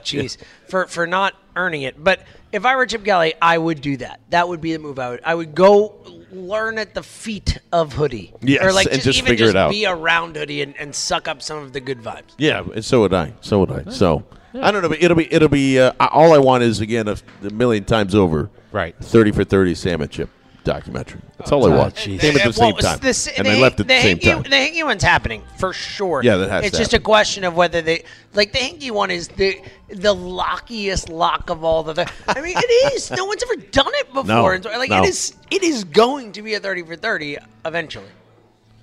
jeez, 0.05 0.37
for 0.68 0.87
for 0.87 1.07
not 1.07 1.34
earning 1.57 1.80
it. 1.82 2.03
But 2.05 2.20
if 2.53 2.66
I 2.66 2.76
were 2.76 2.84
Chip 2.84 3.05
Kelly, 3.07 3.32
I 3.41 3.57
would 3.57 3.80
do 3.80 3.97
that. 3.97 4.20
That 4.28 4.49
would 4.49 4.61
be 4.61 4.74
the 4.74 4.78
move. 4.78 4.99
I 4.99 5.09
would. 5.11 5.20
I 5.24 5.34
would 5.34 5.55
go 5.55 5.95
learn 6.30 6.76
at 6.76 6.93
the 6.93 7.03
feet 7.03 7.59
of 7.72 7.95
Hoodie. 7.95 8.34
Yes, 8.43 8.62
or 8.62 8.72
like 8.72 8.87
and 8.87 8.97
just, 8.97 9.05
just 9.07 9.18
even 9.20 9.30
figure 9.30 9.47
just 9.47 9.55
it 9.55 9.59
out. 9.59 9.70
be 9.70 9.87
around 9.87 10.37
Hoodie 10.37 10.61
and, 10.61 10.76
and 10.76 10.95
suck 10.95 11.26
up 11.28 11.41
some 11.41 11.59
of 11.59 11.72
the 11.72 11.80
good 11.80 12.01
vibes. 12.03 12.34
Yeah, 12.37 12.62
and 12.74 12.84
so 12.84 13.01
would 13.01 13.14
I. 13.14 13.32
So 13.41 13.61
would 13.61 13.70
I. 13.72 13.91
So 13.91 14.24
I 14.62 14.70
don't 14.70 14.82
know, 14.82 14.88
but 14.88 15.02
it'll 15.02 15.16
be 15.16 15.32
it'll 15.32 15.48
be. 15.48 15.78
Uh, 15.78 15.92
all 16.11 16.32
I 16.32 16.38
want 16.38 16.62
is 16.62 16.80
again 16.80 17.09
a, 17.09 17.16
a 17.42 17.50
million 17.50 17.84
times 17.84 18.14
over. 18.14 18.50
Right. 18.72 18.94
Thirty 19.00 19.32
for 19.32 19.44
thirty 19.44 19.74
Sam 19.74 20.00
and 20.02 20.11
Chip 20.11 20.30
documentary. 20.64 21.20
That's 21.38 21.52
all 21.52 21.64
I 21.70 21.74
Oh, 21.74 21.78
want. 21.78 21.94
jeez. 21.94 22.18
Came 22.20 22.34
at 22.36 22.42
the 22.42 22.48
Uh, 22.48 22.52
same 22.52 22.72
well, 22.74 22.82
time, 22.82 22.98
the- 22.98 23.32
and 23.36 23.46
the, 23.46 23.50
they 23.50 23.61
left 23.61 23.78
at 23.80 23.86
the, 23.86 24.00
same 24.00 24.18
Hinkie, 24.18 24.22
time. 24.32 24.42
The 24.42 24.48
Hinkie 24.50 24.84
one's 24.84 25.02
happening 25.04 25.42
for 25.59 25.72
sure. 25.72 26.22
Yeah, 26.24 26.36
that 26.38 26.50
has 26.50 26.64
It's 26.64 26.76
to 26.76 26.82
just 26.82 26.92
a 26.94 26.98
question 26.98 27.44
of 27.44 27.54
whether 27.54 27.80
they 27.82 28.02
like 28.34 28.52
the 28.52 28.59
Hinkie 28.59 28.90
one 28.90 29.11
is 29.12 29.28
the 29.28 29.61
the 29.88 30.14
lockiest 30.14 31.09
lock 31.09 31.50
of 31.50 31.62
all 31.62 31.82
the. 31.84 31.92
the 31.92 32.11
I 32.28 32.40
mean, 32.40 32.57
it 32.57 32.92
is. 32.94 33.11
No 33.12 33.24
one's 33.26 33.42
ever 33.44 33.57
done 33.70 33.92
it 33.94 34.07
before. 34.12 34.24
No, 34.24 34.46
And 34.48 34.64
so, 34.64 34.70
like 34.70 34.90
no. 34.90 35.02
it 35.04 35.09
is. 35.09 35.34
It 35.50 35.62
is 35.62 35.84
going 35.84 36.32
to 36.32 36.42
be 36.42 36.54
a 36.54 36.61
thirty 36.61 36.82
for 36.82 36.96
thirty 36.96 37.36
eventually. 37.64 38.09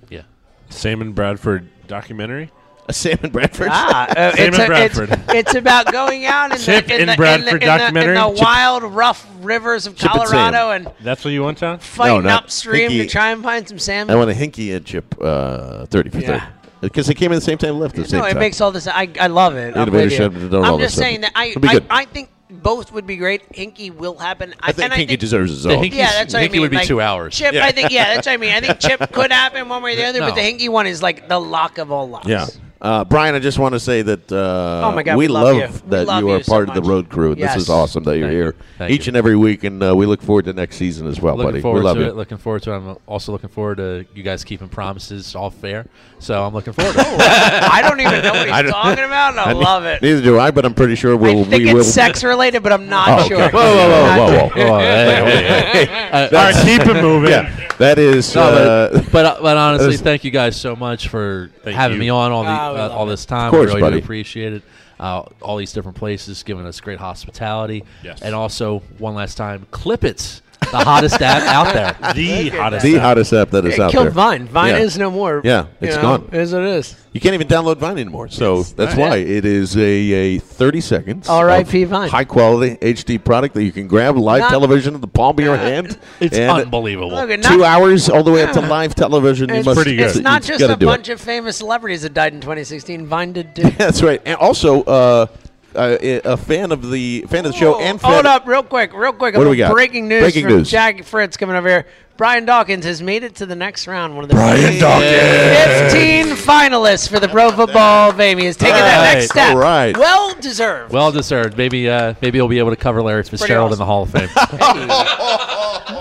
Yeah. 0.09 0.21
Sam 0.69 1.01
and 1.01 1.13
Bradford 1.13 1.67
documentary. 1.88 2.49
A 2.89 2.93
Sam 2.93 3.17
and 3.23 3.31
Bradford. 3.31 3.69
Ah, 3.71 4.07
uh, 4.09 4.13
Sam 4.36 4.47
it's, 4.47 4.59
and 4.59 4.71
a, 4.73 4.86
it's, 4.86 4.95
Bradford. 4.97 5.23
it's 5.36 5.55
about 5.55 5.91
going 5.91 6.25
out 6.25 6.51
in 6.51 6.57
Chip 6.57 6.88
the, 6.88 6.95
in, 6.95 7.01
and 7.01 7.09
the, 7.11 7.15
Bradford 7.15 7.39
in 7.39 7.45
the, 7.45 7.53
in 7.53 7.59
the, 7.59 7.65
documentary? 7.65 8.17
in 8.17 8.36
the 8.36 8.41
wild, 8.41 8.84
rough 8.84 9.27
rivers 9.41 9.88
of 9.88 9.95
Chip. 9.95 10.11
Colorado 10.11 10.71
and, 10.71 10.91
That's 11.01 11.23
what 11.23 11.31
you 11.31 11.41
want, 11.43 11.57
John? 11.59 11.79
fighting 11.79 12.23
not 12.23 12.43
upstream 12.43 12.89
to 12.89 13.07
try 13.07 13.31
and 13.31 13.41
find 13.41 13.67
some 13.67 13.79
salmon. 13.79 14.13
I 14.13 14.17
want 14.17 14.29
a 14.31 14.34
Hinkie 14.34 14.75
and 14.75 14.86
Chip 14.86 15.15
uh, 15.21 15.86
thirty 15.86 16.09
for 16.09 16.19
Yeah. 16.19 16.39
thirty 16.39 16.45
because 16.81 17.07
they 17.07 17.13
came 17.13 17.31
in 17.31 17.36
the 17.38 17.41
same 17.41 17.57
time, 17.57 17.79
left 17.79 17.97
at 17.97 18.03
the 18.03 18.09
same 18.09 18.19
No, 18.19 18.25
it 18.25 18.31
time. 18.34 18.39
makes 18.39 18.59
all 18.59 18.71
this. 18.71 18.88
I, 18.88 19.09
I 19.17 19.27
love 19.27 19.55
it. 19.55 19.77
I'm, 19.77 19.89
with 19.89 20.03
you. 20.03 20.09
should 20.09 20.34
have 20.34 20.51
done 20.51 20.65
all 20.65 20.73
I'm 20.73 20.79
this 20.79 20.88
just 20.88 20.95
stuff. 20.95 21.05
saying 21.05 21.21
that 21.21 21.31
I 21.34 21.55
I. 21.63 22.01
I 22.01 22.05
think 22.05 22.29
both 22.49 22.91
would 22.91 23.07
be 23.07 23.15
great. 23.15 23.49
Hinkie 23.53 23.93
will 23.95 24.17
happen. 24.17 24.53
I 24.59 24.71
think 24.71 24.91
and 24.91 25.09
Hinkie 25.09 25.17
deserves 25.17 25.51
his 25.51 25.65
own. 25.65 25.84
Hinkie's- 25.84 25.95
Yeah, 25.95 26.11
that's 26.11 26.34
what 26.34 26.43
I 26.43 26.47
Hinkie 26.47 26.51
mean. 26.51 26.61
would 26.61 26.71
be 26.71 26.77
like, 26.77 26.88
two 26.88 27.01
hours. 27.01 27.36
Chip, 27.36 27.53
Yeah. 27.53 27.65
I 27.65 27.71
think. 27.71 27.91
Yeah, 27.91 28.13
that's 28.13 28.27
what 28.27 28.34
I 28.34 28.38
mean. 28.38 28.51
I 28.53 28.59
think 28.61 28.79
Chip 28.79 29.11
could 29.11 29.31
happen 29.31 29.69
one 29.69 29.81
way 29.81 29.93
or 29.93 29.95
the 29.95 30.05
other, 30.05 30.19
but 30.19 30.36
the 30.36 30.41
Hinkie 30.41 30.69
one 30.69 30.86
is 30.86 31.01
like 31.01 31.27
the 31.27 31.39
lock 31.39 31.77
of 31.77 31.91
all 31.91 32.09
locks. 32.09 32.27
Yeah. 32.27 32.47
Uh, 32.84 33.05
Brian, 33.05 33.34
I 33.34 33.39
just 33.39 33.57
want 33.59 33.73
to 33.75 33.79
say 33.79 34.01
that 34.01 34.29
uh, 34.29 34.81
Oh 34.84 34.91
my 34.91 35.03
God, 35.03 35.15
we, 35.15 35.23
we 35.23 35.27
love 35.29 35.43
love, 35.43 35.55
you. 35.55 35.61
We 35.86 35.89
that 35.91 36.05
love 36.07 36.21
you 36.21 36.29
are 36.31 36.38
you 36.39 36.43
so 36.43 36.51
part 36.51 36.67
of 36.67 36.75
the 36.75 36.81
road 36.81 37.09
crew. 37.09 37.34
Yes. 37.38 37.53
This 37.53 37.63
is 37.63 37.69
awesome 37.69 38.03
that 38.03 38.17
you're 38.17 38.27
Thank 38.27 38.36
here 38.36 38.55
Thank 38.77 38.91
each 38.91 39.05
you. 39.05 39.11
and 39.11 39.17
every 39.17 39.38
week, 39.38 39.63
and 39.63 39.81
uh, 39.81 39.95
we 39.95 40.05
look 40.05 40.21
forward 40.21 40.43
to 40.45 40.53
next 40.53 40.75
season 40.75 41.07
as 41.07 41.21
well, 41.21 41.38
looking 41.38 41.51
buddy. 41.51 41.61
forward 41.61 41.79
we 41.79 41.86
love 41.86 41.95
to 41.95 42.03
you. 42.03 42.09
it. 42.09 42.15
Looking 42.17 42.38
forward 42.38 42.61
to 42.63 42.73
it. 42.73 42.75
I'm 42.75 42.97
also 43.07 43.31
looking 43.31 43.49
forward 43.49 43.77
to 43.77 44.05
you 44.13 44.21
guys 44.21 44.43
keeping 44.43 44.67
promises 44.67 45.34
all 45.34 45.49
fair. 45.49 45.86
So 46.19 46.43
I'm 46.43 46.53
looking 46.53 46.73
forward 46.73 46.93
to 46.95 46.99
it. 46.99 47.07
I 47.21 47.81
don't 47.81 48.01
even 48.01 48.21
know 48.21 48.34
what 48.34 48.47
he's 48.65 48.71
talking 48.73 49.03
about. 49.05 49.29
and 49.31 49.39
I, 49.39 49.43
I 49.51 49.53
love 49.53 49.86
it. 49.86 50.01
Neither 50.01 50.21
do 50.21 50.38
I, 50.38 50.51
but 50.51 50.65
I'm 50.65 50.73
pretty 50.73 50.95
sure 50.95 51.15
we'll, 51.15 51.39
I 51.39 51.43
think 51.45 51.63
we 51.63 51.69
it's 51.69 51.73
will. 51.73 51.84
sex 51.86 52.21
related, 52.21 52.63
but 52.63 52.73
I'm 52.73 52.89
not 52.89 53.07
Oh, 53.07 53.19
okay. 53.19 53.27
sure. 53.29 53.49
Whoa, 53.49 53.49
whoa, 53.49 53.89
whoa, 53.89 54.17
whoa, 54.17 54.49
whoa. 54.49 54.75
Oh, 54.75 54.79
hey, 54.79 55.23
hey, 55.23 55.86
hey. 55.86 56.09
Uh, 56.11 56.23
All 56.38 56.51
right, 56.51 56.65
keep 56.65 56.81
it 56.86 57.01
moving. 57.01 57.29
Yeah, 57.29 57.67
that 57.77 57.97
is. 57.97 58.36
No, 58.36 58.41
uh, 58.41 58.91
but, 58.91 59.11
but 59.11 59.41
but 59.41 59.57
honestly, 59.57 59.95
thank 59.95 60.25
you 60.25 60.31
guys 60.31 60.59
so 60.59 60.75
much 60.75 61.07
for 61.07 61.49
having 61.63 61.95
you. 61.95 62.01
me 62.01 62.09
on 62.09 62.31
all 62.34 62.43
the 62.43 62.49
Uh, 62.78 62.89
all 62.89 63.07
it. 63.07 63.11
this 63.11 63.26
time. 63.26 63.47
Of 63.47 63.51
course, 63.51 63.69
I 63.71 63.74
really 63.76 63.82
buddy. 63.82 63.99
do 63.99 64.03
appreciate 64.03 64.53
it. 64.53 64.63
Uh, 64.99 65.24
all 65.41 65.57
these 65.57 65.74
different 65.74 65.97
places, 65.97 66.43
giving 66.43 66.65
us 66.65 66.80
great 66.80 66.99
hospitality, 66.99 67.84
Yes. 68.03 68.21
and 68.21 68.34
also 68.36 68.80
one 68.99 69.15
last 69.15 69.36
time, 69.36 69.65
Clip 69.71 70.03
It's 70.03 70.41
the 70.74 70.84
hottest 70.84 71.21
app 71.21 71.43
out 71.43 71.74
there. 71.74 72.13
The 72.13 72.49
hottest. 72.49 72.84
the 72.86 72.95
app. 72.97 73.01
hottest 73.01 73.34
app 73.34 73.49
that 73.51 73.65
is 73.65 73.76
It 73.76 73.80
out 73.80 73.91
killed 73.91 74.05
there. 74.07 74.11
Vine. 74.11 74.45
Vine 74.47 74.74
Yeah. 74.76 74.80
is 74.82 74.97
no 74.97 75.09
more. 75.09 75.41
Yeah, 75.43 75.67
You 75.80 75.88
it's 75.88 75.95
know, 75.95 76.01
gone. 76.01 76.30
It 76.32 76.39
is 76.39 76.53
what 76.53 76.63
it 76.63 76.67
is. 76.69 76.95
You 77.13 77.21
can't 77.21 77.34
even 77.36 77.47
download 77.47 77.78
Vine 77.78 77.97
anymore. 77.99 78.28
So 78.28 78.63
that's 78.63 78.95
Yeah. 78.97 79.09
why 79.09 79.17
it 79.17 79.45
is 79.45 79.78
a, 79.78 79.82
a 79.82 80.38
30 80.39 80.82
seconds. 80.82 81.30
R.I.P. 81.30 81.84
of 81.84 81.89
Vine. 81.89 82.09
High 82.09 82.24
quality 82.24 82.76
HD 82.82 83.17
product 83.24 83.53
that 83.55 83.63
you 83.63 83.71
can 83.71 83.88
grab 83.88 84.17
live 84.17 84.41
Not- 84.41 84.49
television 84.49 84.95
in 84.95 85.01
the 85.01 85.07
palm 85.07 85.38
of 85.38 85.43
your 85.45 85.55
hand. 85.69 85.97
It's 86.19 86.38
and 86.38 86.49
unbelievable. 86.51 87.09
Look, 87.11 87.30
at 87.30 87.43
Two 87.43 87.57
not, 87.57 87.65
hours 87.67 88.09
all 88.09 88.24
the 88.24 88.32
way 88.32 88.43
up 88.43 88.51
to 88.53 88.61
live 88.61 88.95
television. 88.95 89.49
You 89.49 89.55
it's, 89.55 89.65
must, 89.65 89.78
pretty 89.78 89.95
good. 89.95 90.07
it's 90.07 90.15
you 90.17 90.21
not 90.24 90.41
just 90.43 90.59
gotta 90.59 90.74
a 90.74 90.78
do 90.78 90.86
bunch 90.88 91.07
it. 91.09 91.13
of 91.13 91.21
famous 91.21 91.57
celebrities 91.57 92.01
that 92.01 92.13
died 92.13 92.34
in 92.34 92.41
2016. 92.41 93.05
Vine 93.05 93.32
did 93.34 93.55
too. 93.55 93.69
That's 93.78 94.01
right. 94.01 94.21
And 94.26 94.36
also, 94.38 94.84
uh, 94.84 95.28
uh, 95.76 95.97
a 96.26 96.38
fan 96.38 96.71
of 96.71 96.89
the 96.89 97.21
fan 97.30 97.45
of 97.45 97.51
the 97.51 97.57
show 97.57 97.74
Whoa, 97.74 97.82
and 97.82 97.99
fan 98.01 98.11
hold 98.13 98.26
up, 98.26 98.45
real 98.47 98.63
quick, 98.63 98.93
real 98.93 99.13
quick. 99.13 99.36
What 99.36 99.43
do 99.43 99.49
we 99.49 99.57
got? 99.57 99.71
Breaking 99.71 100.07
news 100.07 100.21
Breaking 100.21 100.43
from 100.45 100.57
news. 100.57 100.69
Jack 100.69 101.03
Fritz 101.03 101.38
coming 101.38 101.55
over 101.55 101.67
here. 101.67 101.86
Brian 102.15 102.45
Dawkins 102.45 102.86
has 102.86 103.01
made 103.01 103.24
it 103.24 103.34
to 103.38 103.45
the 103.47 103.55
next 103.55 103.88
round. 103.88 104.13
One 104.15 104.24
of 104.24 104.30
the 104.30 104.36
Brian 104.36 104.80
Dawkins. 104.80 105.91
15 105.93 106.36
finalists 106.36 107.09
for 107.09 107.19
the 107.19 107.28
Pro 107.28 107.49
Football 107.51 108.11
of 108.11 108.17
Fame. 108.17 108.38
He 108.38 108.45
has 108.45 108.55
taken 108.55 108.76
that 108.78 109.13
next 109.15 109.32
step. 109.32 109.55
All 109.55 109.59
right. 109.61 109.97
Well 109.97 110.36
deserved. 110.36 110.93
Well 110.93 111.11
deserved. 111.11 111.57
Maybe 111.57 111.89
uh, 111.89 112.13
maybe 112.21 112.38
he'll 112.38 112.47
be 112.47 112.59
able 112.59 112.69
to 112.69 112.76
cover 112.76 113.01
Larry 113.01 113.24
Fitzgerald 113.24 113.71
in 113.71 113.80
the 113.80 113.86
Hall 113.86 114.03
of 114.03 114.11
Fame. 114.11 114.30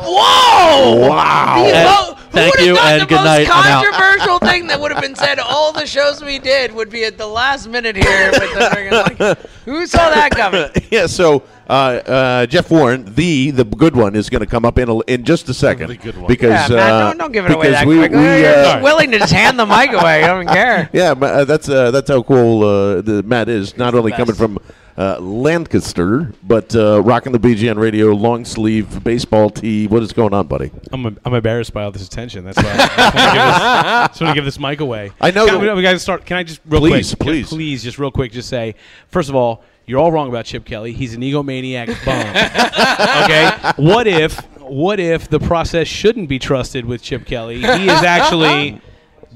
Whoa! 0.04 1.08
Wow. 1.08 1.64
The 1.66 1.74
And 1.76 1.88
mo- 1.88 2.14
who 2.14 2.21
thank 2.32 2.58
you, 2.60 2.76
and 2.76 3.02
the 3.02 3.06
good 3.06 3.16
most 3.16 3.24
night. 3.24 3.48
I'm 3.50 3.72
out. 3.72 3.84
controversial 3.84 4.38
thing 4.38 4.66
that 4.68 4.80
would 4.80 4.90
have 4.92 5.00
been 5.02 5.14
said 5.14 5.38
all 5.38 5.72
the 5.72 5.86
shows 5.86 6.22
we 6.22 6.38
did 6.38 6.72
would 6.72 6.90
be 6.90 7.04
at 7.04 7.18
the 7.18 7.26
last 7.26 7.68
minute 7.68 7.96
here. 7.96 8.30
With 8.30 8.40
the 8.40 8.70
friggin' 8.72 9.18
like, 9.20 9.38
who 9.64 9.86
saw 9.86 10.10
that 10.10 10.30
coming? 10.32 10.70
yeah. 10.90 11.06
So 11.06 11.42
uh, 11.72 11.74
uh, 11.74 12.46
Jeff 12.46 12.70
Warren, 12.70 13.14
the 13.14 13.50
the 13.50 13.64
good 13.64 13.96
one, 13.96 14.14
is 14.14 14.28
going 14.28 14.40
to 14.40 14.46
come 14.46 14.66
up 14.66 14.78
in 14.78 14.90
a, 14.90 14.98
in 15.00 15.24
just 15.24 15.48
a 15.48 15.54
second. 15.54 15.88
The 15.88 15.96
good 15.96 16.16
one. 16.18 16.26
Because 16.26 16.68
yeah, 16.68 16.76
man, 16.76 16.92
uh, 16.92 17.08
don't, 17.08 17.18
don't 17.18 17.32
give 17.32 17.46
it 17.46 17.52
away 17.52 17.68
because 17.68 17.80
that 17.80 17.86
we, 17.86 17.96
quickly. 17.96 18.18
we, 18.18 18.40
You're 18.40 18.54
uh, 18.54 18.82
willing 18.82 19.10
to 19.12 19.18
just 19.18 19.32
hand 19.32 19.58
the 19.58 19.64
mic 19.64 19.90
away. 19.92 20.22
I 20.22 20.26
don't 20.26 20.46
care. 20.46 20.72
Yeah, 20.92 21.12
uh, 21.12 21.44
that's 21.44 21.68
uh, 21.68 21.90
that's 21.90 22.10
how 22.10 22.22
cool 22.22 22.62
uh, 22.64 23.00
the 23.00 23.22
Matt 23.22 23.48
is. 23.48 23.76
Not 23.78 23.94
only 23.94 24.12
coming 24.12 24.34
from 24.34 24.58
uh, 24.98 25.18
Lancaster, 25.20 26.32
but 26.42 26.74
uh, 26.76 27.00
rocking 27.00 27.32
the 27.32 27.38
BGN 27.38 27.78
radio 27.78 28.08
long 28.08 28.44
sleeve 28.44 29.02
baseball 29.02 29.48
tee. 29.48 29.86
What 29.86 30.02
is 30.02 30.12
going 30.12 30.34
on, 30.34 30.48
buddy? 30.48 30.70
I'm, 30.92 31.18
I'm 31.24 31.34
embarrassed 31.34 31.72
by 31.72 31.84
all 31.84 31.92
this 31.92 32.06
attention. 32.06 32.44
That's 32.44 32.58
why 32.58 32.70
I 32.70 32.76
just 32.76 32.98
want 32.98 33.14
to 33.14 33.14
give 33.14 33.34
this, 33.34 34.08
just 34.08 34.20
want 34.20 34.30
to 34.30 34.34
give 34.34 34.44
this 34.44 34.58
mic 34.58 34.80
away. 34.80 35.12
I 35.20 35.30
know 35.30 35.46
Can, 35.46 35.60
we, 35.60 35.72
we 35.72 35.82
got 35.82 35.92
to 35.92 35.98
start. 35.98 36.26
Can 36.26 36.36
I 36.36 36.42
just 36.42 36.60
real 36.66 36.80
Please, 36.80 37.14
quick? 37.14 37.20
please. 37.20 37.48
please, 37.48 37.82
just 37.82 37.98
real 37.98 38.10
quick, 38.10 38.32
just 38.32 38.48
say 38.48 38.74
first 39.08 39.30
of 39.30 39.34
all, 39.34 39.64
you're 39.92 40.00
all 40.00 40.10
wrong 40.10 40.30
about 40.30 40.46
Chip 40.46 40.64
Kelly. 40.64 40.94
He's 40.94 41.12
an 41.12 41.20
egomaniac 41.20 41.86
bum. 42.06 42.26
okay. 43.24 43.72
What 43.76 44.06
if 44.06 44.38
what 44.58 44.98
if 44.98 45.28
the 45.28 45.38
process 45.38 45.86
shouldn't 45.86 46.30
be 46.30 46.38
trusted 46.38 46.86
with 46.86 47.02
Chip 47.02 47.26
Kelly? 47.26 47.56
He 47.58 47.64
is 47.84 48.02
actually 48.02 48.80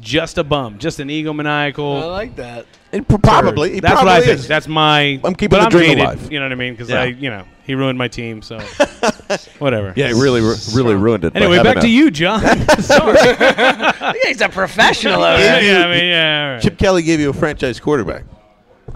just 0.01 0.39
a 0.39 0.45
bum, 0.45 0.79
just 0.79 0.99
an 0.99 1.09
egomaniacal. 1.09 2.01
I 2.01 2.05
like 2.07 2.37
that. 2.37 2.65
And 2.93 3.07
p- 3.07 3.19
probably, 3.19 3.75
he 3.75 3.81
That's 3.81 3.93
probably 3.93 4.13
what 4.13 4.23
I 4.23 4.27
think. 4.27 4.39
is. 4.39 4.49
That's 4.49 4.67
my. 4.67 5.21
I'm 5.25 5.35
keeping 5.35 5.49
but 5.51 5.57
the 5.59 5.63
I'm 5.65 5.71
dream 5.71 5.91
jaded, 5.91 6.05
alive. 6.05 6.33
You 6.33 6.39
know 6.39 6.47
what 6.47 6.53
I 6.53 6.55
mean? 6.55 6.73
Because 6.73 6.89
Yeah. 6.89 7.03
I, 7.03 7.05
you 7.07 7.29
know, 7.29 7.45
he 7.65 7.75
ruined 7.75 7.99
my 7.99 8.09
team. 8.09 8.41
So 8.41 8.59
whatever. 9.59 9.93
Yeah, 9.95 10.07
he 10.09 10.15
really, 10.15 10.41
really 10.75 10.95
ruined 10.95 11.25
it. 11.27 11.37
Anyway, 11.37 11.63
back 11.63 11.81
to 11.81 11.89
you, 11.89 12.11
John. 12.11 12.41
Sorry. 12.81 13.19
He's 14.25 14.41
a 14.41 14.49
professional. 14.49 15.23
over 15.23 15.39
yeah, 15.43 15.61
yeah, 15.61 15.85
I 15.87 15.91
mean, 15.95 16.05
yeah. 16.07 16.45
all 16.47 16.53
right. 16.55 16.63
Chip 16.63 16.79
Kelly 16.79 17.03
gave 17.03 17.21
you 17.21 17.29
a 17.29 17.35
franchise 17.35 17.79
quarterback. 17.79 18.25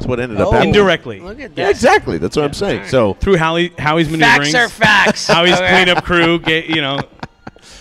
That's 0.00 0.08
what 0.08 0.18
ended 0.18 0.40
up 0.40 0.48
Oh. 0.48 0.50
happening. 0.52 0.70
Indirectly. 0.74 1.20
Look 1.20 1.40
at 1.40 1.56
Yeah, 1.56 1.68
exactly. 1.68 2.16
That's 2.16 2.34
what 2.34 2.46
I'm 2.46 2.54
saying. 2.54 2.86
So, 2.88 3.12
Through 3.14 3.36
Howie, 3.36 3.70
Howie's 3.78 4.08
maneuverings. 4.08 4.52
Facts 4.52 4.54
are 4.54 4.68
facts. 4.70 5.26
Howie's 5.26 5.52
Okay. 5.60 5.84
cleanup 5.84 6.04
crew, 6.04 6.38
get, 6.40 6.66
you 6.66 6.80
know, 6.80 7.00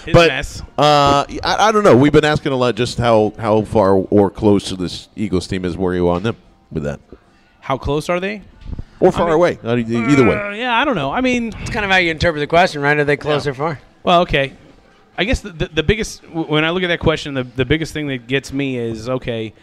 his 0.03 0.13
but 0.13 0.27
mess. 0.27 0.61
uh, 0.77 1.23
I, 1.43 1.69
I 1.69 1.71
don't 1.71 1.85
know. 1.85 1.95
We've 1.95 2.11
been 2.11 2.25
asking 2.25 2.51
a 2.51 2.57
lot 2.57 2.75
just 2.75 2.97
how 2.97 3.31
how 3.39 3.61
far 3.61 3.93
or 3.93 4.29
close 4.29 4.65
to 4.65 4.75
this 4.75 5.07
Eagles 5.15 5.47
team 5.47 5.63
is. 5.63 5.77
Where 5.77 5.93
you 5.95 6.09
on 6.09 6.23
them 6.23 6.35
with 6.71 6.83
that, 6.83 6.99
How 7.61 7.77
close 7.77 8.09
are 8.09 8.19
they? 8.19 8.41
or 8.99 9.13
far 9.13 9.31
away? 9.31 9.57
Either 9.63 10.25
way. 10.27 10.35
Uh, 10.35 10.49
yeah, 10.51 10.75
I 10.75 10.83
don't 10.83 10.95
know. 10.95 11.09
I 11.11 11.21
mean, 11.21 11.53
It's 11.61 11.69
kind 11.69 11.85
of 11.85 11.91
how 11.91 11.97
you 11.97 12.11
interpret 12.11 12.41
the 12.41 12.47
question, 12.47 12.81
right? 12.81 12.97
Are 12.97 13.05
they 13.05 13.15
close 13.15 13.47
or 13.47 13.53
far? 13.53 13.79
well, 14.03 14.21
okay. 14.23 14.51
I 15.17 15.23
guess 15.23 15.39
the, 15.39 15.51
the, 15.51 15.65
the 15.67 15.83
biggest 15.83 16.21
w- 16.23 16.47
when 16.47 16.65
I 16.65 16.69
look 16.71 16.83
at 16.83 16.87
that 16.87 16.99
question, 16.99 17.33
the, 17.33 17.43
the 17.43 17.65
biggest 17.65 17.93
thing 17.93 18.07
that 18.07 18.27
gets 18.27 18.51
me 18.53 18.77
is 18.77 19.07
okay, 19.09 19.53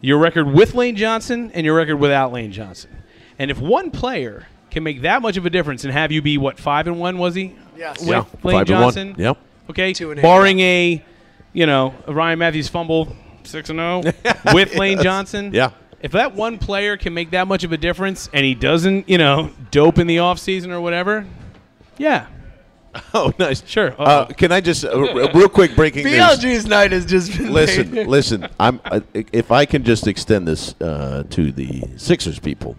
your 0.00 0.18
record 0.18 0.46
with 0.48 0.74
Lane 0.74 0.96
Johnson 0.96 1.50
and 1.54 1.64
your 1.64 1.74
record 1.76 1.96
without 1.96 2.32
Lane 2.32 2.52
Johnson, 2.52 2.90
and 3.38 3.50
if 3.50 3.58
one 3.60 3.90
player 3.90 4.46
can 4.70 4.82
make 4.82 5.02
that 5.02 5.20
much 5.22 5.36
of 5.36 5.44
a 5.46 5.50
difference 5.50 5.84
and 5.84 5.92
have 5.92 6.12
you 6.12 6.22
be 6.22 6.38
what 6.38 6.58
five 6.58 6.86
and 6.86 6.98
one 7.00 7.18
was 7.18 7.34
he? 7.34 7.54
Yes. 7.76 8.00
With 8.00 8.08
Yeah, 8.08 8.18
Lane 8.18 8.26
five 8.42 8.44
and 8.44 8.54
one. 8.54 8.66
Johnson. 8.66 9.14
Yep. 9.18 9.38
Okay. 9.70 9.92
Two 9.92 10.10
and 10.10 10.18
eight, 10.20 10.22
Barring 10.22 10.60
a, 10.60 11.04
you 11.52 11.66
know, 11.66 11.94
a 12.06 12.12
Ryan 12.14 12.38
Mathews 12.38 12.68
fumble, 12.68 13.14
six 13.42 13.68
and 13.70 13.78
zero 13.78 14.02
oh, 14.04 14.34
with 14.54 14.74
Lane 14.76 14.98
Yes. 14.98 15.02
Johnson. 15.04 15.50
Yeah. 15.52 15.70
If 16.00 16.12
that 16.12 16.34
one 16.34 16.58
player 16.58 16.96
can 16.96 17.12
make 17.14 17.30
that 17.32 17.46
much 17.48 17.62
of 17.64 17.72
a 17.72 17.76
difference 17.76 18.28
and 18.32 18.44
he 18.44 18.54
doesn't, 18.54 19.08
you 19.08 19.18
know, 19.18 19.50
dope 19.70 19.98
in 19.98 20.06
the 20.06 20.16
offseason 20.16 20.68
or 20.70 20.80
whatever, 20.80 21.26
yeah. 21.98 22.26
Oh, 23.14 23.32
nice. 23.38 23.62
Sure. 23.66 23.94
Uh, 23.98 24.26
can 24.26 24.50
I 24.52 24.60
just 24.60 24.84
uh, 24.84 24.90
r- 24.90 25.30
real 25.32 25.48
quick 25.48 25.74
breaking 25.76 26.04
news? 26.04 26.14
BLG's 26.20 26.66
night 26.66 26.90
has 26.92 27.06
just 27.06 27.36
been 27.36 27.52
listen, 27.52 27.90
made. 27.92 28.06
listen. 28.18 28.48
I'm 28.58 28.80
uh, 28.84 29.00
if 29.14 29.50
I 29.52 29.64
can 29.64 29.84
just 29.84 30.06
extend 30.08 30.46
this 30.48 30.74
uh, 30.80 31.24
to 31.30 31.52
the 31.52 31.82
Sixers 31.96 32.38
people, 32.40 32.76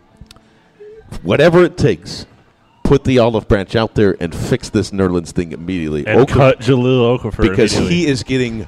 whatever 1.24 1.64
it 1.64 1.78
takes, 1.78 2.26
put 2.84 3.04
the 3.04 3.20
olive 3.20 3.48
branch 3.48 3.76
out 3.76 3.96
there 3.96 4.16
and 4.20 4.34
fix 4.36 4.70
this 4.70 4.92
Nerlens 4.92 5.32
thing 5.32 5.52
immediately. 5.52 6.06
And 6.06 6.28
cut 6.28 6.60
Jahlil 6.60 7.20
Okafor 7.20 7.50
because 7.50 7.72
he 7.74 8.06
is 8.08 8.24
getting 8.24 8.68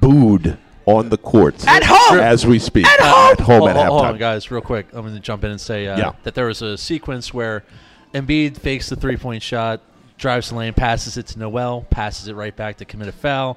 booed 0.00 0.56
on 0.86 1.08
the 1.10 1.18
courts 1.18 1.66
At 1.66 1.82
home! 1.84 2.18
as 2.18 2.46
we 2.46 2.58
speak. 2.58 2.86
At 2.86 3.00
At 3.00 3.06
home! 3.06 3.36
home 3.46 3.58
Hold- 3.60 3.70
at 3.70 3.76
hold- 3.76 3.88
hold 3.88 4.02
halftime. 4.04 4.08
on, 4.12 4.18
guys, 4.18 4.50
real 4.50 4.60
quick. 4.62 4.86
I'm 4.92 5.02
going 5.02 5.14
to 5.14 5.20
jump 5.20 5.44
in 5.44 5.50
and 5.50 5.60
say 5.60 5.86
uh, 5.86 5.98
Yeah. 5.98 6.12
that 6.24 6.34
there 6.34 6.46
was 6.46 6.62
a 6.62 6.76
sequence 6.78 7.32
where 7.34 7.64
Embiid 8.14 8.56
fakes 8.56 8.88
the 8.88 8.96
three 8.96 9.16
point 9.16 9.42
shot, 9.42 9.80
drives 10.20 10.50
the 10.50 10.54
lane, 10.54 10.72
passes 10.74 11.16
it 11.16 11.26
to 11.28 11.38
Noel, 11.38 11.86
passes 11.90 12.28
it 12.28 12.34
right 12.34 12.54
back 12.54 12.76
to 12.78 12.84
commit 12.84 13.08
a 13.08 13.12
foul. 13.12 13.56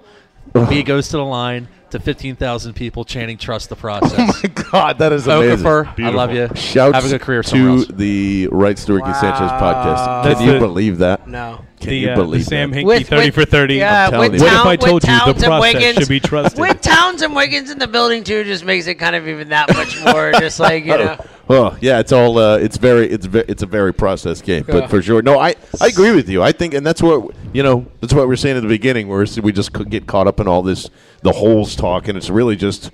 Embiid 0.54 0.86
goes 0.86 1.08
to 1.10 1.18
the 1.18 1.24
line 1.24 1.68
to 1.92 2.00
15,000 2.00 2.74
people 2.74 3.06
chanting 3.06 3.38
"Trust 3.38 3.70
the 3.70 3.76
process." 3.76 4.14
Oh 4.20 4.40
my 4.44 4.64
God, 4.72 4.98
that 4.98 5.14
is 5.14 5.28
amazing. 5.28 5.66
Okafor, 5.66 6.00
I 6.04 6.10
love 6.10 6.34
you. 6.34 6.50
Shouts 6.56 6.96
Have 6.96 7.06
a 7.06 7.10
good 7.10 7.22
career 7.22 7.44
to 7.44 7.58
else. 7.70 7.88
the 7.88 8.48
Right 8.52 8.76
to 8.76 8.94
Ricky 8.94 9.14
Sanchez 9.14 9.52
podcast. 9.52 10.24
That's 10.24 10.40
Can 10.40 10.48
you 10.48 10.54
the- 10.54 10.60
believe 10.60 10.98
that? 10.98 11.28
No. 11.28 11.64
Can 11.84 11.90
the, 11.92 11.98
you 11.98 12.10
uh, 12.10 12.26
the 12.26 12.44
Sam 12.44 12.72
that? 12.72 12.78
Hinkie 12.78 12.86
With- 12.86 13.08
30 13.08 13.26
with- 13.28 13.36
for 13.36 13.46
30. 13.46 13.76
Yeah, 13.76 14.06
I'm 14.06 14.12
telling 14.12 14.32
with 14.32 14.42
you. 14.42 14.48
What 14.48 14.54
if 14.54 14.60
I 14.66 14.76
Town- 14.76 14.90
told 14.90 15.04
you 15.04 15.08
the 15.08 15.18
Towns 15.20 15.28
and 15.28 15.44
process 15.44 15.74
Wiggins- 15.74 15.98
should 16.00 16.10
be 16.10 16.20
trusted? 16.20 16.60
With 16.60 16.82
Towns 16.82 17.22
and 17.22 17.36
Wiggins 17.36 17.70
in 17.72 17.80
the 17.80 17.88
building 17.88 18.24
too, 18.24 18.44
just 18.44 18.66
makes 18.66 18.88
it 18.88 18.96
kind 18.96 19.16
of 19.16 19.28
even 19.28 19.50
that 19.50 19.74
much 19.76 20.02
more. 20.04 20.32
just 20.34 20.60
like 20.60 20.86
you 20.86 20.98
know, 20.98 21.18
Oh 21.50 21.78
yeah, 21.82 22.00
it's 22.00 22.14
all 22.14 22.38
uh, 22.38 22.58
it's 22.58 22.78
very 22.78 23.10
it's 23.10 23.26
ve- 23.26 23.44
it's 23.50 23.64
a 23.64 23.66
very 23.66 23.94
processed 23.94 24.46
game, 24.46 24.64
but 24.66 24.90
for 24.90 25.02
sure. 25.02 25.22
No, 25.22 25.38
I 25.38 25.56
I 25.82 25.88
agree 25.88 26.12
with 26.16 26.30
you. 26.30 26.42
I 26.42 26.54
think, 26.54 26.74
and 26.74 26.86
that's 26.86 27.04
what 27.04 27.36
you 27.52 27.62
know. 27.64 27.86
That's 28.00 28.14
what 28.14 28.28
we 28.30 28.34
are 28.34 28.38
saying 28.38 28.56
at 28.56 28.64
the 28.64 28.70
beginning, 28.70 29.10
where 29.10 29.26
we 29.42 29.52
just 29.52 29.74
could 29.74 29.90
get 29.90 30.08
caught 30.08 30.26
up 30.26 30.40
in 30.40 30.48
all 30.48 30.62
this 30.62 30.90
the 31.22 31.34
holes 31.34 31.76
talk, 31.76 32.08
and 32.08 32.18
it's 32.18 32.30
really 32.30 32.56
just 32.56 32.92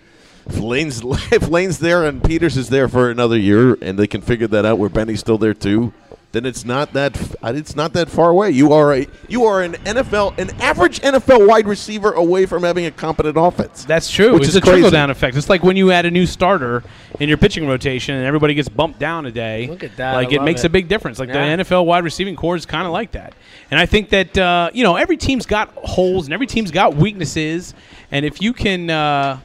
if 0.47 0.57
Lane's 0.59 1.01
if 1.31 1.47
Lane's 1.47 1.77
there 1.77 2.03
and 2.05 2.23
Peters 2.23 2.57
is 2.57 2.69
there 2.69 2.87
for 2.87 3.11
another 3.11 3.37
year, 3.37 3.77
and 3.83 3.99
they 3.99 4.07
can 4.07 4.21
figure 4.21 4.47
that 4.47 4.65
out 4.65 4.79
where 4.79 4.89
Bennie's 4.89 5.19
still 5.19 5.37
there 5.37 5.53
too. 5.53 5.93
Then 6.32 6.45
it's 6.45 6.63
not 6.63 6.93
that 6.93 7.19
it's 7.43 7.75
not 7.75 7.93
that 7.93 8.07
far 8.07 8.30
away. 8.30 8.51
You 8.51 8.71
are 8.71 8.93
a 8.93 9.07
you 9.27 9.45
are 9.45 9.63
an 9.63 9.73
NFL 9.73 10.38
an 10.38 10.51
average 10.61 10.99
NFL 10.99 11.47
wide 11.47 11.67
receiver 11.67 12.11
away 12.11 12.45
from 12.45 12.61
having 12.61 12.86
a 12.86 12.91
competent 12.91 13.36
offense. 13.36 13.84
That's 13.84 14.11
true. 14.11 14.34
Which 14.34 14.43
it's 14.43 14.49
is 14.49 14.55
a 14.57 14.61
trickle 14.61 14.91
down 14.91 15.09
effect. 15.09 15.36
It's 15.36 15.49
like 15.49 15.63
when 15.63 15.75
you 15.75 15.91
add 15.91 16.05
a 16.05 16.11
new 16.11 16.27
starter 16.27 16.84
in 17.19 17.30
your 17.30 17.39
pitching 17.39 17.67
rotation 17.67 18.13
and 18.13 18.25
everybody 18.25 18.53
gets 18.53 18.69
bumped 18.69 18.99
down 18.99 19.25
a 19.25 19.32
day. 19.32 19.65
Look 19.67 19.84
at 19.84 19.97
that. 19.97 20.13
Like 20.13 20.32
I 20.32 20.36
it 20.36 20.43
makes 20.43 20.63
it. 20.63 20.67
a 20.67 20.69
big 20.69 20.88
difference. 20.88 21.17
Like 21.17 21.30
Yeah. 21.30 21.57
the 21.57 21.63
NFL 21.63 21.88
wide 21.88 22.03
receiving 22.03 22.36
core 22.36 22.55
is 22.55 22.67
kind 22.67 22.86
of 22.86 22.93
like 22.93 23.13
that. 23.13 23.34
And 23.71 23.80
I 23.80 23.88
think 23.88 24.09
that 24.09 24.38
uh, 24.38 24.69
you 24.71 24.84
know 24.84 24.97
every 24.97 25.17
team's 25.17 25.47
got 25.47 25.73
holes 25.73 26.25
and 26.27 26.34
every 26.36 26.45
team's 26.47 26.69
got 26.69 26.95
weaknesses. 26.95 27.73
And 28.11 28.23
if 28.23 28.39
you 28.39 28.53
can, 28.53 28.91
uh, 28.91 29.39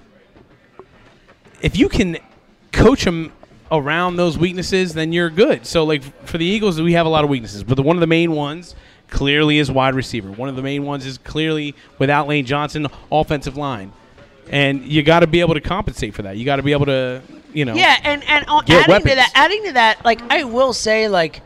if 1.63 1.79
you 1.79 1.89
can 1.89 2.19
coach 2.73 3.05
them 3.07 3.33
around 3.79 4.17
those 4.17 4.39
weaknesses, 4.39 4.95
then 4.95 5.13
you're 5.13 5.31
good. 5.31 5.67
So 5.67 5.85
like 5.85 6.03
for 6.27 6.39
the 6.39 6.45
Eagles, 6.45 6.81
we 6.81 6.93
have 6.95 7.07
a 7.07 7.09
lot 7.09 7.25
of 7.25 7.31
weaknesses, 7.31 7.65
but 7.65 7.75
the, 7.75 7.83
one 7.83 7.97
of 7.97 8.01
the 8.01 8.07
main 8.07 8.33
ones 8.33 8.75
clearly 9.09 9.59
is 9.59 9.71
wide 9.71 9.95
receiver. 9.95 10.31
One 10.31 10.49
of 10.49 10.57
the 10.57 10.63
main 10.63 10.85
ones 10.85 11.07
is 11.07 11.19
clearly 11.19 11.75
without 11.99 12.29
Lane 12.29 12.47
Johnson, 12.47 12.87
offensive 13.11 13.57
line. 13.57 13.93
And 14.51 14.85
you 14.85 15.03
got 15.03 15.21
to 15.21 15.27
be 15.27 15.41
able 15.41 15.55
to 15.55 15.61
compensate 15.61 16.15
for 16.15 16.23
that. 16.23 16.37
You 16.37 16.45
got 16.45 16.57
to 16.57 16.63
be 16.63 16.73
able 16.73 16.87
to, 16.87 17.23
you 17.53 17.65
know. 17.65 17.75
yeah, 17.75 17.97
and 18.03 18.23
and 18.25 18.45
adding 18.49 18.75
weapons. 18.89 19.11
to 19.11 19.15
that, 19.17 19.33
adding 19.35 19.65
to 19.65 19.73
that, 19.73 20.05
like 20.05 20.21
I 20.31 20.45
will 20.45 20.75
say, 20.75 21.09
like 21.09 21.41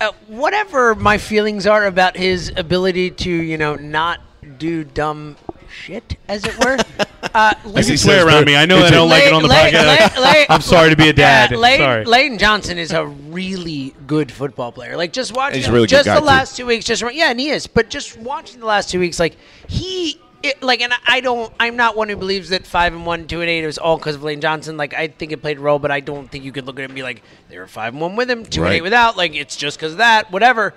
uh, 0.00 0.12
whatever 0.28 0.94
my 0.94 1.18
feelings 1.18 1.66
are 1.66 1.86
about 1.86 2.16
his 2.16 2.52
ability 2.56 3.10
to, 3.10 3.30
you 3.30 3.58
know, 3.58 3.74
not 3.74 4.20
do 4.58 4.84
dumb 4.84 5.36
shit, 5.68 6.16
as 6.28 6.44
it 6.44 6.56
were. 6.64 6.78
Uh, 7.34 7.54
You 7.66 7.72
can 7.84 7.96
swear 7.96 8.26
around 8.26 8.44
me. 8.44 8.56
I 8.56 8.66
know 8.66 8.78
that 8.80 8.92
I 8.92 8.96
don't 8.96 9.08
like 9.08 9.24
it 9.24 9.32
on 9.32 9.42
the 9.42 9.48
Lane- 9.48 9.72
podcast. 9.72 10.14
Lane- 10.16 10.24
Lane- 10.34 10.46
I'm 10.50 10.60
sorry 10.60 10.90
to 10.90 10.96
be 10.96 11.08
a 11.08 11.12
dad. 11.12 11.50
Lane, 11.56 11.78
sorry. 11.78 12.04
Layton 12.04 12.38
Johnson 12.38 12.78
is 12.78 12.92
a 12.92 13.06
really 13.06 13.94
good 14.06 14.30
football 14.30 14.70
player. 14.72 14.96
Like 14.96 15.12
just 15.12 15.34
watching 15.34 15.56
He's 15.56 15.64
a 15.66 15.68
him, 15.68 15.74
really 15.74 15.86
good 15.86 15.90
just 15.90 16.06
guy, 16.06 16.14
the 16.14 16.20
too. 16.20 16.26
last 16.26 16.56
two 16.56 16.66
weeks, 16.66 16.84
just 16.84 17.02
yeah, 17.14 17.30
and 17.30 17.40
he 17.40 17.48
is. 17.50 17.66
But 17.66 17.88
just 17.90 18.18
watching 18.18 18.60
the 18.60 18.66
last 18.66 18.90
two 18.90 19.00
weeks, 19.00 19.18
like 19.18 19.36
he. 19.68 20.18
It, 20.44 20.60
like 20.60 20.80
and 20.80 20.92
I 21.06 21.20
don't 21.20 21.52
I'm 21.60 21.76
not 21.76 21.96
one 21.96 22.08
who 22.08 22.16
believes 22.16 22.48
that 22.48 22.66
five 22.66 22.92
and 22.92 23.06
one, 23.06 23.28
two 23.28 23.42
and 23.42 23.48
eight 23.48 23.62
is 23.62 23.78
all 23.78 23.96
because 23.96 24.16
of 24.16 24.24
Lane 24.24 24.40
Johnson. 24.40 24.76
Like 24.76 24.92
I 24.92 25.06
think 25.06 25.30
it 25.30 25.40
played 25.40 25.58
a 25.58 25.60
role, 25.60 25.78
but 25.78 25.92
I 25.92 26.00
don't 26.00 26.28
think 26.28 26.42
you 26.42 26.50
could 26.50 26.66
look 26.66 26.80
at 26.80 26.82
it 26.82 26.86
and 26.86 26.96
be 26.96 27.04
like 27.04 27.22
they 27.48 27.56
were 27.58 27.68
five 27.68 27.92
and 27.94 28.00
one 28.00 28.16
with 28.16 28.28
him, 28.28 28.44
two 28.44 28.64
and 28.64 28.74
eight 28.74 28.80
without. 28.82 29.16
Like 29.16 29.36
it's 29.36 29.54
just 29.54 29.78
because 29.78 29.92
of 29.92 29.98
that, 29.98 30.32
whatever. 30.32 30.74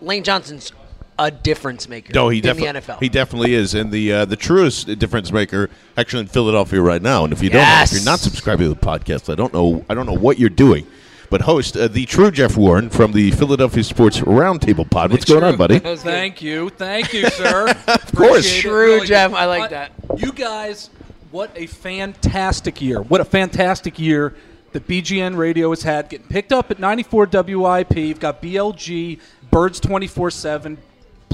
Lane 0.00 0.22
Johnson's 0.22 0.72
a 1.18 1.30
difference 1.30 1.88
maker 1.88 2.12
No, 2.12 2.28
he 2.28 2.38
in 2.38 2.42
the 2.42 2.48
definitely 2.54 2.80
NFL. 2.80 3.00
he 3.00 3.08
definitely 3.08 3.54
is, 3.54 3.74
and 3.74 3.92
the 3.92 4.12
uh, 4.12 4.24
the 4.24 4.36
truest 4.36 4.98
difference 4.98 5.30
maker 5.32 5.70
actually 5.96 6.20
in 6.22 6.26
Philadelphia 6.26 6.80
right 6.80 7.00
now. 7.02 7.24
And 7.24 7.32
if 7.32 7.42
you 7.42 7.50
Yes. 7.50 7.90
don't, 7.90 7.96
if 7.98 8.02
you're 8.04 8.12
not 8.12 8.18
subscribing 8.20 8.68
to 8.68 8.74
the 8.74 8.80
podcast, 8.80 9.30
I 9.32 9.36
don't 9.36 9.52
know, 9.54 9.84
I 9.88 9.94
don't 9.94 10.06
know 10.06 10.12
what 10.14 10.38
you're 10.38 10.48
doing. 10.50 10.86
But 11.30 11.40
host 11.42 11.76
uh, 11.76 11.88
the 11.88 12.04
true 12.06 12.30
Jeff 12.30 12.56
Warren 12.56 12.90
from 12.90 13.12
the 13.12 13.30
Philadelphia 13.32 13.82
Sports 13.82 14.20
Roundtable 14.20 14.88
Pod. 14.88 15.10
What's 15.10 15.24
going 15.24 15.42
on, 15.42 15.56
buddy? 15.56 15.78
Thank 15.96 16.42
you, 16.42 16.68
thank 16.70 17.12
you, 17.12 17.28
sir. 17.30 17.68
of 17.88 18.12
course. 18.14 18.60
True, 18.60 19.04
Jeff. 19.04 19.32
I 19.32 19.46
like 19.46 19.70
that. 19.70 19.92
You 20.18 20.32
guys, 20.32 20.90
what 21.30 21.50
a 21.56 21.66
fantastic 21.66 22.80
year! 22.80 23.00
What 23.02 23.20
a 23.20 23.24
fantastic 23.24 23.98
year 23.98 24.34
that 24.72 24.86
BGN 24.86 25.36
Radio 25.36 25.70
has 25.70 25.82
had. 25.82 26.08
Getting 26.08 26.26
picked 26.28 26.52
up 26.52 26.70
at 26.70 26.78
94 26.78 27.26
WIP. 27.32 27.96
You've 27.96 28.20
got 28.20 28.42
BLG, 28.42 29.18
Birds 29.50 29.80
24 29.80 30.30
seven. 30.30 30.78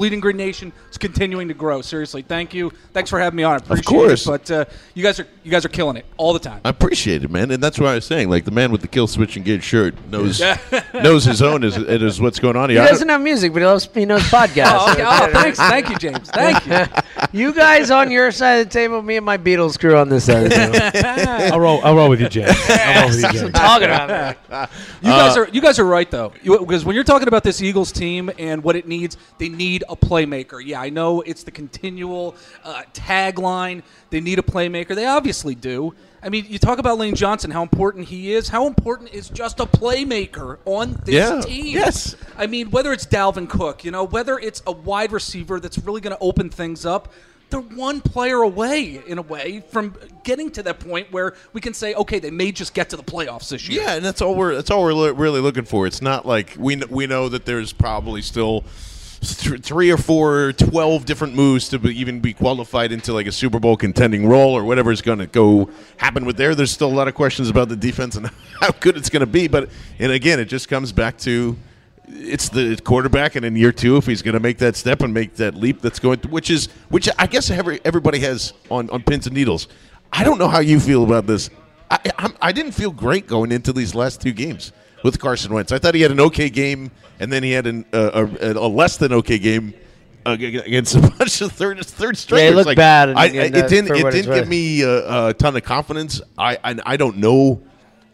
Bleeding 0.01 0.20
Green 0.20 0.38
Nation 0.38 0.72
is 0.90 0.96
continuing 0.96 1.48
to 1.48 1.53
grow. 1.53 1.82
Seriously, 1.82 2.22
thank 2.22 2.55
you. 2.55 2.72
Thanks 2.94 3.11
for 3.11 3.20
having 3.20 3.36
me 3.36 3.42
on. 3.42 3.53
I 3.53 3.57
appreciate 3.59 3.84
course. 3.84 4.26
it. 4.26 4.30
But 4.30 4.51
uh, 4.51 4.64
you 4.94 5.03
guys 5.03 5.20
are 5.20 5.26
you 5.44 5.51
guys 5.51 5.66
are 5.66 5.68
killing 5.68 5.98
it 5.98 6.07
all 6.16 6.32
the 6.32 6.38
time. 6.38 6.62
I 6.64 6.70
appreciate 6.70 7.22
it, 7.22 7.30
man, 7.30 7.51
and 7.51 7.62
that's 7.62 7.78
what 7.78 7.86
I 7.90 7.96
was 7.96 8.07
saying. 8.07 8.30
Like 8.30 8.46
the 8.46 8.51
man 8.51 8.72
with 8.72 8.80
the 8.80 8.88
Killswitch 8.88 9.36
Engage 9.36 9.62
shirt 9.62 9.94
knows 10.09 10.40
knows 10.94 11.26
his 11.26 11.42
own 11.42 11.64
is 11.64 11.76
it 11.76 12.03
is 12.03 12.18
what's 12.18 12.38
going 12.38 12.57
on 12.57 12.70
He 12.70 12.76
here. 12.76 12.82
I 12.82 12.86
don't- 12.86 12.94
doesn't 12.94 13.09
know 13.09 13.18
music, 13.18 13.53
but 13.53 13.59
he 13.61 13.66
loves 13.66 13.90
he 13.92 14.07
knows 14.07 14.22
podcasts. 14.22 14.70
Oh, 14.80 14.92
okay. 14.92 15.03
oh, 15.05 15.28
thanks, 15.32 15.59
thank 15.59 15.90
you, 15.90 15.96
James. 15.96 16.30
Thank 16.30 16.66
you. 16.66 16.86
you 17.38 17.53
guys 17.53 17.90
on 17.90 18.11
your 18.11 18.30
side 18.30 18.61
of 18.61 18.68
the 18.68 18.72
table, 18.72 19.03
me 19.03 19.16
and 19.18 19.26
my 19.26 19.36
Beatles 19.36 19.78
crew 19.78 19.98
on 19.98 20.09
this 20.09 20.24
side 20.24 20.44
of 20.44 20.51
the 20.51 20.90
table. 20.92 21.53
I'll 21.55 21.61
roll. 21.61 21.84
I'll 21.84 21.94
roll 21.94 22.09
with 22.09 22.22
you, 22.22 22.28
James. 22.30 22.57
I'll 22.70 23.03
roll 23.03 23.09
with 23.11 23.16
you, 23.16 23.22
That's 23.22 23.34
Jay. 23.34 23.44
what 23.44 23.57
I'm 23.57 23.80
talking 23.80 23.88
about. 24.48 24.70
You 25.03 25.11
guys 25.11 25.36
are 25.36 25.48
you 25.48 25.61
guys 25.61 25.78
are 25.78 25.84
right 25.84 26.11
though, 26.11 26.32
because 26.42 26.86
when 26.86 26.94
you're 26.94 27.05
talking 27.05 27.28
about 27.28 27.42
this 27.44 27.61
Eagles 27.61 27.92
team 27.92 28.30
and 28.38 28.64
what 28.64 28.76
it 28.76 28.88
needs, 28.88 29.18
they 29.36 29.51
need 29.51 29.84
a 29.91 29.97
playmaker. 29.97 30.64
Yeah, 30.64 30.80
I 30.80 30.88
know 30.88 31.20
it's 31.22 31.43
the 31.43 31.51
continual 31.51 32.34
uh, 32.64 32.82
tagline. 32.95 33.82
They 34.11 34.20
need 34.20 34.38
a 34.38 34.43
playmaker. 34.43 34.95
They 34.95 35.07
obviously 35.07 35.55
do. 35.55 35.95
I 36.22 36.28
mean, 36.28 36.47
you 36.49 36.59
talk 36.59 36.78
about 36.78 36.99
Lane 36.99 37.14
Johnson, 37.14 37.51
how 37.51 37.62
important 37.62 38.07
he 38.07 38.32
is. 38.34 38.49
How 38.49 38.66
important 38.66 39.12
is 39.14 39.28
just 39.30 39.59
a 39.59 39.64
playmaker 39.66 40.59
on 40.66 41.01
this 41.05 41.14
Yeah, 41.14 41.41
team? 41.41 41.66
yes. 41.66 42.14
I 42.36 42.47
mean, 42.47 42.70
whether 42.70 42.93
it's 42.93 43.07
Dalvin 43.07 43.49
Cook, 43.49 43.84
you 43.84 43.91
know, 43.91 44.05
whether 44.05 44.38
it's 44.38 44.62
a 44.66 44.72
wide 44.72 45.12
receiver 45.12 45.61
that's 45.61 45.78
really 45.78 46.01
going 46.01 46.14
to 46.16 46.22
open 46.22 46.51
things 46.51 46.84
up. 46.86 47.12
They're 47.49 47.59
one 47.61 48.01
player 48.01 48.43
away, 48.43 49.03
in 49.09 49.18
a 49.18 49.22
way, 49.22 49.64
from 49.70 49.97
getting 50.22 50.51
to 50.53 50.62
that 50.62 50.78
point 50.78 51.11
where 51.11 51.34
we 51.53 51.61
can 51.61 51.74
say, 51.74 51.95
okay, 51.95 52.20
they 52.20 52.30
may 52.30 52.53
just 52.53 52.74
get 52.74 52.91
to 52.91 52.97
the 52.97 53.03
playoffs 53.03 53.49
this 53.49 53.68
year. 53.68 53.82
Yeah, 53.82 53.95
and 53.97 54.05
that's 54.05 54.22
all 54.22 54.36
we're 54.36 54.55
that's 54.55 54.70
all 54.70 54.82
we're 54.84 54.93
lo- 54.95 55.12
really 55.14 55.41
looking 55.41 55.64
for. 55.64 55.84
It's 55.84 56.01
not 56.01 56.24
like 56.24 56.55
we 56.57 56.76
we 56.88 57.09
know 57.09 57.28
that 57.28 57.47
there's 57.47 57.72
probably 57.72 58.22
still 58.22 58.62
th- 59.20 59.60
three 59.62 59.90
or 59.90 59.96
four, 59.96 60.52
12 60.52 61.04
different 61.04 61.34
moves 61.34 61.68
to 61.68 61.78
be, 61.78 61.98
even 61.98 62.20
be 62.20 62.32
qualified 62.32 62.92
into 62.92 63.12
like 63.12 63.26
a 63.26 63.32
Super 63.32 63.58
Bowl 63.60 63.76
contending 63.76 64.26
role 64.26 64.56
or 64.56 64.64
whatever 64.64 64.90
is 64.90 65.02
going 65.02 65.18
to 65.18 65.26
go 65.26 65.70
happen 65.98 66.24
with 66.24 66.36
there. 66.36 66.54
There's 66.54 66.70
still 66.70 66.88
a 66.88 66.94
lot 66.94 67.08
of 67.08 67.14
questions 67.14 67.48
about 67.48 67.68
the 67.68 67.76
defense 67.76 68.16
and 68.16 68.26
how 68.60 68.70
good 68.80 68.96
it's 68.96 69.10
going 69.10 69.20
to 69.20 69.26
be. 69.26 69.48
But 69.48 69.70
and 69.98 70.12
again, 70.12 70.40
it 70.40 70.46
just 70.46 70.68
comes 70.68 70.92
back 70.92 71.18
to 71.18 71.56
it's 72.08 72.48
the 72.48 72.76
quarterback, 72.82 73.36
and 73.36 73.46
in 73.46 73.54
year 73.54 73.70
two, 73.72 73.96
if 73.96 74.06
he's 74.06 74.22
going 74.22 74.34
to 74.34 74.40
make 74.40 74.58
that 74.58 74.74
step 74.74 75.00
and 75.02 75.14
make 75.14 75.36
that 75.36 75.54
leap, 75.54 75.80
that's 75.80 76.00
going 76.00 76.18
to, 76.20 76.28
which 76.28 76.50
is 76.50 76.66
which 76.88 77.08
I 77.18 77.26
guess 77.26 77.50
every, 77.50 77.80
everybody 77.84 78.18
has 78.20 78.52
on 78.70 78.90
on 78.90 79.02
pins 79.02 79.26
and 79.26 79.34
needles. 79.34 79.68
I 80.12 80.24
don't 80.24 80.38
know 80.38 80.48
how 80.48 80.58
you 80.58 80.80
feel 80.80 81.04
about 81.04 81.26
this. 81.26 81.50
I, 81.88 81.98
I'm, 82.18 82.34
I 82.42 82.52
didn't 82.52 82.72
feel 82.72 82.90
great 82.90 83.26
going 83.26 83.52
into 83.52 83.72
these 83.72 83.94
last 83.94 84.20
two 84.20 84.32
games 84.32 84.72
with 85.03 85.18
Carson 85.18 85.53
Wentz. 85.53 85.72
I 85.72 85.78
thought 85.78 85.94
he 85.94 86.03
had 86.03 86.11
an 86.11 86.20
okay 86.20 86.48
game, 86.51 86.90
and 87.18 87.32
then 87.32 87.42
he 87.42 87.53
had 87.53 87.66
an, 87.66 87.84
uh, 87.92 88.26
a, 88.40 88.53
a 88.53 88.68
less 88.68 88.96
than 88.96 89.12
okay 89.14 89.38
game 89.38 89.74
against 90.26 90.94
a 90.96 91.01
bunch 91.18 91.40
of 91.40 91.53
third 91.53 91.84
third 91.86 92.16
stringers. 92.16 92.55
looked 92.55 92.66
Like, 92.66 92.76
bad 92.76 93.11
I, 93.11 93.26
it 93.26 93.68
didn't. 93.68 93.96
It 93.96 94.11
didn't 94.11 94.34
give 94.34 94.48
me 94.48 94.82
a, 94.82 95.28
a 95.28 95.34
ton 95.34 95.57
of 95.57 95.62
confidence. 95.64 96.20
I, 96.36 96.59
I 96.62 96.76
I 96.84 96.96
don't 96.96 97.16
know 97.18 97.62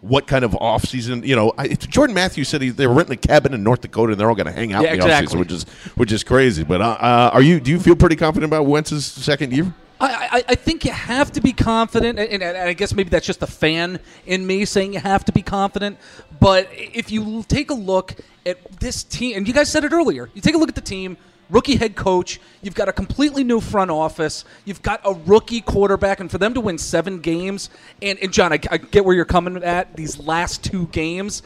what 0.01 0.27
kind 0.27 0.45
of 0.45 0.55
off 0.57 0.85
season. 0.85 1.23
You 1.25 1.35
know, 1.37 1.53
I, 1.59 1.69
Jordan 1.69 2.15
Matthews 2.15 2.49
said 2.49 2.63
he, 2.63 2.71
they 2.71 2.87
were 2.87 2.95
renting 2.95 3.15
a 3.15 3.17
cabin 3.17 3.55
in 3.55 3.63
North 3.65 3.81
Dakota 3.81 4.13
and 4.13 4.21
they're 4.21 4.29
all 4.29 4.37
going 4.37 4.47
to 4.47 4.53
hang 4.53 4.73
out 4.73 4.85
Yeah, 4.85 4.93
in 4.93 4.99
the 5.01 5.05
exactly. 5.05 5.27
season, 5.27 5.39
which 5.41 5.53
is 5.53 5.63
which 5.97 6.13
is 6.13 6.23
crazy. 6.25 6.63
But 6.65 6.81
uh, 6.81 6.85
uh, 7.01 7.31
are 7.33 7.43
you? 7.43 7.61
Do 7.61 7.71
you 7.71 7.81
feel 7.81 7.97
pretty 7.97 8.17
confident 8.17 8.51
about 8.51 8.67
Wentz's 8.67 9.05
second 9.05 9.53
year? 9.53 9.73
I, 9.99 10.45
I, 10.49 10.55
think 10.55 10.85
you 10.85 10.93
have 10.93 11.33
to 11.33 11.41
be 11.41 11.53
confident, 11.53 12.19
and, 12.19 12.43
I 12.43 12.73
guess 12.75 12.95
maybe 12.95 13.09
that's 13.09 13.27
just 13.27 13.41
the 13.41 13.47
fan 13.47 13.99
in 14.27 14.47
me 14.47 14.65
saying 14.65 14.93
you 14.93 15.01
have 15.01 15.25
to 15.25 15.33
be 15.33 15.43
confident. 15.43 15.99
But 16.39 16.69
if 16.73 17.11
you 17.11 17.45
take 17.49 17.71
a 17.71 17.75
look 17.75 18.15
at 18.45 18.81
this 18.81 19.03
team, 19.03 19.37
and 19.37 19.49
you 19.49 19.55
guys 19.55 19.71
said 19.71 19.85
it 19.85 19.93
earlier, 19.93 20.29
you 20.35 20.43
take 20.43 20.55
a 20.55 20.59
look 20.59 20.69
at 20.69 20.75
the 20.75 20.83
team, 20.83 21.17
rookie 21.49 21.77
head 21.77 21.97
coach, 21.97 22.41
you've 22.61 22.75
got 22.75 22.89
a 22.89 22.93
completely 22.93 23.43
new 23.43 23.61
front 23.61 23.91
office, 23.91 24.45
you've 24.65 24.83
got 24.83 25.01
a 25.05 25.15
rookie 25.15 25.63
quarterback, 25.63 26.21
and 26.21 26.31
for 26.31 26.39
them 26.39 26.53
to 26.55 26.61
win 26.61 26.77
seven 26.77 27.21
games, 27.21 27.71
and, 28.03 28.19
and 28.19 28.33
John, 28.33 28.53
I, 28.53 28.59
I 28.71 28.77
get 28.77 29.05
where 29.05 29.15
you're 29.15 29.25
coming 29.25 29.63
at 29.63 29.97
these 29.97 30.19
last 30.19 30.63
two 30.63 30.89
games 30.89 31.43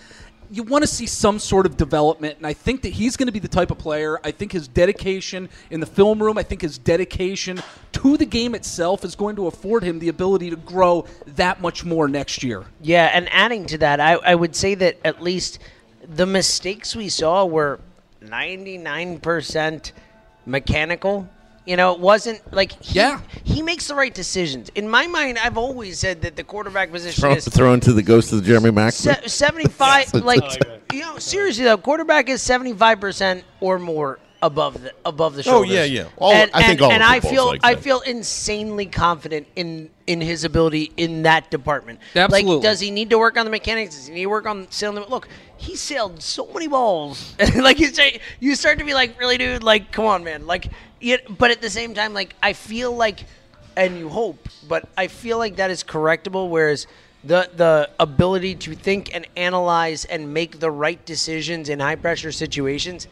you 0.50 0.64
want 0.64 0.82
to 0.82 0.88
see 0.88 1.06
some 1.06 1.38
sort 1.38 1.64
of 1.64 1.76
development, 1.76 2.36
and 2.38 2.46
I 2.46 2.52
think 2.52 2.82
that 2.82 2.92
he's 2.92 3.16
going 3.16 3.26
to 3.26 3.32
be 3.32 3.38
the 3.38 3.48
type 3.48 3.70
of 3.70 3.78
player. 3.78 4.18
I 4.24 4.32
think 4.32 4.52
his 4.52 4.66
dedication 4.66 5.48
in 5.70 5.80
the 5.80 5.86
film 5.86 6.20
room, 6.20 6.36
I 6.38 6.42
think 6.42 6.62
his 6.62 6.76
dedication 6.76 7.62
to 7.92 8.16
the 8.16 8.26
game 8.26 8.54
itself 8.54 9.04
is 9.04 9.14
going 9.14 9.36
to 9.36 9.46
afford 9.46 9.84
him 9.84 10.00
the 10.00 10.08
ability 10.08 10.50
to 10.50 10.56
grow 10.56 11.06
that 11.26 11.60
much 11.60 11.84
more 11.84 12.08
next 12.08 12.42
year. 12.42 12.64
Yeah, 12.80 13.10
and 13.12 13.28
adding 13.32 13.66
to 13.66 13.78
that, 13.78 14.00
I, 14.00 14.14
I 14.14 14.34
would 14.34 14.56
say 14.56 14.74
that 14.74 14.98
at 15.04 15.22
least 15.22 15.60
the 16.02 16.26
mistakes 16.26 16.96
we 16.96 17.08
saw 17.08 17.44
were 17.44 17.78
99% 18.22 19.92
mechanical. 20.46 21.28
You 21.66 21.76
know, 21.76 21.92
it 21.94 22.00
wasn't 22.00 22.40
like 22.52 22.72
he, 22.82 22.98
yeah. 22.98 23.20
he 23.44 23.62
makes 23.62 23.88
the 23.88 23.94
right 23.94 24.12
decisions. 24.12 24.70
In 24.74 24.88
my 24.88 25.06
mind, 25.06 25.38
I've 25.38 25.58
always 25.58 25.98
said 25.98 26.22
that 26.22 26.34
the 26.34 26.42
quarterback 26.42 26.90
position 26.90 27.20
Throw, 27.20 27.32
is 27.32 27.46
thrown 27.48 27.80
to 27.80 27.92
the 27.92 28.02
ghost 28.02 28.32
of 28.32 28.42
Jeremy 28.44 28.70
Mack. 28.70 28.94
se- 28.94 29.26
75 29.26 30.14
like 30.24 30.42
you 30.92 31.00
know, 31.00 31.18
seriously 31.18 31.64
though, 31.64 31.76
quarterback 31.76 32.28
is 32.28 32.42
75% 32.42 33.42
or 33.60 33.78
more 33.78 34.18
above 34.42 34.82
the 34.82 34.94
above 35.04 35.34
the 35.34 35.42
shoulders. 35.42 35.70
Oh, 35.70 35.74
yeah, 35.74 35.84
yeah. 35.84 36.08
All- 36.16 36.32
and, 36.32 36.50
I 36.54 36.62
think 36.62 36.72
and, 36.72 36.82
all 36.82 36.92
and 36.92 37.02
I 37.02 37.20
feel 37.20 37.46
like 37.46 37.60
I 37.62 37.74
feel 37.76 38.00
insanely 38.00 38.86
confident 38.86 39.46
in 39.56 39.90
in 40.06 40.20
his 40.20 40.44
ability 40.44 40.92
in 40.96 41.22
that 41.22 41.50
department. 41.50 42.00
Absolutely. 42.14 42.54
Like, 42.54 42.62
does 42.62 42.80
he 42.80 42.90
need 42.90 43.10
to 43.10 43.18
work 43.18 43.36
on 43.36 43.44
the 43.44 43.50
mechanics? 43.50 43.94
Does 43.94 44.06
he 44.06 44.14
need 44.14 44.22
to 44.22 44.30
work 44.30 44.46
on 44.46 44.70
sailing 44.70 45.02
the 45.02 45.08
look? 45.08 45.28
He 45.56 45.76
sailed 45.76 46.22
so 46.22 46.46
many 46.52 46.68
balls. 46.68 47.34
like 47.56 47.78
you 47.78 47.88
say, 47.88 48.20
you 48.40 48.54
start 48.54 48.78
to 48.78 48.84
be 48.84 48.94
like, 48.94 49.18
really, 49.20 49.38
dude. 49.38 49.62
Like, 49.62 49.92
come 49.92 50.06
on, 50.06 50.24
man. 50.24 50.46
Like, 50.46 50.68
yet, 51.00 51.26
but 51.38 51.50
at 51.50 51.60
the 51.60 51.70
same 51.70 51.94
time, 51.94 52.14
like, 52.14 52.34
I 52.42 52.54
feel 52.54 52.96
like, 52.96 53.24
and 53.76 53.98
you 53.98 54.08
hope, 54.08 54.48
but 54.66 54.88
I 54.96 55.06
feel 55.06 55.38
like 55.38 55.56
that 55.56 55.70
is 55.70 55.84
correctable. 55.84 56.48
Whereas 56.48 56.86
the 57.22 57.50
the 57.54 57.90
ability 58.00 58.54
to 58.54 58.74
think 58.74 59.14
and 59.14 59.26
analyze 59.36 60.06
and 60.06 60.32
make 60.32 60.58
the 60.58 60.70
right 60.70 61.04
decisions 61.04 61.68
in 61.68 61.78
high 61.78 61.96
pressure 61.96 62.32
situations 62.32 63.06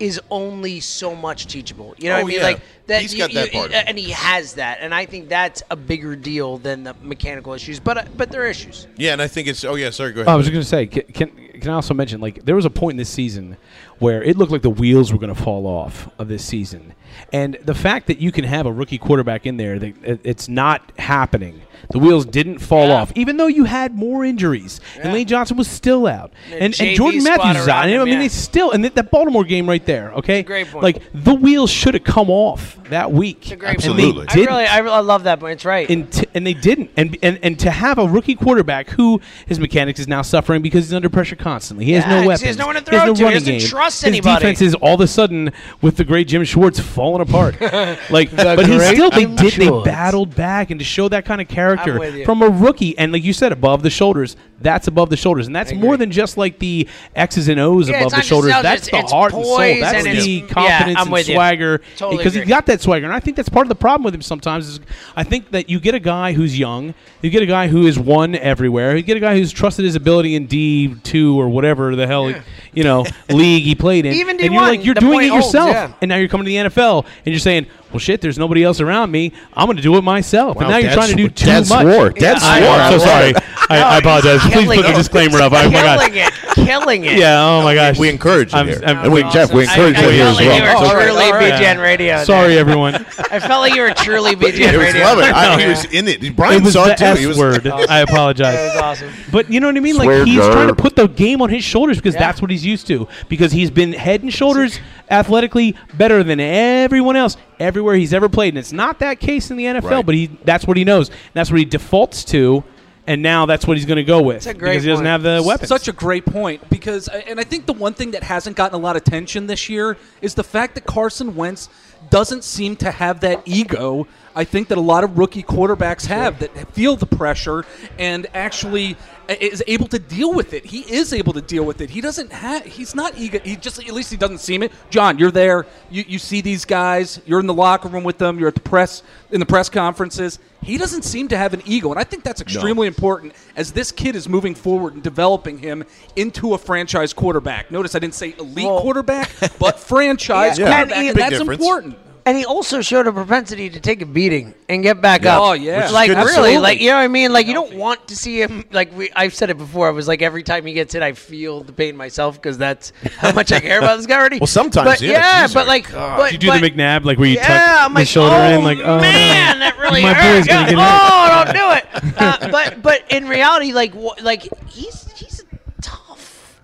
is 0.00 0.20
only 0.30 0.80
so 0.80 1.14
much 1.14 1.46
teachable. 1.46 1.94
You 1.98 2.08
know 2.10 2.16
Oh, 2.16 2.18
what 2.18 2.24
I 2.24 2.28
mean? 2.28 2.36
yeah. 2.38 2.44
Like 2.44 2.60
that. 2.86 3.02
He's 3.02 3.12
you- 3.14 3.18
got 3.18 3.32
that 3.32 3.52
you- 3.52 3.58
part 3.58 3.70
of 3.70 3.84
and 3.86 3.98
he 3.98 4.10
has 4.10 4.54
that, 4.54 4.78
and 4.80 4.94
I 4.94 5.06
think 5.06 5.28
that's 5.28 5.62
a 5.70 5.76
bigger 5.76 6.16
deal 6.16 6.58
than 6.58 6.84
the 6.84 6.94
mechanical 7.02 7.52
issues. 7.54 7.80
But 7.80 7.98
uh, 7.98 8.04
but 8.16 8.30
there 8.30 8.42
are 8.42 8.46
issues. 8.46 8.86
Yeah, 8.96 9.12
and 9.12 9.22
I 9.22 9.28
think 9.28 9.48
it's. 9.48 9.64
Oh 9.64 9.74
yeah, 9.74 9.90
sorry. 9.90 10.12
Go 10.12 10.20
ahead. 10.22 10.28
I 10.32 10.36
was 10.36 10.48
going 10.48 10.60
to 10.62 10.68
say, 10.68 10.86
can, 10.86 11.02
can 11.12 11.28
can 11.60 11.70
I 11.70 11.74
also 11.74 11.94
mention 11.94 12.20
like 12.20 12.44
there 12.44 12.56
was 12.56 12.64
a 12.64 12.70
point 12.70 12.92
in 12.94 12.98
this 12.98 13.08
season 13.08 13.56
where 14.00 14.22
it 14.22 14.36
looked 14.36 14.52
like 14.52 14.62
the 14.62 14.70
wheels 14.70 15.12
were 15.12 15.18
going 15.18 15.34
to 15.34 15.40
fall 15.40 15.66
off 15.66 16.08
of 16.18 16.28
this 16.28 16.44
season, 16.44 16.94
and 17.32 17.56
the 17.64 17.74
fact 17.74 18.06
that 18.08 18.18
you 18.18 18.32
can 18.32 18.44
have 18.44 18.66
a 18.66 18.72
rookie 18.72 18.98
quarterback 18.98 19.46
in 19.46 19.56
there, 19.56 19.78
that 19.78 19.94
it- 20.04 20.20
it's 20.24 20.48
not 20.48 20.92
happening. 20.98 21.62
The 21.90 21.98
wheels 21.98 22.24
didn't 22.26 22.58
fall 22.58 22.90
off, 22.90 23.12
even 23.14 23.36
though 23.36 23.46
you 23.46 23.64
had 23.64 23.94
more 23.96 24.24
injuries, 24.24 24.80
and 25.00 25.12
Lane 25.12 25.26
Johnson 25.26 25.56
was 25.56 25.68
still 25.68 26.06
out, 26.06 26.32
The 26.50 26.62
and, 26.62 26.80
and 26.80 26.96
Jordan 26.96 27.22
Matthews 27.22 27.56
is 27.62 27.68
out. 27.68 27.68
around 27.68 27.90
And, 27.90 28.00
I 28.00 28.04
mean, 28.04 28.14
yeah. 28.14 28.18
they 28.20 28.28
still 28.28 28.70
and 28.72 28.84
that, 28.84 28.94
that 28.96 29.10
Baltimore 29.10 29.44
game 29.44 29.68
right 29.68 29.84
there, 29.84 30.12
okay, 30.14 30.42
great 30.42 30.68
point. 30.68 30.82
like 30.82 31.02
the 31.12 31.34
wheels 31.34 31.70
should 31.70 31.94
have 31.94 32.04
come 32.04 32.30
off 32.30 32.78
that 32.90 33.12
week, 33.12 33.42
It's 33.42 33.52
a 33.52 33.56
great 33.56 33.84
and 33.84 33.96
point. 33.96 34.30
I 34.30 34.34
really, 34.40 34.66
I, 34.66 34.78
really- 34.78 34.94
I 34.96 35.00
love 35.00 35.24
that 35.24 35.40
point. 35.40 35.52
It's 35.54 35.64
right. 35.64 35.88
and, 35.88 36.10
t- 36.12 36.26
and 36.34 36.46
they 36.46 36.54
didn't. 36.54 36.90
And, 36.96 37.16
and 37.22 37.38
and 37.42 37.58
to 37.60 37.70
have 37.70 37.98
a 37.98 38.06
rookie 38.06 38.34
quarterback 38.34 38.90
who 38.90 39.20
his 39.46 39.58
mechanics 39.58 39.98
is 40.00 40.06
now 40.08 40.22
suffering 40.22 40.62
because 40.62 40.84
he's 40.86 40.92
under 40.94 41.08
pressure 41.08 41.36
constantly. 41.36 41.84
He 41.86 41.92
has 41.92 42.04
Yeah, 42.04 42.10
no 42.10 42.16
'cause 42.18 42.26
weapons. 42.26 42.40
he 42.42 42.46
has 42.48 42.58
no 42.58 42.66
one 42.66 42.74
to 42.76 42.80
He 42.80 42.84
throw 42.86 42.98
has 42.98 43.08
no 43.08 43.14
to. 43.14 43.26
He 43.28 43.34
doesn't 43.34 43.58
game. 43.58 43.60
trust 43.68 44.02
his 44.02 44.08
anybody. 44.08 44.34
defense 44.40 44.60
is 44.60 44.74
all 44.76 44.94
of 44.94 45.00
a 45.00 45.06
sudden 45.06 45.52
with 45.80 45.96
the 45.96 46.04
great 46.04 46.28
Jim 46.28 46.44
Schwartz 46.44 46.78
falling 46.80 47.22
apart. 47.22 47.60
like, 48.10 48.30
The 48.30 48.54
but 48.56 48.66
he 48.66 48.78
still 48.80 49.10
they 49.10 49.24
Jim 49.24 49.36
did 49.36 49.52
they 49.54 49.70
battled 49.84 50.34
back 50.36 50.70
and 50.70 50.78
to 50.78 50.84
show 50.84 51.08
that 51.08 51.24
kind 51.24 51.40
of 51.40 51.48
I'm 51.48 51.54
character 51.76 52.24
from 52.24 52.42
a 52.42 52.48
rookie 52.48 52.96
and 52.98 53.12
like 53.12 53.24
you 53.24 53.32
said 53.32 53.52
above 53.52 53.82
the 53.82 53.90
shoulders. 53.90 54.36
That's 54.60 54.86
above 54.86 55.10
the 55.10 55.16
shoulders, 55.16 55.46
and 55.46 55.54
that's 55.54 55.74
more 55.74 55.96
than 55.96 56.10
just 56.10 56.38
like 56.38 56.58
the 56.58 56.88
X's 57.14 57.48
and 57.48 57.60
O's 57.60 57.88
Yeah, 57.88 57.98
above 58.00 58.12
the 58.12 58.22
shoulders. 58.22 58.52
That's 58.62 58.88
the 58.90 59.02
heart 59.02 59.34
and 59.34 59.44
soul. 59.44 59.58
That's 59.58 60.06
and 60.06 60.18
the 60.18 60.40
confidence 60.42 60.98
I'm 60.98 61.12
and 61.12 61.26
swagger 61.26 61.78
Totally 61.96 62.16
because 62.16 62.32
he 62.32 62.40
agree. 62.40 62.48
got 62.48 62.66
that 62.66 62.80
swagger, 62.80 63.04
and 63.04 63.14
I 63.14 63.20
think 63.20 63.36
that's 63.36 63.48
part 63.48 63.66
of 63.66 63.68
the 63.68 63.74
problem 63.74 64.04
with 64.04 64.14
him 64.14 64.22
sometimes. 64.22 64.68
Is 64.68 64.80
I 65.16 65.24
think 65.24 65.50
that 65.50 65.68
you 65.68 65.80
get 65.80 65.94
a 65.94 66.00
guy 66.00 66.32
who's 66.32 66.58
young, 66.58 66.94
you 67.20 67.30
get 67.30 67.42
a 67.42 67.46
guy 67.46 67.68
who 67.68 67.86
is 67.86 67.98
one 67.98 68.34
everywhere, 68.36 68.96
you 68.96 69.02
get 69.02 69.16
a 69.16 69.20
guy 69.20 69.36
who's 69.36 69.52
trusted 69.52 69.84
his 69.84 69.96
ability 69.96 70.34
in 70.34 70.46
D 70.46 70.94
two 71.02 71.38
or 71.38 71.48
whatever 71.48 71.94
the 71.94 72.06
hell 72.06 72.32
you 72.72 72.84
know 72.84 73.04
league 73.28 73.64
he 73.64 73.74
played 73.74 74.06
in, 74.06 74.14
Even 74.14 74.40
and 74.40 74.52
you're 74.52 74.62
like 74.62 74.84
you're 74.84 74.94
doing 74.94 75.26
it 75.26 75.30
holds, 75.30 75.46
yourself, 75.46 75.70
yeah. 75.70 75.92
and 76.00 76.08
now 76.08 76.16
you're 76.16 76.28
coming 76.28 76.46
to 76.46 76.48
the 76.48 76.56
NFL 76.56 77.04
and 77.26 77.34
you're 77.34 77.38
saying, 77.38 77.66
well, 77.94 78.00
shit, 78.00 78.20
there's 78.20 78.38
nobody 78.38 78.62
else 78.64 78.80
around 78.80 79.10
me, 79.12 79.32
I'm 79.54 79.66
going 79.66 79.76
to 79.76 79.82
do 79.82 79.96
it 79.96 80.02
myself, 80.02 80.56
Wow, 80.56 80.62
and 80.62 80.70
now 80.70 80.76
you're 80.78 80.92
trying 80.92 81.10
to 81.10 81.14
do 81.16 81.28
too 81.28 81.46
Dad 81.46 81.68
much. 81.68 81.80
swore. 81.82 82.10
Dad 82.10 82.20
Yeah, 82.20 82.38
I- 82.42 82.60
swore. 82.60 82.70
I'm 82.76 82.92
so 82.92 83.06
sorry. 83.06 83.34
I, 83.70 83.82
I 83.82 83.98
apologize. 83.98 84.40
Please 84.52 84.66
put 84.66 84.86
the 84.86 84.92
disclaimer 84.92 85.40
up. 85.40 85.52
Oh 85.52 85.70
my 85.70 85.72
god. 85.72 85.98
killing 86.00 86.16
it, 86.16 86.32
killing 86.54 87.04
it. 87.06 87.16
Yeah. 87.18 87.40
Oh 87.42 87.62
my 87.62 87.74
gosh. 87.74 87.98
We 87.98 88.10
encourage 88.10 88.48
it 88.48 88.54
I'm- 88.56 88.66
here. 88.66 88.80
I'm- 88.84 88.98
And 89.04 89.12
we- 89.12 89.22
Jeff, 89.30 89.52
we 89.54 89.60
I- 89.60 89.72
encourage 89.72 89.96
I 89.96 90.04
it 90.08 90.12
here 90.12 90.24
felt 90.24 90.30
as 90.32 90.36
like 90.36 90.46
well. 90.46 90.56
You 90.56 90.62
were 90.62 90.68
Oh, 90.68 90.76
all 90.76 90.94
right, 90.96 91.02
truly 91.04 91.24
all 91.24 91.32
right. 91.32 91.52
BGN 91.54 91.80
radio. 91.82 92.24
Sorry, 92.24 92.48
there. 92.48 92.58
everyone. 92.60 92.94
I 92.96 93.38
felt 93.40 93.60
like 93.62 93.74
you 93.74 93.82
were 93.82 93.94
truly 93.94 94.34
BGN 94.36 94.74
It 94.74 94.76
was 94.76 94.86
radio. 94.86 95.02
love 95.04 95.18
it. 95.20 95.32
I, 95.34 95.60
he 95.62 95.66
was 95.68 95.84
in 95.86 96.08
it. 96.08 96.36
Brian 96.36 96.60
it 96.60 96.64
was 96.64 96.72
saw 96.74 96.84
the 96.86 96.92
it 96.92 96.98
too. 96.98 97.04
S 97.04 97.18
He 97.20 97.26
was 97.26 97.38
word. 97.38 97.66
I 97.66 98.00
apologize. 98.00 98.54
That 98.54 98.74
was 98.74 98.82
awesome. 98.82 99.10
But 99.32 99.50
you 99.50 99.60
know 99.60 99.68
what 99.68 99.76
I 99.76 99.80
mean? 99.80 99.96
Like 99.96 100.26
he's 100.26 100.36
trying 100.44 100.68
to 100.68 100.74
put 100.74 100.96
the 100.96 101.06
game 101.06 101.40
on 101.40 101.48
his 101.48 101.64
shoulders 101.64 101.96
because 101.96 102.14
that's 102.14 102.42
what 102.42 102.50
he's 102.50 102.66
used 102.66 102.86
to. 102.88 103.08
Because 103.28 103.52
he's 103.52 103.70
been 103.70 103.92
head 103.94 104.22
and 104.22 104.32
shoulders 104.32 104.78
athletically 105.10 105.76
better 105.94 106.22
than 106.22 106.40
everyone 106.40 107.16
else 107.16 107.36
everywhere 107.58 107.94
he's 107.94 108.12
ever 108.14 108.28
played. 108.28 108.48
And 108.54 108.58
it's 108.58 108.72
not 108.72 108.98
that 109.00 109.20
case 109.20 109.50
in 109.50 109.56
the 109.56 109.64
NFL, 109.64 109.90
Right. 109.90 110.06
but 110.06 110.14
he 110.14 110.26
that's 110.44 110.66
what 110.66 110.76
he 110.76 110.84
knows. 110.84 111.08
And 111.08 111.18
that's 111.34 111.50
what 111.50 111.58
he 111.58 111.64
defaults 111.64 112.24
to. 112.26 112.64
And 113.06 113.20
now 113.20 113.44
that's 113.44 113.66
what 113.66 113.76
he's 113.76 113.84
going 113.84 113.96
to 113.98 114.02
go 114.04 114.22
with 114.22 114.46
a 114.46 114.54
great 114.54 114.70
because 114.70 114.82
he 114.84 114.88
doesn't 114.88 115.04
point. 115.04 115.10
have 115.10 115.22
the 115.22 115.42
weapons. 115.46 115.68
Such 115.68 115.88
a 115.88 115.92
great 115.92 116.24
point 116.24 116.66
because, 116.70 117.06
uh, 117.10 117.20
and 117.26 117.38
I 117.38 117.44
think 117.44 117.66
the 117.66 117.74
one 117.74 117.92
thing 117.92 118.12
that 118.12 118.22
hasn't 118.22 118.56
gotten 118.56 118.74
a 118.74 118.82
lot 118.82 118.96
of 118.96 119.02
attention 119.02 119.46
this 119.46 119.68
year 119.68 119.98
is 120.22 120.34
the 120.34 120.42
fact 120.44 120.74
that 120.76 120.86
Carson 120.86 121.36
Wentz 121.36 121.68
doesn't 122.08 122.44
seem 122.44 122.76
to 122.76 122.90
have 122.90 123.20
that 123.20 123.42
ego. 123.44 124.06
I 124.36 124.44
think 124.44 124.68
that 124.68 124.78
a 124.78 124.80
lot 124.80 125.04
of 125.04 125.16
rookie 125.18 125.42
quarterbacks 125.42 126.06
have 126.06 126.38
that 126.40 126.72
feel 126.74 126.96
the 126.96 127.06
pressure 127.06 127.64
and 127.98 128.26
actually 128.34 128.96
is 129.28 129.62
able 129.66 129.86
to 129.88 129.98
deal 129.98 130.34
with 130.34 130.52
it. 130.52 130.66
He 130.66 130.80
is 130.80 131.12
able 131.12 131.32
to 131.32 131.40
deal 131.40 131.64
with 131.64 131.80
it. 131.80 131.88
He 131.88 132.00
doesn't 132.00 132.30
have. 132.32 132.64
He's 132.64 132.94
not 132.94 133.16
ego. 133.16 133.38
He 133.42 133.56
just 133.56 133.78
at 133.78 133.92
least 133.92 134.10
he 134.10 134.16
doesn't 134.16 134.38
seem 134.38 134.62
it. 134.62 134.72
John, 134.90 135.18
you're 135.18 135.30
there. 135.30 135.66
You 135.90 136.04
you 136.06 136.18
see 136.18 136.40
these 136.40 136.64
guys. 136.64 137.20
You're 137.26 137.40
in 137.40 137.46
the 137.46 137.54
locker 137.54 137.88
room 137.88 138.04
with 138.04 138.18
them. 138.18 138.38
You're 138.38 138.48
at 138.48 138.54
the 138.54 138.60
press 138.60 139.02
in 139.30 139.40
the 139.40 139.46
press 139.46 139.68
conferences. 139.70 140.38
He 140.62 140.78
doesn't 140.78 141.02
seem 141.02 141.28
to 141.28 141.36
have 141.36 141.54
an 141.54 141.62
ego, 141.66 141.90
and 141.90 141.98
I 141.98 142.04
think 142.04 142.24
that's 142.24 142.40
extremely 142.40 142.86
important 142.86 143.34
as 143.54 143.72
this 143.72 143.92
kid 143.92 144.16
is 144.16 144.28
moving 144.28 144.54
forward 144.54 144.94
and 144.94 145.02
developing 145.02 145.58
him 145.58 145.84
into 146.16 146.54
a 146.54 146.58
franchise 146.58 147.12
quarterback. 147.12 147.70
Notice 147.70 147.94
I 147.94 147.98
didn't 147.98 148.14
say 148.14 148.34
elite 148.38 148.66
Well- 148.66 148.80
quarterback, 148.80 149.30
but 149.58 149.78
franchise 149.78 150.58
Yeah. 150.58 150.70
quarterback, 150.74 151.04
and 151.04 151.16
that's 151.18 151.38
difference. 151.38 151.60
important. 151.60 151.98
And 152.26 152.38
he 152.38 152.46
also 152.46 152.80
showed 152.80 153.06
a 153.06 153.12
propensity 153.12 153.68
to 153.68 153.80
take 153.80 154.00
a 154.00 154.06
beating 154.06 154.54
and 154.68 154.82
get 154.82 155.02
back 155.02 155.24
Yeah. 155.24 155.36
up. 155.36 155.42
Oh, 155.42 155.52
yeah. 155.52 155.82
Which 155.84 155.92
like 155.92 156.08
really, 156.08 156.22
Absolutely. 156.22 156.58
like 156.58 156.80
you 156.80 156.88
know 156.88 156.96
what 156.96 157.02
I 157.02 157.08
mean. 157.08 157.32
Like 157.34 157.46
you 157.46 157.52
don't 157.52 157.74
want 157.74 158.08
to 158.08 158.16
see 158.16 158.40
him. 158.40 158.64
Like 158.72 158.96
we, 158.96 159.10
I've 159.14 159.34
said 159.34 159.50
it 159.50 159.58
before. 159.58 159.88
I 159.88 159.90
was 159.90 160.08
like 160.08 160.22
every 160.22 160.42
time 160.42 160.64
he 160.64 160.72
gets 160.72 160.94
hit, 160.94 161.02
I 161.02 161.12
feel 161.12 161.62
the 161.62 161.72
pain 161.74 161.96
myself 161.96 162.40
because 162.40 162.56
that's 162.56 162.92
how 163.18 163.32
much 163.32 163.52
I 163.52 163.60
care 163.60 163.78
about 163.78 163.98
this 163.98 164.06
guy 164.06 164.16
already. 164.16 164.38
Well, 164.38 164.46
sometimes, 164.46 164.86
but, 164.88 165.00
yeah, 165.02 165.42
geez, 165.42 165.52
but 165.52 165.66
like, 165.66 165.84
like, 165.84 165.92
God. 165.92 166.16
but, 166.16 166.32
you 166.32 166.38
do 166.38 166.46
but, 166.46 166.60
the 166.62 166.70
McNabb 166.70 167.04
like 167.04 167.18
where 167.18 167.28
you 167.28 167.34
yeah, 167.34 167.46
tuck 167.46 167.86
I'm 167.86 167.94
like, 167.94 168.06
shoulder 168.08 168.34
oh, 168.34 168.58
in 168.58 168.64
like 168.64 168.78
oh 168.78 169.00
man, 169.00 169.58
that 169.58 169.78
really 169.78 170.02
my 170.02 170.14
hurt. 170.14 170.38
boy's 170.38 170.46
gonna 170.46 170.70
get 170.70 170.78
oh, 170.78 171.44
don't 171.44 171.54
do 171.54 171.72
it. 171.72 172.14
Uh, 172.16 172.48
but 172.50 172.82
but 172.82 173.04
in 173.12 173.28
reality, 173.28 173.72
like 173.74 173.94
wha- 173.94 174.14
like 174.22 174.48
he's 174.68 175.03
he's 175.03 175.03
a 175.03 175.03
tough 175.03 175.03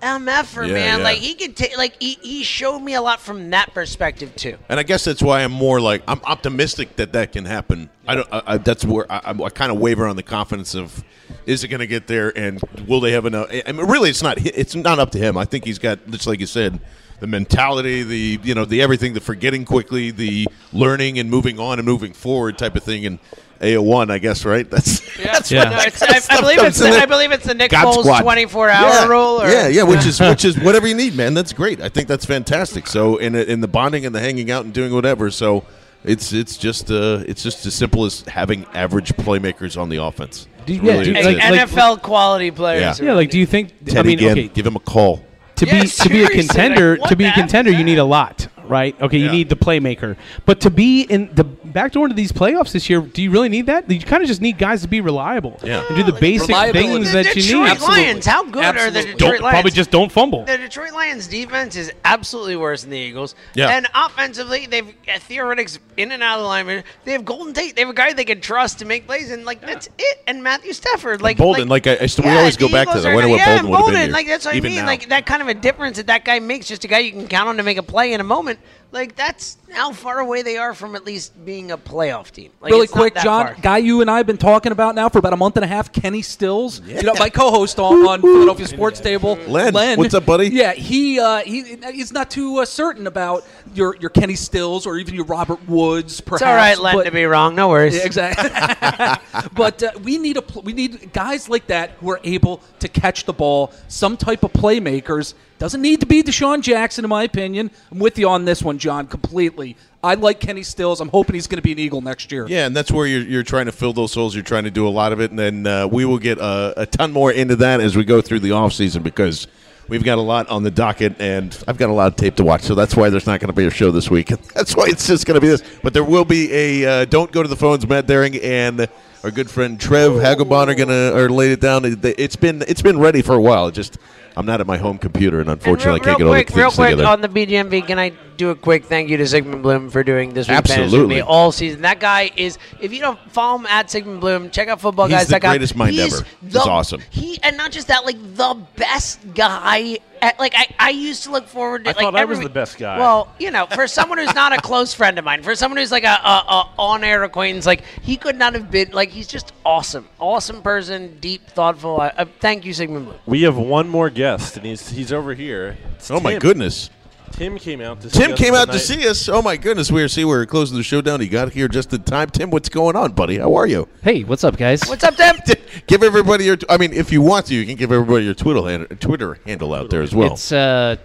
mf'er, 0.01 0.66
Yeah, 0.66 0.72
man. 0.74 0.98
yeah. 0.98 1.05
Like 1.05 1.18
he 1.18 1.34
could 1.34 1.57
take 1.57 1.76
like 1.76 1.94
he, 2.01 2.14
he 2.22 2.42
showed 2.42 2.80
me 2.80 2.94
a 2.94 3.03
lot 3.03 3.20
from 3.20 3.51
that 3.51 3.72
perspective 3.74 4.34
too. 4.36 4.57
And 4.68 4.80
I 4.80 4.82
guess 4.82 5.05
that's 5.05 5.22
why 5.22 5.42
I'm 5.42 5.53
more 5.53 5.80
like 5.80 6.03
I'm 6.09 6.20
optimistic 6.24 6.96
that 6.96 7.12
that 7.12 7.32
can 7.32 7.44
happen. 7.44 7.90
I 8.07 8.14
don't. 8.16 8.28
I, 8.32 8.42
I, 8.46 8.59
that's 8.59 8.84
where 8.84 9.11
I, 9.11 9.18
I, 9.32 9.42
I 9.44 9.51
kind 9.51 9.70
of 9.70 9.78
waver 9.78 10.07
on 10.07 10.16
the 10.16 10.22
confidence 10.22 10.74
of 10.74 11.05
is 11.46 11.64
it 11.64 11.68
going 11.68 11.80
to 11.80 11.86
get 11.86 12.07
there 12.07 12.36
and 12.36 12.61
will 12.88 13.01
they 13.01 13.12
have 13.12 13.26
enough? 13.26 13.48
I 13.66 13.72
mean, 13.72 13.86
really, 13.86 14.11
it's 14.11 14.22
not. 14.22 14.38
It's 14.44 14.74
not 14.74 14.98
up 14.98 15.11
to 15.12 15.18
him. 15.18 15.36
I 15.36 15.44
think 15.44 15.64
he's 15.64 15.78
got 15.78 16.05
just 16.11 16.26
like 16.26 16.40
you 16.40 16.46
said, 16.46 16.80
the 17.21 17.27
mentality, 17.27 18.03
the 18.03 18.41
you 18.43 18.55
know 18.55 18.64
the 18.64 18.83
everything, 18.83 19.14
the 19.14 19.21
forgetting 19.21 19.64
quickly, 19.64 20.11
the 20.11 20.47
learning 20.73 21.18
and 21.18 21.31
moving 21.31 21.59
on 21.61 21.79
and 21.79 21.87
moving 21.87 22.12
forward 22.12 22.59
type 22.59 22.75
of 22.77 22.83
thing. 22.83 23.07
And 23.07 23.18
AO1, 23.61 24.11
I 24.11 24.18
guess, 24.18 24.47
right? 24.47 24.68
That's 24.71 25.01
that's 25.23 25.51
No, 25.53 25.59
what- 25.64 25.87
it's, 25.87 26.03
I, 26.31 26.37
I 26.37 26.41
believe 26.41 26.62
it's 26.62 26.79
the. 26.79 26.89
I 26.89 27.05
believe 27.07 27.31
it's 27.31 27.45
the 27.45 27.53
Nick 27.55 27.71
God 27.73 27.95
Foles 27.95 28.05
squad. 28.05 28.23
24 28.23 28.71
hour 28.71 28.89
yeah. 28.89 29.07
rule. 29.07 29.43
Or, 29.43 29.49
Yeah, 29.49 29.68
yeah, 29.68 29.83
which 29.83 30.07
is 30.07 30.18
which 30.33 30.45
is 30.47 30.59
whatever 30.59 30.87
you 30.89 30.95
need, 30.95 31.14
man. 31.14 31.35
That's 31.35 31.53
great. 31.53 31.81
I 31.81 31.91
think 31.91 32.09
that's 32.09 32.25
fantastic. 32.25 32.87
So 32.87 33.18
in 33.18 33.35
in 33.35 33.61
the 33.61 33.68
bonding 33.68 34.07
and 34.07 34.14
the 34.14 34.21
hanging 34.21 34.51
out 34.51 34.64
and 34.64 34.73
doing 34.73 34.95
whatever. 34.95 35.31
So 35.31 35.64
it's 36.05 36.33
it's 36.33 36.57
just 36.57 36.91
uh 36.91 37.23
it's 37.29 37.43
just 37.43 37.66
as 37.66 37.75
simple 37.75 38.07
as 38.07 38.23
having 38.23 38.64
average 38.73 39.12
playmakers 39.16 39.79
on 39.79 39.91
the 39.91 40.03
offense. 40.03 40.47
Do 40.64 40.73
you- 40.75 40.81
Really, 40.81 40.97
yeah, 40.97 41.03
do 41.05 41.11
you- 41.11 41.16
it's 41.37 41.51
like- 41.51 41.68
NFL 41.68 42.01
quality 42.03 42.51
players. 42.51 42.99
Yeah. 42.99 43.07
Yeah, 43.09 43.12
like 43.12 43.29
do 43.31 43.39
you 43.39 43.45
think? 43.47 43.73
I 43.95 44.03
mean, 44.03 44.16
Ginn, 44.18 44.31
okay, 44.33 44.49
give 44.49 44.66
him 44.66 44.77
a 44.77 44.81
call. 44.81 45.23
To 45.61 45.66
Yeah, 45.66 45.82
be 45.82 45.88
to 45.88 46.08
be 46.08 46.24
a 46.24 46.28
contender 46.28 46.96
like, 46.96 47.08
to 47.11 47.16
be 47.16 47.24
a 47.24 47.32
contender 47.32 47.70
is 47.70 47.78
you 47.78 47.84
need 47.84 47.98
a 47.98 48.04
lot 48.04 48.48
right? 48.70 49.00
Okay 49.02 49.18
you 49.18 49.30
need 49.30 49.48
the 49.48 49.56
playmaker. 49.56 50.16
But 50.46 50.61
to 50.61 50.70
be 50.70 51.02
in 51.02 51.34
the 51.34 51.44
back 51.73 51.93
door 51.93 52.05
into 52.07 52.14
these 52.16 52.33
playoffs 52.33 52.73
this 52.73 52.89
year 52.91 53.01
do 53.01 53.23
you 53.23 53.31
really 53.31 53.49
need 53.49 53.66
that 53.66 53.91
you 53.91 54.01
kind 54.01 54.23
of 54.23 54.29
just 54.29 54.41
need 54.41 54.59
guys 54.59 54.83
to 54.83 54.89
be 54.89 55.01
reliable 55.01 55.59
Yeah. 55.62 55.85
and 55.89 55.97
do 55.97 56.03
the 56.03 56.18
basic 56.18 56.55
things 56.73 57.12
The 57.12 57.23
that 57.23 57.37
you 57.37 57.43
Detroit 57.43 57.62
need 57.64 57.71
Absolutely. 57.71 58.03
Lions, 58.05 58.27
how 58.27 58.45
good 58.45 58.64
are 58.64 58.73
the 58.73 58.79
Absolutely. 58.81 59.12
Detroit 59.12 59.18
don't 59.18 59.43
Lions? 59.43 59.55
probably 59.55 59.71
just 59.71 59.91
don't 59.91 60.12
fumble 60.12 60.45
The 60.45 60.59
Detroit 60.59 60.93
Lions 60.93 61.27
defense 61.29 61.77
is 61.77 61.93
absolutely 62.05 62.57
worse 62.57 62.83
than 62.83 62.91
the 62.91 62.99
Eagles. 62.99 63.35
Yeah. 63.55 63.68
And 63.68 63.87
offensively, 63.95 64.66
they've 64.66 64.89
uh, 65.09 65.18
theoretics 65.21 65.79
in 65.97 66.12
and 66.12 66.23
out 66.23 66.39
of 66.39 66.43
the 66.43 66.49
lineman. 66.49 66.85
They 67.05 67.12
have 67.12 67.25
Golden 67.25 67.53
Tate. 67.55 67.75
They 67.77 67.83
have 67.83 67.91
a 67.91 67.95
guy 67.95 68.12
they 68.12 68.25
can 68.25 68.41
trust 68.41 68.79
to 68.81 68.85
make 68.85 69.07
plays, 69.07 69.31
and 69.31 69.45
like 69.45 69.61
that's 69.61 69.89
it. 69.99 70.23
And 70.27 70.43
Matthew 70.43 70.73
Stafford, 70.73 71.23
like 71.23 71.37
Boldin, 71.37 71.68
like, 71.68 71.87
I, 71.87 71.99
I 72.01 72.07
still, 72.07 72.25
we 72.25 72.31
always 72.31 72.57
the 72.57 72.66
go 72.66 72.73
back 72.73 72.89
to 72.93 73.01
that. 73.01 73.11
I 73.11 73.14
wonder 73.14 73.29
what 73.29 73.39
yeah, 73.39 73.59
Boldin 73.59 73.68
would 73.71 73.77
have 73.79 73.87
been 73.87 73.95
here. 74.03 74.12
Like 74.12 74.27
that's 74.27 74.45
what 74.45 74.55
even 74.57 74.73
I 74.73 74.75
mean. 74.75 74.81
now. 74.83 74.87
Like 74.87 75.09
that 75.09 75.27
kind 75.27 75.43
of 75.43 75.49
a 75.49 75.55
difference 75.55 75.97
that 75.99 76.07
that 76.09 76.25
guy 76.25 76.39
makes, 76.41 76.66
just 76.68 76.85
a 76.85 76.89
guy 76.89 76.99
you 77.01 77.12
can 77.12 77.29
count 77.29 77.49
on 77.49 77.57
to 77.59 77.62
make 77.62 77.79
a 77.79 77.83
play 77.83 78.12
in 78.12 78.21
a 78.21 78.25
moment. 78.25 78.59
Like 78.93 79.14
that's 79.14 79.57
how 79.70 79.93
far 79.93 80.18
away 80.18 80.43
they 80.43 80.57
are 80.57 80.74
from 80.74 80.97
at 80.97 81.05
least 81.05 81.45
being 81.45 81.70
a 81.70 81.78
playoff 81.78 82.32
team. 82.32 82.51
Like, 82.61 82.72
really 82.72 82.88
quick, 82.88 83.14
John, 83.14 83.47
far. 83.47 83.57
guy 83.62 83.78
you 83.78 84.01
and 84.01 84.11
I 84.11 84.16
have 84.16 84.26
been 84.26 84.36
talking 84.36 84.72
about 84.72 84.97
now 84.97 85.09
for 85.09 85.18
about 85.18 85.32
a 85.32 85.36
month 85.36 85.57
and 85.57 85.64
a 85.64 85.68
half, 85.68 85.93
Kenny 85.93 86.22
Stills. 86.22 86.80
You 86.80 87.03
know, 87.03 87.14
my 87.18 87.30
co-host 87.30 87.78
on, 87.78 88.05
on 88.07 88.20
Philadelphia 88.20 88.66
Sports 88.66 88.99
Table, 88.99 89.36
Len, 89.47 89.97
what's 89.97 90.14
up, 90.14 90.26
buddy? 90.26 90.49
Yeah, 90.49 90.72
he 90.72 91.20
uh, 91.20 91.38
he 91.43 91.76
he's 91.93 92.12
not 92.12 92.30
too 92.32 92.59
uh, 92.59 92.64
certain 92.64 93.07
about 93.07 93.47
your 93.74 93.97
your 94.01 94.11
Kenny 94.11 94.34
Stills 94.34 94.86
or 94.86 94.99
even 94.99 95.14
your 95.14 95.24
Robert 95.24 95.66
Woods. 95.68 96.20
Perhaps, 96.20 96.43
It's 96.43 96.49
all 96.49 96.57
right, 96.57 96.76
Len, 96.78 96.97
but- 96.97 97.05
to 97.05 97.12
be 97.12 97.24
wrong. 97.26 97.55
No 97.55 97.68
worries. 97.68 97.95
Yeah, 97.97 98.07
exactly. 98.07 98.51
but 99.55 99.82
uh, 99.82 99.93
we 100.03 100.18
need 100.18 100.36
a 100.36 100.43
pl- 100.43 100.62
we 100.62 100.72
need 100.72 101.12
guys 101.12 101.49
like 101.49 101.68
that 101.68 101.91
who 102.01 102.11
are 102.11 102.20
able 102.24 102.61
to 102.80 102.88
catch 102.88 103.24
the 103.24 103.32
ball. 103.32 103.72
Some 103.86 104.16
type 104.16 104.43
of 104.43 104.53
playmakers 104.53 105.34
doesn't 105.61 105.82
need 105.82 106.00
to 106.00 106.06
be 106.06 106.22
DeSean 106.22 106.62
Jackson, 106.62 107.04
in 107.04 107.08
my 107.11 107.22
opinion. 107.22 107.70
I'm 107.92 107.98
with 108.00 108.18
you 108.18 108.28
on 108.28 108.44
this 108.46 108.62
one, 108.62 108.78
John, 108.78 109.06
completely. 109.06 109.76
I 110.02 110.14
like 110.14 110.40
Kenny 110.40 110.62
Stills. 110.62 111.00
I'm 111.02 111.11
hoping 111.11 111.34
he's 111.34 111.46
going 111.46 111.58
to 111.58 111.62
be 111.62 111.72
an 111.72 111.78
Eagle 111.78 112.00
next 112.00 112.32
year. 112.32 112.46
Yeah, 112.48 112.64
and 112.66 112.74
that's 112.74 112.90
where 112.90 113.06
you're, 113.06 113.20
you're 113.20 113.42
trying 113.42 113.66
to 113.66 113.72
fill 113.72 113.92
those 113.92 114.14
holes. 114.14 114.34
You're 114.34 114.42
trying 114.42 114.64
to 114.64 114.70
do 114.70 114.88
a 114.88 114.90
lot 114.90 115.12
of 115.12 115.20
it, 115.20 115.30
and 115.30 115.38
then 115.38 115.66
uh, 115.66 115.86
we 115.86 116.06
will 116.06 116.18
get 116.18 116.40
uh, 116.40 116.72
a 116.78 116.86
ton 116.86 117.12
more 117.12 117.30
into 117.30 117.56
that 117.56 117.80
as 117.80 117.94
we 117.96 118.04
go 118.04 118.22
through 118.22 118.40
the 118.40 118.52
off 118.52 118.72
season 118.72 119.02
because 119.02 119.46
we've 119.88 120.02
got 120.02 120.16
a 120.16 120.22
lot 120.22 120.48
on 120.48 120.62
the 120.62 120.70
docket, 120.70 121.20
and 121.20 121.56
I've 121.68 121.76
got 121.76 121.90
a 121.90 121.92
lot 121.92 122.06
of 122.08 122.16
tape 122.16 122.36
to 122.36 122.44
watch. 122.44 122.62
So 122.62 122.74
that's 122.74 122.96
why 122.96 123.11
there's 123.11 123.26
not 123.26 123.40
going 123.40 123.48
to 123.48 123.52
be 123.52 123.66
a 123.66 123.70
show 123.70 123.90
this 123.90 124.11
week. 124.11 124.28
That's 124.54 124.74
why 124.74 124.86
it's 124.88 125.06
just 125.06 125.26
going 125.26 125.34
to 125.34 125.40
be 125.42 125.48
this. 125.48 125.62
But 125.82 125.92
there 125.92 126.04
will 126.04 126.24
be 126.24 126.50
a 126.52 127.02
uh, 127.02 127.04
don't 127.04 127.30
go 127.30 127.42
to 127.42 127.48
the 127.48 127.56
phones. 127.56 127.86
Matt 127.86 128.06
Daring 128.06 128.36
and 128.36 128.88
our 129.22 129.30
good 129.30 129.50
friend 129.50 129.78
Trev 129.78 130.12
Hagelbon 130.12 130.68
are 130.68 130.74
going 130.74 130.88
to 130.88 131.14
are 131.14 131.28
laid 131.28 131.50
it 131.52 131.61
down. 131.61 131.84
It- 131.84 132.02
It's 132.18 132.36
been 132.36 132.62
it's 132.66 132.80
been 132.80 132.98
ready 132.98 133.20
for 133.20 133.34
a 133.34 133.40
while. 133.42 133.66
It 133.68 133.72
just 133.72 133.98
I'm 134.37 134.47
not 134.47 134.61
at 134.61 134.66
my 134.66 134.76
home 134.76 134.99
computer, 134.99 135.41
and 135.41 135.51
unfortunately, 135.51 136.01
And 136.01 136.07
real, 136.07 136.12
I 136.12 136.16
can't 136.16 136.18
real 136.18 136.18
get 136.18 136.26
all 136.26 136.33
quick, 136.35 136.47
the 136.49 136.55
real 136.61 136.70
quick 136.70 136.91
together. 136.91 137.09
on 137.09 137.20
the 137.20 137.28
BGMV, 137.28 137.87
can 137.87 137.99
I 137.99 138.12
do 138.41 138.51
a 138.51 138.55
quick 138.55 138.86
thank 138.86 139.11
you 139.11 139.18
to 139.18 139.26
Sigmund 139.26 139.62
Bloom 139.62 139.91
for 139.91 140.03
doing 140.03 140.32
this 140.32 140.49
week 140.49 140.55
fantasy 140.55 140.72
with 140.80 140.84
Absolutely. 140.86 141.14
me 141.16 141.20
all 141.20 141.53
season? 141.53 141.82
That 141.82 142.01
guy 142.01 142.30
is. 142.36 142.59
If 142.80 142.93
you 142.93 143.01
don't 143.01 143.18
follow 143.30 143.59
him 143.59 143.66
at 143.66 143.91
Sigmund 143.91 144.20
Bloom, 144.20 144.51
check 144.51 144.68
out 144.68 144.80
Football 144.80 145.09
He's 145.09 145.16
Guys. 145.18 145.26
the 145.26 145.32
that 145.32 145.43
guy, 145.43 145.51
greatest 145.51 145.76
mind 145.76 145.95
he's 145.95 146.14
ever. 146.14 146.26
He's 146.43 146.53
the- 146.55 146.61
awesome. 146.61 147.03
He 147.11 147.38
and 147.43 147.57
not 147.59 147.70
just 147.70 147.88
that, 147.88 148.05
like 148.07 148.16
the 148.34 148.59
best 148.76 149.20
guy. 149.34 149.99
At, 150.22 150.38
like 150.38 150.55
I, 150.55 150.74
I 150.78 150.91
used 150.91 151.24
to 151.24 151.30
look 151.30 151.47
forward 151.49 151.84
to. 151.84 151.91
I 151.91 151.93
like, 151.93 152.03
thought 152.03 152.14
I 152.14 152.20
every 152.20 152.36
was 152.36 152.45
the 152.45 152.51
best 152.51 152.78
guy. 152.78 152.99
Well, 152.99 153.32
you 153.38 153.51
know, 153.51 153.66
for 153.66 153.86
someone 153.86 154.18
who's 154.18 154.34
not 154.34 154.53
a 154.53 154.61
close 154.62 154.93
friend 154.95 155.18
of 155.18 155.24
mine, 155.24 155.43
for 155.43 155.55
someone 155.55 155.78
who's 155.78 155.93
like 155.93 156.05
a, 156.05 156.09
a, 156.09 156.45
a 156.49 156.70
on-air 156.78 157.22
acquaintance, 157.24 157.64
like 157.66 157.82
he 158.03 158.16
could 158.16 158.36
not 158.36 158.55
have 158.55 158.70
been. 158.70 158.91
Like 158.91 159.11
he's 159.11 159.26
just 159.26 159.53
awesome, 159.64 160.09
awesome 160.18 160.62
person, 160.62 161.18
deep, 161.20 161.47
thoughtful. 161.49 162.01
I, 162.01 162.12
I, 162.16 162.24
thank 162.24 162.64
you, 162.64 162.72
Sigmund 162.72 163.07
Bloom. 163.07 163.18
We 163.26 163.43
have 163.43 163.57
one 163.57 163.88
more 163.88 164.11
guest, 164.11 164.57
and 164.57 164.64
he's 164.64 164.88
he's 164.88 165.12
over 165.12 165.34
here. 165.34 165.76
It's 165.97 166.11
oh 166.11 166.20
my 166.20 166.38
goodness. 166.38 166.91
Tim 167.33 167.59
came 167.59 167.81
out 167.81 168.01
to 168.03 168.11
see 168.11 168.18
Tim 168.18 168.33
us 168.33 168.39
came 168.39 168.55
out 168.55 168.70
to 168.72 168.78
see 168.78 169.09
us. 169.09 169.28
Oh 169.28 169.41
my 169.43 169.57
goodness, 169.57 169.91
we 169.91 170.03
are 170.03 170.09
see 170.09 170.24
we're 170.24 170.47
closing 170.47 170.76
the 170.76 170.83
show 170.83 171.01
down. 171.01 171.20
He 171.20 171.28
got 171.28 171.53
here 171.53 171.68
just 171.68 171.93
in 171.93 172.03
time. 172.03 172.28
Tim, 172.31 172.51
what's 172.51 172.68
going 172.68 172.97
on, 172.97 173.12
buddy? 173.12 173.39
How 173.39 173.55
are 173.55 173.66
you? 173.66 173.89
Hey, 174.03 174.24
what's 174.24 174.45
up, 174.45 174.57
guys? 174.57 174.83
What's 174.87 175.05
up, 175.05 175.16
Tim? 175.16 175.37
Give 175.87 176.03
everybody 176.03 176.45
your. 176.45 176.59
I 176.68 176.76
mean, 176.76 176.93
if 176.93 177.12
you 177.12 177.22
want 177.22 177.47
to, 177.47 177.55
you 177.55 177.64
can 177.64 177.76
give 177.76 177.93
everybody 177.93 178.24
your 178.24 178.35
Twitter 178.35 178.62
hand, 178.62 179.01
Twitter 179.01 179.39
handle 179.47 179.72
out 179.74 179.91
there 179.91 180.03
as 180.03 180.14
well. 180.14 180.33
It's 180.33 180.53
uh, 180.53 180.97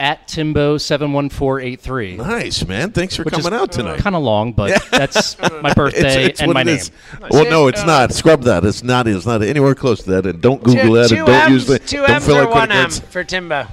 at 0.00 0.26
Timbo 0.28 0.78
seven 0.78 1.12
one 1.12 1.28
four 1.28 1.60
eight 1.60 1.80
three. 1.80 2.16
nice, 2.16 2.66
man. 2.66 2.90
Thanks 2.92 3.16
for 3.16 3.24
coming 3.24 3.52
out 3.52 3.70
tonight. 3.72 3.98
Kind 4.00 4.16
of 4.16 4.22
long, 4.22 4.52
but 4.52 4.82
that's 4.90 5.38
my 5.62 5.72
birthday 5.74 6.24
It's, 6.24 6.30
it's 6.30 6.40
and 6.40 6.48
what 6.48 6.54
my 6.54 6.60
it 6.62 6.66
name. 6.66 6.76
is. 6.76 6.90
Well, 7.30 7.48
no, 7.50 7.66
it's 7.68 7.84
not. 7.84 8.12
Scrub 8.12 8.42
that. 8.42 8.64
It's 8.64 8.82
not. 8.82 9.06
It's 9.06 9.26
not 9.26 9.42
anywhere 9.42 9.74
close 9.74 10.02
to 10.04 10.10
that. 10.12 10.26
And 10.26 10.40
don't 10.40 10.62
Google 10.62 10.82
two, 10.84 10.94
that. 10.94 11.10
And 11.12 11.26
don't 11.26 11.30
M's, 11.30 11.50
use 11.52 11.66
the. 11.66 11.78
two 11.78 11.98
don't 11.98 12.10
M's 12.10 12.26
fill 12.26 12.36
or 12.38 12.42
out 12.42 12.50
one 12.50 12.68
credit 12.68 12.74
M 12.74 12.80
cards. 12.90 12.98
for 13.00 13.24
Timbo. 13.24 13.66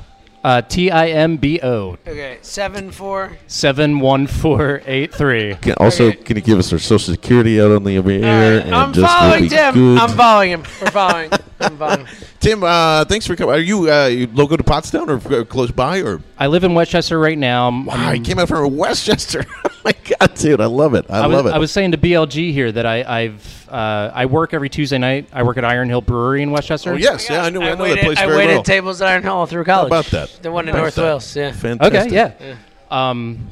Uh, 0.45 0.61
T 0.61 0.91
I 0.91 1.07
M 1.07 1.37
B 1.37 1.59
O 1.63 1.97
Okay, 2.07 2.37
seven 2.43 2.91
four. 2.91 3.35
seven 3.47 3.99
one 3.99 4.27
four 4.27 4.83
eight 4.85 5.11
three. 5.11 5.55
Can- 5.55 5.73
Also, 5.79 6.11
can 6.11 6.35
you 6.35 6.43
give 6.43 6.59
us 6.59 6.71
our 6.71 6.77
social 6.77 7.13
security 7.15 7.59
out 7.59 7.71
on 7.71 7.83
the 7.83 7.95
air? 7.97 8.59
and 8.59 8.75
I'm 8.75 8.93
just 8.93 9.01
will 9.01 9.07
following 9.07 9.43
be 9.45 9.49
Tim. 9.49 9.73
good. 9.73 9.97
I'm 9.97 10.09
following 10.15 10.49
him. 10.51 10.63
We're 10.79 10.91
following. 10.91 11.31
I'm 11.59 11.77
following. 11.77 12.05
Tim, 12.39 12.63
uh, 12.63 13.05
thanks 13.05 13.25
for 13.25 13.35
coming. 13.35 13.55
Are 13.55 13.59
you, 13.59 13.91
uh, 13.91 14.05
you 14.05 14.27
local 14.33 14.55
to 14.55 14.63
Pottstown 14.63 15.07
or 15.09 15.33
uh, 15.41 15.43
close 15.45 15.71
by? 15.71 16.01
Or 16.03 16.21
I 16.37 16.45
live 16.45 16.63
in 16.63 16.75
West 16.75 16.91
Chester 16.91 17.17
right 17.19 17.37
now. 17.39 17.65
I'm- 17.65 17.85
wow, 17.85 17.95
I'm- 17.95 18.15
you 18.17 18.21
came 18.21 18.37
out 18.37 18.47
from 18.47 18.77
West 18.77 19.03
Chester. 19.03 19.45
oh 19.85 19.91
my 19.91 20.17
god, 20.19 20.35
dude, 20.35 20.61
I 20.61 20.65
love 20.65 20.93
it. 20.93 21.05
I, 21.09 21.19
I 21.19 21.27
was, 21.27 21.35
love 21.35 21.45
it. 21.47 21.53
I 21.53 21.57
was 21.57 21.71
saying 21.71 21.91
to 21.91 21.97
BLG 21.97 22.51
here 22.51 22.71
that 22.71 22.85
I, 22.85 23.21
I've 23.21 23.69
uh, 23.69 24.11
I 24.13 24.25
work 24.25 24.53
every 24.53 24.69
Tuesday 24.69 24.97
night. 24.97 25.27
I 25.31 25.43
work 25.43 25.57
at 25.57 25.65
Iron 25.65 25.89
Hill 25.89 26.01
Brewery 26.01 26.41
in 26.41 26.51
West 26.51 26.67
Chester. 26.67 26.93
Oh 26.93 26.95
yes, 26.95 27.29
yeah, 27.29 27.43
I 27.43 27.49
know. 27.49 27.61
I, 27.61 27.75
know 27.75 27.83
waited, 27.83 27.97
that 27.97 28.05
place 28.05 28.17
I 28.17 28.25
very 28.25 28.37
waited 28.37 28.53
well. 28.55 28.63
tables 28.63 29.01
at 29.01 29.07
Iron 29.07 29.23
Hill 29.23 29.45
through 29.45 29.63
college. 29.63 29.87
about 29.87 30.05
that? 30.07 30.39
The 30.41 30.51
one 30.51 30.67
in 30.67 30.73
How 30.73 30.81
North 30.81 30.95
that? 30.95 31.03
Wales. 31.03 31.35
Yeah. 31.35 31.51
Fantastic. 31.51 32.11
Okay, 32.11 32.15
yeah. 32.15 32.55
Um, 32.89 33.47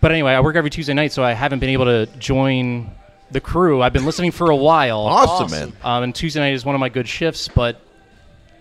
but 0.00 0.12
anyway, 0.12 0.32
I 0.32 0.40
work 0.40 0.56
every 0.56 0.70
Tuesday 0.70 0.94
night, 0.94 1.12
so 1.12 1.22
I 1.24 1.32
haven't 1.32 1.58
been 1.58 1.70
able 1.70 1.86
to 1.86 2.06
join 2.18 2.90
the 3.30 3.40
crew. 3.40 3.82
I've 3.82 3.92
been 3.92 4.04
listening 4.04 4.30
for 4.30 4.50
a 4.50 4.56
while. 4.56 5.06
Awesome, 5.18 5.50
man. 5.50 5.72
Um, 5.82 6.02
and 6.04 6.14
Tuesday 6.14 6.40
night 6.40 6.54
is 6.54 6.64
one 6.64 6.74
of 6.74 6.80
my 6.80 6.88
good 6.88 7.08
shifts, 7.08 7.48
but 7.48 7.80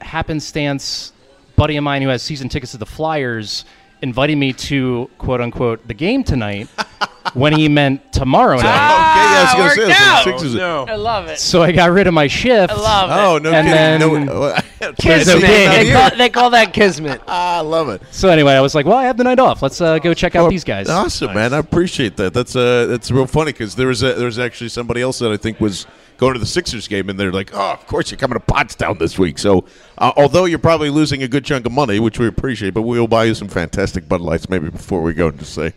happenstance, 0.02 1.14
buddy 1.56 1.78
of 1.78 1.84
mine 1.84 2.02
who 2.02 2.10
has 2.10 2.24
season 2.24 2.50
tickets 2.50 2.72
to 2.72 2.78
the 2.78 2.86
Flyers 2.86 3.66
invited 4.02 4.38
me 4.38 4.54
to 4.54 5.10
quote 5.18 5.42
unquote 5.42 5.88
the 5.88 5.94
game 5.94 6.24
tonight 6.24 6.68
when 7.34 7.54
he 7.54 7.68
meant 7.70 8.12
tomorrow 8.14 8.56
night. 8.58 8.60
okay, 8.60 8.68
yeah, 8.68 9.38
I 9.38 9.44
was 9.44 9.52
gonna 9.54 9.64
worked 9.64 9.76
say, 9.76 9.88
that's 9.88 10.02
out. 10.02 10.26
what 10.34 10.40
Sixers- 10.42 10.60
I 10.60 10.96
love 10.96 11.28
it. 11.28 11.40
So 11.40 11.62
I 11.64 11.72
got 11.72 11.92
rid 11.92 12.08
of 12.08 12.14
my 12.14 12.28
shift. 12.28 12.72
I 12.74 12.76
love 12.76 13.10
it. 13.10 13.14
Oh 13.14 13.38
no, 13.38 13.54
And 13.58 13.68
kidding. 13.68 14.10
then- 14.14 14.26
no, 14.26 14.50
There's 14.80 14.96
Kismet. 15.26 15.42
They 15.42 15.92
call, 15.92 16.18
they 16.18 16.30
call 16.30 16.50
that 16.52 16.74
kismet. 16.74 17.22
I 17.28 17.62
love 17.62 17.90
it. 17.90 18.02
So 18.12 18.30
anyway, 18.30 18.54
I 18.54 18.62
was 18.62 18.76
like, 18.76 18.86
well, 18.86 18.98
I 18.98 19.04
have 19.06 19.18
the 19.18 19.24
night 19.24 19.40
off. 19.40 19.62
Let's 19.62 19.80
uh, 19.82 20.00
go 20.00 20.14
check 20.14 20.36
out 20.36 20.50
these 20.50 20.64
guys. 20.64 20.90
Awesome, 20.90 21.34
man. 21.34 21.54
I 21.54 21.58
appreciate 21.58 22.18
that. 22.18 22.34
That's 22.34 22.56
uh, 22.56 22.86
that's 22.88 23.12
real 23.12 23.28
funny 23.28 23.52
because 23.52 23.76
there 23.76 23.88
was 23.88 24.04
a, 24.04 24.14
there 24.14 24.26
was 24.26 24.40
actually 24.40 24.70
somebody 24.70 25.02
else 25.02 25.20
that 25.20 25.32
I 25.32 25.38
think 25.38 25.60
was 25.60 25.86
going 26.18 26.34
to 26.34 26.40
the 26.40 26.46
Sixers 26.46 26.88
game, 26.88 27.10
and 27.10 27.20
they're 27.20 27.32
like, 27.32 27.52
"Oh, 27.54 27.72
of 27.74 27.86
course 27.88 28.12
you're 28.12 28.18
coming 28.18 28.38
to 28.40 28.46
Pottstown 28.46 29.00
this 29.00 29.18
week." 29.18 29.38
So, 29.38 29.66
uh, 29.98 30.12
although 30.18 30.46
you're 30.46 30.60
probably 30.60 30.90
losing 30.90 31.24
a 31.24 31.28
good 31.28 31.46
chunk 31.46 31.66
of 31.66 31.72
money, 31.72 32.00
which 32.00 32.20
we 32.20 32.28
appreciate, 32.28 32.74
but 32.74 32.82
we'll 32.84 33.08
buy 33.08 33.26
you 33.26 33.34
some 33.34 33.48
fantastic 33.48 34.08
Bud 34.08 34.22
Lights 34.22 34.50
maybe 34.50 34.70
before 34.70 35.02
we 35.02 35.14
go 35.14 35.28
and 35.28 35.40
just 35.40 35.54
say 35.54 35.74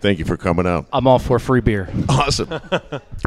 thank 0.00 0.18
you 0.18 0.24
for 0.24 0.36
coming 0.36 0.66
out. 0.66 0.86
I'm 0.92 1.06
all 1.06 1.18
for 1.18 1.38
free 1.38 1.60
beer. 1.60 1.88
Awesome, 2.08 2.48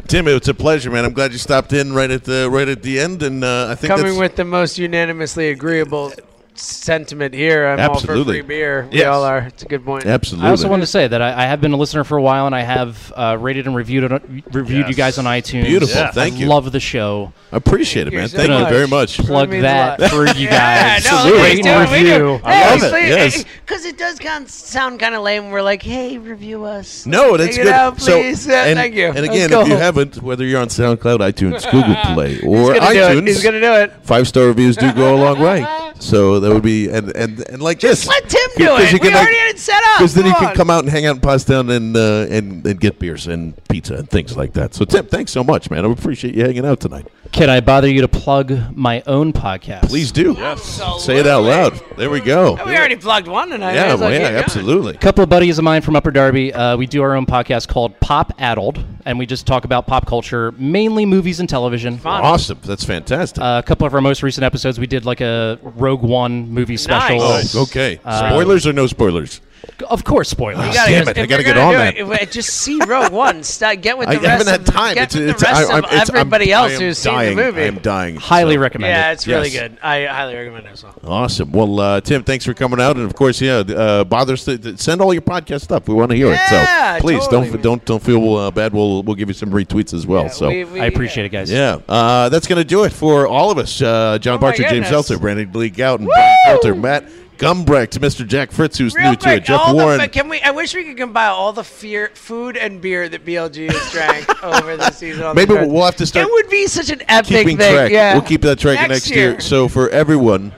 Tim. 0.06 0.28
It's 0.28 0.48
a 0.48 0.54
pleasure, 0.54 0.90
man. 0.90 1.04
I'm 1.04 1.12
glad 1.12 1.32
you 1.32 1.38
stopped 1.38 1.72
in 1.72 1.92
right 1.92 2.10
at 2.10 2.24
the 2.24 2.48
right 2.50 2.68
at 2.68 2.82
the 2.82 3.00
end, 3.00 3.22
and 3.22 3.42
uh, 3.42 3.68
I 3.70 3.74
think 3.74 3.90
Coming 3.90 4.06
that's, 4.06 4.18
with 4.18 4.36
the 4.36 4.44
most 4.44 4.78
unanimously 4.78 5.50
agreeable 5.50 6.12
sentiment 6.58 7.34
here. 7.34 7.66
I'm 7.66 7.78
all 7.80 7.86
for 8.00 8.10
Absolutely. 8.10 8.40
free 8.40 8.48
beer. 8.48 8.88
We 8.90 8.98
Yes. 8.98 9.06
all 9.08 9.24
are. 9.24 9.38
It's 9.38 9.62
a 9.62 9.66
good 9.66 9.84
point. 9.84 10.06
absolutely. 10.06 10.48
I 10.48 10.50
also 10.50 10.68
wanted 10.68 10.82
to 10.82 10.86
say 10.86 11.08
that 11.08 11.22
I, 11.22 11.44
I 11.44 11.46
have 11.46 11.60
been 11.60 11.72
a 11.72 11.76
listener 11.76 12.04
for 12.04 12.16
a 12.18 12.22
while, 12.22 12.46
and 12.46 12.54
I 12.54 12.62
have 12.62 13.12
uh, 13.16 13.36
rated 13.40 13.66
and 13.66 13.74
reviewed 13.76 14.04
it, 14.10 14.22
reviewed 14.52 14.88
you 14.88 14.94
guys 14.94 15.18
on 15.18 15.24
iTunes. 15.24 15.64
Beautiful. 15.66 15.96
Yeah. 15.96 16.10
Thank 16.10 16.34
I 16.34 16.38
you. 16.38 16.46
love 16.46 16.70
the 16.72 16.80
show. 16.80 17.32
I 17.52 17.56
appreciate 17.56 18.06
it, 18.08 18.12
man. 18.12 18.28
So 18.28 18.36
Thank 18.38 18.50
you 18.50 18.66
very 18.66 18.86
much. 18.88 19.18
Plug 19.18 19.50
that 19.50 20.00
for 20.10 20.26
you 20.26 20.32
Yeah, 20.48 20.98
guys. 21.00 21.04
no, 21.10 21.32
Rate 21.42 21.64
and 21.66 21.90
doing- 21.90 22.02
do. 22.04 22.24
review. 22.24 22.40
I 22.44 22.74
love 22.74 22.82
it, 22.94 23.08
yes. 23.08 23.44
Because 23.66 23.84
it 23.84 23.96
does 23.96 24.18
kind 24.18 24.44
of 24.44 24.50
sound 24.50 25.00
kind 25.00 25.14
of 25.14 25.22
lame. 25.22 25.50
We're 25.50 25.62
like, 25.62 25.82
hey, 25.82 26.18
review 26.18 26.64
us. 26.64 27.06
No, 27.06 27.36
that's 27.36 27.56
Check 27.56 27.64
good. 27.64 27.70
it 27.70 27.74
out, 27.74 28.00
So, 28.00 28.20
please. 28.20 28.46
Yeah, 28.46 28.64
and, 28.64 28.76
thank 28.76 28.94
you. 28.94 29.06
And 29.06 29.18
again, 29.24 29.52
if 29.52 29.68
you 29.68 29.76
haven't, 29.76 30.22
whether 30.22 30.44
you're 30.44 30.60
on 30.60 30.68
SoundCloud, 30.68 31.18
iTunes, 31.20 31.64
Google 31.70 31.94
Play, 32.14 32.40
or 32.46 32.72
He's 32.74 32.80
gonna 32.82 32.94
iTunes. 33.20 33.26
He's 33.28 33.42
gonna 33.42 33.60
do 33.60 33.72
it. 33.74 33.92
five 34.02 34.28
star 34.28 34.44
reviews 34.46 34.76
do 34.76 34.92
go 34.92 35.14
a 35.14 35.18
long 35.22 35.38
way. 35.40 35.66
So 36.00 36.38
that 36.48 36.54
would 36.54 36.62
be 36.62 36.88
and 36.88 37.14
and 37.14 37.40
and 37.48 37.62
like 37.62 37.80
this. 37.80 38.06
Let 38.06 38.28
Tim 38.28 38.40
do 38.56 38.76
it. 38.76 38.92
you 38.92 38.94
We 38.94 38.98
can, 38.98 39.14
already 39.14 39.36
had 39.36 39.50
it 39.50 39.58
set 39.58 39.82
up. 39.84 39.98
Because 39.98 40.14
then 40.14 40.26
you 40.26 40.34
can 40.34 40.54
come 40.54 40.70
out 40.70 40.82
and 40.82 40.90
hang 40.90 41.06
out 41.06 41.16
in 41.16 41.20
Pottstown 41.22 41.74
and 41.74 41.96
uh, 41.96 42.26
and 42.34 42.66
and 42.66 42.80
get 42.80 42.98
beers 42.98 43.26
and 43.26 43.54
pizza 43.68 43.94
and 43.94 44.08
things 44.08 44.36
like 44.36 44.54
that. 44.54 44.74
So 44.74 44.84
Tim, 44.84 45.06
thanks 45.06 45.32
so 45.32 45.44
much, 45.44 45.70
man. 45.70 45.84
I 45.84 45.90
appreciate 45.90 46.34
you 46.34 46.44
hanging 46.44 46.64
out 46.64 46.80
tonight. 46.80 47.06
Can 47.32 47.50
I 47.50 47.60
bother 47.60 47.88
you 47.88 48.00
to 48.00 48.08
plug 48.08 48.76
my 48.76 49.02
own 49.06 49.32
podcast? 49.32 49.88
Please 49.88 50.10
do. 50.10 50.34
Yes. 50.36 50.80
Say 51.04 51.18
it 51.18 51.26
out 51.26 51.42
loud. 51.44 51.80
There 51.96 52.10
we 52.10 52.20
go. 52.20 52.54
We 52.66 52.76
already 52.76 52.96
plugged 52.96 53.28
one 53.28 53.50
tonight. 53.50 53.74
Yeah, 53.74 53.94
well 53.94 54.10
well, 54.10 54.12
yeah, 54.12 54.38
absolutely. 54.38 54.94
A 54.94 54.98
couple 54.98 55.22
of 55.22 55.30
buddies 55.30 55.58
of 55.58 55.64
mine 55.64 55.82
from 55.82 55.94
Upper 55.94 56.10
Darby, 56.10 56.52
uh, 56.52 56.76
we 56.76 56.86
do 56.86 57.02
our 57.02 57.14
own 57.14 57.26
podcast 57.26 57.68
called 57.68 57.98
Pop 58.00 58.32
Addled, 58.38 58.84
and 59.04 59.18
we 59.18 59.26
just 59.26 59.46
talk 59.46 59.64
about 59.64 59.86
pop 59.86 60.06
culture, 60.06 60.52
mainly 60.52 61.06
movies 61.06 61.38
and 61.38 61.48
television. 61.48 62.00
Awesome. 62.04 62.58
That's 62.62 62.84
fantastic. 62.84 63.40
Uh, 63.42 63.60
a 63.62 63.66
couple 63.66 63.86
of 63.86 63.94
our 63.94 64.00
most 64.00 64.22
recent 64.22 64.44
episodes, 64.44 64.80
we 64.80 64.86
did 64.86 65.04
like 65.04 65.20
a 65.20 65.58
Rogue 65.62 66.02
One 66.02 66.48
movie 66.48 66.76
special. 66.76 67.20
Oh, 67.20 67.42
okay. 67.64 68.00
Uh, 68.04 68.30
spoilers 68.30 68.66
or 68.66 68.72
no 68.72 68.86
spoilers? 68.86 69.40
Of 69.88 70.04
course, 70.04 70.28
spoilers. 70.28 70.66
You 70.66 70.72
gotta 70.74 70.90
Damn 70.92 71.08
it, 71.08 71.18
I 71.18 71.26
gotta 71.26 71.42
get 71.44 71.56
on 71.56 71.72
do 71.72 71.78
that. 71.78 72.22
It, 72.22 72.32
just 72.32 72.50
see 72.50 72.78
Rogue 72.86 73.12
One. 73.12 73.42
Start, 73.42 73.80
get 73.80 73.96
with 73.96 74.08
I 74.08 74.16
the 74.16 74.20
rest 74.20 74.30
haven't 74.30 74.46
had 74.48 74.60
of 74.60 74.66
the- 74.66 74.72
time. 74.72 74.94
Get 74.94 75.14
It's- 75.14 75.14
with 75.14 75.28
it's- 75.30 75.40
the 75.40 75.46
rest 75.46 75.58
I- 75.58 75.62
of 75.62 75.70
I'm- 75.70 75.84
it's- 75.84 76.10
I'm- 76.10 76.16
everybody 76.18 76.52
else 76.52 76.78
who's 76.78 77.02
dying. 77.02 77.28
seen 77.28 77.36
the 77.36 77.42
movie. 77.44 77.62
I 77.62 77.66
am 77.66 77.78
dying. 77.78 78.16
Highly 78.16 78.54
So- 78.54 78.60
recommend 78.60 78.90
Yeah, 78.90 79.10
it. 79.10 79.12
it's 79.14 79.26
really 79.26 79.48
Yes. 79.50 79.62
good. 79.62 79.78
I 79.82 80.04
highly 80.06 80.34
recommend 80.34 80.66
it 80.66 80.72
as 80.72 80.82
well. 80.82 80.94
Awesome. 81.06 81.52
Well, 81.52 81.80
uh, 81.80 82.00
Tim, 82.00 82.24
thanks 82.24 82.44
for 82.44 82.54
coming 82.54 82.80
out, 82.80 82.96
and 82.96 83.04
of 83.04 83.14
course, 83.14 83.40
yeah, 83.40 83.58
uh, 83.58 84.04
bother 84.04 84.32
us 84.34 84.44
to, 84.44 84.58
to 84.58 84.76
send 84.78 85.00
all 85.00 85.12
your 85.12 85.22
podcast 85.22 85.62
stuff. 85.62 85.86
We 85.88 85.94
want 85.94 86.10
to 86.10 86.16
hear 86.16 86.28
Yeah, 86.28 86.96
it. 86.96 86.98
So 86.98 87.00
please 87.06 87.24
totally, 87.28 87.50
don't 87.50 87.62
don't 87.62 87.84
don't 87.84 88.02
feel 88.02 88.36
uh, 88.36 88.50
bad. 88.50 88.72
We'll 88.72 89.02
we'll 89.02 89.16
give 89.16 89.28
you 89.28 89.34
some 89.34 89.50
retweets 89.50 89.94
as 89.94 90.06
well. 90.06 90.28
so 90.28 90.48
we- 90.48 90.64
we- 90.64 90.80
I 90.80 90.86
appreciate 90.86 91.24
it, 91.26 91.30
guys. 91.30 91.50
yeah, 91.50 91.78
uh, 91.88 92.28
that's 92.30 92.46
going 92.46 92.58
to 92.58 92.64
do 92.64 92.84
it 92.84 92.92
for 92.92 93.26
all 93.26 93.50
of 93.50 93.58
us. 93.58 93.80
Uh, 93.80 94.18
John 94.20 94.34
Oh 94.36 94.38
Barchard, 94.38 94.66
James 94.66 94.72
goodness. 94.72 94.88
Seltzer, 94.90 95.18
Brandon 95.18 95.50
Lee 95.54 95.70
Gowton, 95.70 96.06
Brian 96.06 96.36
Filter, 96.46 96.74
Matt 96.74 97.04
Gumbrecht, 97.38 97.90
to 97.92 98.00
Mr. 98.00 98.26
Jack 98.26 98.50
Fritz, 98.50 98.76
who's 98.78 98.94
Real 98.94 99.10
new 99.10 99.16
to 99.16 99.34
it, 99.34 99.44
Jeff 99.44 99.60
all 99.60 99.74
Warren. 99.76 99.98
The, 99.98 100.08
can 100.08 100.28
we? 100.28 100.40
I 100.40 100.50
wish 100.50 100.74
we 100.74 100.84
could 100.84 100.96
compile 100.96 101.34
all 101.34 101.52
the 101.52 101.64
fear, 101.64 102.10
food 102.14 102.56
and 102.56 102.80
beer 102.80 103.08
that 103.08 103.24
BLG 103.24 103.70
has 103.70 103.92
drank 103.92 104.42
over 104.44 104.76
the 104.76 104.90
season. 104.90 105.22
on 105.22 105.36
the 105.36 105.46
Maybe 105.46 105.54
we'll 105.54 105.84
have 105.84 105.96
to 105.96 106.06
start 106.06 106.26
It 106.26 106.32
would 106.32 106.50
be 106.50 106.66
such 106.66 106.90
an 106.90 107.02
epic 107.08 107.46
thing. 107.46 107.56
track. 107.56 107.90
Yeah, 107.90 108.12
We'll 108.14 108.22
keep 108.22 108.42
that 108.42 108.58
track 108.58 108.88
next, 108.88 109.08
year. 109.10 109.40
So 109.40 109.68
for 109.68 109.88
everyone, 109.90 110.52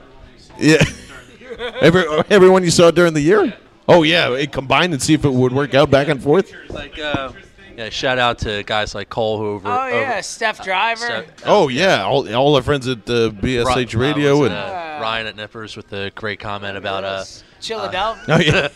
yeah, 0.57 0.83
Every, 1.81 2.03
everyone 2.29 2.63
you 2.63 2.71
saw 2.71 2.89
during 2.91 3.13
the 3.13 3.21
year. 3.21 3.53
Oh 3.87 4.03
yeah, 4.03 4.31
it 4.33 4.51
combined 4.51 4.93
and 4.93 5.01
see 5.01 5.13
if 5.13 5.25
it 5.25 5.31
would 5.33 5.51
work 5.53 5.73
out 5.75 5.91
back 5.91 6.07
and 6.07 6.21
forth. 6.21 6.51
Like, 6.69 6.97
uh, 6.97 7.31
yeah, 7.83 7.89
shout 7.89 8.19
out 8.19 8.39
to 8.39 8.63
guys 8.63 8.93
like 8.93 9.09
Cole 9.09 9.37
who 9.37 9.47
over. 9.47 9.67
Oh 9.69 9.87
over- 9.87 9.89
yeah, 9.89 10.21
Steph 10.21 10.63
Driver. 10.63 11.25
Oh 11.45 11.67
yeah, 11.67 12.03
all, 12.03 12.33
all 12.33 12.55
our 12.55 12.61
friends 12.61 12.87
at 12.87 12.99
uh, 13.09 13.29
BSH 13.31 13.93
Ri- 13.95 14.07
Radio 14.07 14.37
was 14.37 14.51
it, 14.51 14.55
and 14.55 14.55
uh, 14.55 14.99
Ryan 15.01 15.27
at 15.27 15.35
Nippers 15.35 15.75
with 15.75 15.89
the 15.89 16.11
great 16.15 16.39
comment 16.39 16.77
about 16.77 17.03
uh, 17.03 17.23
Philadelphia. 17.59 18.23
oh 18.35 18.39
yeah, 18.39 18.67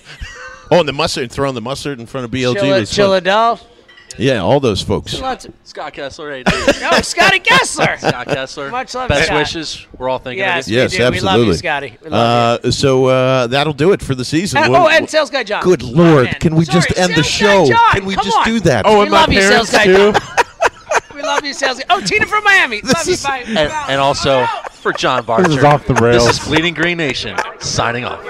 oh 0.71 0.79
and 0.79 0.87
the 0.89 0.93
mustard, 0.93 1.31
throwing 1.31 1.55
the 1.55 1.61
mustard 1.61 1.99
in 1.99 2.05
front 2.05 2.25
of 2.25 2.31
BLG 2.31 2.55
Chilla- 2.55 2.79
was 2.79 2.89
fun. 2.89 2.95
Philadelphia. 2.95 3.67
Yeah, 4.17 4.39
all 4.39 4.59
those 4.59 4.81
folks. 4.81 5.19
Lots 5.19 5.45
of- 5.45 5.53
Scott 5.63 5.93
Kessler. 5.93 6.31
Hey. 6.31 6.43
No, 6.81 6.91
Scotty 7.01 7.39
Kessler. 7.39 7.97
Scott 7.99 8.27
Kessler. 8.27 8.69
Much 8.69 8.93
love, 8.95 9.09
Best 9.09 9.25
Scott. 9.27 9.37
wishes. 9.37 9.85
We're 9.97 10.09
all 10.09 10.19
thinking 10.19 10.39
Yes, 10.39 10.67
of 10.67 10.71
you. 10.71 10.77
Yes, 10.79 10.91
we 10.91 10.97
do. 10.99 11.03
absolutely. 11.05 11.31
We 11.33 11.39
love 11.39 11.47
you, 11.47 11.53
Scotty. 11.55 11.97
We 12.03 12.09
love 12.09 12.59
uh, 12.65 12.71
So 12.71 13.05
uh, 13.05 13.47
that'll 13.47 13.73
do 13.73 13.91
it 13.91 14.01
for 14.01 14.15
the 14.15 14.25
season. 14.25 14.59
And- 14.63 14.71
We'll- 14.71 14.83
oh, 14.83 14.87
and 14.89 15.09
Sales 15.09 15.29
Guy 15.29 15.43
John. 15.43 15.63
Good 15.63 15.83
Oh, 15.83 15.87
lord, 15.87 16.25
man. 16.25 16.33
can 16.35 16.55
we 16.55 16.65
Sorry, 16.65 16.81
just 16.81 16.97
end 16.97 17.13
the 17.15 17.23
Sales 17.23 17.69
Guy 17.69 17.73
show? 17.73 17.73
John, 17.73 17.91
Can 17.93 18.05
we 18.05 18.15
come 18.15 18.25
just 18.25 18.37
on. 18.37 18.45
do 18.45 18.59
that? 18.61 18.85
we 18.85 19.09
love 19.09 19.31
you, 19.33 19.41
Sales 19.41 19.71
Guy 19.71 19.85
John. 19.85 20.13
we 21.15 21.21
love 21.21 21.43
you, 21.45 21.53
Sales 21.53 21.79
Guy. 21.79 21.85
Oh, 21.89 22.01
Tina 22.01 22.25
from 22.25 22.43
Miami. 22.43 22.81
love 22.81 23.07
you. 23.07 23.17
Bye. 23.23 23.43
And, 23.47 23.57
and 23.57 24.01
also 24.01 24.45
for 24.71 24.93
John 24.93 25.25
Barchard. 25.25 25.47
This 25.51 25.57
is 25.57 25.63
off 25.63 25.85
the 25.87 25.93
rails. 25.95 26.27
This 26.27 26.39
is 26.41 26.47
Bleeding 26.47 26.73
Green 26.73 26.97
Nation 26.97 27.37
signing 27.59 28.05
off. 28.05 28.23